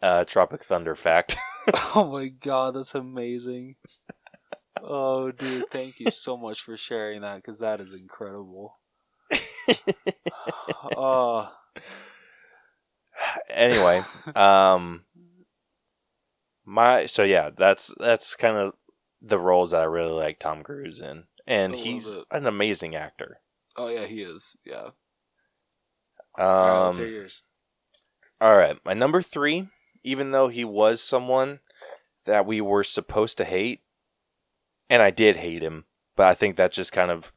uh, 0.00 0.24
Tropic 0.24 0.64
Thunder 0.64 0.94
fact. 0.94 1.36
oh 1.94 2.12
my 2.14 2.28
god, 2.28 2.74
that's 2.74 2.94
amazing. 2.94 3.76
Oh, 4.82 5.30
dude, 5.30 5.70
thank 5.70 6.00
you 6.00 6.10
so 6.10 6.36
much 6.36 6.60
for 6.60 6.76
sharing 6.76 7.20
that 7.22 7.36
because 7.36 7.60
that 7.60 7.80
is 7.80 7.92
incredible. 7.92 8.78
Oh, 10.96 11.50
anyway, 13.48 14.02
um, 14.34 15.04
my 16.64 17.06
so 17.06 17.22
yeah, 17.22 17.50
that's 17.56 17.92
that's 17.98 18.34
kind 18.34 18.56
of 18.56 18.74
the 19.20 19.38
roles 19.38 19.70
that 19.70 19.82
I 19.82 19.84
really 19.84 20.12
like 20.12 20.38
Tom 20.38 20.62
Cruise 20.62 21.00
in, 21.00 21.24
and 21.46 21.74
he's 21.74 22.16
an 22.30 22.46
amazing 22.46 22.94
actor. 22.94 23.38
oh 23.76 23.88
yeah, 23.88 24.06
he 24.06 24.22
is. 24.22 24.56
Yeah. 24.64 24.90
all 26.38 26.92
right, 26.92 27.08
yours. 27.08 27.42
All 28.40 28.56
right, 28.56 28.76
my 28.84 28.94
number 28.94 29.22
three, 29.22 29.68
even 30.02 30.32
though 30.32 30.48
he 30.48 30.64
was 30.64 31.02
someone 31.02 31.60
that 32.24 32.46
we 32.46 32.60
were 32.60 32.84
supposed 32.84 33.36
to 33.38 33.44
hate, 33.44 33.82
and 34.88 35.02
I 35.02 35.10
did 35.10 35.36
hate 35.36 35.62
him, 35.62 35.84
but 36.16 36.26
I 36.26 36.34
think 36.34 36.56
that 36.56 36.72
just 36.72 36.92
kind 36.92 37.10
of 37.10 37.32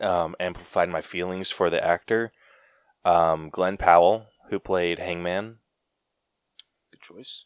um, 0.00 0.36
amplified 0.38 0.88
my 0.88 1.00
feelings 1.00 1.50
for 1.50 1.70
the 1.70 1.84
actor. 1.84 2.32
Um, 3.04 3.48
Glen 3.50 3.76
Powell, 3.76 4.26
who 4.50 4.58
played 4.58 4.98
Hangman, 4.98 5.58
Good 6.90 7.00
choice. 7.00 7.44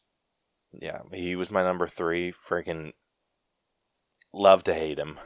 yeah, 0.73 1.01
he 1.13 1.37
was 1.37 1.51
my 1.51 1.63
number 1.63 1.87
three. 1.87 2.33
Freaking 2.33 2.93
love 4.33 4.65
to 4.65 4.75
hate 4.75 4.99
him. 4.99 5.19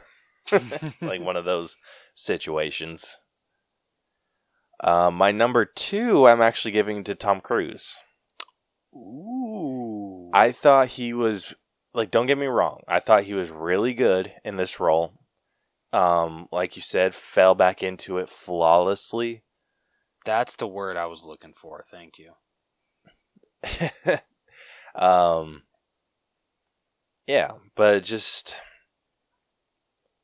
like 1.01 1.21
one 1.21 1.35
of 1.35 1.45
those 1.45 1.77
situations. 2.15 3.17
Uh, 4.79 5.09
my 5.11 5.31
number 5.31 5.65
two, 5.65 6.27
I'm 6.27 6.41
actually 6.41 6.71
giving 6.71 7.03
to 7.03 7.15
Tom 7.15 7.41
Cruise. 7.41 7.97
Ooh. 8.93 10.29
I 10.33 10.51
thought 10.51 10.89
he 10.89 11.13
was 11.13 11.53
like, 11.93 12.11
don't 12.11 12.27
get 12.27 12.37
me 12.37 12.45
wrong, 12.45 12.81
I 12.87 12.99
thought 12.99 13.23
he 13.23 13.33
was 13.33 13.49
really 13.49 13.93
good 13.93 14.33
in 14.45 14.57
this 14.57 14.79
role. 14.79 15.13
Um, 15.93 16.47
like 16.51 16.75
you 16.75 16.81
said, 16.81 17.15
fell 17.15 17.55
back 17.55 17.81
into 17.81 18.17
it 18.17 18.29
flawlessly. 18.29 19.43
That's 20.27 20.57
the 20.57 20.67
word 20.67 20.97
I 20.97 21.05
was 21.05 21.23
looking 21.23 21.53
for. 21.53 21.85
Thank 21.89 22.19
you. 22.19 22.33
um, 24.93 25.61
yeah, 27.25 27.51
but 27.75 28.03
just 28.03 28.57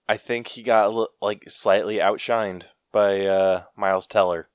I 0.09 0.17
think 0.17 0.47
he 0.47 0.61
got 0.61 0.93
li- 0.93 1.07
like 1.21 1.49
slightly 1.49 1.99
outshined 1.99 2.63
by 2.91 3.25
uh, 3.25 3.63
Miles 3.77 4.05
Teller, 4.05 4.49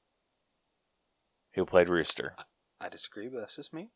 who 1.55 1.65
played 1.65 1.89
Rooster. 1.89 2.37
I 2.79 2.91
disagree, 2.91 3.29
but 3.29 3.41
that's 3.41 3.57
just 3.57 3.73
me. 3.73 3.89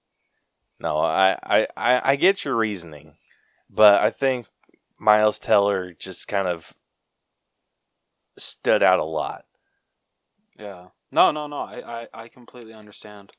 No, 0.81 1.01
I, 1.01 1.37
I, 1.43 1.69
I, 1.77 2.01
I 2.03 2.17
get 2.17 2.47
your 2.47 2.57
reasoning, 2.57 3.17
but 3.69 4.01
I 4.01 4.09
think 4.09 4.47
Miles 4.99 5.39
Teller 5.39 5.93
just 5.93 6.27
kind 6.27 6.49
of 6.49 6.73
stood 8.39 8.83
out 8.83 9.01
a 9.01 9.05
lot. 9.05 9.45
Yeah. 10.59 10.87
No, 11.13 11.31
no, 11.31 11.47
no. 11.47 11.59
I, 11.59 11.83
I, 11.87 12.09
I 12.25 12.29
completely 12.29 12.73
understand 12.73 13.33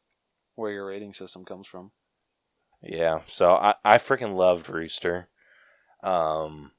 where 0.56 0.72
your 0.72 0.86
rating 0.86 1.14
system 1.14 1.44
comes 1.44 1.68
from. 1.68 1.92
Yeah, 2.84 3.22
so 3.26 3.54
I, 3.54 3.76
I 3.84 3.98
freaking 3.98 4.36
loved 4.36 4.70
Rooster. 4.70 5.30
Um, 6.04 6.72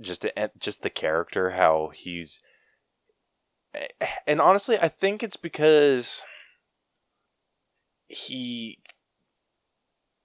just 0.00 0.22
the, 0.22 0.50
just 0.58 0.82
the 0.82 0.90
character, 0.90 1.50
how 1.50 1.90
he's, 1.94 2.40
and 4.26 4.40
honestly, 4.40 4.76
I 4.80 4.88
think 4.88 5.22
it's 5.22 5.36
because 5.36 6.24
he, 8.08 8.80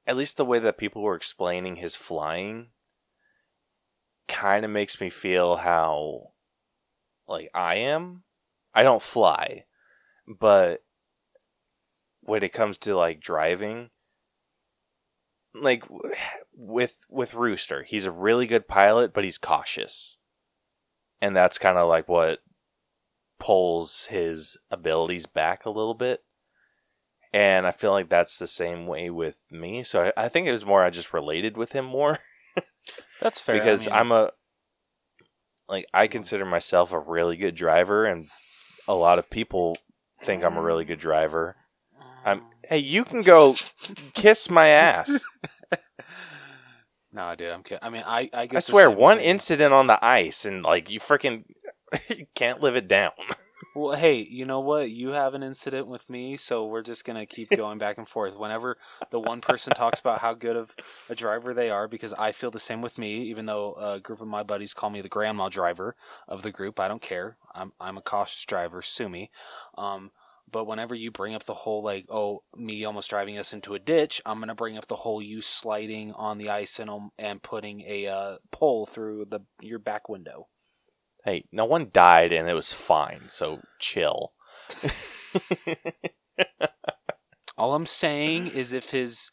at 0.08 0.18
least 0.18 0.38
the 0.38 0.46
way 0.46 0.58
that 0.58 0.78
people 0.78 1.04
were 1.04 1.16
explaining 1.16 1.76
his 1.76 1.96
flying, 1.96 2.70
kind 4.28 4.66
of 4.66 4.72
makes 4.72 5.00
me 5.00 5.10
feel 5.10 5.58
how, 5.58 6.32
like 7.28 7.52
I 7.54 7.76
am. 7.76 8.24
I 8.74 8.84
don't 8.84 9.02
fly, 9.02 9.66
but 10.30 10.84
when 12.22 12.44
it 12.44 12.54
comes 12.54 12.78
to 12.78 12.96
like 12.96 13.20
driving 13.20 13.90
like 15.56 15.84
with 16.56 16.98
with 17.10 17.34
Rooster, 17.34 17.84
he's 17.84 18.06
a 18.06 18.12
really 18.12 18.46
good 18.46 18.68
pilot, 18.68 19.14
but 19.14 19.24
he's 19.24 19.38
cautious. 19.38 20.18
And 21.22 21.36
that's 21.36 21.58
kind 21.58 21.78
of 21.78 21.90
like 21.90 22.08
what 22.08 22.40
pulls 23.40 24.06
his 24.06 24.58
abilities 24.70 25.26
back 25.26 25.66
a 25.66 25.70
little 25.70 25.94
bit. 25.96 26.24
And 27.34 27.68
I 27.68 27.72
feel 27.72 27.92
like 27.92 28.10
that's 28.10 28.38
the 28.38 28.48
same 28.48 28.88
way 28.88 29.10
with 29.10 29.38
me. 29.52 29.84
So 29.84 30.12
I, 30.16 30.26
I 30.26 30.30
think 30.30 30.48
it 30.48 30.52
was 30.52 30.66
more 30.66 30.84
I 30.84 30.90
just 30.90 31.14
related 31.14 31.58
with 31.58 31.74
him 31.74 31.86
more 31.86 32.20
That's 33.22 33.40
fair. 33.40 33.56
because 33.56 33.88
I'm 33.88 34.12
a 34.12 34.32
like 35.68 35.86
I 35.94 36.08
consider 36.08 36.46
myself 36.46 36.92
a 36.92 37.00
really 37.00 37.38
good 37.38 37.56
driver 37.56 38.06
and 38.06 38.28
a 38.88 38.96
lot 38.96 39.20
of 39.20 39.30
people 39.30 39.78
think 40.22 40.44
I'm 40.44 40.58
a 40.58 40.62
really 40.62 40.86
good 40.86 41.00
driver. 41.00 41.56
I'm 42.26 42.42
ah. 42.42 42.50
hey, 42.70 42.80
you 42.80 43.04
can 43.04 43.22
go 43.22 43.56
kiss 44.14 44.50
my 44.50 44.68
ass. 44.68 45.24
No, 47.12 47.34
dude, 47.36 47.50
I'm 47.50 47.64
kidding. 47.64 47.80
I 47.82 47.90
mean, 47.90 48.04
I 48.06 48.30
I, 48.34 48.46
get 48.46 48.58
I 48.58 48.60
swear, 48.60 48.90
one 48.90 49.18
thing. 49.18 49.26
incident 49.26 49.74
on 49.74 49.88
the 49.88 50.04
ice 50.04 50.46
and 50.46 50.64
like 50.64 50.90
you 50.90 51.00
freaking 51.00 51.44
you 52.08 52.28
can't 52.36 52.62
live 52.62 52.76
it 52.76 52.88
down. 52.88 53.12
Well, 53.76 53.96
hey, 53.96 54.26
you 54.28 54.46
know 54.46 54.62
what? 54.62 54.90
You 54.90 55.12
have 55.12 55.36
an 55.36 55.44
incident 55.44 55.88
with 55.88 56.10
me, 56.10 56.38
so 56.38 56.66
we're 56.66 56.82
just 56.82 57.06
gonna 57.06 57.28
keep 57.28 57.50
going 57.56 57.78
back 57.78 58.00
and 58.00 58.08
forth. 58.10 58.36
Whenever 58.36 58.78
the 59.12 59.20
one 59.20 59.42
person 59.42 59.74
talks 59.74 60.00
about 60.00 60.20
how 60.20 60.34
good 60.34 60.56
of 60.56 60.74
a 61.08 61.16
driver 61.16 61.54
they 61.54 61.70
are, 61.70 61.88
because 61.88 62.14
I 62.16 62.32
feel 62.32 62.50
the 62.50 62.60
same 62.60 62.82
with 62.82 62.98
me. 62.98 63.22
Even 63.26 63.46
though 63.46 63.76
a 63.76 64.00
group 64.00 64.22
of 64.22 64.28
my 64.28 64.42
buddies 64.42 64.74
call 64.74 64.90
me 64.90 65.02
the 65.02 65.10
grandma 65.10 65.50
driver 65.50 65.96
of 66.28 66.42
the 66.42 66.52
group, 66.52 66.80
I 66.80 66.88
don't 66.88 67.02
care. 67.02 67.38
I'm 67.54 67.72
I'm 67.80 67.98
a 67.98 68.02
cautious 68.02 68.44
driver. 68.46 68.82
Sue 68.82 69.08
me. 69.08 69.30
Um, 69.78 70.12
but 70.52 70.66
whenever 70.66 70.96
you 70.96 71.12
bring 71.12 71.36
up 71.36 71.44
the 71.44 71.54
whole 71.54 71.84
like, 71.84 72.06
oh, 72.10 72.42
me 72.58 72.84
almost 72.86 73.12
driving 73.12 73.38
us 73.38 73.54
into 73.54 73.76
a 73.76 73.80
ditch, 73.80 74.20
I'm 74.26 74.40
gonna 74.40 74.56
bring 74.56 74.80
up 74.80 74.88
the 74.88 74.96
whole 74.96 75.22
you 75.22 75.44
sliding 75.44 76.12
on 76.14 76.40
the 76.40 76.50
ice 76.50 76.80
and 76.80 76.90
um, 76.90 77.12
and 77.20 77.42
putting 77.44 77.82
a 77.82 78.08
uh, 78.08 78.38
pole 78.52 78.88
through 78.88 79.26
the 79.26 79.42
your 79.62 79.80
back 79.80 80.10
window. 80.10 80.48
Hey, 81.26 81.46
no 81.52 81.66
one 81.66 81.90
died 81.92 82.32
and 82.32 82.50
it 82.50 82.56
was 82.56 82.74
fine, 82.74 83.24
so 83.28 83.62
chill. 83.80 84.34
All 87.58 87.74
I'm 87.74 87.86
saying 87.86 88.48
is 88.48 88.74
if 88.74 88.92
his. 88.92 89.32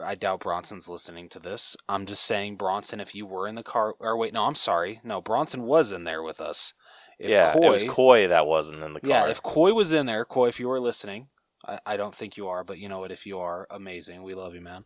I 0.00 0.14
doubt 0.14 0.40
Bronson's 0.40 0.88
listening 0.88 1.28
to 1.30 1.40
this. 1.40 1.76
I'm 1.88 2.06
just 2.06 2.24
saying, 2.24 2.56
Bronson, 2.56 3.00
if 3.00 3.14
you 3.16 3.26
were 3.26 3.48
in 3.48 3.56
the 3.56 3.64
car. 3.64 3.94
Or 3.98 4.16
wait, 4.16 4.32
no, 4.32 4.44
I'm 4.44 4.54
sorry. 4.54 5.00
No, 5.02 5.20
Bronson 5.20 5.62
was 5.62 5.90
in 5.90 6.04
there 6.04 6.22
with 6.22 6.40
us. 6.40 6.72
If 7.18 7.30
yeah, 7.30 7.52
Coy, 7.52 7.66
it 7.66 7.70
was 7.70 7.82
Coy 7.84 8.28
that 8.28 8.46
wasn't 8.46 8.82
in 8.82 8.92
the 8.92 9.00
car. 9.00 9.10
Yeah, 9.10 9.28
if 9.28 9.42
Coy 9.42 9.74
was 9.74 9.92
in 9.92 10.06
there, 10.06 10.24
Coy, 10.24 10.48
if 10.48 10.60
you 10.60 10.68
were 10.68 10.80
listening, 10.80 11.28
I, 11.66 11.78
I 11.84 11.96
don't 11.96 12.14
think 12.14 12.36
you 12.36 12.48
are, 12.48 12.62
but 12.62 12.78
you 12.78 12.88
know 12.88 13.00
what? 13.00 13.10
If 13.10 13.26
you 13.26 13.40
are, 13.40 13.66
amazing. 13.70 14.22
We 14.22 14.34
love 14.34 14.54
you, 14.54 14.60
man. 14.60 14.84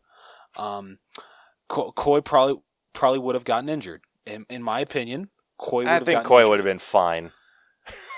Um, 0.56 0.98
Coy 1.68 2.20
probably 2.20 2.62
probably 2.92 3.18
would 3.18 3.34
have 3.34 3.44
gotten 3.44 3.68
injured. 3.68 4.02
In, 4.26 4.46
in 4.48 4.62
my 4.62 4.80
opinion, 4.80 5.28
Coy 5.60 5.86
I 5.86 6.00
think 6.00 6.24
Coy 6.24 6.48
would 6.48 6.58
have 6.58 6.64
been 6.64 6.78
fine. 6.78 7.32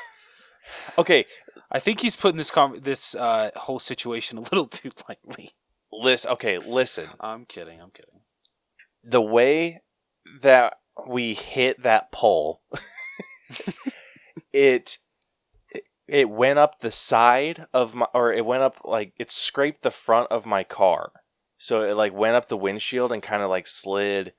okay, 0.99 1.27
I 1.73 1.81
think 1.81 2.01
he's 2.01 2.15
putting 2.15 2.39
this 2.39 2.53
con- 2.53 2.79
this 2.81 3.17
uh, 3.17 3.51
whole 3.57 3.81
situation 3.81 4.39
a 4.39 4.43
little 4.43 4.67
too 4.69 4.91
lightly. 5.09 5.53
listen. 5.93 6.31
Okay, 6.33 6.59
listen. 6.59 7.09
I'm 7.21 7.45
kidding. 7.45 7.81
I'm 7.81 7.91
kidding. 7.91 8.21
The 9.03 9.21
way 9.21 9.83
that 10.41 10.79
we 11.09 11.35
hit 11.35 11.83
that 11.83 12.13
pole, 12.13 12.63
it 14.53 14.99
it 16.07 16.31
went 16.31 16.61
up 16.61 16.81
the 16.81 16.93
side 16.93 17.67
of 17.73 17.95
my, 17.95 18.07
or 18.15 18.33
it 18.33 18.47
went 18.47 18.63
up 18.63 18.77
like 18.85 19.15
it 19.19 19.33
scraped 19.33 19.83
the 19.83 19.91
front 19.91 20.31
of 20.31 20.47
my 20.47 20.63
car. 20.63 21.11
So 21.59 21.83
it 21.83 21.95
like 21.95 22.15
went 22.15 22.37
up 22.37 22.47
the 22.47 22.57
windshield 22.57 23.11
and 23.11 23.23
kind 23.23 23.43
of 23.43 23.51
like 23.51 23.67
slid 23.67 24.33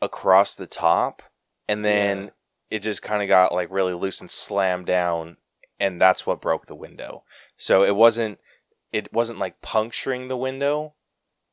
across 0.00 0.54
the 0.54 0.66
top, 0.66 1.22
and 1.68 1.84
then 1.84 2.24
Yeah. 2.24 2.30
it 2.70 2.78
just 2.80 3.02
kind 3.02 3.22
of 3.22 3.28
got 3.28 3.52
like 3.52 3.68
really 3.70 3.94
loose 3.94 4.20
and 4.20 4.30
slammed 4.30 4.86
down, 4.86 5.36
and 5.80 6.00
that's 6.00 6.26
what 6.26 6.40
broke 6.40 6.66
the 6.66 6.74
window. 6.74 7.24
So 7.56 7.82
it 7.84 7.96
wasn't 7.96 8.38
it 8.92 9.12
wasn't 9.12 9.38
like 9.38 9.60
puncturing 9.62 10.28
the 10.28 10.36
window. 10.36 10.94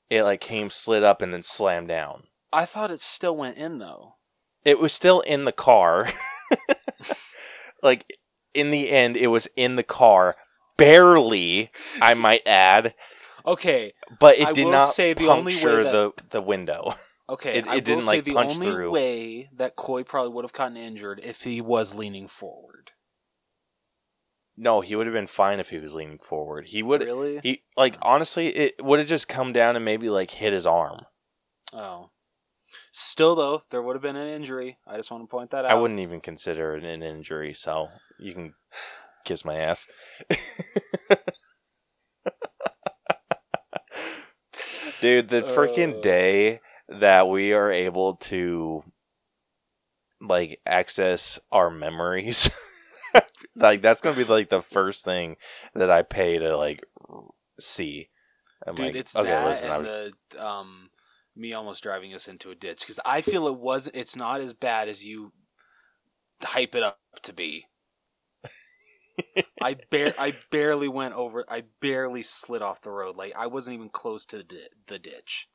It 0.10 0.23
like 0.23 0.41
came 0.41 0.69
slid 0.69 1.03
up 1.03 1.22
and 1.22 1.34
then 1.34 1.44
slammed 1.44 1.88
down. 1.88 2.23
I 2.52 2.65
thought 2.65 2.91
it 2.91 2.99
still 3.02 3.35
went 3.35 3.57
in 3.57 3.80
though. 3.80 4.15
It 4.64 4.80
was 4.80 4.94
still 4.94 5.22
in 5.22 5.45
the 5.45 5.52
car. 5.52 6.10
like 7.81 8.18
in 8.53 8.72
the 8.72 8.90
end, 8.91 9.18
it 9.18 9.27
was 9.27 9.48
in 9.56 9.76
the 9.76 9.84
car, 9.84 10.35
barely, 10.77 11.72
I 12.02 12.14
might 12.14 12.45
add, 12.48 12.94
Okay, 13.45 13.94
but 14.19 14.38
it 14.38 14.48
I 14.48 14.53
did 14.53 14.68
not 14.68 14.94
say 14.94 15.14
the 15.14 15.27
only 15.27 15.53
way 15.56 15.61
puncture 15.61 15.84
that- 15.84 15.91
the 15.91 16.14
the 16.30 16.41
window. 16.41 16.94
okay. 17.29 17.59
It- 17.59 17.67
I 17.67 17.75
it 17.77 17.85
didn't, 17.85 17.97
will 17.97 18.01
say 18.03 18.07
like, 18.17 18.23
the 18.25 18.33
punch 18.33 18.53
only 18.53 18.71
through. 18.71 18.91
way 18.91 19.49
that 19.55 19.75
Coy 19.75 20.03
probably 20.03 20.31
would 20.33 20.45
have 20.45 20.53
gotten 20.53 20.77
injured 20.77 21.19
if 21.23 21.43
he 21.43 21.61
was 21.61 21.93
leaning 21.95 22.27
forward. 22.27 22.91
No, 24.55 24.81
he 24.81 24.95
would 24.95 25.07
have 25.07 25.13
been 25.15 25.25
fine 25.27 25.59
if 25.59 25.69
he 25.69 25.79
was 25.79 25.95
leaning 25.95 26.19
forward. 26.19 26.67
He 26.67 26.83
would 26.83 27.01
Really? 27.03 27.39
he 27.41 27.63
like 27.75 27.97
honestly, 28.03 28.47
it 28.49 28.83
would 28.85 28.99
have 28.99 29.07
just 29.07 29.27
come 29.27 29.51
down 29.51 29.75
and 29.75 29.83
maybe 29.83 30.09
like 30.09 30.29
hit 30.31 30.53
his 30.53 30.67
arm. 30.67 31.01
oh. 31.73 32.09
Still 32.91 33.35
though, 33.35 33.63
there 33.71 33.81
would 33.81 33.95
have 33.95 34.01
been 34.03 34.15
an 34.15 34.27
injury. 34.27 34.77
I 34.87 34.97
just 34.97 35.09
want 35.11 35.23
to 35.23 35.27
point 35.27 35.49
that 35.51 35.65
out. 35.65 35.71
I 35.71 35.75
wouldn't 35.75 35.99
even 35.99 36.21
consider 36.21 36.75
it 36.75 36.83
an 36.83 37.01
injury, 37.03 37.53
so 37.53 37.87
you 38.19 38.33
can 38.33 38.53
kiss 39.25 39.43
my 39.45 39.55
ass. 39.57 39.87
Dude, 45.01 45.29
the 45.29 45.41
freaking 45.41 45.97
Uh. 45.97 46.01
day 46.01 46.59
that 46.99 47.29
we 47.29 47.53
are 47.53 47.71
able 47.71 48.15
to 48.15 48.83
like 50.21 50.59
access 50.65 51.39
our 51.51 51.69
memories 51.69 52.49
like 53.55 53.81
that's 53.81 54.01
going 54.01 54.15
to 54.17 54.25
be 54.25 54.29
like 54.31 54.49
the 54.49 54.61
first 54.61 55.05
thing 55.05 55.35
that 55.75 55.91
I 55.91 56.01
pay 56.03 56.37
to 56.39 56.57
like 56.57 56.83
see. 57.59 58.09
I'm 58.67 58.75
Dude, 58.75 58.85
like, 58.85 58.95
it's 58.95 59.15
okay, 59.15 59.37
that 59.37 59.43
listen, 59.43 59.69
I 59.69 59.77
and 59.77 59.79
was 59.79 59.89
the 59.89 60.13
um, 60.39 60.89
me 61.35 61.53
almost 61.53 61.83
driving 61.83 62.13
us 62.13 62.27
into 62.27 62.51
a 62.51 62.55
ditch 62.55 62.81
because 62.81 62.99
I 63.05 63.21
feel 63.21 63.47
it 63.47 63.59
was. 63.59 63.89
It's 63.93 64.15
not 64.15 64.41
as 64.41 64.53
bad 64.53 64.89
as 64.89 65.05
you 65.05 65.31
hype 66.43 66.75
it 66.75 66.83
up 66.83 66.99
to 67.23 67.33
be. 67.33 67.65
I 69.61 69.75
bar- 69.91 70.15
I 70.17 70.37
barely 70.51 70.87
went 70.87 71.15
over. 71.15 71.45
I 71.49 71.63
barely 71.81 72.23
slid 72.23 72.61
off 72.61 72.81
the 72.81 72.91
road. 72.91 73.15
Like 73.17 73.33
I 73.37 73.47
wasn't 73.47 73.75
even 73.75 73.89
close 73.89 74.25
to 74.27 74.37
the, 74.37 74.43
di- 74.43 74.67
the 74.87 74.99
ditch. 74.99 75.49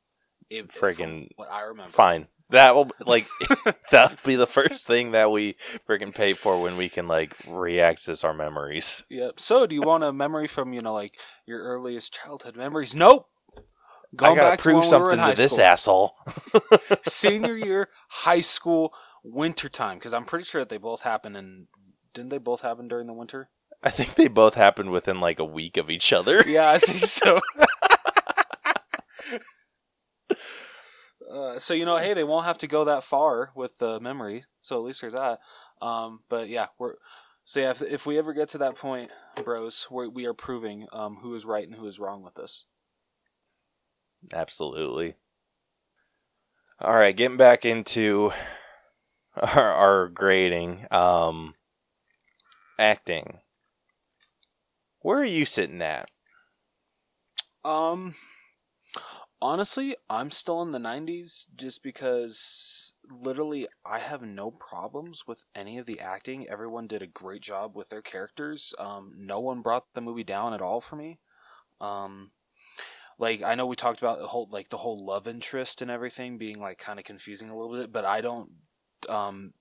It, 0.49 0.69
Friggin' 0.69 1.29
what 1.35 1.51
I 1.51 1.61
remember. 1.61 1.91
fine. 1.91 2.27
That 2.51 2.73
will 2.73 2.89
like 3.05 3.27
that'll 3.91 4.17
be 4.25 4.35
the 4.35 4.47
first 4.47 4.87
thing 4.87 5.11
that 5.11 5.31
we 5.31 5.55
freaking 5.87 6.13
pay 6.13 6.33
for 6.33 6.59
when 6.59 6.77
we 6.77 6.89
can 6.89 7.07
like 7.07 7.35
re-access 7.47 8.23
our 8.23 8.33
memories. 8.33 9.03
Yep. 9.09 9.39
So, 9.39 9.67
do 9.67 9.75
you 9.75 9.83
want 9.83 10.03
a 10.03 10.11
memory 10.11 10.47
from 10.47 10.73
you 10.73 10.81
know 10.81 10.93
like 10.93 11.19
your 11.45 11.59
earliest 11.59 12.11
childhood 12.11 12.55
memories? 12.55 12.95
Nope. 12.95 13.27
I 14.19 14.33
gotta 14.33 14.57
to 14.57 14.63
prove 14.63 14.73
we 14.73 14.79
were 14.79 14.85
something 14.85 15.13
in 15.13 15.19
high 15.19 15.35
to 15.35 15.37
this 15.37 15.51
school. 15.53 15.63
asshole. 15.65 16.15
Senior 17.07 17.55
year, 17.55 17.89
high 18.07 18.41
school, 18.41 18.91
winter 19.23 19.69
time, 19.69 19.99
because 19.99 20.15
I'm 20.15 20.25
pretty 20.25 20.45
sure 20.45 20.61
that 20.61 20.69
they 20.69 20.77
both 20.77 21.01
happened 21.01 21.37
and 21.37 21.67
Didn't 22.15 22.29
they 22.29 22.39
both 22.39 22.61
happen 22.61 22.87
during 22.87 23.05
the 23.05 23.13
winter? 23.13 23.49
I 23.83 23.91
think 23.91 24.15
they 24.15 24.27
both 24.27 24.55
happened 24.55 24.89
within 24.89 25.19
like 25.19 25.37
a 25.37 25.45
week 25.45 25.77
of 25.77 25.91
each 25.91 26.11
other. 26.11 26.43
Yeah, 26.47 26.71
I 26.71 26.79
think 26.79 27.01
so. 27.01 27.39
uh, 31.31 31.59
so 31.59 31.73
you 31.73 31.85
know, 31.85 31.97
hey, 31.97 32.13
they 32.13 32.23
won't 32.23 32.45
have 32.45 32.57
to 32.59 32.67
go 32.67 32.85
that 32.85 33.03
far 33.03 33.51
with 33.55 33.77
the 33.77 33.99
memory. 33.99 34.45
So 34.61 34.77
at 34.77 34.83
least 34.83 35.01
there's 35.01 35.13
that. 35.13 35.39
Um, 35.81 36.21
but 36.29 36.49
yeah, 36.49 36.67
we're 36.77 36.95
so 37.45 37.59
yeah. 37.59 37.71
If, 37.71 37.81
if 37.81 38.05
we 38.05 38.17
ever 38.17 38.33
get 38.33 38.49
to 38.49 38.57
that 38.59 38.75
point, 38.75 39.11
bros, 39.43 39.87
we're, 39.89 40.09
we 40.09 40.25
are 40.25 40.33
proving 40.33 40.87
um, 40.91 41.17
who 41.21 41.35
is 41.35 41.45
right 41.45 41.67
and 41.67 41.75
who 41.75 41.85
is 41.85 41.99
wrong 41.99 42.23
with 42.23 42.35
this. 42.35 42.65
Absolutely. 44.33 45.15
All 46.81 46.95
right, 46.95 47.15
getting 47.15 47.37
back 47.37 47.65
into 47.65 48.31
our, 49.35 49.73
our 49.73 50.07
grading, 50.07 50.85
um, 50.91 51.55
acting. 52.77 53.39
Where 55.01 55.19
are 55.19 55.25
you 55.25 55.45
sitting 55.45 55.81
at? 55.81 56.09
Um, 57.63 58.15
honestly, 59.41 59.95
I'm 60.09 60.31
still 60.31 60.61
in 60.61 60.71
the 60.71 60.79
90s 60.79 61.47
just 61.55 61.83
because 61.83 62.93
literally 63.09 63.67
I 63.85 63.99
have 63.99 64.21
no 64.21 64.51
problems 64.51 65.25
with 65.27 65.45
any 65.55 65.77
of 65.77 65.85
the 65.85 65.99
acting. 65.99 66.47
Everyone 66.47 66.87
did 66.87 67.01
a 67.01 67.07
great 67.07 67.41
job 67.41 67.75
with 67.75 67.89
their 67.89 68.01
characters. 68.01 68.73
Um, 68.79 69.13
no 69.17 69.39
one 69.39 69.61
brought 69.61 69.85
the 69.93 70.01
movie 70.01 70.23
down 70.23 70.53
at 70.53 70.61
all 70.61 70.81
for 70.81 70.95
me. 70.95 71.19
Um, 71.81 72.31
like 73.17 73.43
I 73.43 73.55
know 73.55 73.65
we 73.65 73.75
talked 73.75 73.99
about 73.99 74.19
the 74.19 74.27
whole 74.27 74.47
like 74.51 74.69
the 74.69 74.77
whole 74.77 74.97
love 74.97 75.27
interest 75.27 75.81
and 75.81 75.91
everything 75.91 76.37
being 76.37 76.59
like 76.59 76.77
kind 76.77 76.99
of 76.99 77.05
confusing 77.05 77.49
a 77.49 77.57
little 77.57 77.77
bit, 77.77 77.91
but 77.91 78.05
I 78.05 78.21
don't. 78.21 78.51
Um, 79.07 79.53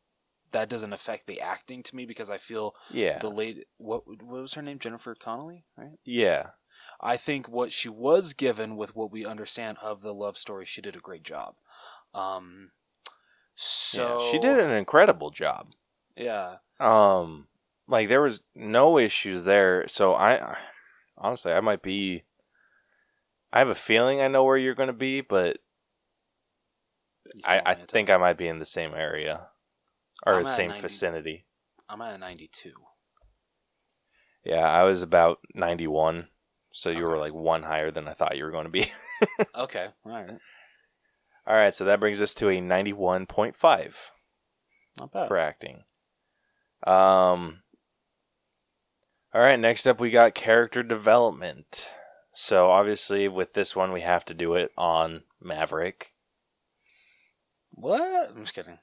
that 0.53 0.69
doesn't 0.69 0.93
affect 0.93 1.27
the 1.27 1.41
acting 1.41 1.83
to 1.83 1.97
me 1.97 2.07
because 2.07 2.31
I 2.31 2.39
feel 2.39 2.75
Yeah, 2.91 3.19
the 3.21 3.31
late 3.31 3.67
what 3.77 4.07
what 4.07 4.43
was 4.43 4.55
her 4.55 4.63
name 4.63 4.79
Jennifer 4.79 5.15
Connelly 5.15 5.65
right 5.77 5.99
yeah, 6.05 6.51
I 7.01 7.17
think 7.17 7.49
what 7.49 7.73
she 7.73 7.89
was 7.89 8.33
given 8.33 8.77
with 8.77 8.97
what 8.97 9.13
we 9.13 9.25
understand 9.25 9.79
of 9.83 10.03
the 10.03 10.13
love 10.13 10.37
story, 10.37 10.65
she 10.65 10.81
did 10.81 10.97
a 10.97 11.01
great 11.01 11.23
job. 11.23 11.55
Um, 12.13 12.71
so 13.55 14.21
yeah. 14.21 14.31
She 14.31 14.39
did 14.39 14.59
an 14.59 14.71
incredible 14.71 15.31
job. 15.31 15.73
Yeah, 16.17 16.57
Um, 16.81 17.47
like 17.87 18.09
there 18.09 18.23
was 18.23 18.41
no 18.55 18.99
issues 18.99 19.45
there. 19.45 19.87
So 19.87 20.15
I, 20.15 20.57
honestly, 21.17 21.53
I 21.53 21.61
might 21.61 21.83
be. 21.83 22.25
I 23.53 23.61
have 23.61 23.69
a 23.69 23.75
feeling 23.75 24.21
I 24.21 24.29
know 24.29 24.45
where 24.45 24.57
you're 24.57 24.75
going 24.75 24.89
to 24.89 24.93
be, 24.93 25.23
but 25.23 25.59
I, 27.45 27.59
I 27.59 27.63
want 27.63 27.79
me 27.79 27.87
to 27.87 27.93
think 27.93 28.11
I 28.11 28.17
might 28.17 28.37
be 28.37 28.49
in 28.49 28.59
the 28.59 28.67
same 28.67 28.95
area 28.95 29.47
or 30.27 30.35
I'm 30.35 30.45
the 30.45 30.55
same 30.55 30.69
90. 30.69 30.83
vicinity. 30.83 31.47
I'm 31.89 32.03
at 32.03 32.15
a 32.15 32.19
92. 32.19 32.73
Yeah, 34.45 34.69
I 34.69 34.85
was 34.85 35.03
about 35.03 35.39
91, 35.55 36.29
so 36.73 36.91
you 36.91 37.05
were 37.05 37.19
like 37.19 37.33
one 37.35 37.63
higher 37.65 37.91
than 37.91 38.07
I 38.09 38.13
thought 38.13 38.37
you 38.37 38.45
were 38.45 38.51
going 38.51 38.65
to 38.65 38.71
be. 38.71 38.93
Okay, 39.55 39.87
all 40.07 40.13
right, 40.13 40.39
All 41.47 41.57
right, 41.57 41.75
so 41.75 41.85
that 41.85 41.99
brings 41.99 42.23
us 42.23 42.35
to 42.35 42.49
a 42.49 42.61
91.5 42.61 43.95
not 45.01 45.13
bad. 45.13 45.27
for 45.29 45.37
acting. 45.39 45.83
Um 46.87 47.63
All 49.35 49.41
right, 49.41 49.59
next 49.59 49.87
up 49.89 49.99
we 49.99 50.11
got 50.11 50.35
character 50.35 50.83
development. 50.85 51.89
So 52.35 52.71
obviously 52.71 53.27
with 53.27 53.55
this 53.55 53.75
one 53.75 53.91
we 53.93 54.03
have 54.03 54.25
to 54.27 54.35
do 54.35 54.55
it 54.55 54.71
on 54.79 55.23
Maverick. 55.43 56.13
What? 57.73 58.31
I'm 58.31 58.43
just 58.45 58.55
kidding. 58.55 58.79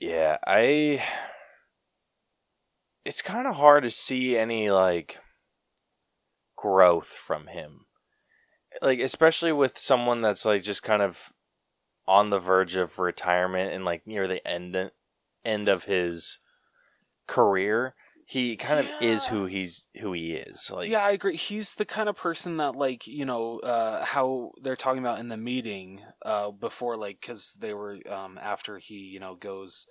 Yeah, 0.00 0.38
I 0.46 1.02
it's 3.04 3.22
kind 3.22 3.46
of 3.46 3.54
hard 3.54 3.84
to 3.84 3.90
see 3.92 4.36
any 4.36 4.68
like 4.70 5.18
growth 6.66 7.08
from 7.08 7.46
him. 7.46 7.86
Like 8.82 8.98
especially 8.98 9.52
with 9.52 9.78
someone 9.78 10.20
that's 10.20 10.44
like 10.44 10.62
just 10.62 10.82
kind 10.82 11.00
of 11.00 11.32
on 12.08 12.30
the 12.30 12.40
verge 12.40 12.74
of 12.74 12.98
retirement 12.98 13.72
and 13.72 13.84
like 13.84 14.06
near 14.06 14.26
the 14.26 14.46
end 14.46 14.90
end 15.44 15.68
of 15.68 15.84
his 15.84 16.40
career, 17.28 17.94
he 18.26 18.56
kind 18.56 18.80
of 18.80 18.86
is 19.00 19.26
who 19.26 19.46
he's 19.46 19.86
who 20.00 20.12
he 20.12 20.34
is. 20.34 20.70
Like 20.74 20.90
yeah, 20.90 21.04
I 21.04 21.12
agree. 21.12 21.36
He's 21.36 21.76
the 21.76 21.84
kind 21.84 22.08
of 22.08 22.16
person 22.16 22.56
that, 22.56 22.74
like, 22.74 23.06
you 23.06 23.24
know, 23.24 23.60
uh, 23.60 24.04
how 24.04 24.50
they're 24.60 24.74
talking 24.74 24.98
about 24.98 25.20
in 25.20 25.28
the 25.28 25.36
meeting 25.36 26.00
uh, 26.24 26.50
before, 26.50 26.96
like, 26.96 27.20
because 27.20 27.56
they 27.60 27.72
were 27.72 27.98
um, 28.10 28.38
after 28.42 28.78
he, 28.78 28.96
you 28.96 29.20
know, 29.20 29.36
goes 29.36 29.86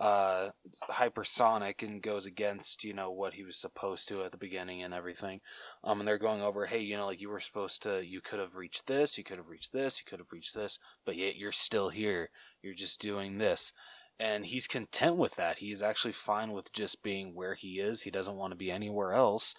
uh, 0.00 0.50
hypersonic 0.90 1.82
and 1.82 2.02
goes 2.02 2.26
against, 2.26 2.84
you 2.84 2.94
know, 2.94 3.10
what 3.10 3.34
he 3.34 3.44
was 3.44 3.56
supposed 3.56 4.08
to 4.08 4.24
at 4.24 4.32
the 4.32 4.38
beginning 4.38 4.82
and 4.82 4.94
everything. 4.94 5.40
Um, 5.86 6.00
and 6.00 6.08
they're 6.08 6.18
going 6.18 6.42
over, 6.42 6.66
hey, 6.66 6.80
you 6.80 6.96
know, 6.96 7.06
like 7.06 7.20
you 7.20 7.28
were 7.28 7.38
supposed 7.38 7.80
to, 7.84 8.04
you 8.04 8.20
could 8.20 8.40
have 8.40 8.56
reached 8.56 8.88
this, 8.88 9.16
you 9.16 9.22
could 9.22 9.36
have 9.36 9.48
reached 9.48 9.72
this, 9.72 10.00
you 10.00 10.04
could 10.04 10.18
have 10.18 10.32
reached 10.32 10.52
this, 10.52 10.80
but 11.04 11.14
yet 11.14 11.36
you're 11.36 11.52
still 11.52 11.90
here. 11.90 12.30
You're 12.60 12.74
just 12.74 13.00
doing 13.00 13.38
this. 13.38 13.72
And 14.18 14.46
he's 14.46 14.66
content 14.66 15.16
with 15.16 15.36
that. 15.36 15.58
He's 15.58 15.82
actually 15.82 16.14
fine 16.14 16.50
with 16.50 16.72
just 16.72 17.04
being 17.04 17.34
where 17.34 17.54
he 17.54 17.78
is. 17.78 18.02
He 18.02 18.10
doesn't 18.10 18.34
want 18.34 18.50
to 18.50 18.56
be 18.56 18.68
anywhere 18.68 19.12
else. 19.12 19.54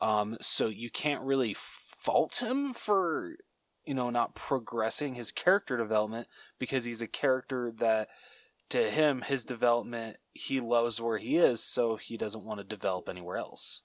Um, 0.00 0.36
so 0.40 0.66
you 0.66 0.90
can't 0.90 1.22
really 1.22 1.54
fault 1.54 2.42
him 2.42 2.72
for, 2.72 3.36
you 3.86 3.94
know, 3.94 4.10
not 4.10 4.34
progressing 4.34 5.14
his 5.14 5.30
character 5.30 5.76
development 5.76 6.26
because 6.58 6.86
he's 6.86 7.02
a 7.02 7.06
character 7.06 7.72
that, 7.78 8.08
to 8.70 8.90
him, 8.90 9.22
his 9.22 9.44
development, 9.44 10.16
he 10.32 10.58
loves 10.58 11.00
where 11.00 11.18
he 11.18 11.36
is, 11.36 11.62
so 11.62 11.94
he 11.94 12.16
doesn't 12.16 12.44
want 12.44 12.58
to 12.58 12.64
develop 12.64 13.08
anywhere 13.08 13.36
else. 13.36 13.84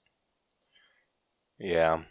Yeah. 1.58 2.02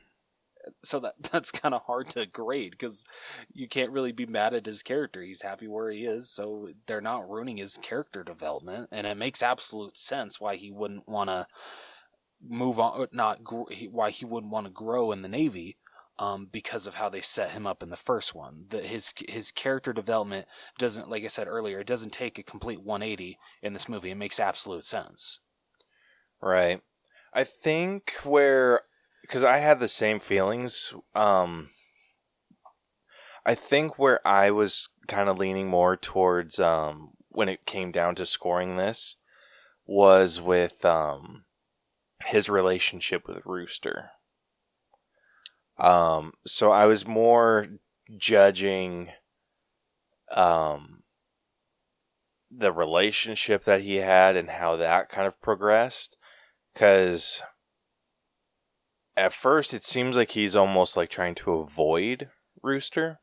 So 0.84 1.00
that 1.02 1.16
that's 1.32 1.52
kind 1.52 1.74
of 1.74 1.84
hard 1.84 2.10
to 2.12 2.26
grade 2.26 2.72
because 2.72 3.04
you 3.52 3.68
can't 3.68 3.92
really 3.92 4.12
be 4.12 4.26
mad 4.26 4.54
at 4.54 4.66
his 4.66 4.84
character. 4.84 5.22
He's 5.22 5.42
happy 5.42 5.68
where 5.68 5.90
he 5.90 6.06
is, 6.06 6.30
so 6.30 6.70
they're 6.88 7.02
not 7.02 7.30
ruining 7.30 7.58
his 7.58 7.78
character 7.78 8.24
development, 8.24 8.90
and 8.92 9.08
it 9.08 9.18
makes 9.18 9.44
absolute 9.44 9.98
sense 9.98 10.40
why 10.40 10.56
he 10.56 10.72
wouldn't 10.72 11.08
want 11.08 11.30
to 11.30 11.48
move 12.46 12.80
on, 12.80 13.08
not 13.12 13.44
gr- 13.44 13.72
why 13.90 14.10
he 14.10 14.26
wouldn't 14.26 14.52
want 14.52 14.66
to 14.66 14.72
grow 14.72 15.12
in 15.12 15.22
the 15.22 15.30
Navy, 15.30 15.78
um, 16.20 16.48
because 16.52 16.86
of 16.86 16.96
how 16.96 17.10
they 17.10 17.22
set 17.22 17.52
him 17.52 17.66
up 17.66 17.82
in 17.82 17.90
the 17.90 17.96
first 17.96 18.36
one. 18.36 18.66
The, 18.70 18.80
his 18.80 19.14
his 19.28 19.52
character 19.52 19.94
development 19.94 20.48
doesn't, 20.78 21.10
like 21.10 21.24
I 21.24 21.28
said 21.28 21.48
earlier, 21.48 21.80
it 21.80 21.88
doesn't 21.88 22.14
take 22.14 22.38
a 22.38 22.44
complete 22.44 22.84
180 22.84 23.38
in 23.62 23.74
this 23.74 23.90
movie. 23.90 24.12
It 24.12 24.16
makes 24.16 24.40
absolute 24.40 24.86
sense. 24.86 25.40
Right. 26.42 26.82
I 27.34 27.44
think 27.44 28.14
where 28.24 28.82
because 29.24 29.44
I 29.44 29.58
had 29.58 29.80
the 29.80 29.88
same 29.88 30.20
feelings. 30.20 30.94
Um, 31.16 31.70
I 33.46 33.56
think 33.56 33.98
where 33.98 34.26
I 34.28 34.52
was 34.52 34.90
kind 35.08 35.28
of 35.28 35.38
leaning 35.38 35.68
more 35.68 35.98
towards 35.98 36.60
um 36.60 37.12
when 37.30 37.50
it 37.50 37.66
came 37.66 37.92
down 37.92 38.16
to 38.16 38.26
scoring 38.26 38.78
this 38.78 39.16
was 39.86 40.40
with 40.40 40.86
um 40.86 41.46
his 42.26 42.48
relationship 42.50 43.28
with 43.28 43.46
Rooster. 43.46 44.12
Um, 45.78 46.34
so 46.46 46.72
I 46.72 46.86
was 46.86 47.08
more 47.08 47.68
judging 48.18 49.10
um 50.32 51.04
the 52.52 52.72
relationship 52.72 53.64
that 53.64 53.82
he 53.82 53.96
had 53.96 54.36
and 54.36 54.50
how 54.50 54.76
that 54.76 55.10
kind 55.10 55.28
of 55.28 55.42
progressed 55.42 56.18
because 56.74 57.42
at 59.16 59.34
first 59.34 59.74
it 59.74 59.84
seems 59.84 60.18
like 60.18 60.32
he's 60.32 60.56
almost 60.56 60.98
like 60.98 61.10
trying 61.10 61.36
to 61.36 61.54
avoid 61.54 62.30
Rooster. 62.62 63.20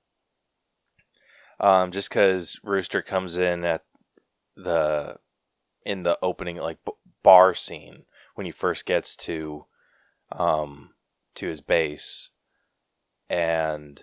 Um, 1.59 1.91
just 1.91 2.09
because 2.09 2.59
Rooster 2.62 3.03
comes 3.03 3.37
in 3.37 3.65
at 3.65 3.83
the 4.57 5.17
in 5.85 6.03
the 6.03 6.19
opening 6.23 6.57
like 6.57 6.79
bar 7.23 7.55
scene 7.55 8.05
when 8.35 8.47
he 8.47 8.53
first 8.53 8.87
gets 8.87 9.15
to 9.17 9.67
um 10.33 10.91
to 11.35 11.49
his 11.49 11.61
base, 11.61 12.31
and 13.29 14.03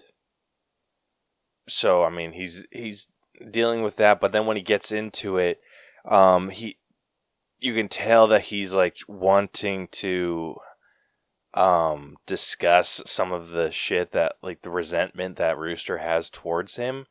so 1.67 2.03
I 2.03 2.09
mean 2.09 2.33
he's 2.33 2.65
he's 2.71 3.07
dealing 3.51 3.81
with 3.81 3.95
that, 3.97 4.19
but 4.19 4.31
then 4.31 4.45
when 4.45 4.57
he 4.57 4.63
gets 4.63 4.91
into 4.91 5.37
it, 5.37 5.61
um, 6.05 6.49
he 6.49 6.77
you 7.59 7.73
can 7.73 7.87
tell 7.87 8.27
that 8.27 8.43
he's 8.43 8.73
like 8.73 8.97
wanting 9.07 9.87
to 9.87 10.57
um 11.57 12.17
discuss 12.27 13.01
some 13.05 13.31
of 13.31 13.49
the 13.49 13.71
shit 13.71 14.11
that 14.11 14.33
like 14.43 14.61
the 14.61 14.69
resentment 14.69 15.37
that 15.37 15.57
Rooster 15.57 15.97
has 15.97 16.29
towards 16.29 16.75
him 16.75 17.07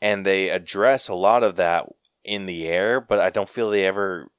and 0.00 0.26
they 0.26 0.48
address 0.48 1.08
a 1.08 1.14
lot 1.14 1.42
of 1.42 1.56
that 1.56 1.86
in 2.24 2.46
the 2.46 2.66
air, 2.66 3.00
but 3.00 3.18
I 3.18 3.30
don't 3.30 3.48
feel 3.48 3.70
they 3.70 3.86
ever 3.86 4.30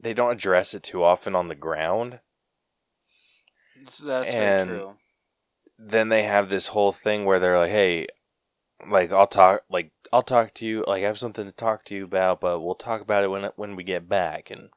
they 0.00 0.12
don't 0.12 0.32
address 0.32 0.74
it 0.74 0.82
too 0.82 1.02
often 1.04 1.34
on 1.34 1.48
the 1.48 1.54
ground. 1.54 2.20
That's 4.02 4.28
And- 4.28 4.68
true. 4.68 4.96
Then 5.76 6.08
they 6.08 6.22
have 6.22 6.48
this 6.48 6.68
whole 6.68 6.92
thing 6.92 7.24
where 7.24 7.40
they're 7.40 7.58
like, 7.58 7.70
"Hey, 7.70 8.06
like 8.88 9.10
I'll 9.12 9.26
talk 9.26 9.64
like 9.68 9.90
I'll 10.12 10.22
talk 10.22 10.54
to 10.54 10.66
you 10.66 10.84
like 10.86 11.02
I 11.02 11.06
have 11.06 11.18
something 11.18 11.46
to 11.46 11.52
talk 11.52 11.84
to 11.86 11.94
you 11.94 12.04
about, 12.04 12.40
but 12.40 12.60
we'll 12.60 12.76
talk 12.76 13.00
about 13.00 13.24
it 13.24 13.28
when 13.28 13.50
when 13.56 13.74
we 13.76 13.82
get 13.82 14.08
back 14.08 14.50
and 14.50 14.70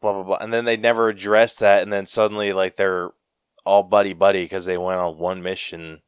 blah 0.00 0.12
blah 0.12 0.22
blah." 0.22 0.38
And 0.38 0.52
then 0.52 0.64
they 0.64 0.76
never 0.76 1.08
address 1.08 1.54
that 1.56 1.82
and 1.82 1.92
then 1.92 2.06
suddenly 2.06 2.52
like 2.52 2.76
they're 2.76 3.10
all 3.64 3.82
buddy 3.82 4.12
buddy 4.12 4.44
because 4.44 4.64
they 4.64 4.78
went 4.78 5.00
on 5.00 5.18
one 5.18 5.42
mission 5.42 6.02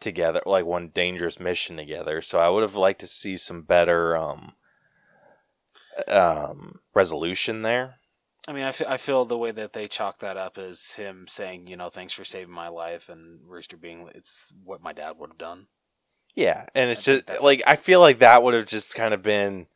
together, 0.00 0.40
like 0.46 0.64
one 0.64 0.88
dangerous 0.88 1.38
mission 1.38 1.76
together. 1.76 2.20
So 2.22 2.38
I 2.38 2.48
would 2.48 2.62
have 2.62 2.76
liked 2.76 3.00
to 3.00 3.06
see 3.06 3.36
some 3.36 3.62
better 3.62 4.16
um 4.16 4.52
um 6.08 6.80
resolution 6.94 7.62
there. 7.62 7.96
I 8.48 8.52
mean, 8.52 8.64
I 8.64 8.72
fe- 8.72 8.86
I 8.88 8.96
feel 8.96 9.24
the 9.24 9.38
way 9.38 9.50
that 9.52 9.74
they 9.74 9.86
chalk 9.86 10.18
that 10.20 10.36
up 10.36 10.58
is 10.58 10.92
him 10.92 11.26
saying, 11.28 11.66
you 11.66 11.76
know, 11.76 11.90
thanks 11.90 12.12
for 12.12 12.24
saving 12.24 12.54
my 12.54 12.68
life, 12.68 13.08
and 13.08 13.40
Rooster 13.46 13.76
being, 13.76 14.08
it's 14.14 14.48
what 14.64 14.82
my 14.82 14.92
dad 14.92 15.18
would 15.18 15.30
have 15.30 15.38
done. 15.38 15.66
Yeah, 16.34 16.66
and 16.74 16.90
it's 16.90 17.06
I 17.06 17.20
just 17.20 17.42
like 17.42 17.62
I 17.66 17.76
feel 17.76 18.00
like 18.00 18.20
that 18.20 18.42
would 18.42 18.54
have 18.54 18.66
just 18.66 18.94
kind 18.94 19.12
of 19.12 19.22
been 19.22 19.66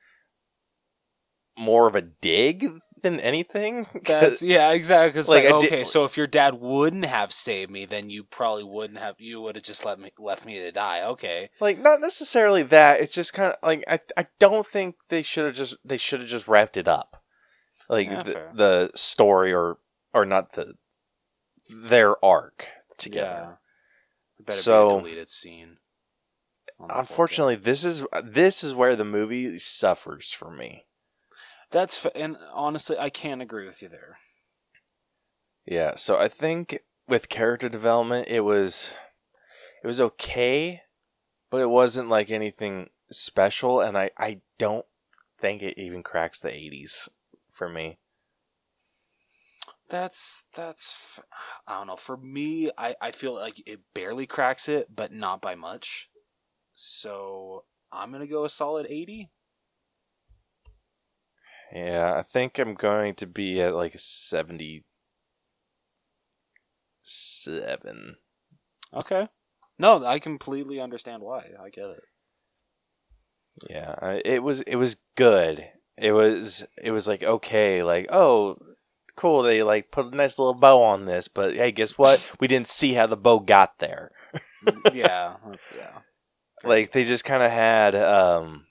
more 1.57 1.86
of 1.86 1.95
a 1.95 2.03
dig 2.03 2.69
than 3.05 3.21
anything. 3.21 3.87
That's 4.05 4.43
yeah, 4.43 4.73
exactly. 4.73 5.17
'cause 5.21 5.29
Like, 5.29 5.45
like, 5.49 5.61
did- 5.63 5.73
okay, 5.73 5.85
so 5.85 6.05
if 6.05 6.17
your 6.17 6.27
dad 6.27 6.55
wouldn't 6.55 7.05
have 7.05 7.33
saved 7.33 7.71
me, 7.71 7.85
then 7.87 8.11
you 8.11 8.25
probably 8.25 8.65
wouldn't 8.65 8.99
have. 8.99 9.15
You 9.21 9.41
would 9.43 9.55
have 9.55 9.63
just 9.65 9.85
let 9.85 10.01
me 10.01 10.11
left 10.19 10.45
me 10.45 10.55
to 10.59 10.73
die. 10.73 11.05
Okay, 11.05 11.51
like 11.61 11.79
not 11.79 12.01
necessarily 12.01 12.65
that. 12.65 13.01
It's 13.01 13.15
just 13.15 13.33
kind 13.33 13.53
of 13.53 13.59
like 13.63 13.85
I 13.87 14.01
I 14.17 14.27
don't 14.41 14.67
think 14.67 14.97
they 15.09 15.23
should 15.23 15.45
have 15.47 15.55
just 15.55 15.77
they 15.85 15.97
should 15.97 16.19
have 16.21 16.29
just 16.29 16.49
wrapped 16.49 16.77
it 16.77 16.89
up, 16.89 17.23
like 17.89 18.09
Yeah, 18.09 18.25
the, 18.25 18.51
the 18.55 18.91
story 18.97 19.53
or 19.53 19.79
or 20.13 20.25
not 20.25 20.53
the 20.55 20.75
their 21.69 22.23
arc 22.25 22.67
together. 22.99 23.57
yeah. 24.41 24.45
Better 24.45 24.61
So- 24.61 24.89
be 24.89 24.95
a 24.95 24.99
deleted 24.99 25.31
scene. 25.31 25.77
on 26.79 26.89
the 26.89 26.95
4K. 26.95 26.99
Unfortunately, 27.01 27.57
this 27.57 27.85
is 27.85 28.03
this 28.23 28.65
is 28.65 28.75
where 28.75 28.97
the 28.97 29.05
movie 29.05 29.59
suffers 29.59 30.31
for 30.33 30.51
me. 30.51 30.85
That's 31.75 32.07
f- 32.07 32.13
and 32.15 32.37
honestly, 32.53 32.97
I 32.97 33.11
can't 33.11 33.43
agree 33.43 33.67
with 33.67 33.83
you 33.83 33.89
there. 33.89 34.19
Yeah, 35.67 35.97
so 35.97 36.17
I 36.17 36.29
think 36.29 36.85
with 37.09 37.29
character 37.29 37.69
development, 37.69 38.29
it 38.29 38.41
was 38.41 38.95
it 39.83 39.87
was 39.87 40.01
okay, 40.01 40.83
but 41.51 41.61
it 41.61 41.69
wasn't 41.69 42.09
like 42.09 42.31
anything 42.31 42.91
special, 43.11 43.81
and 43.81 43.99
I 43.99 44.11
I 44.17 44.41
don't 44.57 44.87
think 45.41 45.63
it 45.63 45.77
even 45.77 46.05
cracks 46.05 46.41
the 46.41 46.55
eighties 46.55 47.09
for 47.51 47.69
me. 47.69 47.99
That's 49.89 50.45
that's 50.55 50.97
f- 50.97 51.25
I 51.67 51.79
don't 51.79 51.89
know. 51.89 51.97
For 51.97 52.17
me, 52.17 52.71
I 52.79 52.95
I 53.01 53.11
feel 53.11 53.35
like 53.35 53.61
it 53.67 53.81
barely 53.95 54.27
cracks 54.27 54.69
it, 54.69 54.95
but 54.95 55.13
not 55.13 55.43
by 55.43 55.57
much. 55.57 56.09
So 56.73 57.65
I'm 57.91 58.13
gonna 58.13 58.29
go 58.29 58.45
a 58.45 58.51
solid 58.51 58.87
eighty. 58.89 59.31
Yeah, 61.75 62.15
I 62.17 62.23
think 62.23 62.59
I'm 62.59 62.75
going 62.75 63.17
to 63.17 63.27
be 63.27 63.61
at 63.61 63.75
like 63.75 63.95
a 63.97 63.99
seventy 63.99 64.85
seven. 67.03 68.17
Okay. 68.93 69.29
No, 69.79 70.05
I 70.05 70.21
completely 70.21 70.81
understand 70.81 71.23
why. 71.23 71.47
I 71.61 71.69
get 71.71 71.87
it. 71.87 72.03
Yeah, 73.69 73.95
I- 74.01 74.23
it 74.25 74.43
was 74.43 74.61
it 74.63 74.77
was 74.77 74.97
good. 75.17 75.67
It 75.97 76.13
was 76.13 76.65
it 76.83 76.93
was 76.93 77.07
like 77.09 77.23
okay, 77.25 77.83
like 77.83 78.07
oh, 78.11 78.57
cool. 79.17 79.43
They 79.43 79.63
like 79.65 79.91
put 79.91 80.13
a 80.13 80.17
nice 80.17 80.39
little 80.39 80.55
bow 80.55 80.81
on 80.83 81.07
this, 81.07 81.27
but 81.29 81.55
hey, 81.57 81.73
guess 81.73 81.99
what? 81.99 82.25
We 82.41 82.47
didn't 82.49 82.69
see 82.69 82.95
how 82.95 83.07
the 83.07 83.17
bow 83.17 83.41
got 83.41 83.79
there. 83.81 84.13
yeah, 84.93 85.35
yeah. 85.77 85.99
Like 86.63 86.93
they 86.93 87.05
just 87.05 87.25
kind 87.25 87.43
of 87.43 87.51
had 87.51 87.95
um, 87.97 88.67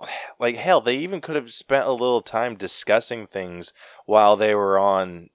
like 0.38 0.56
hell. 0.56 0.80
They 0.80 0.96
even 0.96 1.20
could 1.20 1.36
have 1.36 1.52
spent 1.52 1.86
a 1.86 1.92
little 1.92 2.22
time 2.22 2.56
discussing 2.56 3.26
things 3.26 3.72
while 4.04 4.36
they 4.36 4.54
were 4.54 4.78
on, 4.78 5.30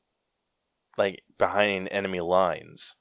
like 0.97 1.23
behind 1.37 1.87
enemy 1.91 2.19
lines. 2.19 2.95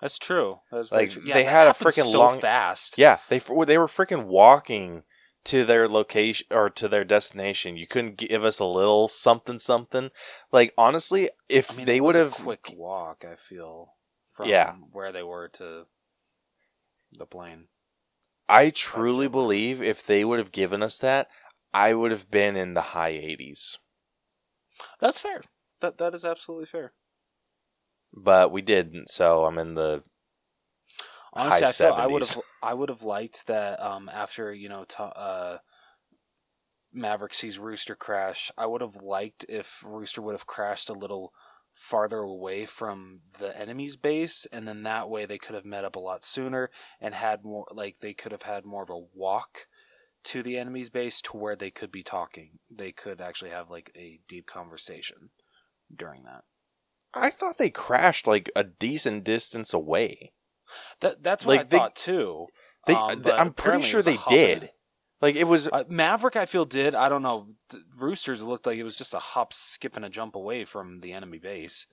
That's 0.00 0.18
true. 0.18 0.60
That's 0.72 0.90
Like, 0.90 1.10
true. 1.10 1.22
Yeah, 1.24 1.34
they 1.34 1.42
that 1.44 1.50
had 1.50 1.66
a 1.68 1.72
freaking 1.72 2.10
so 2.10 2.18
long- 2.18 2.40
fast. 2.40 2.96
Yeah, 2.98 3.18
they 3.28 3.38
they 3.38 3.78
were 3.78 3.86
freaking 3.86 4.24
walking 4.24 5.02
to 5.44 5.64
their 5.64 5.88
location 5.88 6.46
or 6.50 6.68
to 6.70 6.88
their 6.88 7.04
destination. 7.04 7.76
You 7.76 7.86
couldn't 7.86 8.16
give 8.16 8.42
us 8.44 8.58
a 8.58 8.64
little 8.64 9.06
something 9.08 9.58
something. 9.58 10.10
Like 10.50 10.72
honestly, 10.76 11.30
if 11.48 11.70
I 11.70 11.74
mean, 11.76 11.86
they 11.86 12.00
would 12.00 12.16
have 12.16 12.32
quick 12.34 12.72
walk. 12.74 13.24
I 13.30 13.36
feel 13.36 13.94
from 14.32 14.48
Yeah. 14.48 14.72
where 14.92 15.12
they 15.12 15.22
were 15.22 15.48
to 15.50 15.86
the 17.12 17.26
plane. 17.26 17.68
I 18.48 18.70
truly 18.70 19.28
believe 19.28 19.82
if 19.82 20.04
they 20.04 20.24
would 20.24 20.38
have 20.38 20.52
given 20.52 20.82
us 20.82 20.98
that, 20.98 21.28
I 21.74 21.94
would 21.94 22.10
have 22.10 22.30
been 22.30 22.56
in 22.56 22.74
the 22.74 22.80
high 22.80 23.12
80s. 23.12 23.78
That's 25.00 25.18
fair. 25.18 25.42
That 25.80 25.98
that 25.98 26.14
is 26.14 26.24
absolutely 26.24 26.66
fair. 26.66 26.92
But 28.12 28.50
we 28.50 28.62
didn't, 28.62 29.10
so 29.10 29.44
I'm 29.44 29.58
in 29.58 29.74
the 29.74 30.02
Honestly, 31.32 31.64
high 31.64 31.68
I 31.68 31.72
feel 31.72 31.92
I 31.92 32.06
would 32.06 32.22
have 32.22 32.42
I 32.62 32.74
would 32.74 32.88
have 32.88 33.02
liked 33.02 33.46
that 33.46 33.80
um, 33.82 34.08
after 34.08 34.52
you 34.54 34.68
know 34.68 34.84
to, 34.84 35.02
uh, 35.02 35.58
Maverick 36.92 37.34
sees 37.34 37.58
Rooster 37.58 37.94
crash. 37.94 38.50
I 38.56 38.66
would 38.66 38.80
have 38.80 38.96
liked 38.96 39.44
if 39.48 39.82
Rooster 39.84 40.22
would 40.22 40.32
have 40.32 40.46
crashed 40.46 40.88
a 40.88 40.94
little 40.94 41.34
farther 41.76 42.18
away 42.18 42.64
from 42.66 43.20
the 43.38 43.56
enemy's 43.56 43.96
base, 43.96 44.46
and 44.50 44.66
then 44.66 44.82
that 44.84 45.08
way 45.10 45.26
they 45.26 45.38
could 45.38 45.54
have 45.54 45.64
met 45.64 45.84
up 45.84 45.94
a 45.94 46.00
lot 46.00 46.24
sooner 46.24 46.70
and 47.00 47.14
had 47.14 47.44
more 47.44 47.66
like 47.70 47.96
they 48.00 48.14
could 48.14 48.32
have 48.32 48.42
had 48.42 48.64
more 48.64 48.82
of 48.82 48.90
a 48.90 48.98
walk 49.14 49.66
to 50.24 50.42
the 50.42 50.58
enemy's 50.58 50.90
base 50.90 51.20
to 51.20 51.36
where 51.36 51.54
they 51.54 51.70
could 51.70 51.92
be 51.92 52.02
talking. 52.02 52.58
They 52.68 52.90
could 52.90 53.20
actually 53.20 53.50
have 53.50 53.70
like 53.70 53.92
a 53.94 54.18
deep 54.26 54.46
conversation 54.46 55.30
during 55.94 56.24
that. 56.24 56.42
I 57.14 57.30
thought 57.30 57.58
they 57.58 57.70
crashed 57.70 58.26
like 58.26 58.50
a 58.56 58.64
decent 58.64 59.22
distance 59.24 59.72
away. 59.72 60.32
That 61.00 61.22
that's 61.22 61.44
what 61.44 61.58
Like, 61.58 61.60
I 61.60 61.68
they- 61.68 61.76
thought 61.78 61.96
too. 61.96 62.46
They, 62.86 62.94
Um, 62.94 63.10
th- 63.10 63.22
but 63.22 63.40
I'm 63.40 63.52
pretty 63.52 63.82
sure 63.82 64.00
they 64.02 64.14
hop 64.16 64.32
and 64.32 64.40
a- 64.40 64.60
did. 64.60 64.70
Like 65.20 65.34
it 65.34 65.44
was 65.44 65.68
Uh, 65.68 65.84
Maverick, 65.88 66.36
I 66.36 66.46
feel 66.46 66.64
did. 66.64 66.94
I 66.94 67.08
don't 67.08 67.22
know. 67.22 67.48
Roosters 67.96 68.42
looked 68.42 68.66
like 68.66 68.78
it 68.78 68.84
was 68.84 68.96
just 68.96 69.14
a 69.14 69.18
hop, 69.18 69.52
skip, 69.52 69.96
and 69.96 70.04
a 70.04 70.10
jump 70.10 70.34
away 70.34 70.64
from 70.64 71.00
the 71.00 71.12
enemy 71.12 71.38
base. 71.38 71.86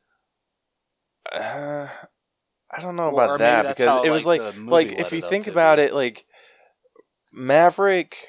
uh, 1.32 1.88
I 2.76 2.82
don't 2.82 2.96
know 2.96 3.10
about 3.10 3.40
that 3.40 3.68
because 3.68 3.86
how, 3.86 4.04
it 4.04 4.10
was 4.10 4.26
like, 4.26 4.42
like 4.42 4.56
like 4.58 5.00
if 5.00 5.14
you 5.14 5.22
think 5.22 5.48
about 5.48 5.78
be. 5.78 5.84
it 5.84 5.94
like 5.94 6.26
Maverick 7.32 8.28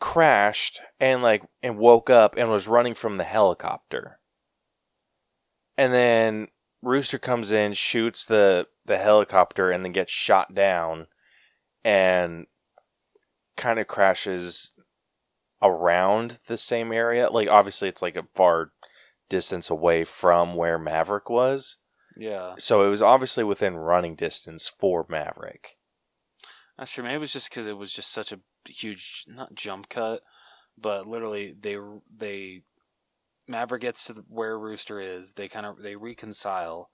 crashed 0.00 0.80
and 0.98 1.22
like 1.22 1.42
and 1.62 1.76
woke 1.76 2.08
up 2.08 2.36
and 2.36 2.48
was 2.48 2.66
running 2.66 2.94
from 2.94 3.18
the 3.18 3.24
helicopter. 3.24 4.18
And 5.76 5.92
then 5.92 6.48
Rooster 6.82 7.18
comes 7.18 7.52
in, 7.52 7.74
shoots 7.74 8.24
the 8.24 8.68
the 8.86 8.98
helicopter 8.98 9.70
and 9.70 9.84
then 9.84 9.92
gets 9.92 10.10
shot 10.10 10.54
down 10.54 11.06
and 11.84 12.46
kind 13.56 13.78
of 13.78 13.86
crashes 13.86 14.72
around 15.62 16.38
the 16.46 16.56
same 16.56 16.92
area. 16.92 17.28
Like 17.30 17.48
obviously 17.48 17.88
it's 17.88 18.02
like 18.02 18.16
a 18.16 18.26
far 18.34 18.72
distance 19.28 19.70
away 19.70 20.04
from 20.04 20.54
where 20.56 20.78
Maverick 20.78 21.30
was. 21.30 21.78
Yeah, 22.16 22.54
So 22.58 22.82
it 22.84 22.90
was 22.90 23.00
obviously 23.00 23.42
within 23.42 23.76
running 23.76 24.16
distance 24.16 24.68
for 24.68 25.06
Maverick. 25.08 25.78
not 26.78 26.88
sure. 26.88 27.04
Maybe 27.04 27.14
it 27.14 27.20
was 27.20 27.32
just 27.32 27.48
because 27.48 27.66
it 27.66 27.76
was 27.78 27.92
just 27.92 28.10
such 28.12 28.32
a 28.32 28.40
huge, 28.66 29.24
not 29.26 29.54
jump 29.54 29.88
cut, 29.88 30.22
but 30.76 31.06
literally 31.06 31.54
they 31.58 31.78
they 32.10 32.62
Maverick 33.48 33.82
gets 33.82 34.04
to 34.06 34.24
where 34.28 34.58
Rooster 34.58 35.00
is. 35.00 35.32
They 35.32 35.48
kind 35.48 35.64
of 35.66 35.82
they 35.82 35.96
reconcile, 35.96 36.90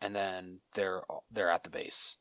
and 0.00 0.14
then 0.14 0.60
they're 0.74 1.02
they're 1.30 1.50
at 1.50 1.64
the 1.64 1.70
base. 1.70 2.18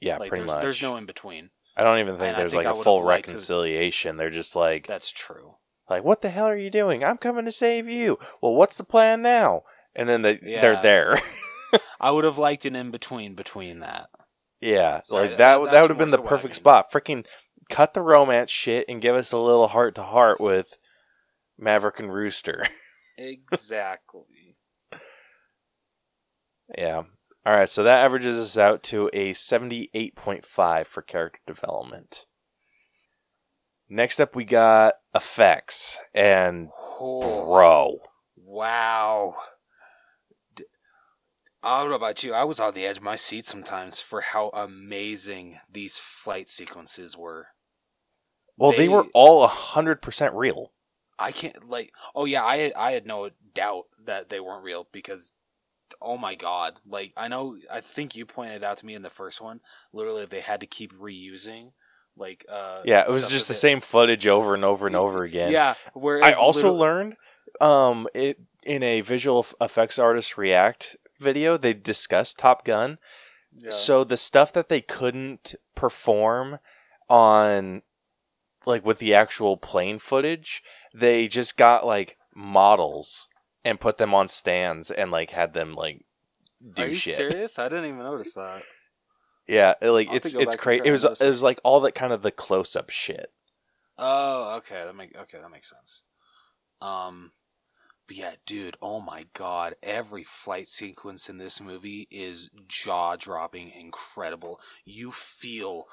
Yeah, 0.00 0.18
like 0.18 0.28
pretty 0.30 0.42
there's 0.42 0.54
much. 0.54 0.60
there's 0.60 0.82
no 0.82 0.96
in 0.96 1.06
between. 1.06 1.50
I 1.76 1.84
don't 1.84 1.98
even 1.98 2.16
think 2.16 2.34
I 2.36 2.38
there's 2.40 2.52
think 2.52 2.64
like 2.64 2.74
I 2.74 2.78
a 2.78 2.82
full 2.82 3.04
liked 3.04 3.26
to- 3.26 3.32
reconciliation. 3.32 4.16
They're 4.16 4.30
just 4.30 4.56
like, 4.56 4.86
That's 4.86 5.10
true. 5.12 5.56
like, 5.90 6.04
what 6.04 6.22
the 6.22 6.30
hell 6.30 6.46
are 6.46 6.56
you 6.56 6.70
doing? 6.70 7.04
I'm 7.04 7.18
coming 7.18 7.44
to 7.44 7.52
save 7.52 7.88
you. 7.88 8.18
Well, 8.40 8.54
what's 8.54 8.78
the 8.78 8.84
plan 8.84 9.20
now? 9.22 9.62
And 9.94 10.08
then 10.08 10.22
they 10.22 10.38
Yeah. 10.42 10.60
they're 10.60 10.82
there. 10.82 11.20
I 12.00 12.10
would 12.10 12.24
have 12.24 12.38
liked 12.38 12.64
an 12.64 12.76
in 12.76 12.90
between 12.90 13.34
between 13.34 13.80
that. 13.80 14.08
yeah, 14.60 15.00
So 15.04 15.16
like 15.16 15.30
that- 15.32 15.38
that. 15.38 15.70
That 15.72 15.80
would 15.82 15.90
have 15.90 15.98
been 15.98 16.08
the 16.10 16.18
what 16.20 16.26
I 16.26 16.30
perfect 16.30 16.52
mean. 16.52 16.60
spot. 16.60 16.90
Freaking 16.92 17.24
cut 17.68 17.92
the 17.94 18.02
romance 18.02 18.50
shit 18.50 18.86
and 18.88 19.02
give 19.02 19.14
us 19.16 19.32
a 19.32 19.38
little 19.38 19.68
heart 19.68 19.94
to 19.96 20.02
heart 20.02 20.40
with 20.40 20.78
Maverick 21.58 21.98
and 22.00 22.12
Rooster. 22.12 22.66
Exactly. 23.18 24.56
yeah. 26.76 27.04
All 27.46 27.52
right, 27.52 27.70
so 27.70 27.84
that 27.84 28.04
averages 28.04 28.36
us 28.36 28.58
out 28.58 28.82
to 28.84 29.08
a 29.12 29.32
78.5 29.32 30.86
for 30.88 31.00
character 31.00 31.38
development. 31.46 32.26
Next 33.88 34.18
up, 34.20 34.34
we 34.34 34.44
got 34.44 34.94
effects. 35.14 36.00
And, 36.12 36.70
Oh, 36.98 37.44
bro, 37.46 37.98
wow. 38.34 39.36
D- 40.56 40.64
I 41.62 41.80
don't 41.80 41.90
know 41.90 41.94
about 41.96 42.24
you. 42.24 42.34
I 42.34 42.42
was 42.42 42.58
on 42.58 42.74
the 42.74 42.84
edge 42.84 42.96
of 42.96 43.04
my 43.04 43.14
seat 43.14 43.46
sometimes 43.46 44.00
for 44.00 44.22
how 44.22 44.48
amazing 44.52 45.60
these 45.70 46.00
flight 46.00 46.48
sequences 46.48 47.16
were. 47.16 47.48
well, 48.56 48.72
they, 48.72 48.78
They- 48.78 48.88
were 48.88 49.06
all 49.14 49.46
100% 49.46 50.30
real. 50.34 50.72
I 51.18 51.30
can't 51.32 51.70
like. 51.70 51.92
Oh 52.14 52.24
yeah, 52.26 52.44
I 52.44 52.72
I 52.76 52.90
had 52.92 53.06
no 53.06 53.30
doubt 53.54 53.84
that 54.04 54.28
they 54.28 54.38
weren't 54.40 54.64
real 54.64 54.86
because, 54.92 55.32
oh 56.00 56.16
my 56.16 56.34
god! 56.34 56.80
Like 56.86 57.12
I 57.16 57.28
know, 57.28 57.56
I 57.72 57.80
think 57.80 58.16
you 58.16 58.26
pointed 58.26 58.62
out 58.64 58.78
to 58.78 58.86
me 58.86 58.94
in 58.94 59.02
the 59.02 59.10
first 59.10 59.40
one. 59.40 59.60
Literally, 59.92 60.26
they 60.26 60.40
had 60.40 60.60
to 60.60 60.66
keep 60.66 60.92
reusing. 60.94 61.72
Like 62.16 62.44
uh, 62.50 62.80
Yeah, 62.84 63.02
it 63.02 63.10
was 63.10 63.28
just 63.28 63.48
the 63.48 63.54
they- 63.54 63.58
same 63.58 63.80
footage 63.80 64.26
over 64.26 64.54
and 64.54 64.64
over 64.64 64.86
and 64.86 64.96
over 64.96 65.22
again. 65.24 65.50
Yeah, 65.52 65.74
where 65.94 66.22
I 66.22 66.32
also 66.32 66.72
literally- 66.72 66.78
learned 66.78 67.16
um 67.60 68.08
it 68.14 68.38
in 68.64 68.82
a 68.82 69.00
visual 69.00 69.46
effects 69.60 69.98
artist 69.98 70.36
react 70.36 70.96
video 71.20 71.56
they 71.56 71.72
discussed 71.72 72.38
Top 72.38 72.64
Gun. 72.64 72.98
Yeah. 73.52 73.70
So 73.70 74.04
the 74.04 74.16
stuff 74.18 74.52
that 74.52 74.68
they 74.68 74.80
couldn't 74.82 75.54
perform 75.74 76.58
on 77.08 77.82
like 78.66 78.84
with 78.84 78.98
the 78.98 79.14
actual 79.14 79.56
plane 79.56 79.98
footage, 79.98 80.62
they 80.94 81.28
just 81.28 81.56
got 81.56 81.86
like 81.86 82.16
models 82.34 83.28
and 83.66 83.80
put 83.80 83.98
them 83.98 84.14
on 84.14 84.28
stands 84.28 84.92
and 84.92 85.10
like 85.10 85.30
had 85.30 85.52
them 85.52 85.74
like 85.74 86.04
do 86.72 86.82
Are 86.82 86.86
you 86.86 86.94
shit. 86.94 87.16
serious? 87.16 87.58
I 87.58 87.68
didn't 87.68 87.86
even 87.86 87.98
notice 87.98 88.34
that. 88.34 88.62
Yeah, 89.48 89.74
it, 89.82 89.90
like 89.90 90.08
I'll 90.08 90.16
it's 90.16 90.34
it's 90.34 90.56
crazy. 90.56 90.82
It 90.84 90.92
was 90.92 91.04
it 91.04 91.28
was 91.28 91.42
like 91.42 91.60
all 91.64 91.80
that 91.80 91.94
kind 91.94 92.12
of 92.12 92.22
the 92.22 92.30
close 92.30 92.76
up 92.76 92.90
shit. 92.90 93.32
Oh, 93.98 94.56
okay. 94.58 94.82
That 94.84 94.94
make 94.94 95.16
okay. 95.16 95.38
That 95.40 95.50
makes 95.50 95.68
sense. 95.70 96.04
Um, 96.80 97.32
but 98.06 98.16
yeah, 98.16 98.32
dude. 98.46 98.76
Oh 98.80 99.00
my 99.00 99.26
god! 99.34 99.74
Every 99.82 100.24
flight 100.24 100.68
sequence 100.68 101.28
in 101.28 101.38
this 101.38 101.60
movie 101.60 102.06
is 102.10 102.50
jaw 102.68 103.16
dropping, 103.16 103.70
incredible. 103.70 104.60
You 104.84 105.12
feel 105.12 105.84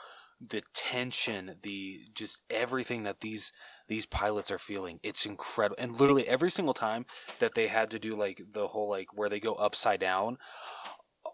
the 0.46 0.64
tension, 0.74 1.56
the 1.62 2.02
just 2.14 2.42
everything 2.50 3.04
that 3.04 3.22
these 3.22 3.52
these 3.88 4.06
pilots 4.06 4.52
are 4.52 4.58
feeling. 4.58 5.00
It's 5.04 5.26
incredible, 5.26 5.76
and 5.80 5.96
literally 6.00 6.28
every 6.28 6.52
single 6.52 6.74
time 6.74 7.06
that 7.40 7.56
they 7.56 7.68
had 7.68 7.92
to 7.92 8.00
do 8.00 8.16
like 8.16 8.42
the 8.52 8.68
whole 8.68 8.90
like 8.90 9.14
where 9.14 9.30
they 9.30 9.40
go 9.40 9.54
upside 9.54 10.00
down. 10.00 10.38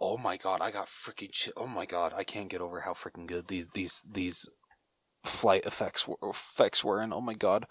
Oh 0.01 0.17
my 0.17 0.37
god! 0.37 0.61
I 0.61 0.71
got 0.71 0.87
freaking 0.87 1.31
chi- 1.31 1.51
Oh 1.57 1.67
my 1.67 1.85
god! 1.85 2.13
I 2.15 2.23
can't 2.23 2.49
get 2.49 2.61
over 2.61 2.81
how 2.81 2.93
freaking 2.93 3.27
good 3.27 3.47
these 3.47 3.67
these 3.73 4.03
these 4.09 4.47
flight 5.23 5.65
effects 5.65 6.07
were, 6.07 6.17
effects 6.23 6.81
were 6.83 7.01
and 7.01 7.13
oh 7.13 7.19
my 7.19 7.33
god 7.33 7.67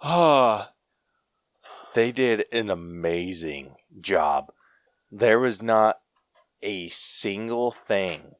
ah 0.00 0.70
They 1.94 2.10
did 2.10 2.46
an 2.50 2.70
amazing 2.70 3.76
job. 4.00 4.50
There 5.10 5.38
was 5.38 5.60
not 5.60 6.00
a 6.62 6.88
single 6.88 7.70
thing 7.70 8.36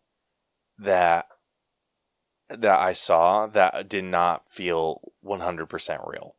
that 0.79 1.27
that 2.61 2.79
I 2.79 2.93
saw 2.93 3.47
that 3.49 3.89
did 3.89 4.05
not 4.05 4.47
feel 4.49 5.13
100% 5.25 6.09
real. 6.09 6.37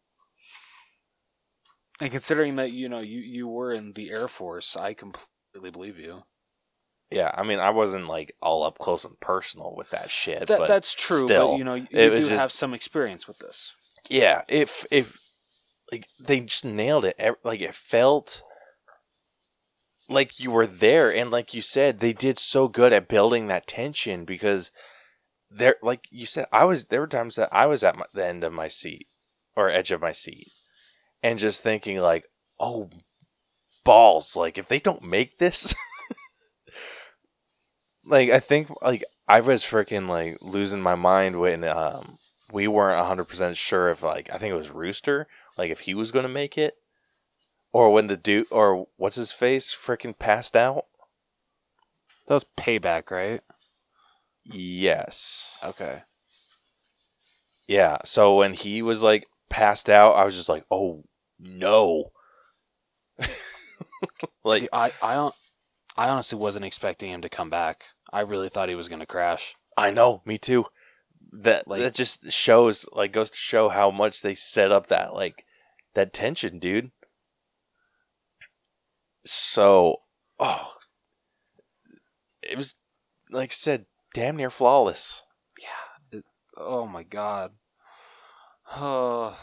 and 2.02 2.12
considering 2.12 2.56
that 2.56 2.72
you 2.72 2.90
know 2.90 3.00
you 3.00 3.20
you 3.20 3.48
were 3.48 3.72
in 3.72 3.94
the 3.94 4.10
air 4.10 4.28
force 4.28 4.76
i 4.76 4.94
completely 4.94 5.70
believe 5.72 6.00
you 6.00 6.24
Yeah, 7.12 7.32
I 7.34 7.44
mean, 7.44 7.60
I 7.60 7.70
wasn't 7.70 8.08
like 8.08 8.36
all 8.42 8.64
up 8.64 8.80
close 8.80 9.06
and 9.06 9.20
personal 9.20 9.76
with 9.78 9.92
that 9.92 10.10
shit, 10.10 10.48
that 10.48 10.58
but 10.58 10.68
that's 10.68 10.96
true 10.96 11.26
still, 11.26 11.52
but 11.52 11.58
you 11.60 11.64
know 11.64 11.76
you, 11.76 11.88
you 11.92 12.10
do 12.10 12.18
just- 12.18 12.32
have 12.32 12.52
some 12.52 12.74
experience 12.74 13.28
with 13.28 13.38
this 13.40 13.76
yeah, 14.10 14.42
if 14.50 14.86
if 14.92 15.18
like 15.92 16.08
they 16.20 16.40
just 16.42 16.66
nailed 16.66 17.06
it. 17.06 17.20
Like 17.44 17.62
it 17.62 17.76
felt 17.76 18.44
like 20.10 20.40
you 20.40 20.52
were 20.52 20.68
there, 20.68 21.14
and 21.14 21.32
like 21.32 21.54
you 21.54 21.62
said, 21.62 22.00
they 22.00 22.14
did 22.14 22.38
so 22.38 22.68
good 22.68 22.92
at 22.94 23.08
building 23.08 23.48
that 23.48 23.68
tension 23.68 24.26
because 24.26 24.72
there, 25.54 25.76
like 25.82 26.08
you 26.10 26.26
said, 26.26 26.48
I 26.52 26.66
was 26.66 26.86
there 26.86 27.02
were 27.02 27.08
times 27.08 27.36
that 27.36 27.50
I 27.52 27.66
was 27.66 27.84
at 27.84 27.96
my, 27.96 28.06
the 28.14 28.26
end 28.26 28.44
of 28.44 28.54
my 28.54 28.68
seat 28.68 29.08
or 29.56 29.70
edge 29.70 29.92
of 29.92 30.02
my 30.02 30.12
seat, 30.12 30.52
and 31.22 31.40
just 31.40 31.62
thinking 31.62 32.00
like, 32.00 32.26
oh 32.60 32.90
balls, 33.84 34.36
like 34.36 34.58
if 34.58 34.68
they 34.68 34.80
don't 34.80 35.04
make 35.04 35.38
this. 35.38 35.74
like 38.06 38.30
I 38.30 38.40
think 38.40 38.70
like 38.82 39.04
I 39.28 39.42
was 39.42 39.64
freaking 39.64 40.08
like 40.08 40.38
losing 40.42 40.82
my 40.82 40.96
mind 40.96 41.40
when 41.40 41.64
um 41.64 42.18
we 42.52 42.68
weren't 42.68 43.06
hundred 43.06 43.26
percent 43.26 43.58
sure 43.58 43.90
if 43.90 44.04
like 44.04 44.34
I 44.34 44.38
think 44.38 44.52
it 44.52 44.58
was 44.58 44.72
Rooster 44.72 45.28
like 45.58 45.70
if 45.70 45.82
he 45.82 45.94
was 45.94 46.12
gonna 46.12 46.30
make 46.30 46.58
it, 46.58 46.76
or 47.72 47.92
when 47.92 48.08
the 48.08 48.18
dude 48.18 48.48
or 48.52 48.88
what's 48.98 49.16
his 49.16 49.32
face 49.32 49.76
freaking 49.76 50.18
passed 50.18 50.56
out. 50.56 50.86
that 52.28 52.34
was 52.34 52.46
payback 52.58 53.12
right 53.12 53.42
Yes. 54.46 55.58
okay 55.64 56.04
Yeah. 57.68 57.98
So 58.06 58.36
when 58.36 58.54
he 58.54 58.82
was 58.82 59.02
like 59.02 59.26
passed 59.50 59.90
out, 59.90 60.14
I 60.16 60.26
was 60.26 60.36
just 60.36 60.50
like, 60.50 60.66
oh 60.70 61.04
no. 61.40 62.12
like 64.44 64.68
i 64.74 64.92
i 65.02 65.14
don't 65.14 65.36
i 65.96 66.10
honestly 66.10 66.38
wasn't 66.38 66.66
expecting 66.66 67.12
him 67.12 67.22
to 67.22 67.30
come 67.30 67.50
back 67.50 67.84
i 68.12 68.20
really 68.22 68.50
thought 68.50 68.68
he 68.68 68.76
was 68.76 68.90
going 68.90 69.00
to 69.00 69.06
crash 69.06 69.56
I 69.78 69.90
know, 69.92 70.22
me 70.26 70.38
too. 70.38 70.66
That 71.32 71.68
Like- 71.68 71.82
that 71.82 71.96
just 71.96 72.32
shows 72.32 72.86
like 72.92 73.12
goes 73.12 73.30
to 73.32 73.38
show 73.38 73.70
how 73.70 73.90
much 73.90 74.22
they 74.22 74.36
set 74.36 74.72
up 74.72 74.88
that 74.88 75.14
like 75.14 75.46
that 75.96 76.14
tension, 76.14 76.60
dude. 76.60 76.92
So, 79.26 79.98
oh, 80.40 80.74
it 82.42 82.58
was 82.58 82.76
like 83.32 83.52
I 83.52 83.54
said, 83.54 83.86
damn 84.14 84.36
near 84.38 84.50
flawless. 84.50 85.24
yeah 85.60 86.18
it, 86.20 86.26
oh 86.58 86.86
my 86.86 87.04
god 87.04 87.52
oh 88.76 89.36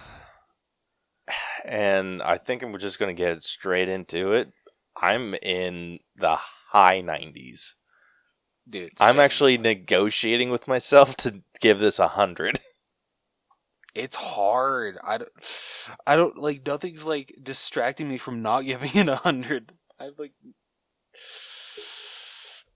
And 1.65 2.23
I 2.23 2.39
think 2.39 2.63
we're 2.63 2.79
just 2.79 2.99
gonna 2.99 3.15
get 3.15 3.45
straight 3.45 3.89
into 3.89 4.33
it. 4.33 4.53
I'm 4.97 5.35
in 5.35 6.01
the 6.17 6.37
high 6.71 7.03
90s. 7.03 7.75
dude 8.69 8.93
I'm 8.99 9.13
same. 9.15 9.21
actually 9.21 9.59
negotiating 9.59 10.51
with 10.51 10.67
myself 10.69 11.17
to 11.19 11.43
give 11.61 11.79
this 11.79 11.99
a 11.99 12.09
hundred. 12.09 12.61
it's 13.95 14.17
hard. 14.17 14.99
I 15.05 15.19
don't, 15.19 15.31
I 16.07 16.17
don't 16.17 16.39
like 16.39 16.67
nothing's 16.67 17.07
like 17.07 17.35
distracting 17.43 18.09
me 18.09 18.19
from 18.19 18.43
not 18.43 18.63
giving 18.63 18.91
it 18.95 19.09
a 19.09 19.17
hundred. 19.17 19.73
I'm 19.99 20.13
like, 20.19 20.33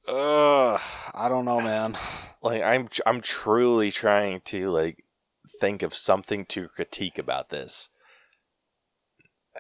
ugh, 0.09 0.81
I 1.15 1.29
don't 1.29 1.45
know, 1.45 1.61
man. 1.61 1.97
like 2.43 2.63
I'm 2.63 2.89
I'm 3.07 3.21
truly 3.21 3.91
trying 3.91 4.41
to 4.47 4.71
like 4.71 5.05
think 5.61 5.83
of 5.83 5.95
something 5.95 6.45
to 6.47 6.69
critique 6.69 7.19
about 7.19 7.51
this, 7.51 7.89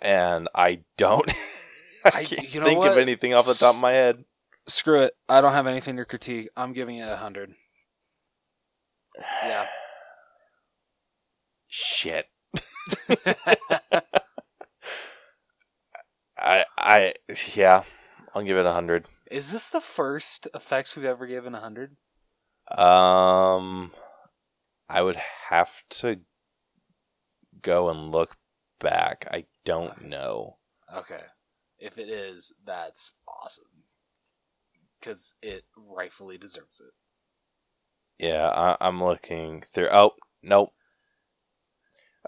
and 0.02 0.48
I 0.54 0.80
don't. 0.96 1.32
I 2.04 2.10
I- 2.20 2.24
can't 2.24 2.52
you 2.54 2.60
know 2.60 2.66
think 2.66 2.84
of 2.84 2.98
anything 2.98 3.32
off 3.34 3.46
the 3.46 3.54
top 3.54 3.76
of 3.76 3.80
my 3.80 3.92
head. 3.92 4.24
Screw 4.66 5.00
it. 5.00 5.14
I 5.28 5.40
don't 5.40 5.52
have 5.52 5.66
anything 5.66 5.96
to 5.96 6.04
critique. 6.04 6.48
I'm 6.56 6.72
giving 6.72 6.96
it 6.96 7.08
a 7.08 7.16
hundred. 7.16 7.54
Yeah. 9.42 9.66
Shit. 11.68 12.26
I 16.38 16.64
I 16.76 17.14
yeah, 17.54 17.82
I'll 18.34 18.42
give 18.42 18.56
it 18.56 18.66
a 18.66 18.72
hundred. 18.72 19.06
Is 19.30 19.52
this 19.52 19.68
the 19.68 19.82
first 19.82 20.48
effects 20.55 20.96
we've 20.96 21.05
ever 21.05 21.26
given 21.26 21.55
a 21.55 21.60
hundred? 21.60 21.96
Um, 22.70 23.92
I 24.88 25.02
would 25.02 25.16
have 25.51 25.84
to 26.01 26.20
go 27.62 27.88
and 27.88 28.10
look 28.12 28.36
back. 28.78 29.26
I 29.30 29.46
don't 29.64 29.92
Okay. 29.92 30.09
know. 30.09 30.59
Okay. 30.94 31.22
If 31.78 31.98
it 31.98 32.09
is, 32.09 32.52
that's 32.64 33.12
awesome. 33.28 33.84
Because 34.98 35.36
it 35.42 35.64
rightfully 35.76 36.38
deserves 36.38 36.80
it. 36.80 36.92
Yeah, 38.18 38.48
I, 38.48 38.76
I'm 38.80 39.02
looking 39.02 39.62
through. 39.62 39.88
Oh, 39.90 40.12
nope. 40.42 40.74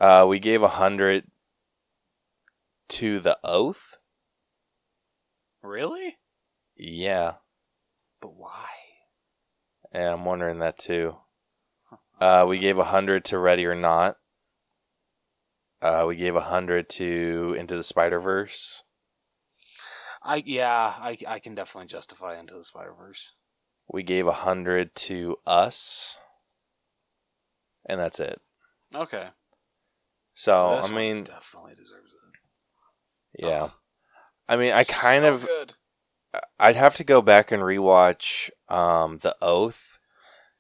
Uh, 0.00 0.24
we 0.28 0.38
gave 0.38 0.62
a 0.62 0.68
hundred 0.68 1.30
to 2.88 3.20
the 3.20 3.38
oath. 3.44 3.98
Really? 5.62 6.16
Yeah, 6.76 7.34
But 8.20 8.34
why? 8.36 8.66
and 9.92 10.04
I'm 10.04 10.24
wondering 10.24 10.58
that 10.58 10.78
too. 10.78 11.16
Uh, 12.20 12.44
we 12.48 12.58
gave 12.58 12.78
a 12.78 12.84
hundred 12.84 13.24
to 13.26 13.38
Ready 13.38 13.64
or 13.66 13.74
Not. 13.74 14.16
Uh, 15.80 16.04
we 16.08 16.16
gave 16.16 16.36
a 16.36 16.40
hundred 16.42 16.88
to 16.90 17.54
Into 17.58 17.76
the 17.76 17.82
Spider 17.82 18.20
Verse. 18.20 18.82
I 20.22 20.42
yeah, 20.44 20.94
I 20.98 21.16
I 21.26 21.38
can 21.38 21.54
definitely 21.54 21.88
justify 21.88 22.38
Into 22.38 22.54
the 22.54 22.64
Spider 22.64 22.92
Verse. 22.92 23.32
We 23.88 24.02
gave 24.02 24.26
a 24.26 24.32
hundred 24.32 24.94
to 24.96 25.36
us, 25.46 26.18
and 27.88 28.00
that's 28.00 28.18
it. 28.18 28.40
Okay. 28.94 29.28
So 30.34 30.76
This 30.82 30.90
I 30.90 30.94
mean, 30.94 31.24
definitely 31.24 31.74
deserves 31.74 32.12
it. 32.12 33.44
yeah. 33.44 33.70
I 34.48 34.56
mean, 34.56 34.72
I 34.72 34.84
kind 34.84 35.22
So 35.22 35.34
of 35.34 35.46
good. 35.46 35.74
I'd 36.58 36.76
have 36.76 36.94
to 36.96 37.04
go 37.04 37.22
back 37.22 37.52
and 37.52 37.62
rewatch 37.62 38.50
um, 38.68 39.18
the 39.18 39.36
Oath, 39.42 39.98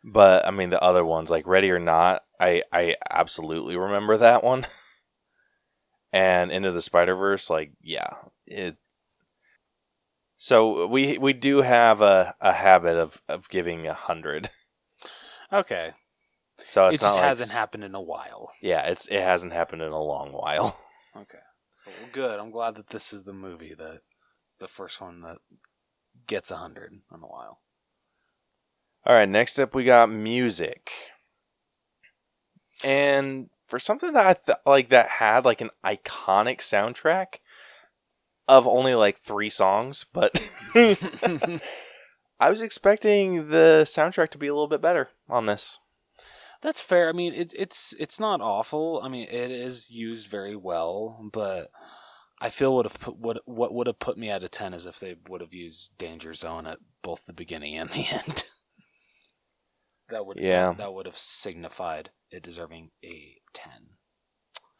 but 0.04 0.46
I 0.46 0.50
mean 0.50 0.70
the 0.70 0.82
other 0.82 1.04
ones 1.04 1.30
like 1.30 1.46
Ready 1.46 1.70
or 1.70 1.78
Not. 1.78 2.22
I 2.40 2.62
I 2.72 2.96
absolutely 3.10 3.76
remember 3.76 4.16
that 4.16 4.44
one. 4.44 4.66
and 6.12 6.50
Into 6.52 6.72
the 6.72 6.82
Spider 6.82 7.14
Verse, 7.16 7.48
like 7.50 7.72
yeah, 7.82 8.14
it. 8.46 8.76
So 10.38 10.86
we 10.86 11.16
we 11.18 11.32
do 11.32 11.62
have 11.62 12.00
a, 12.00 12.34
a 12.40 12.52
habit 12.52 12.96
of, 12.96 13.22
of 13.28 13.48
giving 13.48 13.86
a 13.86 13.94
hundred. 13.94 14.50
Okay. 15.52 15.92
So 16.66 16.88
It 16.88 16.98
just 16.98 17.14
like- 17.16 17.24
hasn't 17.24 17.52
happened 17.52 17.84
in 17.84 17.94
a 17.94 18.00
while. 18.00 18.50
Yeah, 18.60 18.82
it's 18.88 19.06
it 19.06 19.20
hasn't 19.20 19.52
happened 19.52 19.82
in 19.82 19.92
a 19.92 20.02
long 20.02 20.32
while. 20.32 20.76
Okay. 21.16 21.38
So 21.76 21.90
well, 21.98 22.10
good. 22.12 22.38
I'm 22.40 22.50
glad 22.50 22.74
that 22.74 22.88
this 22.88 23.12
is 23.12 23.22
the 23.24 23.32
movie 23.32 23.72
that 23.78 24.00
the 24.58 24.66
first 24.66 25.00
one 25.00 25.22
that 25.22 25.38
gets 26.26 26.50
a 26.50 26.56
hundred 26.56 26.92
in 26.92 27.22
a 27.22 27.26
while. 27.26 27.60
All 29.04 29.14
right, 29.14 29.28
next 29.28 29.58
up 29.58 29.74
we 29.74 29.84
got 29.84 30.10
music. 30.10 30.90
And 32.82 33.50
for 33.66 33.78
something 33.78 34.12
that 34.12 34.26
I 34.26 34.34
th- 34.34 34.58
like 34.66 34.88
that 34.90 35.08
had 35.08 35.44
like 35.44 35.60
an 35.60 35.70
iconic 35.84 36.58
soundtrack 36.58 37.40
of 38.48 38.66
only 38.66 38.94
like 38.94 39.18
3 39.18 39.50
songs, 39.50 40.04
but 40.12 40.40
I 40.74 42.50
was 42.50 42.60
expecting 42.60 43.48
the 43.48 43.82
soundtrack 43.86 44.30
to 44.30 44.38
be 44.38 44.46
a 44.46 44.52
little 44.52 44.68
bit 44.68 44.82
better 44.82 45.08
on 45.28 45.46
this. 45.46 45.78
That's 46.62 46.80
fair. 46.80 47.08
I 47.08 47.12
mean, 47.12 47.32
it's 47.34 47.54
it's 47.54 47.94
it's 47.98 48.18
not 48.18 48.40
awful. 48.40 49.00
I 49.02 49.08
mean, 49.08 49.28
it 49.30 49.50
is 49.50 49.90
used 49.90 50.28
very 50.28 50.56
well, 50.56 51.28
but 51.32 51.70
I 52.40 52.50
feel 52.50 52.74
would 52.76 52.84
have 52.86 52.98
put 53.00 53.16
what 53.16 53.40
what 53.46 53.72
would 53.74 53.86
have 53.86 53.98
put 53.98 54.18
me 54.18 54.28
at 54.30 54.42
a 54.42 54.48
ten 54.48 54.74
is 54.74 54.84
if 54.86 55.00
they 55.00 55.16
would 55.28 55.40
have 55.40 55.54
used 55.54 55.96
Danger 55.98 56.32
Zone 56.34 56.66
at 56.66 56.78
both 57.02 57.24
the 57.26 57.32
beginning 57.32 57.76
and 57.76 57.88
the 57.90 58.06
end. 58.10 58.44
that 60.10 60.26
would 60.26 60.38
Yeah. 60.38 60.72
that, 60.78 60.92
would 60.92 61.06
have 61.06 61.16
signified 61.18 62.10
it 62.30 62.42
deserving 62.42 62.90
a 63.04 63.36
ten. 63.54 63.90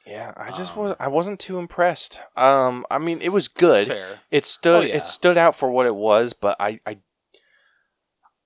Yeah, 0.05 0.33
I 0.37 0.51
just 0.53 0.73
Um, 0.77 0.79
was 0.85 0.97
I 1.01 1.09
wasn't 1.09 1.41
too 1.41 1.59
impressed. 1.59 2.21
Um 2.37 2.85
I 2.91 2.99
mean, 2.99 3.21
it 3.23 3.31
was 3.31 3.49
good. 3.49 3.91
It 4.31 4.47
stood 4.47 4.85
Oh, 4.85 4.87
yeah. 4.87 4.97
it 4.97 5.07
stood 5.07 5.39
out 5.39 5.57
for 5.57 5.71
what 5.71 5.87
it 5.87 5.95
was, 5.97 6.33
but 6.35 6.57
I 6.61 6.81
I 6.87 6.99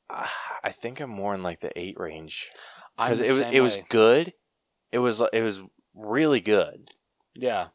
I 0.63 0.71
think 0.73 1.01
I'm 1.01 1.11
more 1.11 1.35
in 1.35 1.43
like 1.43 1.61
the 1.61 1.77
8 1.79 1.99
range. 1.99 2.51
Because 2.97 3.21
it 3.21 3.29
was 3.31 3.41
it 3.41 3.61
was 3.61 3.79
good. 3.89 4.35
It 4.93 4.99
was 4.99 5.21
it 5.33 5.43
was 5.43 5.61
really 5.95 6.41
good, 6.41 6.91
yeah. 7.35 7.69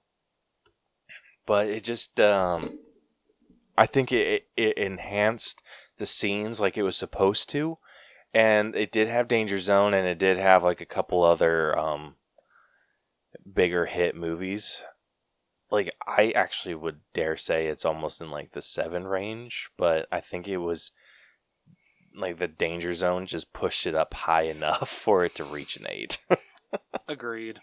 But 1.46 1.68
it 1.68 1.84
just 1.84 2.20
um, 2.20 2.80
I 3.78 3.86
think 3.86 4.12
it 4.12 4.48
it 4.56 4.78
enhanced 4.78 5.62
the 5.98 6.06
scenes 6.06 6.60
like 6.60 6.78
it 6.78 6.84
was 6.84 6.98
supposed 6.98 7.50
to, 7.52 7.78
and 8.34 8.76
it 8.76 8.92
did 8.92 9.08
have 9.08 9.28
Danger 9.28 9.60
Zone, 9.60 9.94
and 9.94 10.08
it 10.08 10.18
did 10.18 10.38
have 10.38 10.64
like 10.64 10.82
a 10.82 10.86
couple 10.86 11.24
other 11.24 11.78
um, 11.78 12.16
bigger 13.52 13.86
hit 13.86 14.16
movies. 14.16 14.84
Like 15.72 15.92
I 16.08 16.32
actually 16.36 16.76
would 16.76 17.00
dare 17.14 17.38
say 17.38 17.68
it's 17.68 17.86
almost 17.86 18.22
in 18.22 18.32
like 18.32 18.52
the 18.52 18.62
seven 18.62 19.06
range, 19.06 19.70
but 19.78 20.08
I 20.12 20.22
think 20.22 20.48
it 20.48 20.58
was 20.58 20.92
like 22.16 22.38
the 22.40 22.48
Danger 22.48 22.94
Zone 22.94 23.26
just 23.26 23.54
pushed 23.54 23.86
it 23.86 23.96
up 23.96 24.14
high 24.14 24.44
enough 24.44 24.90
for 25.04 25.26
it 25.26 25.36
to 25.36 25.44
reach 25.44 25.78
an 25.78 25.88
eight. 25.90 26.18
Agreed. 27.08 27.62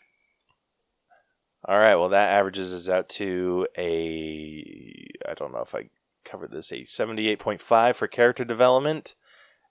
All 1.64 1.78
right, 1.78 1.94
well 1.94 2.08
that 2.08 2.30
averages 2.32 2.74
us 2.74 2.88
out 2.88 3.08
to 3.10 3.68
a 3.78 5.06
I 5.28 5.34
don't 5.34 5.52
know 5.52 5.60
if 5.60 5.74
I 5.74 5.90
covered 6.24 6.50
this 6.50 6.72
a 6.72 6.82
78.5 6.82 7.94
for 7.94 8.08
character 8.08 8.44
development, 8.44 9.14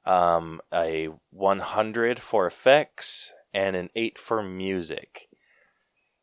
um 0.05 0.61
a 0.73 1.09
100 1.31 2.19
for 2.19 2.47
effects 2.47 3.33
and 3.53 3.75
an 3.75 3.89
8 3.93 4.17
for 4.17 4.41
music. 4.41 5.27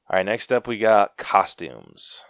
All 0.08 0.16
right, 0.16 0.24
next 0.24 0.50
up 0.52 0.66
we 0.66 0.78
got 0.78 1.18
costumes. 1.18 2.24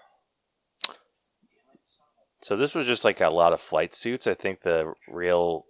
So 2.40 2.56
this 2.56 2.74
was 2.74 2.86
just 2.86 3.04
like 3.04 3.20
a 3.20 3.30
lot 3.30 3.52
of 3.52 3.60
flight 3.60 3.94
suits. 3.94 4.26
I 4.26 4.34
think 4.34 4.62
the 4.62 4.94
real 5.08 5.66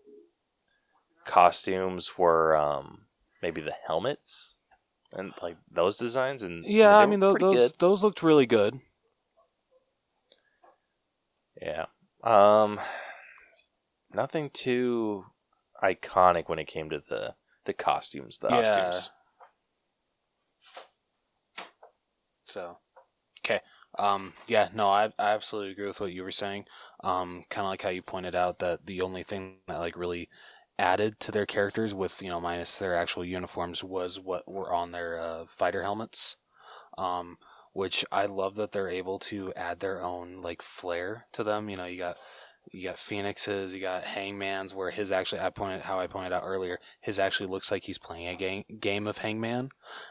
costumes 1.26 2.16
were 2.16 2.56
um 2.56 3.02
maybe 3.42 3.60
the 3.60 3.74
helmets 3.86 4.57
and 5.12 5.32
like 5.42 5.56
those 5.70 5.96
designs 5.96 6.42
and 6.42 6.64
Yeah, 6.64 6.98
I 6.98 7.06
mean 7.06 7.20
those 7.20 7.38
those, 7.38 7.72
good. 7.72 7.78
those 7.78 8.02
looked 8.02 8.22
really 8.22 8.46
good. 8.46 8.80
Yeah. 11.60 11.86
Um 12.22 12.80
nothing 14.12 14.50
too 14.50 15.24
iconic 15.82 16.48
when 16.48 16.58
it 16.58 16.66
came 16.66 16.90
to 16.90 17.02
the 17.08 17.34
the 17.64 17.72
costumes, 17.72 18.38
the 18.38 18.48
Yeah. 18.48 18.54
costumes. 18.54 19.10
So, 22.46 22.78
okay. 23.44 23.60
Um, 23.98 24.34
yeah, 24.46 24.68
no, 24.74 24.90
I, 24.90 25.06
I 25.18 25.30
absolutely 25.32 25.72
agree 25.72 25.86
with 25.86 26.00
what 26.00 26.12
you 26.12 26.22
were 26.22 26.30
saying. 26.32 26.66
Um, 27.02 27.44
kind 27.50 27.66
of 27.66 27.70
like 27.70 27.82
how 27.82 27.88
you 27.90 28.02
pointed 28.02 28.34
out 28.34 28.58
that 28.60 28.86
the 28.86 29.02
only 29.02 29.22
thing 29.22 29.56
that 29.66 29.78
like 29.80 29.96
really 29.96 30.28
added 30.78 31.18
to 31.20 31.32
their 31.32 31.46
characters 31.46 31.92
with 31.92 32.22
you 32.22 32.28
know 32.28 32.40
minus 32.40 32.78
their 32.78 32.96
actual 32.96 33.24
uniforms 33.24 33.82
was 33.82 34.18
what 34.20 34.48
were 34.48 34.72
on 34.72 34.92
their 34.92 35.18
uh, 35.18 35.44
fighter 35.48 35.82
helmets. 35.82 36.36
Um, 36.96 37.38
which 37.72 38.04
I 38.10 38.26
love 38.26 38.56
that 38.56 38.72
they're 38.72 38.88
able 38.88 39.20
to 39.20 39.52
add 39.54 39.78
their 39.78 40.02
own 40.02 40.42
like 40.42 40.62
flair 40.62 41.26
to 41.32 41.44
them. 41.44 41.68
You 41.68 41.76
know, 41.76 41.84
you 41.84 41.98
got 41.98 42.16
you 42.72 42.88
got 42.88 42.98
Phoenixes, 42.98 43.74
you 43.74 43.80
got 43.80 44.04
Hangman's, 44.04 44.74
where 44.74 44.90
his 44.90 45.12
actually 45.12 45.40
I 45.40 45.50
pointed 45.50 45.82
how 45.82 46.00
I 46.00 46.06
pointed 46.06 46.32
out 46.32 46.42
earlier, 46.44 46.78
his 47.00 47.18
actually 47.18 47.48
looks 47.48 47.70
like 47.70 47.84
he's 47.84 47.98
playing 47.98 48.28
a 48.28 48.36
game 48.36 48.64
game 48.80 49.06
of 49.06 49.18
Hangman. 49.18 49.70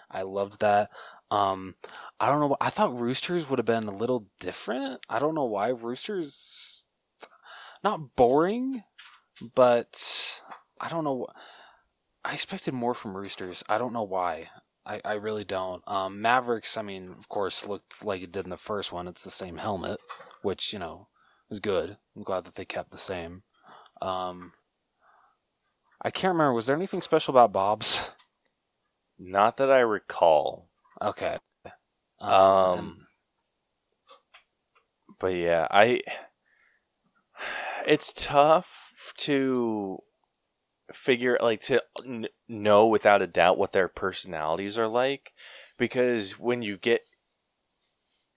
I 0.09 0.21
loved 0.21 0.59
that. 0.61 0.89
Um, 1.29 1.75
I 2.19 2.27
don't 2.27 2.39
know. 2.39 2.55
I 2.61 2.69
thought 2.69 2.97
Roosters 2.97 3.49
would 3.49 3.59
have 3.59 3.65
been 3.65 3.87
a 3.87 3.91
little 3.91 4.27
different. 4.39 5.01
I 5.09 5.19
don't 5.19 5.35
know 5.35 5.45
why 5.45 5.67
Roosters 5.67 6.85
not 7.83 8.15
boring, 8.15 8.83
but 9.55 10.41
I 10.79 10.89
don't 10.89 11.03
know. 11.03 11.27
I 12.23 12.33
expected 12.33 12.73
more 12.73 12.93
from 12.93 13.15
Roosters. 13.15 13.63
I 13.69 13.77
don't 13.77 13.93
know 13.93 14.03
why. 14.03 14.49
I, 14.85 15.01
I 15.03 15.13
really 15.13 15.43
don't. 15.43 15.83
Um, 15.87 16.21
Mavericks, 16.21 16.77
I 16.77 16.81
mean, 16.81 17.13
of 17.17 17.27
course, 17.29 17.65
looked 17.67 18.03
like 18.05 18.21
it 18.21 18.31
did 18.31 18.45
in 18.45 18.49
the 18.49 18.57
first 18.57 18.91
one. 18.91 19.07
It's 19.07 19.23
the 19.23 19.31
same 19.31 19.57
helmet, 19.57 19.99
which 20.41 20.71
you 20.73 20.79
know 20.79 21.07
is 21.49 21.59
good. 21.59 21.97
I'm 22.15 22.23
glad 22.23 22.45
that 22.45 22.55
they 22.55 22.65
kept 22.65 22.91
the 22.91 22.97
same. 22.97 23.43
Um, 24.01 24.53
I 26.01 26.09
can't 26.11 26.31
remember. 26.33 26.53
Was 26.53 26.67
there 26.67 26.75
anything 26.75 27.01
special 27.01 27.33
about 27.33 27.51
Bob's? 27.53 28.01
Not 29.19 29.57
that 29.57 29.71
I 29.71 29.79
recall. 29.79 30.69
Okay. 31.01 31.37
Um, 32.19 32.79
and- 32.79 32.93
But 35.19 35.27
yeah, 35.33 35.67
I 35.71 36.01
it's 37.87 38.13
tough 38.15 38.86
to 39.17 39.99
figure 40.93 41.37
like 41.41 41.59
to 41.59 41.83
n- 42.05 42.27
know 42.47 42.87
without 42.87 43.21
a 43.21 43.27
doubt 43.27 43.57
what 43.57 43.73
their 43.73 43.87
personalities 43.87 44.77
are 44.77 44.87
like 44.87 45.33
because 45.77 46.39
when 46.39 46.61
you 46.61 46.77
get 46.77 47.01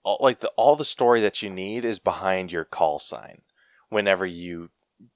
all, 0.02 0.18
like 0.20 0.40
the 0.40 0.48
all 0.56 0.74
the 0.74 0.84
story 0.84 1.20
that 1.20 1.42
you 1.42 1.50
need 1.50 1.84
is 1.84 2.00
behind 2.00 2.50
your 2.50 2.64
call 2.64 2.98
sign 2.98 3.42
whenever 3.88 4.26
you 4.26 4.70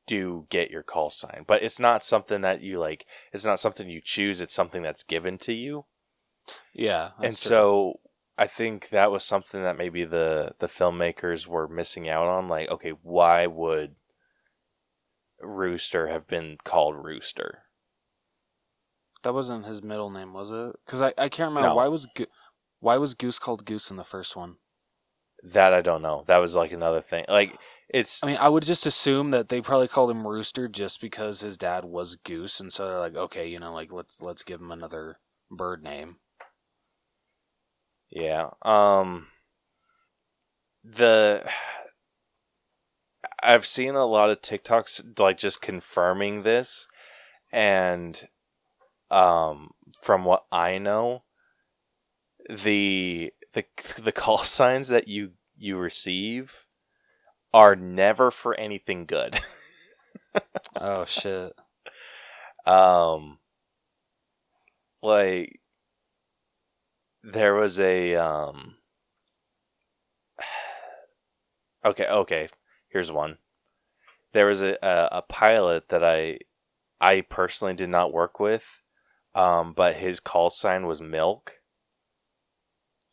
do 0.07 0.47
get 0.49 0.71
your 0.71 0.83
call 0.83 1.11
sign 1.11 1.45
but 1.47 1.63
it's 1.63 1.81
not 1.81 2.05
something 2.05 2.41
that 2.41 2.61
you 2.61 2.79
like 2.79 3.05
it's 3.33 3.45
not 3.45 3.59
something 3.59 3.91
you 3.91 4.01
choose 4.01 4.41
it's 4.41 4.55
something 4.55 4.83
that's 4.83 5.03
given 5.03 5.37
to 5.37 5.53
you 5.53 5.85
yeah. 6.73 7.11
and 7.19 7.37
true. 7.37 7.49
so 7.49 8.01
I 8.37 8.47
think 8.47 8.89
that 8.89 9.13
was 9.13 9.25
something 9.25 9.63
that 9.63 9.79
maybe 9.79 10.05
the 10.05 10.55
the 10.59 10.67
filmmakers 10.67 11.47
were 11.47 11.69
missing 11.69 12.09
out 12.09 12.27
on. 12.27 12.49
Like, 12.49 12.69
okay, 12.69 12.93
why 13.03 13.47
would 13.47 13.95
Rooster 15.47 16.09
have 16.09 16.27
been 16.27 16.57
called 16.65 16.97
Rooster? 17.05 17.61
that 19.23 19.33
wasn't 19.33 19.65
his 19.65 19.83
middle 19.83 20.11
name, 20.11 20.35
was 20.35 20.51
it? 20.51 20.77
Because 20.85 21.01
I, 21.01 21.15
I 21.17 21.31
can't 21.31 21.49
remember 21.49 21.71
No. 21.71 21.77
why 21.77 21.89
was 21.89 22.07
Go- 22.15 22.27
why 22.81 22.99
was 22.99 23.15
Goose 23.15 23.39
called 23.39 23.65
Goose 23.65 23.91
in 23.91 23.97
the 23.97 24.05
first 24.05 24.37
one. 24.37 24.57
That 25.43 25.73
I 25.73 25.81
don't 25.81 26.03
know. 26.03 26.25
That 26.27 26.39
was 26.39 26.55
like 26.55 26.73
another 26.73 27.01
thing. 27.01 27.25
Like 27.29 27.59
it's 27.89 28.23
I 28.23 28.27
mean, 28.27 28.37
I 28.37 28.49
would 28.51 28.65
just 28.65 28.85
assume 28.85 29.31
that 29.31 29.49
they 29.49 29.61
probably 29.63 29.89
called 29.89 30.11
him 30.11 30.27
Rooster 30.27 30.69
just 30.69 31.01
because 31.01 31.41
his 31.41 31.57
dad 31.57 31.85
was 31.87 32.17
Goose, 32.17 32.61
and 32.61 32.71
so 32.73 32.87
they're 32.87 32.99
like, 32.99 33.17
okay, 33.17 33.47
you 33.49 33.59
know, 33.59 33.73
like 33.73 33.91
let's 33.93 34.21
let's 34.21 34.43
give 34.43 34.61
him 34.61 34.71
another 34.71 35.19
bird 35.51 35.83
name. 35.83 36.19
yeah. 38.11 38.51
Um 38.63 39.29
the 40.83 41.49
I've 43.45 43.67
seen 43.67 43.95
a 43.95 44.07
lot 44.07 44.31
of 44.31 44.41
TikToks 44.41 45.19
like 45.19 45.37
just 45.39 45.61
confirming 45.61 46.43
this, 46.43 46.87
and 47.53 48.29
um, 49.11 49.71
from 50.03 50.25
what 50.25 50.45
I 50.51 50.79
know, 50.79 51.25
the 52.49 53.33
the 53.53 53.65
the 53.99 54.13
call 54.13 54.39
signs 54.45 54.89
that 54.89 55.09
you 55.09 55.33
you 55.57 55.77
receive 55.77 56.67
are 57.53 57.77
never 57.77 58.31
for 58.31 58.55
anything 58.59 59.07
good. 59.07 59.41
Oh 60.77 61.05
shit. 61.05 61.53
um, 62.67 63.39
like 65.03 65.61
there 67.23 67.55
was 67.55 67.79
a 67.79 68.17
um. 68.17 68.77
Okay, 71.85 72.07
okay. 72.07 72.49
Here's 72.95 73.11
one. 73.11 73.39
There 74.33 74.47
was 74.47 74.63
a, 74.63 74.79
a, 74.81 75.09
a 75.19 75.23
pilot 75.23 75.89
that 75.89 76.05
I 76.05 76.39
I 77.01 77.23
personally 77.23 77.75
did 77.75 77.89
not 77.89 78.13
work 78.13 78.39
with, 78.39 78.83
um, 79.35 79.73
but 79.73 79.97
his 79.97 80.21
call 80.21 80.49
sign 80.49 80.87
was 80.87 81.01
Milk. 81.01 81.55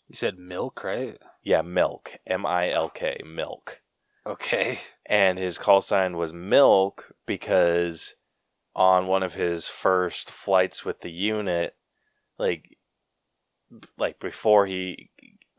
You 0.07 0.15
said 0.15 0.37
milk, 0.37 0.83
right? 0.83 1.17
Yeah, 1.41 1.63
Milk. 1.63 2.13
M 2.27 2.45
I 2.45 2.69
L 2.69 2.89
K. 2.89 3.21
Milk. 3.25 3.81
Okay. 4.27 4.77
And 5.07 5.39
his 5.39 5.57
call 5.57 5.81
sign 5.81 6.15
was 6.15 6.31
Milk 6.31 7.15
because 7.25 8.15
on 8.75 9.07
one 9.07 9.23
of 9.23 9.33
his 9.33 9.65
first 9.65 10.29
flights 10.29 10.85
with 10.85 11.01
the 11.01 11.11
unit, 11.11 11.75
like, 12.37 12.77
like 13.97 14.19
before 14.19 14.67
he, 14.67 15.09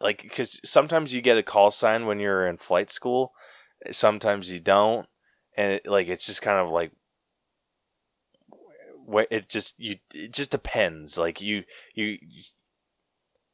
like, 0.01 0.23
because 0.23 0.61
sometimes 0.65 1.13
you 1.13 1.21
get 1.21 1.39
a 1.39 1.43
call 1.43 1.73
sign 1.73 2.07
when 2.07 2.21
you're 2.21 2.47
in 2.47 2.57
flight 2.57 2.91
school, 2.91 3.33
sometimes 3.91 4.51
you 4.51 4.61
don't, 4.61 5.07
and 5.57 5.73
it, 5.75 5.87
like 5.87 6.09
it's 6.09 6.27
just 6.27 6.43
kind 6.43 6.59
of 6.59 6.71
like 6.71 6.93
wh- 9.11 9.31
it 9.31 9.49
just 9.49 9.79
you 9.79 9.97
it 10.15 10.33
just 10.33 10.51
depends 10.51 11.19
like 11.19 11.41
you 11.41 11.65
you 11.95 12.19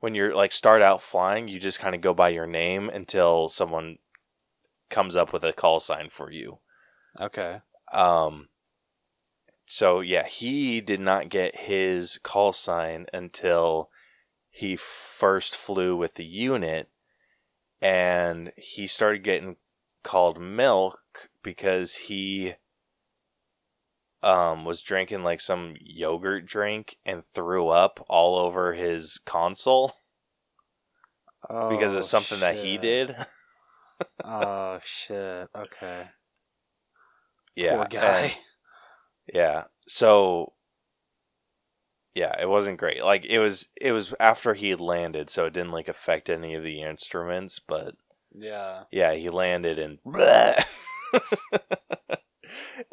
when 0.01 0.15
you're 0.15 0.35
like 0.35 0.53
start 0.53 0.83
out 0.83 1.03
flying 1.03 1.49
you 1.49 1.59
just 1.59 1.81
kind 1.81 1.95
of 1.95 2.01
go 2.01 2.15
by 2.15 2.29
your 2.29 2.47
name 2.47 2.89
until 2.89 3.49
someone 3.49 3.99
comes 4.91 5.17
up 5.17 5.33
with 5.33 5.45
a 5.45 5.53
call 5.53 5.81
sign 5.81 6.09
for 6.11 6.31
you 6.31 6.59
Okay. 7.21 7.61
um 7.93 8.49
so 9.67 10.01
yeah 10.01 10.27
he 10.27 10.81
did 10.81 11.01
not 11.01 11.29
get 11.29 11.61
his 11.61 12.19
call 12.23 12.53
sign 12.53 13.07
until 13.13 13.91
he 14.51 14.77
first 14.77 15.57
flew 15.57 15.97
with 15.97 16.15
the 16.15 16.25
unit 16.25 16.89
and 17.81 18.53
he 18.57 18.87
started 18.87 19.23
getting 19.23 19.57
called 20.09 20.41
milk 20.41 20.99
because 21.43 21.95
he 21.95 22.55
um 24.23 24.65
was 24.65 24.81
drinking 24.81 25.23
like 25.23 25.39
some 25.41 25.75
yogurt 25.81 26.47
drink 26.47 26.97
and 27.05 27.23
threw 27.25 27.69
up 27.69 28.03
all 28.09 28.39
over 28.39 28.73
his 28.73 29.21
console 29.27 29.97
because 31.69 31.93
Oh, 31.95 31.99
of 31.99 32.05
something 32.05 32.41
that 32.41 32.57
he 32.57 32.79
did 32.79 33.15
oh 34.25 34.79
shit. 34.83 35.49
Okay. 35.57 36.09
yeah 37.55 37.77
Poor 37.77 37.85
guy. 37.87 38.21
and- 38.21 38.39
yeah 39.33 39.65
so 39.87 40.55
yeah 42.15 42.35
it 42.41 42.49
wasn't 42.49 42.79
great 42.79 43.05
like 43.05 43.27
it 43.27 43.39
was 43.41 43.69
it 43.81 43.93
was 43.93 44.15
after 44.19 44.55
he 44.55 44.71
had 44.71 44.81
landed 44.81 45.29
so 45.29 45.45
it 45.45 45.53
didn't 45.53 45.71
like 45.71 45.87
affect 45.89 46.31
any 46.31 46.55
of 46.55 46.63
the 46.65 46.81
instruments 46.83 47.59
but 47.61 47.95
yeah. 48.35 48.83
yeah 48.91 49.15
he 49.15 49.31
landed 49.31 49.79
and 49.79 49.99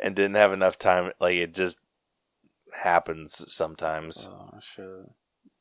and 0.01 0.15
didn't 0.15 0.35
have 0.35 0.53
enough 0.53 0.77
time 0.77 1.11
like 1.19 1.35
it 1.35 1.53
just 1.53 1.79
happens 2.73 3.45
sometimes 3.53 4.29
Oh 4.31 4.49
shit. 4.61 4.85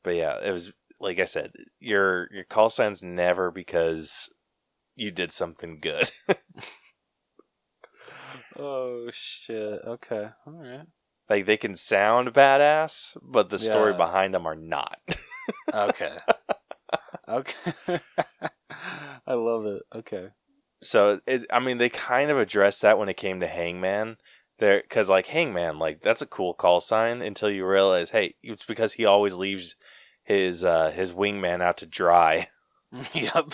but 0.03 0.15
yeah 0.15 0.37
it 0.43 0.51
was 0.51 0.71
like 0.99 1.19
i 1.19 1.25
said 1.25 1.51
your 1.79 2.27
your 2.33 2.43
call 2.43 2.69
sign's 2.69 3.01
never 3.03 3.51
because 3.51 4.29
you 4.95 5.11
did 5.11 5.31
something 5.31 5.79
good 5.81 6.11
Oh 8.57 9.09
shit. 9.11 9.81
Okay. 9.85 10.29
All 10.47 10.53
right. 10.53 10.85
like 11.29 11.45
they 11.45 11.57
can 11.57 11.75
sound 11.75 12.33
badass 12.33 13.17
but 13.21 13.49
the 13.49 13.59
story 13.59 13.91
behind 13.97 14.33
them 14.33 14.45
are 14.45 14.55
not 14.55 14.97
Okay. 15.73 16.15
okay. 17.27 17.99
I 19.27 19.33
love 19.33 19.65
it. 19.65 19.83
Okay. 19.93 20.29
So 20.83 21.19
it, 21.25 21.45
I 21.51 21.59
mean, 21.59 21.77
they 21.77 21.89
kind 21.89 22.29
of 22.29 22.37
addressed 22.37 22.81
that 22.81 22.99
when 22.99 23.09
it 23.09 23.17
came 23.17 23.39
to 23.39 23.47
Hangman. 23.47 24.17
There, 24.59 24.81
because 24.81 25.09
like 25.09 25.27
Hangman, 25.27 25.79
like 25.79 26.01
that's 26.01 26.21
a 26.21 26.27
cool 26.27 26.53
call 26.53 26.79
sign 26.79 27.21
until 27.21 27.49
you 27.49 27.65
realize, 27.65 28.11
hey, 28.11 28.35
it's 28.41 28.63
because 28.63 28.93
he 28.93 29.03
always 29.03 29.35
leaves 29.35 29.75
his 30.23 30.63
uh 30.63 30.91
his 30.91 31.11
wingman 31.11 31.61
out 31.61 31.77
to 31.77 31.85
dry. 31.85 32.47
yep. 33.13 33.53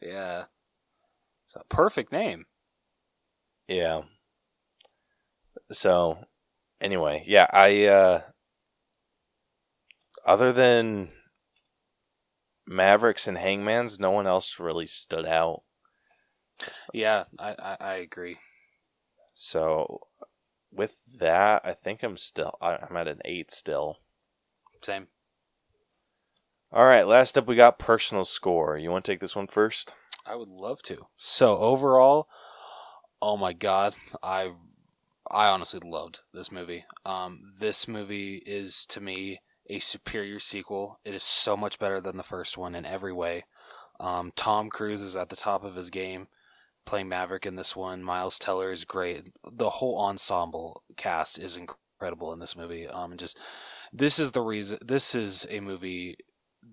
Yeah. 0.00 0.44
It's 1.44 1.56
a 1.56 1.64
perfect 1.68 2.12
name. 2.12 2.46
Yeah. 3.68 4.02
So, 5.72 6.18
anyway, 6.80 7.24
yeah, 7.26 7.46
I 7.52 7.86
uh 7.86 8.20
other 10.24 10.52
than 10.52 11.10
Mavericks 12.66 13.26
and 13.26 13.36
Hangmans, 13.36 14.00
no 14.00 14.10
one 14.10 14.26
else 14.26 14.58
really 14.58 14.86
stood 14.86 15.26
out. 15.26 15.62
Yeah, 16.92 17.24
I, 17.38 17.50
I, 17.50 17.76
I 17.80 17.94
agree. 17.96 18.38
So, 19.34 20.00
with 20.72 20.96
that, 21.18 21.62
I 21.64 21.72
think 21.72 22.02
I'm 22.02 22.16
still 22.16 22.56
I'm 22.60 22.96
at 22.96 23.08
an 23.08 23.20
eight 23.24 23.50
still. 23.50 23.98
Same. 24.82 25.08
All 26.72 26.84
right, 26.84 27.06
last 27.06 27.38
up 27.38 27.46
we 27.46 27.56
got 27.56 27.78
personal 27.78 28.24
score. 28.24 28.76
You 28.76 28.90
want 28.90 29.04
to 29.04 29.12
take 29.12 29.20
this 29.20 29.36
one 29.36 29.46
first? 29.46 29.94
I 30.26 30.36
would 30.36 30.48
love 30.48 30.82
to. 30.82 31.06
So 31.16 31.58
overall, 31.58 32.28
oh 33.20 33.36
my 33.36 33.52
god, 33.52 33.94
I 34.22 34.52
I 35.30 35.48
honestly 35.48 35.80
loved 35.84 36.20
this 36.32 36.50
movie. 36.50 36.84
Um, 37.04 37.52
this 37.58 37.86
movie 37.86 38.42
is 38.44 38.86
to 38.86 39.00
me 39.00 39.40
a 39.68 39.78
superior 39.78 40.38
sequel. 40.38 41.00
It 41.04 41.14
is 41.14 41.22
so 41.22 41.56
much 41.56 41.78
better 41.78 42.00
than 42.00 42.16
the 42.16 42.22
first 42.22 42.58
one 42.58 42.74
in 42.74 42.84
every 42.84 43.12
way. 43.12 43.44
Um, 44.00 44.32
Tom 44.34 44.70
Cruise 44.70 45.02
is 45.02 45.16
at 45.16 45.28
the 45.28 45.36
top 45.36 45.64
of 45.64 45.76
his 45.76 45.90
game, 45.90 46.28
playing 46.84 47.08
Maverick 47.08 47.46
in 47.46 47.56
this 47.56 47.76
one. 47.76 48.02
Miles 48.02 48.38
Teller 48.38 48.70
is 48.70 48.84
great. 48.84 49.32
The 49.50 49.70
whole 49.70 49.98
ensemble 49.98 50.82
cast 50.96 51.38
is 51.38 51.56
incredible 51.56 52.32
in 52.32 52.40
this 52.40 52.56
movie. 52.56 52.86
Um, 52.86 53.16
just 53.16 53.38
this 53.92 54.18
is 54.18 54.32
the 54.32 54.42
reason. 54.42 54.78
This 54.84 55.14
is 55.14 55.46
a 55.48 55.60
movie 55.60 56.16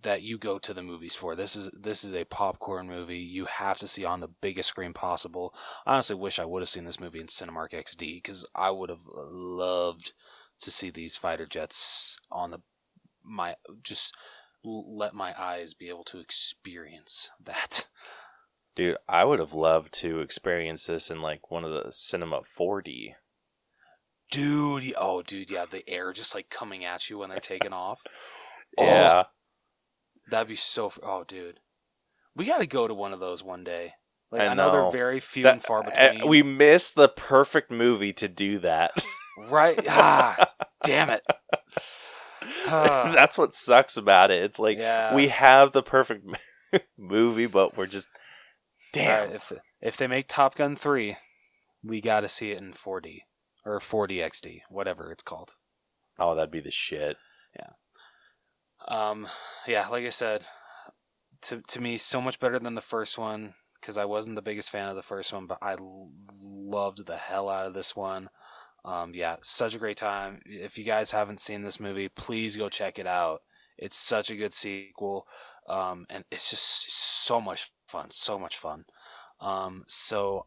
that 0.03 0.22
you 0.22 0.38
go 0.38 0.57
to 0.57 0.73
the 0.73 0.81
movies 0.81 1.13
for. 1.13 1.35
This 1.35 1.55
is 1.55 1.69
this 1.73 2.03
is 2.03 2.13
a 2.15 2.26
popcorn 2.26 2.88
movie. 2.88 3.19
You 3.19 3.45
have 3.45 3.77
to 3.80 3.88
see 3.88 4.03
on 4.03 4.19
the 4.19 4.27
biggest 4.27 4.69
screen 4.69 4.93
possible. 4.93 5.53
I 5.85 5.93
honestly 5.93 6.15
wish 6.15 6.39
I 6.39 6.45
would 6.45 6.61
have 6.61 6.69
seen 6.69 6.85
this 6.85 6.99
movie 6.99 7.19
in 7.19 7.27
Cinemark 7.27 7.72
XD 7.72 8.23
because 8.23 8.45
I 8.55 8.72
would 8.72 8.89
have 8.89 9.05
loved 9.07 10.13
to 10.61 10.72
see 10.72 10.89
these 10.89 11.15
fighter 11.15 11.45
jets 11.45 12.18
on 12.31 12.51
the 12.51 12.61
my 13.23 13.56
just 13.84 14.15
let 14.64 15.14
my 15.14 15.34
eyes 15.39 15.73
be 15.73 15.89
able 15.89 16.03
to 16.06 16.19
experience 16.19 17.30
that. 17.43 17.88
Dude, 18.76 18.98
I 19.10 19.26
would 19.26 19.39
have 19.39 19.53
loved 19.53 19.93
to 19.95 20.19
experience 20.19 20.85
this 20.85 21.10
in 21.11 21.22
like 21.22 21.52
one 21.52 21.65
of 21.65 21.72
the 21.72 21.91
cinema 21.91 22.41
4D. 22.57 23.15
Dude, 24.31 24.93
oh 24.98 25.22
dude, 25.22 25.52
yeah, 25.52 25.65
the 25.69 25.88
air 25.89 26.14
just 26.14 26.34
like 26.34 26.49
coming 26.49 26.85
at 26.85 27.10
you 27.10 27.18
when 27.18 27.30
they're 27.30 27.39
taking 27.39 27.73
off. 27.73 28.02
Oh, 28.77 28.85
Yeah. 28.85 29.23
That'd 30.30 30.48
be 30.48 30.56
so. 30.56 30.93
Oh, 31.03 31.26
dude, 31.26 31.60
we 32.34 32.45
got 32.45 32.60
to 32.60 32.65
go 32.68 32.88
to 32.88 32.93
one 32.93 33.11
of 33.11 33.19
those 33.19 33.43
one 33.43 33.65
day. 33.65 33.95
Like 34.31 34.43
I 34.43 34.45
I, 34.45 34.53
know 34.53 34.72
they're 34.72 34.91
very 34.93 35.19
few 35.19 35.43
That- 35.43 35.53
and 35.56 35.61
far 35.64 35.80
uh, 35.80 35.89
between. 35.89 36.30
we 36.30 36.41
missed 36.41 36.95
the 36.95 37.10
perfect 37.10 37.69
movie 37.69 38.14
to 38.14 38.30
do 38.30 38.60
that. 38.60 38.91
right? 39.49 39.77
Ah, 39.89 40.53
damn 40.85 41.10
it. 41.10 41.22
That's 42.65 43.38
what 43.38 43.53
sucks 43.53 43.97
about 43.97 44.31
it. 44.31 44.43
It's 44.43 44.59
like 44.59 44.77
yeah. 44.77 45.13
we 45.13 45.27
have 45.30 45.72
the 45.72 45.84
perfect 45.84 46.26
movie, 46.97 47.47
but 47.47 47.77
we're 47.77 47.88
just 47.88 48.07
damn. 48.93 49.22
Alright, 49.22 49.35
if 49.35 49.53
if 49.81 49.97
they 49.97 50.07
make 50.07 50.27
Top 50.27 50.55
Gun 50.55 50.76
three, 50.76 51.18
we 51.84 52.01
got 52.01 52.22
to 52.22 52.30
see 52.30 52.51
it 52.51 52.61
in 52.61 52.73
4D 52.73 53.22
or 53.65 53.80
4D 53.80 54.18
XD, 54.18 54.59
whatever 54.69 55.11
it's 55.11 55.23
called. 55.23 55.55
Oh, 56.18 56.35
that'd 56.35 56.51
be 56.51 56.59
the 56.59 56.72
shit. 56.72 57.18
Yeah. 57.55 57.69
Um, 58.88 59.27
yeah, 59.68 59.88
like 59.88 60.05
I 60.05 60.09
said, 60.09 60.43
to 61.43 61.61
to 61.61 61.81
me, 61.81 61.97
so 61.97 62.22
much 62.22 62.39
better 62.39 62.59
than 62.59 62.76
the 62.76 62.81
first 62.81 63.18
one 63.18 63.53
because 63.80 63.97
I 63.97 64.05
wasn't 64.05 64.35
the 64.35 64.41
biggest 64.41 64.69
fan 64.69 64.89
of 64.89 64.95
the 64.95 65.01
first 65.01 65.34
one, 65.34 65.47
but 65.47 65.57
I 65.61 65.73
l- 65.73 66.11
loved 66.39 67.05
the 67.05 67.18
hell 67.18 67.49
out 67.49 67.65
of 67.65 67.73
this 67.73 67.95
one. 67.95 68.30
Um, 68.84 69.14
yeah, 69.14 69.36
such 69.41 69.76
a 69.76 69.80
great 69.80 69.98
time. 69.98 70.41
If 70.45 70.78
you 70.78 70.84
guys 70.84 71.12
haven't 71.12 71.40
seen 71.40 71.62
this 71.62 71.80
movie, 71.80 72.10
please 72.10 72.56
go 72.58 72.70
check 72.70 72.98
it 72.98 73.08
out. 73.08 73.41
It's 73.78 73.95
such 73.95 74.30
a 74.32 74.36
good 74.36 74.53
sequel, 74.53 75.28
um, 75.68 76.06
and 76.10 76.24
it's 76.32 76.49
just 76.49 76.91
so 77.26 77.40
much 77.40 77.72
fun, 77.88 78.08
so 78.10 78.40
much 78.40 78.58
fun. 78.58 78.86
Um, 79.40 79.86
so 79.88 80.45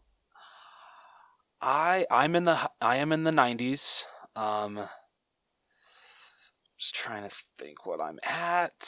I 1.60 2.06
I'm 2.10 2.36
in 2.36 2.44
the 2.44 2.70
I 2.80 2.96
am 2.96 3.10
in 3.10 3.24
the 3.24 3.30
90s. 3.30 4.04
Um 4.36 4.86
just 6.78 6.94
trying 6.94 7.26
to 7.26 7.34
think 7.58 7.86
what 7.86 8.00
I'm 8.00 8.18
at. 8.22 8.86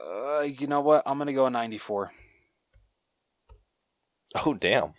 Uh, 0.00 0.42
you 0.42 0.68
know 0.68 0.80
what? 0.80 1.02
I'm 1.06 1.18
to 1.18 1.32
go 1.32 1.46
a 1.46 1.50
94. 1.50 2.12
Oh 4.44 4.54
damn. 4.54 4.94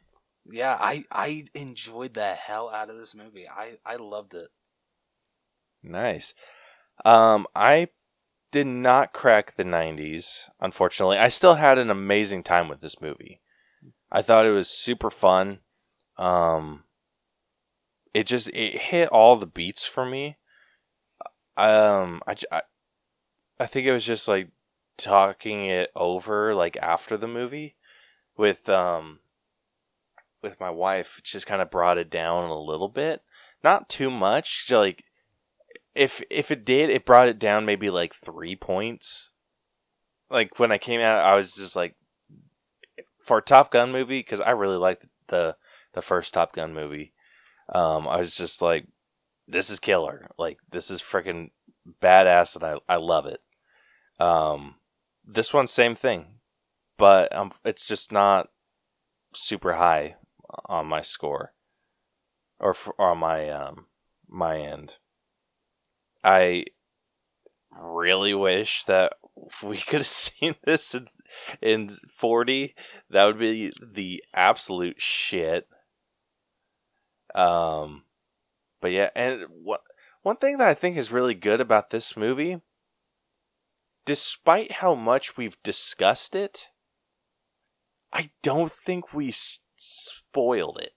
Yeah, 0.51 0.77
I 0.79 1.03
I 1.11 1.45
enjoyed 1.53 2.13
the 2.13 2.33
hell 2.33 2.69
out 2.69 2.89
of 2.89 2.97
this 2.97 3.15
movie. 3.15 3.47
I 3.47 3.77
I 3.85 3.97
loved 3.97 4.33
it. 4.33 4.47
Nice. 5.83 6.33
Um, 7.05 7.47
I 7.55 7.89
did 8.51 8.67
not 8.67 9.13
crack 9.13 9.55
the 9.55 9.63
90s, 9.63 10.49
unfortunately. 10.59 11.17
I 11.17 11.29
still 11.29 11.55
had 11.55 11.77
an 11.77 11.89
amazing 11.89 12.43
time 12.43 12.69
with 12.69 12.81
this 12.81 13.01
movie. 13.01 13.41
I 14.11 14.21
thought 14.21 14.45
it 14.45 14.51
was 14.51 14.69
super 14.69 15.11
fun. 15.11 15.59
Um, 16.17 16.83
it 18.13 18.25
just 18.25 18.47
it 18.49 18.81
hit 18.81 19.09
all 19.09 19.35
the 19.35 19.45
beats 19.45 19.85
for 19.85 20.05
me. 20.05 20.37
Um, 21.55 22.21
I, 22.27 22.35
I, 22.51 22.61
I 23.59 23.65
think 23.65 23.85
it 23.85 23.93
was 23.93 24.05
just 24.05 24.27
like 24.27 24.49
talking 24.97 25.65
it 25.65 25.91
over 25.95 26.55
like 26.55 26.77
after 26.77 27.17
the 27.17 27.27
movie 27.27 27.75
with 28.35 28.67
um 28.69 29.19
with 30.41 30.59
my 30.59 30.69
wife. 30.69 31.19
Just 31.23 31.47
kind 31.47 31.61
of 31.61 31.71
brought 31.71 31.97
it 31.97 32.09
down 32.09 32.49
a 32.49 32.59
little 32.59 32.89
bit, 32.89 33.21
not 33.63 33.89
too 33.89 34.11
much. 34.11 34.65
Like 34.69 35.03
if 35.95 36.21
if 36.29 36.51
it 36.51 36.63
did, 36.63 36.89
it 36.89 37.05
brought 37.05 37.27
it 37.27 37.39
down 37.39 37.65
maybe 37.65 37.89
like 37.89 38.13
three 38.13 38.55
points. 38.55 39.31
Like 40.29 40.59
when 40.59 40.71
I 40.71 40.77
came 40.77 41.01
out, 41.01 41.23
I 41.23 41.35
was 41.35 41.53
just 41.53 41.75
like, 41.75 41.95
for 43.23 43.39
a 43.39 43.41
Top 43.41 43.71
Gun 43.71 43.91
movie, 43.91 44.19
because 44.19 44.41
I 44.41 44.51
really 44.51 44.77
liked 44.77 45.07
the 45.27 45.55
the 45.93 46.01
first 46.01 46.33
Top 46.33 46.53
Gun 46.53 46.73
movie. 46.73 47.13
Um, 47.73 48.07
I 48.07 48.17
was 48.17 48.35
just 48.35 48.61
like, 48.61 48.87
this 49.47 49.69
is 49.69 49.79
killer. 49.79 50.29
Like 50.37 50.59
this 50.71 50.91
is 50.91 51.01
freaking 51.01 51.49
badass, 52.01 52.55
and 52.55 52.63
I 52.63 52.93
I 52.93 52.97
love 52.97 53.25
it. 53.25 53.41
Um, 54.19 54.75
this 55.25 55.53
one 55.53 55.67
same 55.67 55.95
thing, 55.95 56.39
but 56.97 57.33
um, 57.35 57.51
it's 57.65 57.85
just 57.85 58.11
not 58.11 58.49
super 59.33 59.73
high 59.73 60.15
on 60.65 60.85
my 60.87 61.01
score, 61.01 61.53
or, 62.59 62.73
for, 62.73 62.95
or 62.97 63.11
on 63.11 63.19
my 63.19 63.49
um 63.49 63.85
my 64.27 64.59
end. 64.59 64.97
I 66.23 66.65
really 67.71 68.33
wish 68.33 68.83
that 68.85 69.13
we 69.63 69.77
could 69.77 69.99
have 69.99 70.07
seen 70.07 70.55
this 70.65 70.93
in, 70.93 71.07
in 71.61 71.97
4D. 72.19 72.73
That 73.09 73.25
would 73.25 73.39
be 73.39 73.71
the 73.81 74.23
absolute 74.33 75.01
shit. 75.01 75.67
Um, 77.35 78.03
but 78.81 78.91
yeah, 78.91 79.09
and 79.15 79.43
what 79.49 79.81
one 80.23 80.37
thing 80.37 80.57
that 80.57 80.67
I 80.67 80.73
think 80.73 80.97
is 80.97 81.11
really 81.11 81.35
good 81.35 81.61
about 81.61 81.89
this 81.89 82.17
movie, 82.17 82.61
despite 84.05 84.73
how 84.73 84.95
much 84.95 85.37
we've 85.37 85.61
discussed 85.61 86.35
it, 86.35 86.69
I 88.11 88.31
don't 88.41 88.71
think 88.71 89.13
we 89.13 89.29
s- 89.29 89.59
spoiled 89.77 90.79
it. 90.81 90.93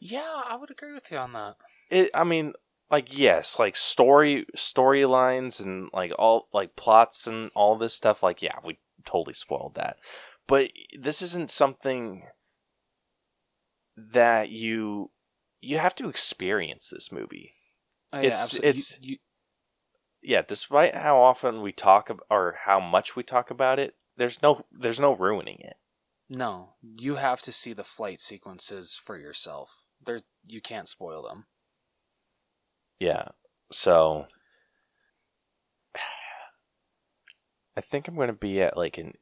Yeah, 0.00 0.40
I 0.46 0.56
would 0.56 0.70
agree 0.70 0.92
with 0.94 1.10
you 1.10 1.18
on 1.18 1.32
that. 1.34 1.56
it 1.90 2.10
i 2.14 2.22
mean 2.24 2.52
like 2.90 3.16
yes 3.18 3.58
like 3.58 3.74
story 3.76 4.46
storylines 4.56 5.58
and 5.60 5.90
like 5.92 6.12
all 6.18 6.48
like 6.52 6.76
plots 6.76 7.26
and 7.26 7.50
all 7.54 7.76
this 7.76 7.94
stuff 7.94 8.22
like 8.22 8.40
yeah 8.42 8.56
we 8.64 8.78
totally 9.04 9.34
spoiled 9.34 9.74
that 9.74 9.96
but 10.46 10.70
this 10.98 11.20
isn't 11.22 11.50
something 11.50 12.22
that 13.96 14.50
you 14.50 15.10
you 15.60 15.78
have 15.78 15.94
to 15.96 16.08
experience 16.08 16.88
this 16.88 17.10
movie 17.12 17.54
Oh, 18.12 18.18
It's- 18.20 18.40
absolutely. 18.42 18.68
it's- 18.70 18.98
You- 19.00 19.10
you- 19.12 19.18
yeah 20.22 20.42
despite 20.42 20.94
how 20.94 21.20
often 21.20 21.62
we 21.62 21.72
talk 21.72 22.08
ab- 22.10 22.22
or 22.30 22.56
how 22.64 22.78
much 22.80 23.16
we 23.16 23.22
talk 23.22 23.50
about 23.50 23.78
it 23.78 23.96
there's 24.16 24.40
no 24.42 24.64
there's 24.70 25.00
no 25.00 25.12
ruining 25.12 25.58
it 25.60 25.76
no, 26.30 26.74
you 26.80 27.16
have 27.16 27.42
to 27.42 27.52
see 27.52 27.72
the 27.72 27.84
flight 27.84 28.20
sequences 28.20 28.94
for 28.94 29.18
yourself. 29.18 29.82
There, 30.02 30.20
you 30.46 30.60
can't 30.62 30.88
spoil 30.88 31.22
them. 31.28 31.44
Yeah. 33.00 33.28
So 33.72 34.26
I 37.76 37.80
think 37.80 38.06
I'm 38.08 38.14
going 38.14 38.28
to 38.28 38.32
be 38.32 38.62
at 38.62 38.76
like 38.76 38.96
an 38.96 39.14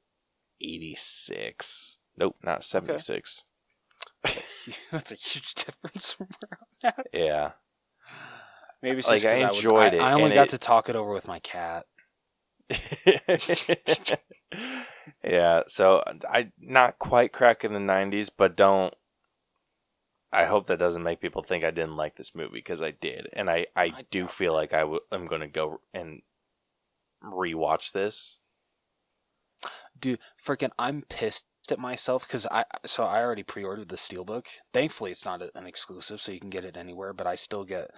86. 0.60 1.96
Nope, 2.18 2.36
not 2.44 2.62
76. 2.64 3.44
That's 4.92 5.12
a 5.12 5.14
huge 5.14 5.54
difference 5.54 6.12
from 6.12 6.28
where 6.40 6.58
I'm 6.60 6.88
at. 6.98 7.06
Yeah. 7.12 7.50
Maybe 8.82 8.98
it's 8.98 9.08
Like, 9.08 9.24
I 9.24 9.48
enjoyed 9.48 9.94
I, 9.94 9.96
it, 9.96 10.00
I 10.00 10.12
only 10.12 10.34
got 10.34 10.48
it- 10.48 10.50
to 10.50 10.58
talk 10.58 10.88
it 10.88 10.96
over 10.96 11.12
with 11.12 11.26
my 11.26 11.38
cat. 11.40 11.86
yeah, 15.24 15.62
so 15.66 16.02
I 16.28 16.52
not 16.60 16.98
quite 16.98 17.32
cracking 17.32 17.72
the 17.72 17.78
90s, 17.78 18.30
but 18.36 18.56
don't 18.56 18.94
I 20.32 20.44
hope 20.44 20.66
that 20.66 20.78
doesn't 20.78 21.02
make 21.02 21.20
people 21.20 21.42
think 21.42 21.64
I 21.64 21.70
didn't 21.70 21.96
like 21.96 22.16
this 22.16 22.34
movie 22.34 22.50
because 22.54 22.82
I 22.82 22.90
did. 22.90 23.28
And 23.32 23.48
I, 23.48 23.66
I, 23.74 23.84
I 23.84 24.04
do 24.10 24.26
feel 24.26 24.52
like 24.52 24.74
I 24.74 24.80
w- 24.80 25.00
I'm 25.10 25.24
going 25.24 25.40
to 25.40 25.48
go 25.48 25.80
and 25.94 26.20
rewatch 27.24 27.92
this. 27.92 28.38
Dude, 29.98 30.18
freaking, 30.44 30.70
I'm 30.78 31.02
pissed 31.08 31.46
at 31.70 31.78
myself 31.78 32.26
because 32.26 32.46
I 32.50 32.64
so 32.86 33.04
I 33.04 33.20
already 33.20 33.42
pre-ordered 33.42 33.88
the 33.88 33.96
steelbook. 33.96 34.44
Thankfully, 34.72 35.10
it's 35.10 35.24
not 35.24 35.42
an 35.54 35.66
exclusive, 35.66 36.20
so 36.20 36.32
you 36.32 36.40
can 36.40 36.50
get 36.50 36.64
it 36.64 36.76
anywhere. 36.76 37.12
But 37.12 37.26
I 37.26 37.34
still 37.34 37.64
get 37.64 37.90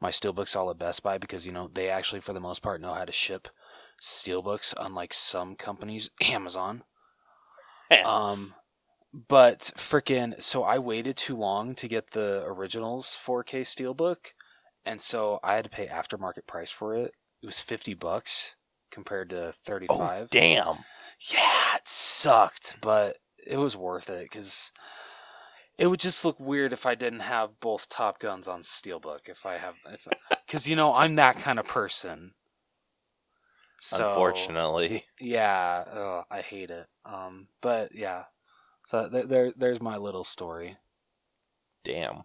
my 0.00 0.10
steelbooks 0.10 0.56
all 0.56 0.70
at 0.70 0.78
Best 0.78 1.02
Buy 1.02 1.18
because 1.18 1.46
you 1.46 1.52
know 1.52 1.68
they 1.72 1.88
actually, 1.88 2.20
for 2.20 2.32
the 2.32 2.40
most 2.40 2.62
part, 2.62 2.80
know 2.80 2.94
how 2.94 3.04
to 3.04 3.12
ship 3.12 3.48
steelbooks, 4.00 4.74
unlike 4.78 5.14
some 5.14 5.54
companies, 5.56 6.10
Amazon. 6.22 6.84
Um, 8.04 8.54
but 9.12 9.72
freaking, 9.76 10.42
so 10.42 10.62
I 10.62 10.78
waited 10.78 11.16
too 11.16 11.36
long 11.36 11.74
to 11.76 11.88
get 11.88 12.10
the 12.10 12.42
originals 12.46 13.16
4K 13.24 13.62
steelbook, 13.62 14.32
and 14.84 15.00
so 15.00 15.40
I 15.42 15.54
had 15.54 15.64
to 15.64 15.70
pay 15.70 15.86
aftermarket 15.86 16.46
price 16.46 16.70
for 16.70 16.94
it. 16.94 17.14
It 17.42 17.46
was 17.46 17.60
fifty 17.60 17.94
bucks 17.94 18.56
compared 18.90 19.30
to 19.30 19.52
thirty 19.52 19.86
oh, 19.88 19.98
five. 19.98 20.30
damn. 20.30 20.84
yeah, 21.30 21.76
it 21.76 21.86
sucked, 21.86 22.78
but 22.80 23.18
it 23.46 23.58
was 23.58 23.76
worth 23.76 24.10
it 24.10 24.24
because 24.24 24.72
it 25.78 25.86
would 25.86 26.00
just 26.00 26.24
look 26.24 26.40
weird 26.40 26.72
if 26.72 26.84
I 26.84 26.96
didn't 26.96 27.20
have 27.20 27.60
both 27.60 27.88
Top 27.88 28.18
Guns 28.18 28.48
on 28.48 28.62
steelbook. 28.62 29.28
If 29.28 29.46
I 29.46 29.58
have, 29.58 29.74
because 30.46 30.68
you 30.68 30.74
know 30.74 30.94
I'm 30.94 31.14
that 31.14 31.38
kind 31.38 31.60
of 31.60 31.66
person. 31.66 32.32
So, 33.80 34.08
Unfortunately. 34.08 35.04
yeah, 35.20 35.84
ugh, 35.92 36.24
I 36.30 36.40
hate 36.40 36.70
it. 36.70 36.86
Um, 37.04 37.48
but 37.60 37.94
yeah, 37.94 38.24
so 38.86 39.08
there, 39.08 39.24
there, 39.24 39.52
there's 39.56 39.80
my 39.80 39.96
little 39.96 40.24
story. 40.24 40.76
Damn. 41.84 42.24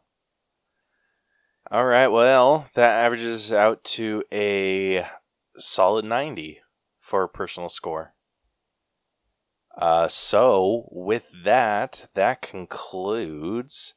All 1.71 1.85
right, 1.85 2.07
well, 2.07 2.67
that 2.73 3.05
averages 3.05 3.53
out 3.53 3.83
to 3.85 4.23
a 4.31 5.05
solid 5.57 6.05
90 6.05 6.59
for 6.99 7.23
a 7.23 7.29
personal 7.29 7.69
score. 7.69 8.13
Uh, 9.77 10.07
so, 10.07 10.87
with 10.91 11.31
that, 11.43 12.07
that 12.13 12.41
concludes 12.41 13.95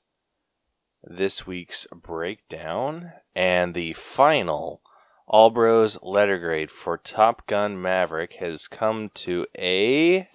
this 1.03 1.47
week's 1.47 1.87
breakdown 1.95 3.13
and 3.35 3.75
the 3.75 3.93
final 3.93 4.81
All 5.29 5.51
Bros 5.51 5.99
letter 6.03 6.39
grade 6.39 6.71
for 6.71 6.97
Top 6.97 7.49
Gun 7.49 7.83
Maverick 7.83 8.35
has 8.35 8.69
come 8.69 9.11
to 9.15 9.45
a 9.59 10.29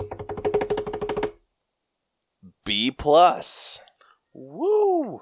B 2.65 2.91
plus. 2.91 3.79
Woo! 4.33 5.21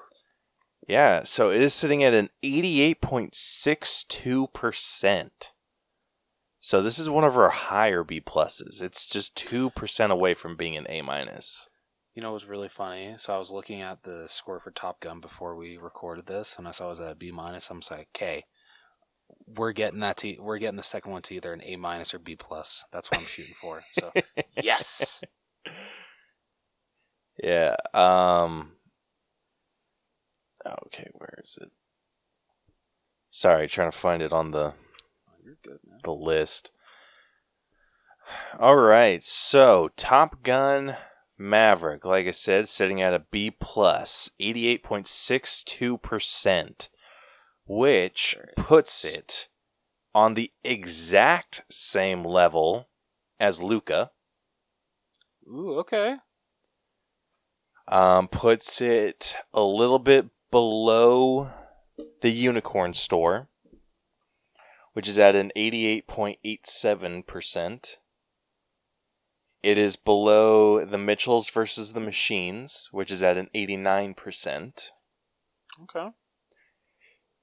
Yeah, 0.88 1.22
so 1.24 1.52
it 1.52 1.62
is 1.62 1.76
sitting 1.76 2.04
at 2.04 2.16
an 2.16 2.30
88.62%. 2.44 5.30
So 6.60 6.82
this 6.82 6.98
is 6.98 7.08
one 7.10 7.24
of 7.24 7.38
our 7.38 7.50
higher 7.50 8.04
B 8.04 8.20
pluses. 8.20 8.82
It's 8.82 9.06
just 9.06 9.38
2% 9.38 10.10
away 10.10 10.34
from 10.34 10.56
being 10.56 10.76
an 10.76 10.88
A 10.90 11.04
minus. 11.04 11.70
You 12.16 12.24
know, 12.24 12.32
it 12.32 12.34
was 12.34 12.46
really 12.46 12.70
funny. 12.70 13.14
So 13.20 13.36
I 13.36 13.38
was 13.38 13.52
looking 13.52 13.84
at 13.84 14.02
the 14.02 14.26
score 14.28 14.60
for 14.60 14.72
Top 14.72 15.00
Gun 15.00 15.22
before 15.22 15.56
we 15.56 15.78
recorded 15.78 16.26
this, 16.26 16.56
and 16.58 16.68
I 16.68 16.72
saw 16.72 16.88
it 16.88 16.90
was 16.90 17.02
at 17.02 17.12
a 17.12 17.16
B 17.16 17.32
minus. 17.32 17.70
I'm 17.70 17.82
like, 17.92 18.08
okay, 18.16 18.46
we're 19.56 19.72
getting 19.72 20.02
that 20.02 20.18
to 20.18 20.38
we're 20.40 20.58
getting 20.58 20.78
the 20.78 20.84
second 20.84 21.12
one 21.12 21.22
to 21.24 21.36
either 21.36 21.54
an 21.54 21.62
A 21.64 21.76
minus 21.76 22.14
or 22.14 22.20
B 22.20 22.36
plus. 22.36 22.86
That's 22.92 23.10
what 23.10 23.20
I'm 23.20 23.26
shooting 23.26 23.56
for. 23.60 23.82
So 23.92 24.12
yes, 24.62 25.24
Yeah. 27.42 27.76
Um 27.94 28.74
Okay, 30.66 31.08
where 31.14 31.40
is 31.44 31.58
it? 31.62 31.70
Sorry, 33.32 33.68
trying 33.68 33.92
to 33.92 33.98
find 33.98 34.22
it 34.22 34.34
on 34.34 34.52
the 34.52 34.70
Oh, 34.70 34.74
good, 35.66 35.80
the 36.04 36.14
list. 36.14 36.72
All 38.60 38.76
right, 38.76 39.24
so 39.24 39.90
Top 39.98 40.44
Gun 40.44 40.96
Maverick, 41.38 42.06
like 42.06 42.28
I 42.28 42.32
said, 42.32 42.70
sitting 42.70 43.02
at 43.02 43.14
a 43.14 43.24
B 43.32 43.50
plus, 43.50 44.30
88.62%, 44.40 46.90
which 47.70 48.36
puts 48.58 49.06
it 49.06 49.48
on 50.16 50.34
the 50.34 50.52
exact 50.64 51.62
same 51.70 52.26
level 52.26 52.90
as 53.40 53.62
Luca. 53.62 54.10
Ooh, 55.48 55.78
okay. 55.78 56.16
Um, 57.88 58.28
puts 58.28 58.82
it 58.82 59.36
a 59.54 59.62
little 59.62 60.00
bit 60.00 60.26
below 60.50 61.52
the 62.22 62.32
Unicorn 62.32 62.96
Store, 62.96 63.50
which 64.94 65.08
is 65.08 65.20
at 65.20 65.36
an 65.36 65.52
88.87%. 65.56 67.98
It 69.62 69.78
is 69.78 69.96
below 69.96 70.84
the 70.84 70.98
Mitchells 70.98 71.52
versus 71.52 71.94
the 71.94 72.00
Machines, 72.00 72.90
which 72.92 73.12
is 73.12 73.22
at 73.22 73.38
an 73.38 73.50
89%. 73.54 74.90
Okay. 75.84 76.08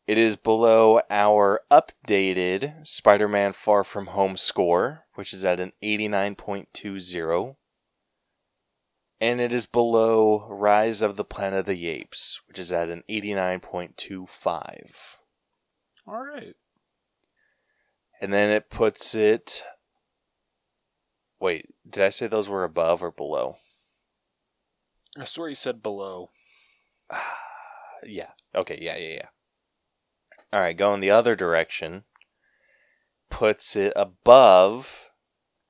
It 0.06 0.18
is 0.18 0.36
below 0.36 1.00
our 1.10 1.62
updated 1.68 2.86
Spider 2.86 3.26
Man 3.26 3.52
Far 3.52 3.82
From 3.82 4.06
Home 4.08 4.36
score, 4.36 5.06
which 5.14 5.32
is 5.32 5.44
at 5.44 5.58
an 5.58 5.72
89.20. 5.82 7.56
And 9.20 9.40
it 9.40 9.52
is 9.52 9.66
below 9.66 10.46
Rise 10.48 11.02
of 11.02 11.16
the 11.16 11.24
Planet 11.24 11.60
of 11.60 11.66
the 11.66 11.88
Apes, 11.88 12.40
which 12.46 12.60
is 12.60 12.70
at 12.70 12.88
an 12.88 13.02
89.25. 13.10 15.16
All 16.06 16.22
right. 16.22 16.54
And 18.20 18.32
then 18.32 18.50
it 18.50 18.70
puts 18.70 19.16
it. 19.16 19.64
Wait, 21.40 21.74
did 21.88 22.04
I 22.04 22.10
say 22.10 22.28
those 22.28 22.48
were 22.48 22.62
above 22.62 23.02
or 23.02 23.10
below? 23.10 23.56
I 25.18 25.24
swear 25.24 25.48
you 25.48 25.56
said 25.56 25.82
below. 25.82 26.30
yeah. 28.06 28.30
Okay, 28.54 28.78
yeah, 28.80 28.96
yeah, 28.96 29.14
yeah. 29.14 29.26
All 30.52 30.60
right, 30.60 30.76
going 30.76 31.00
the 31.00 31.10
other 31.10 31.34
direction 31.34 32.04
puts 33.30 33.76
it 33.76 33.92
above 33.96 35.10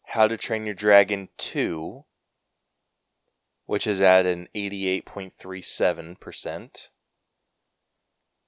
How 0.08 0.28
to 0.28 0.36
Train 0.36 0.66
Your 0.66 0.74
Dragon 0.74 1.30
2, 1.38 2.04
which 3.64 3.86
is 3.86 4.00
at 4.00 4.26
an 4.26 4.48
88.37%. 4.54 6.88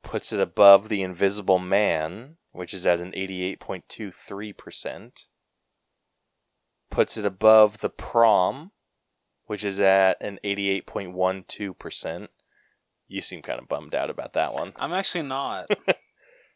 Puts 0.02 0.32
it 0.32 0.40
above 0.40 0.88
The 0.88 1.02
Invisible 1.02 1.58
Man, 1.58 2.36
which 2.52 2.72
is 2.72 2.86
at 2.86 3.00
an 3.00 3.10
88.23%. 3.12 5.24
Puts 6.90 7.16
it 7.16 7.26
above 7.26 7.78
The 7.78 7.90
Prom, 7.90 8.70
which 9.46 9.64
is 9.64 9.80
at 9.80 10.16
an 10.20 10.38
88.12%. 10.44 12.28
You 13.08 13.20
seem 13.20 13.42
kind 13.42 13.58
of 13.58 13.66
bummed 13.68 13.94
out 13.94 14.10
about 14.10 14.34
that 14.34 14.54
one. 14.54 14.72
I'm 14.76 14.92
actually 14.92 15.22
not. 15.22 15.68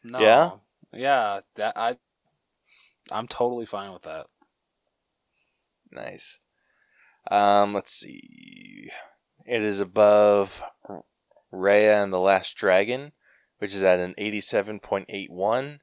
no. 0.03 0.19
Yeah? 0.19 0.51
Yeah. 0.91 1.39
That 1.55 1.77
I. 1.77 1.97
I'm 3.11 3.27
totally 3.27 3.65
fine 3.65 3.91
with 3.91 4.03
that. 4.03 4.27
Nice. 5.91 6.39
Um, 7.29 7.73
let's 7.73 7.93
see. 7.93 8.89
It 9.45 9.61
is 9.61 9.79
above 9.79 10.63
Raya 11.53 12.03
and 12.03 12.13
the 12.13 12.19
Last 12.19 12.55
Dragon, 12.55 13.11
which 13.59 13.75
is 13.75 13.83
at 13.83 13.99
an 13.99 14.15
87.81. 14.17 15.79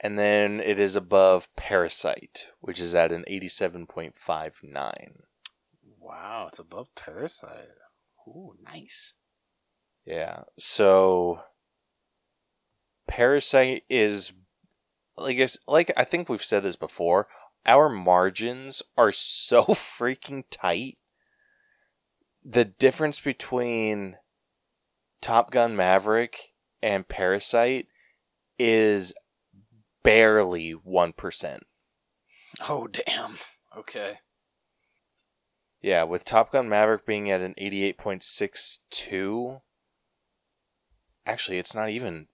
And 0.00 0.18
then 0.18 0.60
it 0.60 0.78
is 0.78 0.94
above 0.94 1.48
Parasite, 1.56 2.48
which 2.60 2.78
is 2.78 2.94
at 2.94 3.10
an 3.10 3.24
87.59. 3.28 5.22
Wow, 5.98 6.46
it's 6.48 6.58
above 6.58 6.94
Parasite. 6.94 7.68
Ooh, 8.28 8.54
nice. 8.64 9.14
Yeah. 10.06 10.44
So 10.58 11.40
Parasite 13.08 13.82
is 13.90 14.32
like 15.16 15.38
I 15.38 15.42
s- 15.42 15.58
like 15.66 15.90
I 15.96 16.04
think 16.04 16.28
we've 16.28 16.44
said 16.44 16.62
this 16.62 16.76
before, 16.76 17.26
our 17.66 17.88
margins 17.88 18.82
are 18.96 19.10
so 19.10 19.64
freaking 19.64 20.44
tight. 20.50 20.98
The 22.44 22.64
difference 22.64 23.18
between 23.18 24.16
Top 25.20 25.50
Gun 25.50 25.74
Maverick 25.74 26.52
and 26.80 27.08
Parasite 27.08 27.88
is 28.58 29.12
barely 30.04 30.72
1%. 30.74 31.58
Oh 32.68 32.86
damn. 32.86 33.38
Okay. 33.76 34.18
Yeah, 35.82 36.04
with 36.04 36.24
Top 36.24 36.52
Gun 36.52 36.68
Maverick 36.68 37.04
being 37.06 37.28
at 37.30 37.40
an 37.40 37.54
88.62. 37.60 39.60
Actually, 41.26 41.58
it's 41.58 41.74
not 41.74 41.90
even 41.90 42.28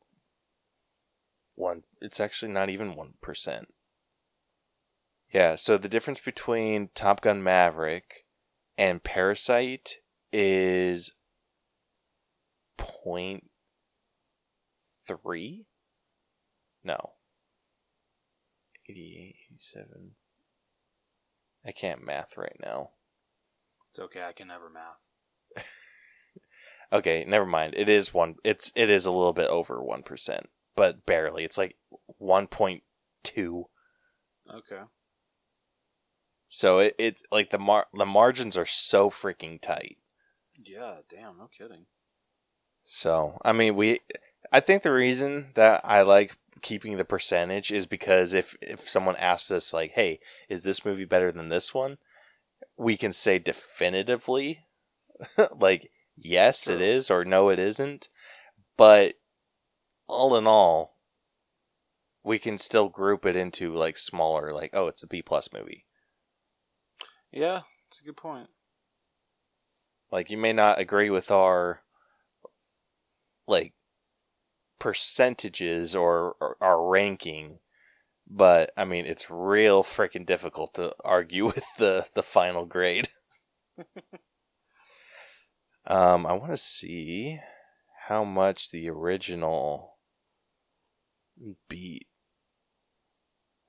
one 1.54 1.82
it's 2.00 2.20
actually 2.20 2.52
not 2.52 2.70
even 2.70 2.94
1%. 2.94 3.64
Yeah, 5.32 5.56
so 5.56 5.76
the 5.76 5.88
difference 5.88 6.20
between 6.20 6.90
Top 6.94 7.20
Gun 7.20 7.42
Maverick 7.42 8.26
and 8.78 9.02
Parasite 9.02 9.96
is 10.32 11.12
point 12.76 13.50
three? 15.06 15.66
No. 16.84 17.12
88, 18.88 19.34
87. 19.76 20.10
I 21.66 21.72
can't 21.72 22.04
math 22.04 22.36
right 22.36 22.56
now. 22.62 22.90
It's 23.88 23.98
okay. 23.98 24.22
I 24.22 24.32
can 24.32 24.48
never 24.48 24.68
math. 24.68 25.64
Okay, 26.94 27.24
never 27.26 27.44
mind. 27.44 27.74
It 27.76 27.88
is 27.88 28.14
one. 28.14 28.36
It's 28.44 28.70
it 28.76 28.88
is 28.88 29.04
a 29.04 29.10
little 29.10 29.32
bit 29.32 29.48
over 29.48 29.82
one 29.82 30.04
percent, 30.04 30.48
but 30.74 31.06
barely. 31.06 31.44
It's 31.44 31.58
like 31.58 31.76
one 32.18 32.46
point 32.46 32.82
two. 33.22 33.66
Okay. 34.52 34.82
So 36.48 36.78
it, 36.78 36.94
it's 36.98 37.22
like 37.32 37.50
the 37.50 37.58
mar 37.58 37.86
the 37.92 38.06
margins 38.06 38.56
are 38.56 38.66
so 38.66 39.10
freaking 39.10 39.60
tight. 39.60 39.98
Yeah. 40.62 40.96
Damn. 41.08 41.38
No 41.38 41.48
kidding. 41.56 41.86
So 42.82 43.38
I 43.44 43.52
mean, 43.52 43.76
we. 43.76 44.00
I 44.52 44.60
think 44.60 44.82
the 44.82 44.92
reason 44.92 45.48
that 45.54 45.80
I 45.84 46.02
like 46.02 46.36
keeping 46.62 46.96
the 46.96 47.04
percentage 47.04 47.72
is 47.72 47.86
because 47.86 48.34
if 48.34 48.56
if 48.60 48.88
someone 48.88 49.16
asks 49.16 49.50
us 49.50 49.72
like, 49.72 49.92
"Hey, 49.92 50.20
is 50.48 50.62
this 50.62 50.84
movie 50.84 51.04
better 51.04 51.32
than 51.32 51.48
this 51.48 51.74
one?" 51.74 51.98
we 52.76 52.96
can 52.96 53.12
say 53.12 53.38
definitively, 53.38 54.66
like, 55.58 55.90
yes, 56.16 56.66
it 56.68 56.76
True. 56.76 56.84
is, 56.84 57.10
or 57.10 57.24
no, 57.24 57.48
it 57.48 57.58
isn't. 57.58 58.08
But 58.76 59.14
all 60.08 60.36
in 60.36 60.46
all, 60.46 60.96
we 62.22 62.38
can 62.38 62.58
still 62.58 62.88
group 62.88 63.26
it 63.26 63.36
into 63.36 63.74
like 63.74 63.98
smaller, 63.98 64.52
like, 64.52 64.70
oh, 64.72 64.86
it's 64.88 65.02
a 65.02 65.06
B 65.06 65.22
plus 65.22 65.50
movie. 65.52 65.86
Yeah. 67.30 67.62
It's 67.88 68.00
a 68.00 68.04
good 68.04 68.16
point. 68.16 68.48
Like, 70.10 70.30
you 70.30 70.36
may 70.36 70.52
not 70.52 70.80
agree 70.80 71.10
with 71.10 71.30
our 71.30 71.82
like 73.46 73.74
percentages 74.78 75.94
or, 75.94 76.34
or 76.40 76.56
our 76.60 76.84
ranking, 76.88 77.58
but 78.28 78.72
I 78.76 78.84
mean, 78.84 79.06
it's 79.06 79.30
real 79.30 79.84
freaking 79.84 80.26
difficult 80.26 80.74
to 80.74 80.94
argue 81.04 81.46
with 81.54 81.64
the 81.78 82.06
the 82.14 82.22
final 82.22 82.64
grade. 82.64 83.08
um, 85.86 86.26
I 86.26 86.32
want 86.32 86.50
to 86.50 86.56
see 86.56 87.38
how 88.08 88.24
much 88.24 88.70
the 88.70 88.88
original 88.88 89.93
beat. 91.68 92.06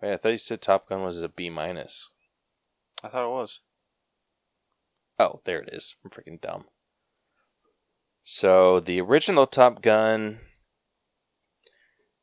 Wait, 0.02 0.14
I 0.14 0.18
thought 0.18 0.30
you 0.30 0.38
said 0.38 0.62
Top 0.62 0.90
Gun 0.90 1.04
was 1.04 1.22
a 1.22 1.30
B 1.30 1.50
minus. 1.50 2.12
I 3.04 3.10
thought 3.10 3.26
it 3.26 3.32
was. 3.32 3.60
Oh, 5.18 5.42
there 5.46 5.60
it 5.62 5.70
is. 5.72 5.96
I'm 6.04 6.10
freaking 6.10 6.42
dumb. 6.42 6.66
So 8.22 8.80
the 8.80 9.00
original 9.02 9.48
Top 9.48 9.82
Gun 9.82 10.40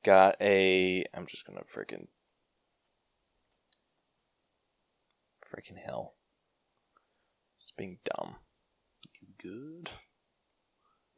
got 0.04 0.36
a. 0.40 1.04
I'm 1.14 1.26
just 1.26 1.46
gonna 1.46 1.62
freaking. 1.62 2.08
Freaking 5.48 5.78
hell. 5.84 6.14
Just 7.60 7.76
being 7.76 7.98
dumb. 8.16 8.36
You 9.20 9.28
good? 9.40 9.90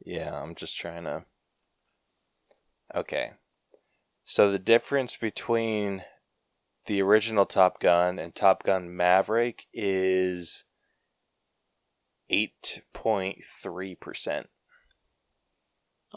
Yeah, 0.03 0.41
I'm 0.41 0.55
just 0.55 0.77
trying 0.77 1.05
to. 1.05 1.25
Okay. 2.93 3.31
So 4.25 4.51
the 4.51 4.59
difference 4.59 5.15
between 5.15 6.03
the 6.87 7.01
original 7.01 7.45
Top 7.45 7.79
Gun 7.79 8.17
and 8.19 8.33
Top 8.33 8.63
Gun 8.63 8.95
Maverick 8.95 9.65
is 9.73 10.63
8.3%. 12.31 14.45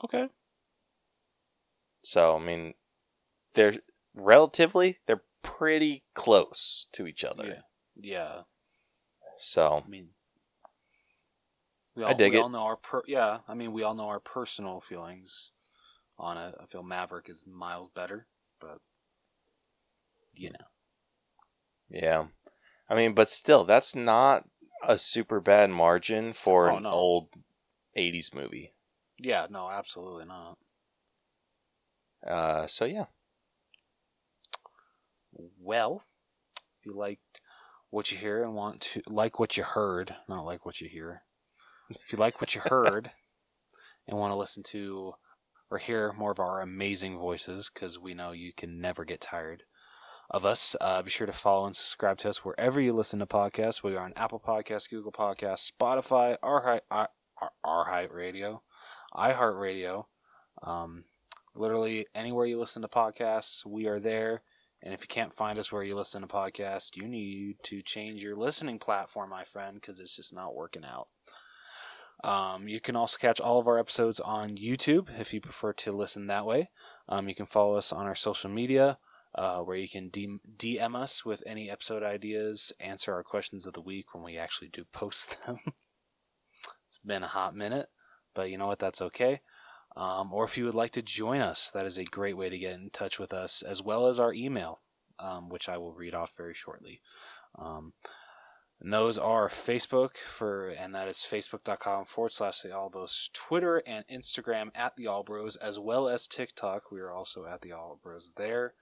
Okay. 0.05 0.29
So, 2.03 2.37
I 2.37 2.41
mean, 2.41 2.75
they're 3.55 3.75
relatively, 4.15 4.99
they're 5.07 5.23
pretty 5.43 6.05
close 6.15 6.87
to 6.93 7.07
each 7.07 7.25
other. 7.25 7.47
Yeah. 7.47 7.61
Yeah. 8.01 8.41
So, 9.39 9.83
I 9.85 9.89
mean, 9.89 10.09
We 11.95 12.05
I 12.05 12.09
all, 12.09 12.15
dig 12.17 12.33
we 12.33 12.39
it. 12.39 12.43
all 12.43 12.49
know 12.49 12.63
our 12.63 12.77
per- 12.77 13.03
yeah. 13.07 13.39
I 13.49 13.55
mean, 13.55 13.73
we 13.73 13.83
all 13.83 13.95
know 13.95 14.09
our 14.09 14.21
personal 14.21 14.81
feelings 14.81 15.53
on 16.19 16.37
it. 16.37 16.55
I 16.61 16.67
feel 16.67 16.83
Maverick 16.83 17.29
is 17.29 17.45
miles 17.47 17.89
better, 17.91 18.27
but 18.61 18.79
you 20.35 20.51
know, 20.51 20.67
Yeah. 21.91 22.27
I 22.89 22.95
mean, 22.95 23.13
but 23.15 23.31
still, 23.31 23.65
that's 23.65 23.95
not 23.95 24.49
a 24.83 24.97
super 24.99 25.41
bad 25.41 25.71
margin 25.71 26.33
for 26.33 26.69
Oh, 26.69 26.79
an 26.79 26.85
no. 26.85 26.91
old 26.91 27.29
80s 27.97 28.33
movie. 28.35 28.73
yeah, 29.19 29.47
no, 29.51 29.69
absolutely 29.69 30.25
not. 30.25 30.59
Uh, 32.27 32.67
so, 32.67 32.85
yeah. 32.85 33.07
Well, 35.61 36.03
if 36.81 36.87
you 36.87 36.93
liked 36.93 37.41
what 37.91 38.11
you 38.13 38.19
hear 38.19 38.43
and 38.43 38.55
want 38.55 38.81
to 38.81 39.03
like 39.07 39.39
what 39.39 39.57
you 39.57 39.63
heard, 39.65 40.15
not 40.29 40.45
like 40.45 40.65
what 40.67 40.81
you 40.81 40.89
hear. 40.89 41.23
If 41.91 42.13
you 42.13 42.19
like 42.19 42.41
what 42.41 42.55
you 42.55 42.61
heard 42.65 43.11
and 44.07 44.19
want 44.19 44.31
to 44.33 44.37
listen 44.37 44.63
to 44.65 45.15
or 45.71 45.79
hear 45.79 46.13
more 46.13 46.33
of 46.33 46.41
our 46.41 46.61
amazing 46.61 47.19
voices, 47.19 47.71
because 47.73 47.99
we 47.99 48.15
know 48.15 48.33
you 48.33 48.53
can 48.53 48.81
never 48.81 49.05
get 49.05 49.21
tired 49.21 49.65
of 50.31 50.45
us, 50.45 50.77
uh, 50.81 51.01
be 51.03 51.11
sure 51.11 51.27
to 51.27 51.33
follow 51.33 51.67
and 51.67 51.75
subscribe 51.75 52.19
to 52.19 52.29
us 52.29 52.45
wherever 52.45 52.81
you 52.81 52.93
listen 52.93 53.19
to 53.19 53.27
podcasts. 53.27 53.83
We 53.83 53.97
are 53.97 54.05
on 54.05 54.13
Apple 54.15 54.43
Podcasts, 54.47 54.91
Google 54.91 55.13
Podcasts, 55.13 55.71
Spotify, 55.73 56.37
our 56.43 56.83
our 56.91 57.09
our 57.65 57.85
Height 57.87 58.13
Radio, 58.13 58.63
iHeartRadio. 59.15 60.05
Um, 60.63 61.05
literally 61.55 62.07
anywhere 62.15 62.47
you 62.47 62.59
listen 62.59 62.83
to 62.83 62.89
podcasts, 62.89 63.65
we 63.65 63.87
are 63.87 64.01
there. 64.01 64.43
And 64.83 64.95
if 64.95 65.01
you 65.01 65.09
can't 65.09 65.35
find 65.35 65.59
us 65.59 65.73
where 65.73 65.83
you 65.83 65.97
listen 65.97 66.23
to 66.23 66.29
podcasts, 66.29 66.95
you 66.95 67.09
need 67.09 67.57
to 67.65 67.83
change 67.83 68.23
your 68.23 68.37
listening 68.37 68.79
platform, 68.79 69.31
my 69.31 69.45
friend, 69.45 69.75
because 69.75 69.99
it's 69.99 70.15
just 70.15 70.33
not 70.33 70.55
working 70.55 70.85
out. 70.85 71.09
Um, 72.25 72.67
you 72.67 72.81
can 72.81 72.97
also 72.97 73.17
catch 73.19 73.41
all 73.41 73.61
of 73.61 73.69
our 73.69 73.79
episodes 73.79 74.19
on 74.21 74.57
YouTube 74.57 75.09
if 75.19 75.33
you 75.33 75.41
prefer 75.41 75.73
to 75.75 75.93
listen 75.93 76.27
that 76.27 76.47
way. 76.47 76.71
Um, 77.09 77.29
you 77.29 77.35
can 77.35 77.47
follow 77.47 77.77
us 77.77 77.93
on 77.93 78.07
our 78.07 78.15
social 78.15 78.51
media, 78.51 78.99
uh, 79.35 79.61
where 79.61 79.77
you 79.77 79.89
can 79.89 80.11
DM 80.11 80.97
us 80.97 81.25
with 81.25 81.43
any 81.47 81.71
episode 81.71 82.03
ideas, 82.03 82.73
answer 82.81 83.15
our 83.15 83.23
questions 83.23 83.67
of 83.67 83.73
the 83.73 83.81
week 83.81 84.15
when 84.15 84.25
we 84.25 84.37
actually 84.37 84.69
do 84.69 84.85
post 84.93 85.37
them. 85.47 85.59
it's 86.89 86.99
been 87.05 87.23
a 87.23 87.29
hot 87.29 87.55
minute, 87.55 87.89
but 88.35 88.51
you 88.51 88.59
know 88.59 88.67
what? 88.67 88.81
That's 88.81 89.03
okay. 89.03 89.41
Um, 89.97 90.33
or 90.33 90.45
if 90.45 90.57
you 90.57 90.65
would 90.65 90.75
like 90.75 90.93
to 90.93 91.03
join 91.03 91.41
us, 91.41 91.71
that 91.71 91.87
is 91.87 91.99
a 91.99 92.05
great 92.05 92.37
way 92.37 92.49
to 92.49 92.59
get 92.59 92.75
in 92.75 92.91
touch 92.91 93.19
with 93.19 93.33
us, 93.33 93.63
as 93.63 93.83
well 93.83 94.07
as 94.07 94.21
our 94.21 94.33
email, 94.33 94.81
um, 95.19 95.49
which 95.49 95.69
I 95.69 95.79
will 95.79 95.93
read 95.93 96.15
off 96.15 96.33
very 96.37 96.55
shortly. 96.55 97.01
Um, 97.59 97.95
and 98.81 98.93
those 98.93 99.19
are 99.19 99.49
Facebook 99.49 100.17
for, 100.17 100.69
and 100.69 100.95
that 100.95 101.09
is 101.09 101.19
facebook.com 101.19 102.05
forward 102.05 102.33
slash 102.33 102.61
the 102.61 102.75
All 102.75 102.91
Bros, 102.91 103.31
Twitter 103.33 103.83
and 103.87 104.05
Instagram 104.13 104.69
at 104.75 104.95
the 104.97 105.07
All 105.07 105.25
Bros, 105.25 105.57
as 105.57 105.79
well 105.79 106.09
as 106.09 106.29
TikTok. 106.29 106.93
We 106.93 107.01
are 107.01 107.13
also 107.13 107.45
at 107.45 107.63
the 107.63 107.73
All 107.73 107.99
Bros 108.03 108.33
there. 108.37 108.75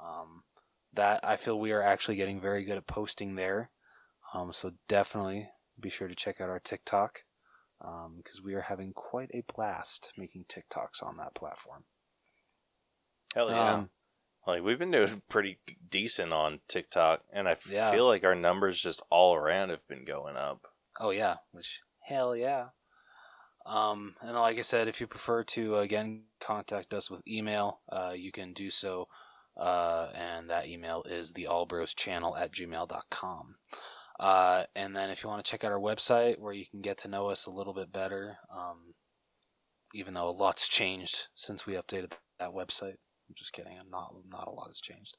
Um, 0.00 0.42
that 0.92 1.20
I 1.22 1.36
feel 1.36 1.58
we 1.58 1.72
are 1.72 1.82
actually 1.82 2.16
getting 2.16 2.40
very 2.40 2.64
good 2.64 2.76
at 2.76 2.86
posting 2.86 3.34
there. 3.34 3.70
Um, 4.32 4.52
so 4.52 4.72
definitely 4.88 5.48
be 5.78 5.90
sure 5.90 6.08
to 6.08 6.14
check 6.14 6.40
out 6.40 6.48
our 6.48 6.60
TikTok 6.60 7.20
because 8.16 8.40
we 8.42 8.54
are 8.54 8.62
having 8.62 8.92
quite 8.92 9.30
a 9.34 9.44
blast 9.54 10.12
making 10.16 10.46
TikToks 10.48 11.02
on 11.02 11.16
that 11.18 11.34
platform. 11.34 11.84
Hell 13.34 13.50
yeah. 13.50 13.74
Um, 13.74 13.90
like, 14.46 14.62
we've 14.62 14.78
been 14.78 14.90
doing 14.90 15.22
pretty 15.28 15.58
decent 15.90 16.32
on 16.32 16.60
TikTok, 16.68 17.22
and 17.32 17.48
I 17.48 17.52
f- 17.52 17.68
Yeah. 17.68 17.90
feel 17.90 18.06
like 18.06 18.24
our 18.24 18.34
numbers 18.34 18.80
just 18.80 19.02
all 19.10 19.34
around 19.34 19.70
have 19.70 19.86
been 19.88 20.04
going 20.04 20.36
up. 20.36 20.66
Oh 21.00 21.10
yeah, 21.10 21.36
which 21.52 21.80
hell 22.02 22.36
yeah. 22.36 22.68
Um, 23.66 24.14
and 24.20 24.34
like 24.36 24.58
I 24.58 24.62
said, 24.62 24.88
if 24.88 25.00
you 25.00 25.06
prefer 25.06 25.42
to 25.44 25.78
again 25.78 26.24
contact 26.40 26.92
us 26.92 27.10
with 27.10 27.26
email, 27.26 27.80
uh, 27.90 28.12
you 28.14 28.30
can 28.30 28.52
do 28.52 28.70
so. 28.70 29.08
Uh, 29.56 30.08
and 30.14 30.50
that 30.50 30.66
email 30.66 31.04
is 31.08 31.32
the 31.32 31.46
channel 31.96 32.36
at 32.36 32.52
gmail.com. 32.52 33.54
Uh, 34.18 34.64
and 34.74 34.96
then 34.96 35.10
if 35.10 35.22
you 35.22 35.28
want 35.28 35.44
to 35.44 35.48
check 35.50 35.64
out 35.64 35.72
our 35.72 35.78
website 35.78 36.38
where 36.38 36.52
you 36.52 36.66
can 36.66 36.80
get 36.80 36.98
to 36.98 37.08
know 37.08 37.28
us 37.28 37.46
a 37.46 37.50
little 37.50 37.72
bit 37.72 37.92
better, 37.92 38.38
um, 38.54 38.94
even 39.94 40.14
though 40.14 40.28
a 40.28 40.30
lot's 40.30 40.68
changed 40.68 41.28
since 41.34 41.66
we 41.66 41.74
updated 41.74 42.12
that 42.38 42.50
website. 42.50 42.96
I'm 43.28 43.34
just 43.34 43.52
kidding. 43.52 43.78
I'm 43.78 43.90
not, 43.90 44.14
not 44.30 44.48
a 44.48 44.50
lot 44.50 44.68
has 44.68 44.80
changed. 44.80 45.16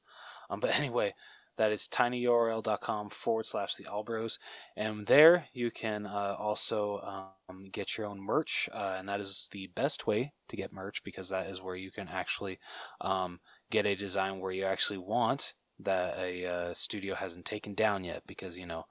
Um, 0.49 0.59
but 0.59 0.75
anyway, 0.77 1.13
that 1.57 1.71
is 1.71 1.87
tinyurl.com 1.87 3.09
forward 3.09 3.45
slash 3.45 3.75
the 3.75 3.85
All 3.85 4.03
Bros. 4.03 4.39
And 4.75 5.07
there 5.07 5.47
you 5.53 5.71
can 5.71 6.05
uh, 6.05 6.35
also 6.37 7.31
um, 7.49 7.69
get 7.71 7.97
your 7.97 8.07
own 8.07 8.19
merch. 8.19 8.69
Uh, 8.73 8.95
and 8.97 9.07
that 9.07 9.19
is 9.19 9.49
the 9.51 9.67
best 9.67 10.05
way 10.05 10.33
to 10.49 10.57
get 10.57 10.73
merch 10.73 11.03
because 11.03 11.29
that 11.29 11.47
is 11.47 11.61
where 11.61 11.75
you 11.75 11.91
can 11.91 12.09
actually 12.09 12.59
um, 13.01 13.39
get 13.71 13.85
a 13.85 13.95
design 13.95 14.39
where 14.39 14.51
you 14.51 14.65
actually 14.65 14.97
want 14.97 15.53
that 15.79 16.17
a 16.17 16.45
uh, 16.45 16.73
studio 16.73 17.15
hasn't 17.15 17.45
taken 17.45 17.73
down 17.73 18.03
yet. 18.03 18.23
Because, 18.27 18.57
you 18.57 18.65
know, 18.65 18.85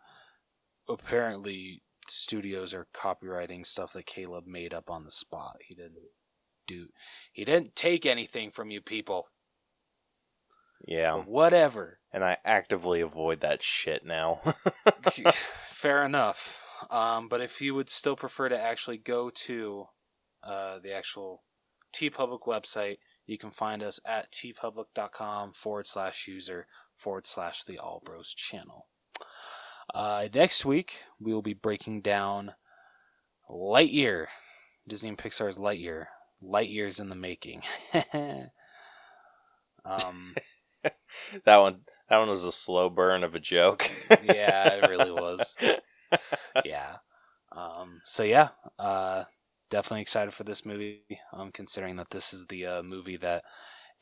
apparently 0.88 1.82
studios 2.08 2.72
are 2.74 2.86
copyrighting 2.94 3.64
stuff 3.64 3.92
that 3.92 4.06
Caleb 4.06 4.46
made 4.46 4.72
up 4.72 4.90
on 4.90 5.04
the 5.04 5.10
spot. 5.10 5.56
He 5.66 5.74
didn't 5.74 5.96
do, 6.66 6.88
he 7.32 7.44
didn't 7.44 7.76
take 7.76 8.06
anything 8.06 8.50
from 8.50 8.70
you 8.70 8.80
people. 8.80 9.28
Yeah. 10.86 11.16
Whatever. 11.16 11.98
And 12.12 12.22
I 12.22 12.36
actively 12.44 13.00
avoid 13.00 13.40
that 13.40 13.62
shit 13.62 14.04
now. 14.04 14.40
Fair 15.68 16.04
enough. 16.04 16.60
Um, 16.90 17.28
but 17.28 17.40
if 17.40 17.60
you 17.60 17.74
would 17.74 17.88
still 17.88 18.16
prefer 18.16 18.48
to 18.48 18.60
actually 18.60 18.98
go 18.98 19.30
to 19.30 19.86
uh, 20.42 20.78
the 20.82 20.92
actual 20.92 21.42
TeePublic 21.94 22.42
website, 22.46 22.98
you 23.26 23.38
can 23.38 23.50
find 23.50 23.82
us 23.82 24.00
at 24.04 24.30
teepublic.com 24.30 25.52
forward 25.54 25.86
slash 25.86 26.26
user 26.28 26.66
forward 26.94 27.26
slash 27.26 27.64
the 27.64 27.78
All 27.78 28.02
Bros 28.04 28.34
channel. 28.34 28.88
Uh, 29.92 30.28
next 30.34 30.64
week, 30.64 30.96
we 31.20 31.32
will 31.32 31.42
be 31.42 31.54
breaking 31.54 32.00
down 32.02 32.52
Lightyear, 33.50 34.26
Disney 34.86 35.10
and 35.10 35.18
Pixar's 35.18 35.58
Lightyear. 35.58 36.06
Lightyear's 36.44 37.00
in 37.00 37.08
the 37.08 37.14
making. 37.14 37.62
um, 39.84 40.34
that 41.44 41.56
one 41.56 41.80
that 42.08 42.18
one 42.18 42.28
was 42.28 42.44
a 42.44 42.52
slow 42.52 42.90
burn 42.90 43.24
of 43.24 43.34
a 43.34 43.40
joke. 43.40 43.90
Yeah, 44.22 44.74
it 44.74 44.88
really 44.88 45.10
was. 45.10 45.56
yeah. 46.64 46.96
Um, 47.50 48.00
so 48.04 48.22
yeah, 48.22 48.48
uh, 48.78 49.24
definitely 49.70 50.02
excited 50.02 50.32
for 50.32 50.44
this 50.44 50.64
movie. 50.64 51.02
Um, 51.32 51.50
considering 51.52 51.96
that 51.96 52.10
this 52.10 52.32
is 52.32 52.46
the 52.46 52.66
uh, 52.66 52.82
movie 52.82 53.16
that 53.18 53.42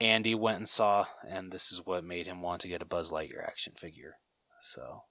Andy 0.00 0.34
went 0.34 0.58
and 0.58 0.68
saw, 0.68 1.06
and 1.28 1.50
this 1.52 1.72
is 1.72 1.80
what 1.84 2.04
made 2.04 2.26
him 2.26 2.42
want 2.42 2.60
to 2.62 2.68
get 2.68 2.82
a 2.82 2.86
Buzz 2.86 3.10
Lightyear 3.12 3.46
action 3.46 3.72
figure. 3.76 4.14
So, 4.60 5.02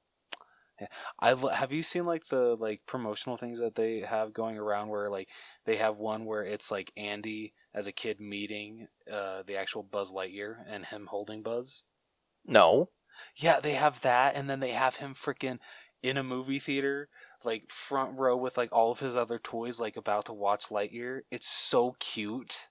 yeah. 0.81 0.87
I 1.19 1.35
have 1.55 1.71
you 1.71 1.81
seen 1.83 2.05
like 2.05 2.27
the 2.27 2.57
like 2.59 2.81
promotional 2.85 3.37
things 3.37 3.59
that 3.59 3.75
they 3.75 3.99
have 4.01 4.33
going 4.33 4.57
around 4.57 4.89
where 4.89 5.09
like 5.09 5.29
they 5.65 5.77
have 5.77 5.97
one 5.97 6.25
where 6.25 6.43
it's 6.43 6.69
like 6.71 6.91
Andy 6.97 7.53
as 7.73 7.87
a 7.87 7.91
kid 7.93 8.19
meeting 8.19 8.87
uh, 9.11 9.43
the 9.45 9.55
actual 9.55 9.83
Buzz 9.83 10.11
Lightyear 10.11 10.57
and 10.67 10.85
him 10.85 11.07
holding 11.09 11.41
Buzz. 11.43 11.83
no. 12.45 12.89
Yeah, 13.35 13.59
they 13.59 13.73
have 13.73 14.01
that, 14.01 14.35
and 14.35 14.49
then 14.49 14.61
they 14.61 14.71
have 14.71 14.95
him 14.95 15.13
freaking 15.13 15.59
in 16.01 16.17
a 16.17 16.23
movie 16.23 16.57
theater, 16.57 17.07
like 17.43 17.69
front 17.69 18.17
row 18.17 18.35
with 18.35 18.57
like 18.57 18.69
all 18.71 18.91
of 18.91 18.99
his 18.99 19.15
other 19.15 19.37
toys, 19.37 19.79
like 19.79 19.95
about 19.95 20.25
to 20.25 20.33
watch 20.33 20.69
Lightyear. 20.69 21.19
It's 21.29 21.47
so 21.47 21.95
cute. 21.99 22.69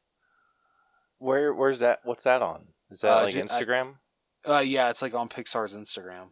Where 1.19 1.53
where's 1.55 1.79
that 1.81 2.01
what's 2.05 2.25
that 2.25 2.43
on? 2.43 2.69
Is 2.91 3.01
that 3.03 3.19
Uh, 3.19 3.23
like 3.25 3.33
ju- 3.33 3.41
I- 3.41 3.45
Instagram? 3.45 3.95
Uh, 4.49 4.59
yeah, 4.65 4.89
it's 4.91 5.03
like 5.03 5.15
on 5.15 5.29
Pixar's 5.29 5.77
Instagram. 5.77 6.31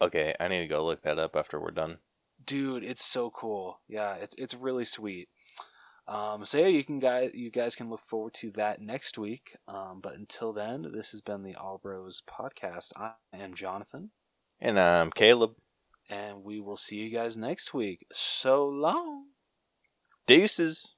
Okay, 0.00 0.34
I 0.40 0.48
need 0.48 0.60
to 0.60 0.66
go 0.68 0.84
look 0.84 1.02
that 1.02 1.18
up 1.18 1.36
after 1.36 1.60
we're 1.60 1.70
done. 1.70 1.98
Dude, 2.44 2.84
it's 2.84 3.04
so 3.04 3.30
cool. 3.30 3.80
Yeah, 3.88 4.14
it's 4.14 4.34
it's 4.36 4.54
really 4.54 4.84
sweet. 4.84 5.28
Um, 6.06 6.44
so 6.44 6.58
yeah, 6.58 6.66
you 6.66 6.84
can 6.84 6.98
guys 6.98 7.30
you 7.32 7.50
guys 7.50 7.74
can 7.74 7.88
look 7.88 8.02
forward 8.06 8.34
to 8.34 8.50
that 8.52 8.80
next 8.80 9.16
week. 9.16 9.56
Um, 9.66 10.00
but 10.02 10.14
until 10.14 10.52
then, 10.52 10.86
this 10.94 11.12
has 11.12 11.20
been 11.22 11.42
the 11.42 11.54
All 11.54 11.78
Bros 11.82 12.22
podcast. 12.28 12.92
I 12.96 13.12
am 13.32 13.54
Jonathan, 13.54 14.10
And 14.60 14.78
I'm 14.78 15.10
Caleb. 15.10 15.54
and 16.10 16.44
we 16.44 16.60
will 16.60 16.76
see 16.76 16.96
you 16.96 17.10
guys 17.10 17.38
next 17.38 17.72
week. 17.72 18.06
So 18.12 18.66
long. 18.68 19.28
Deuces. 20.26 20.93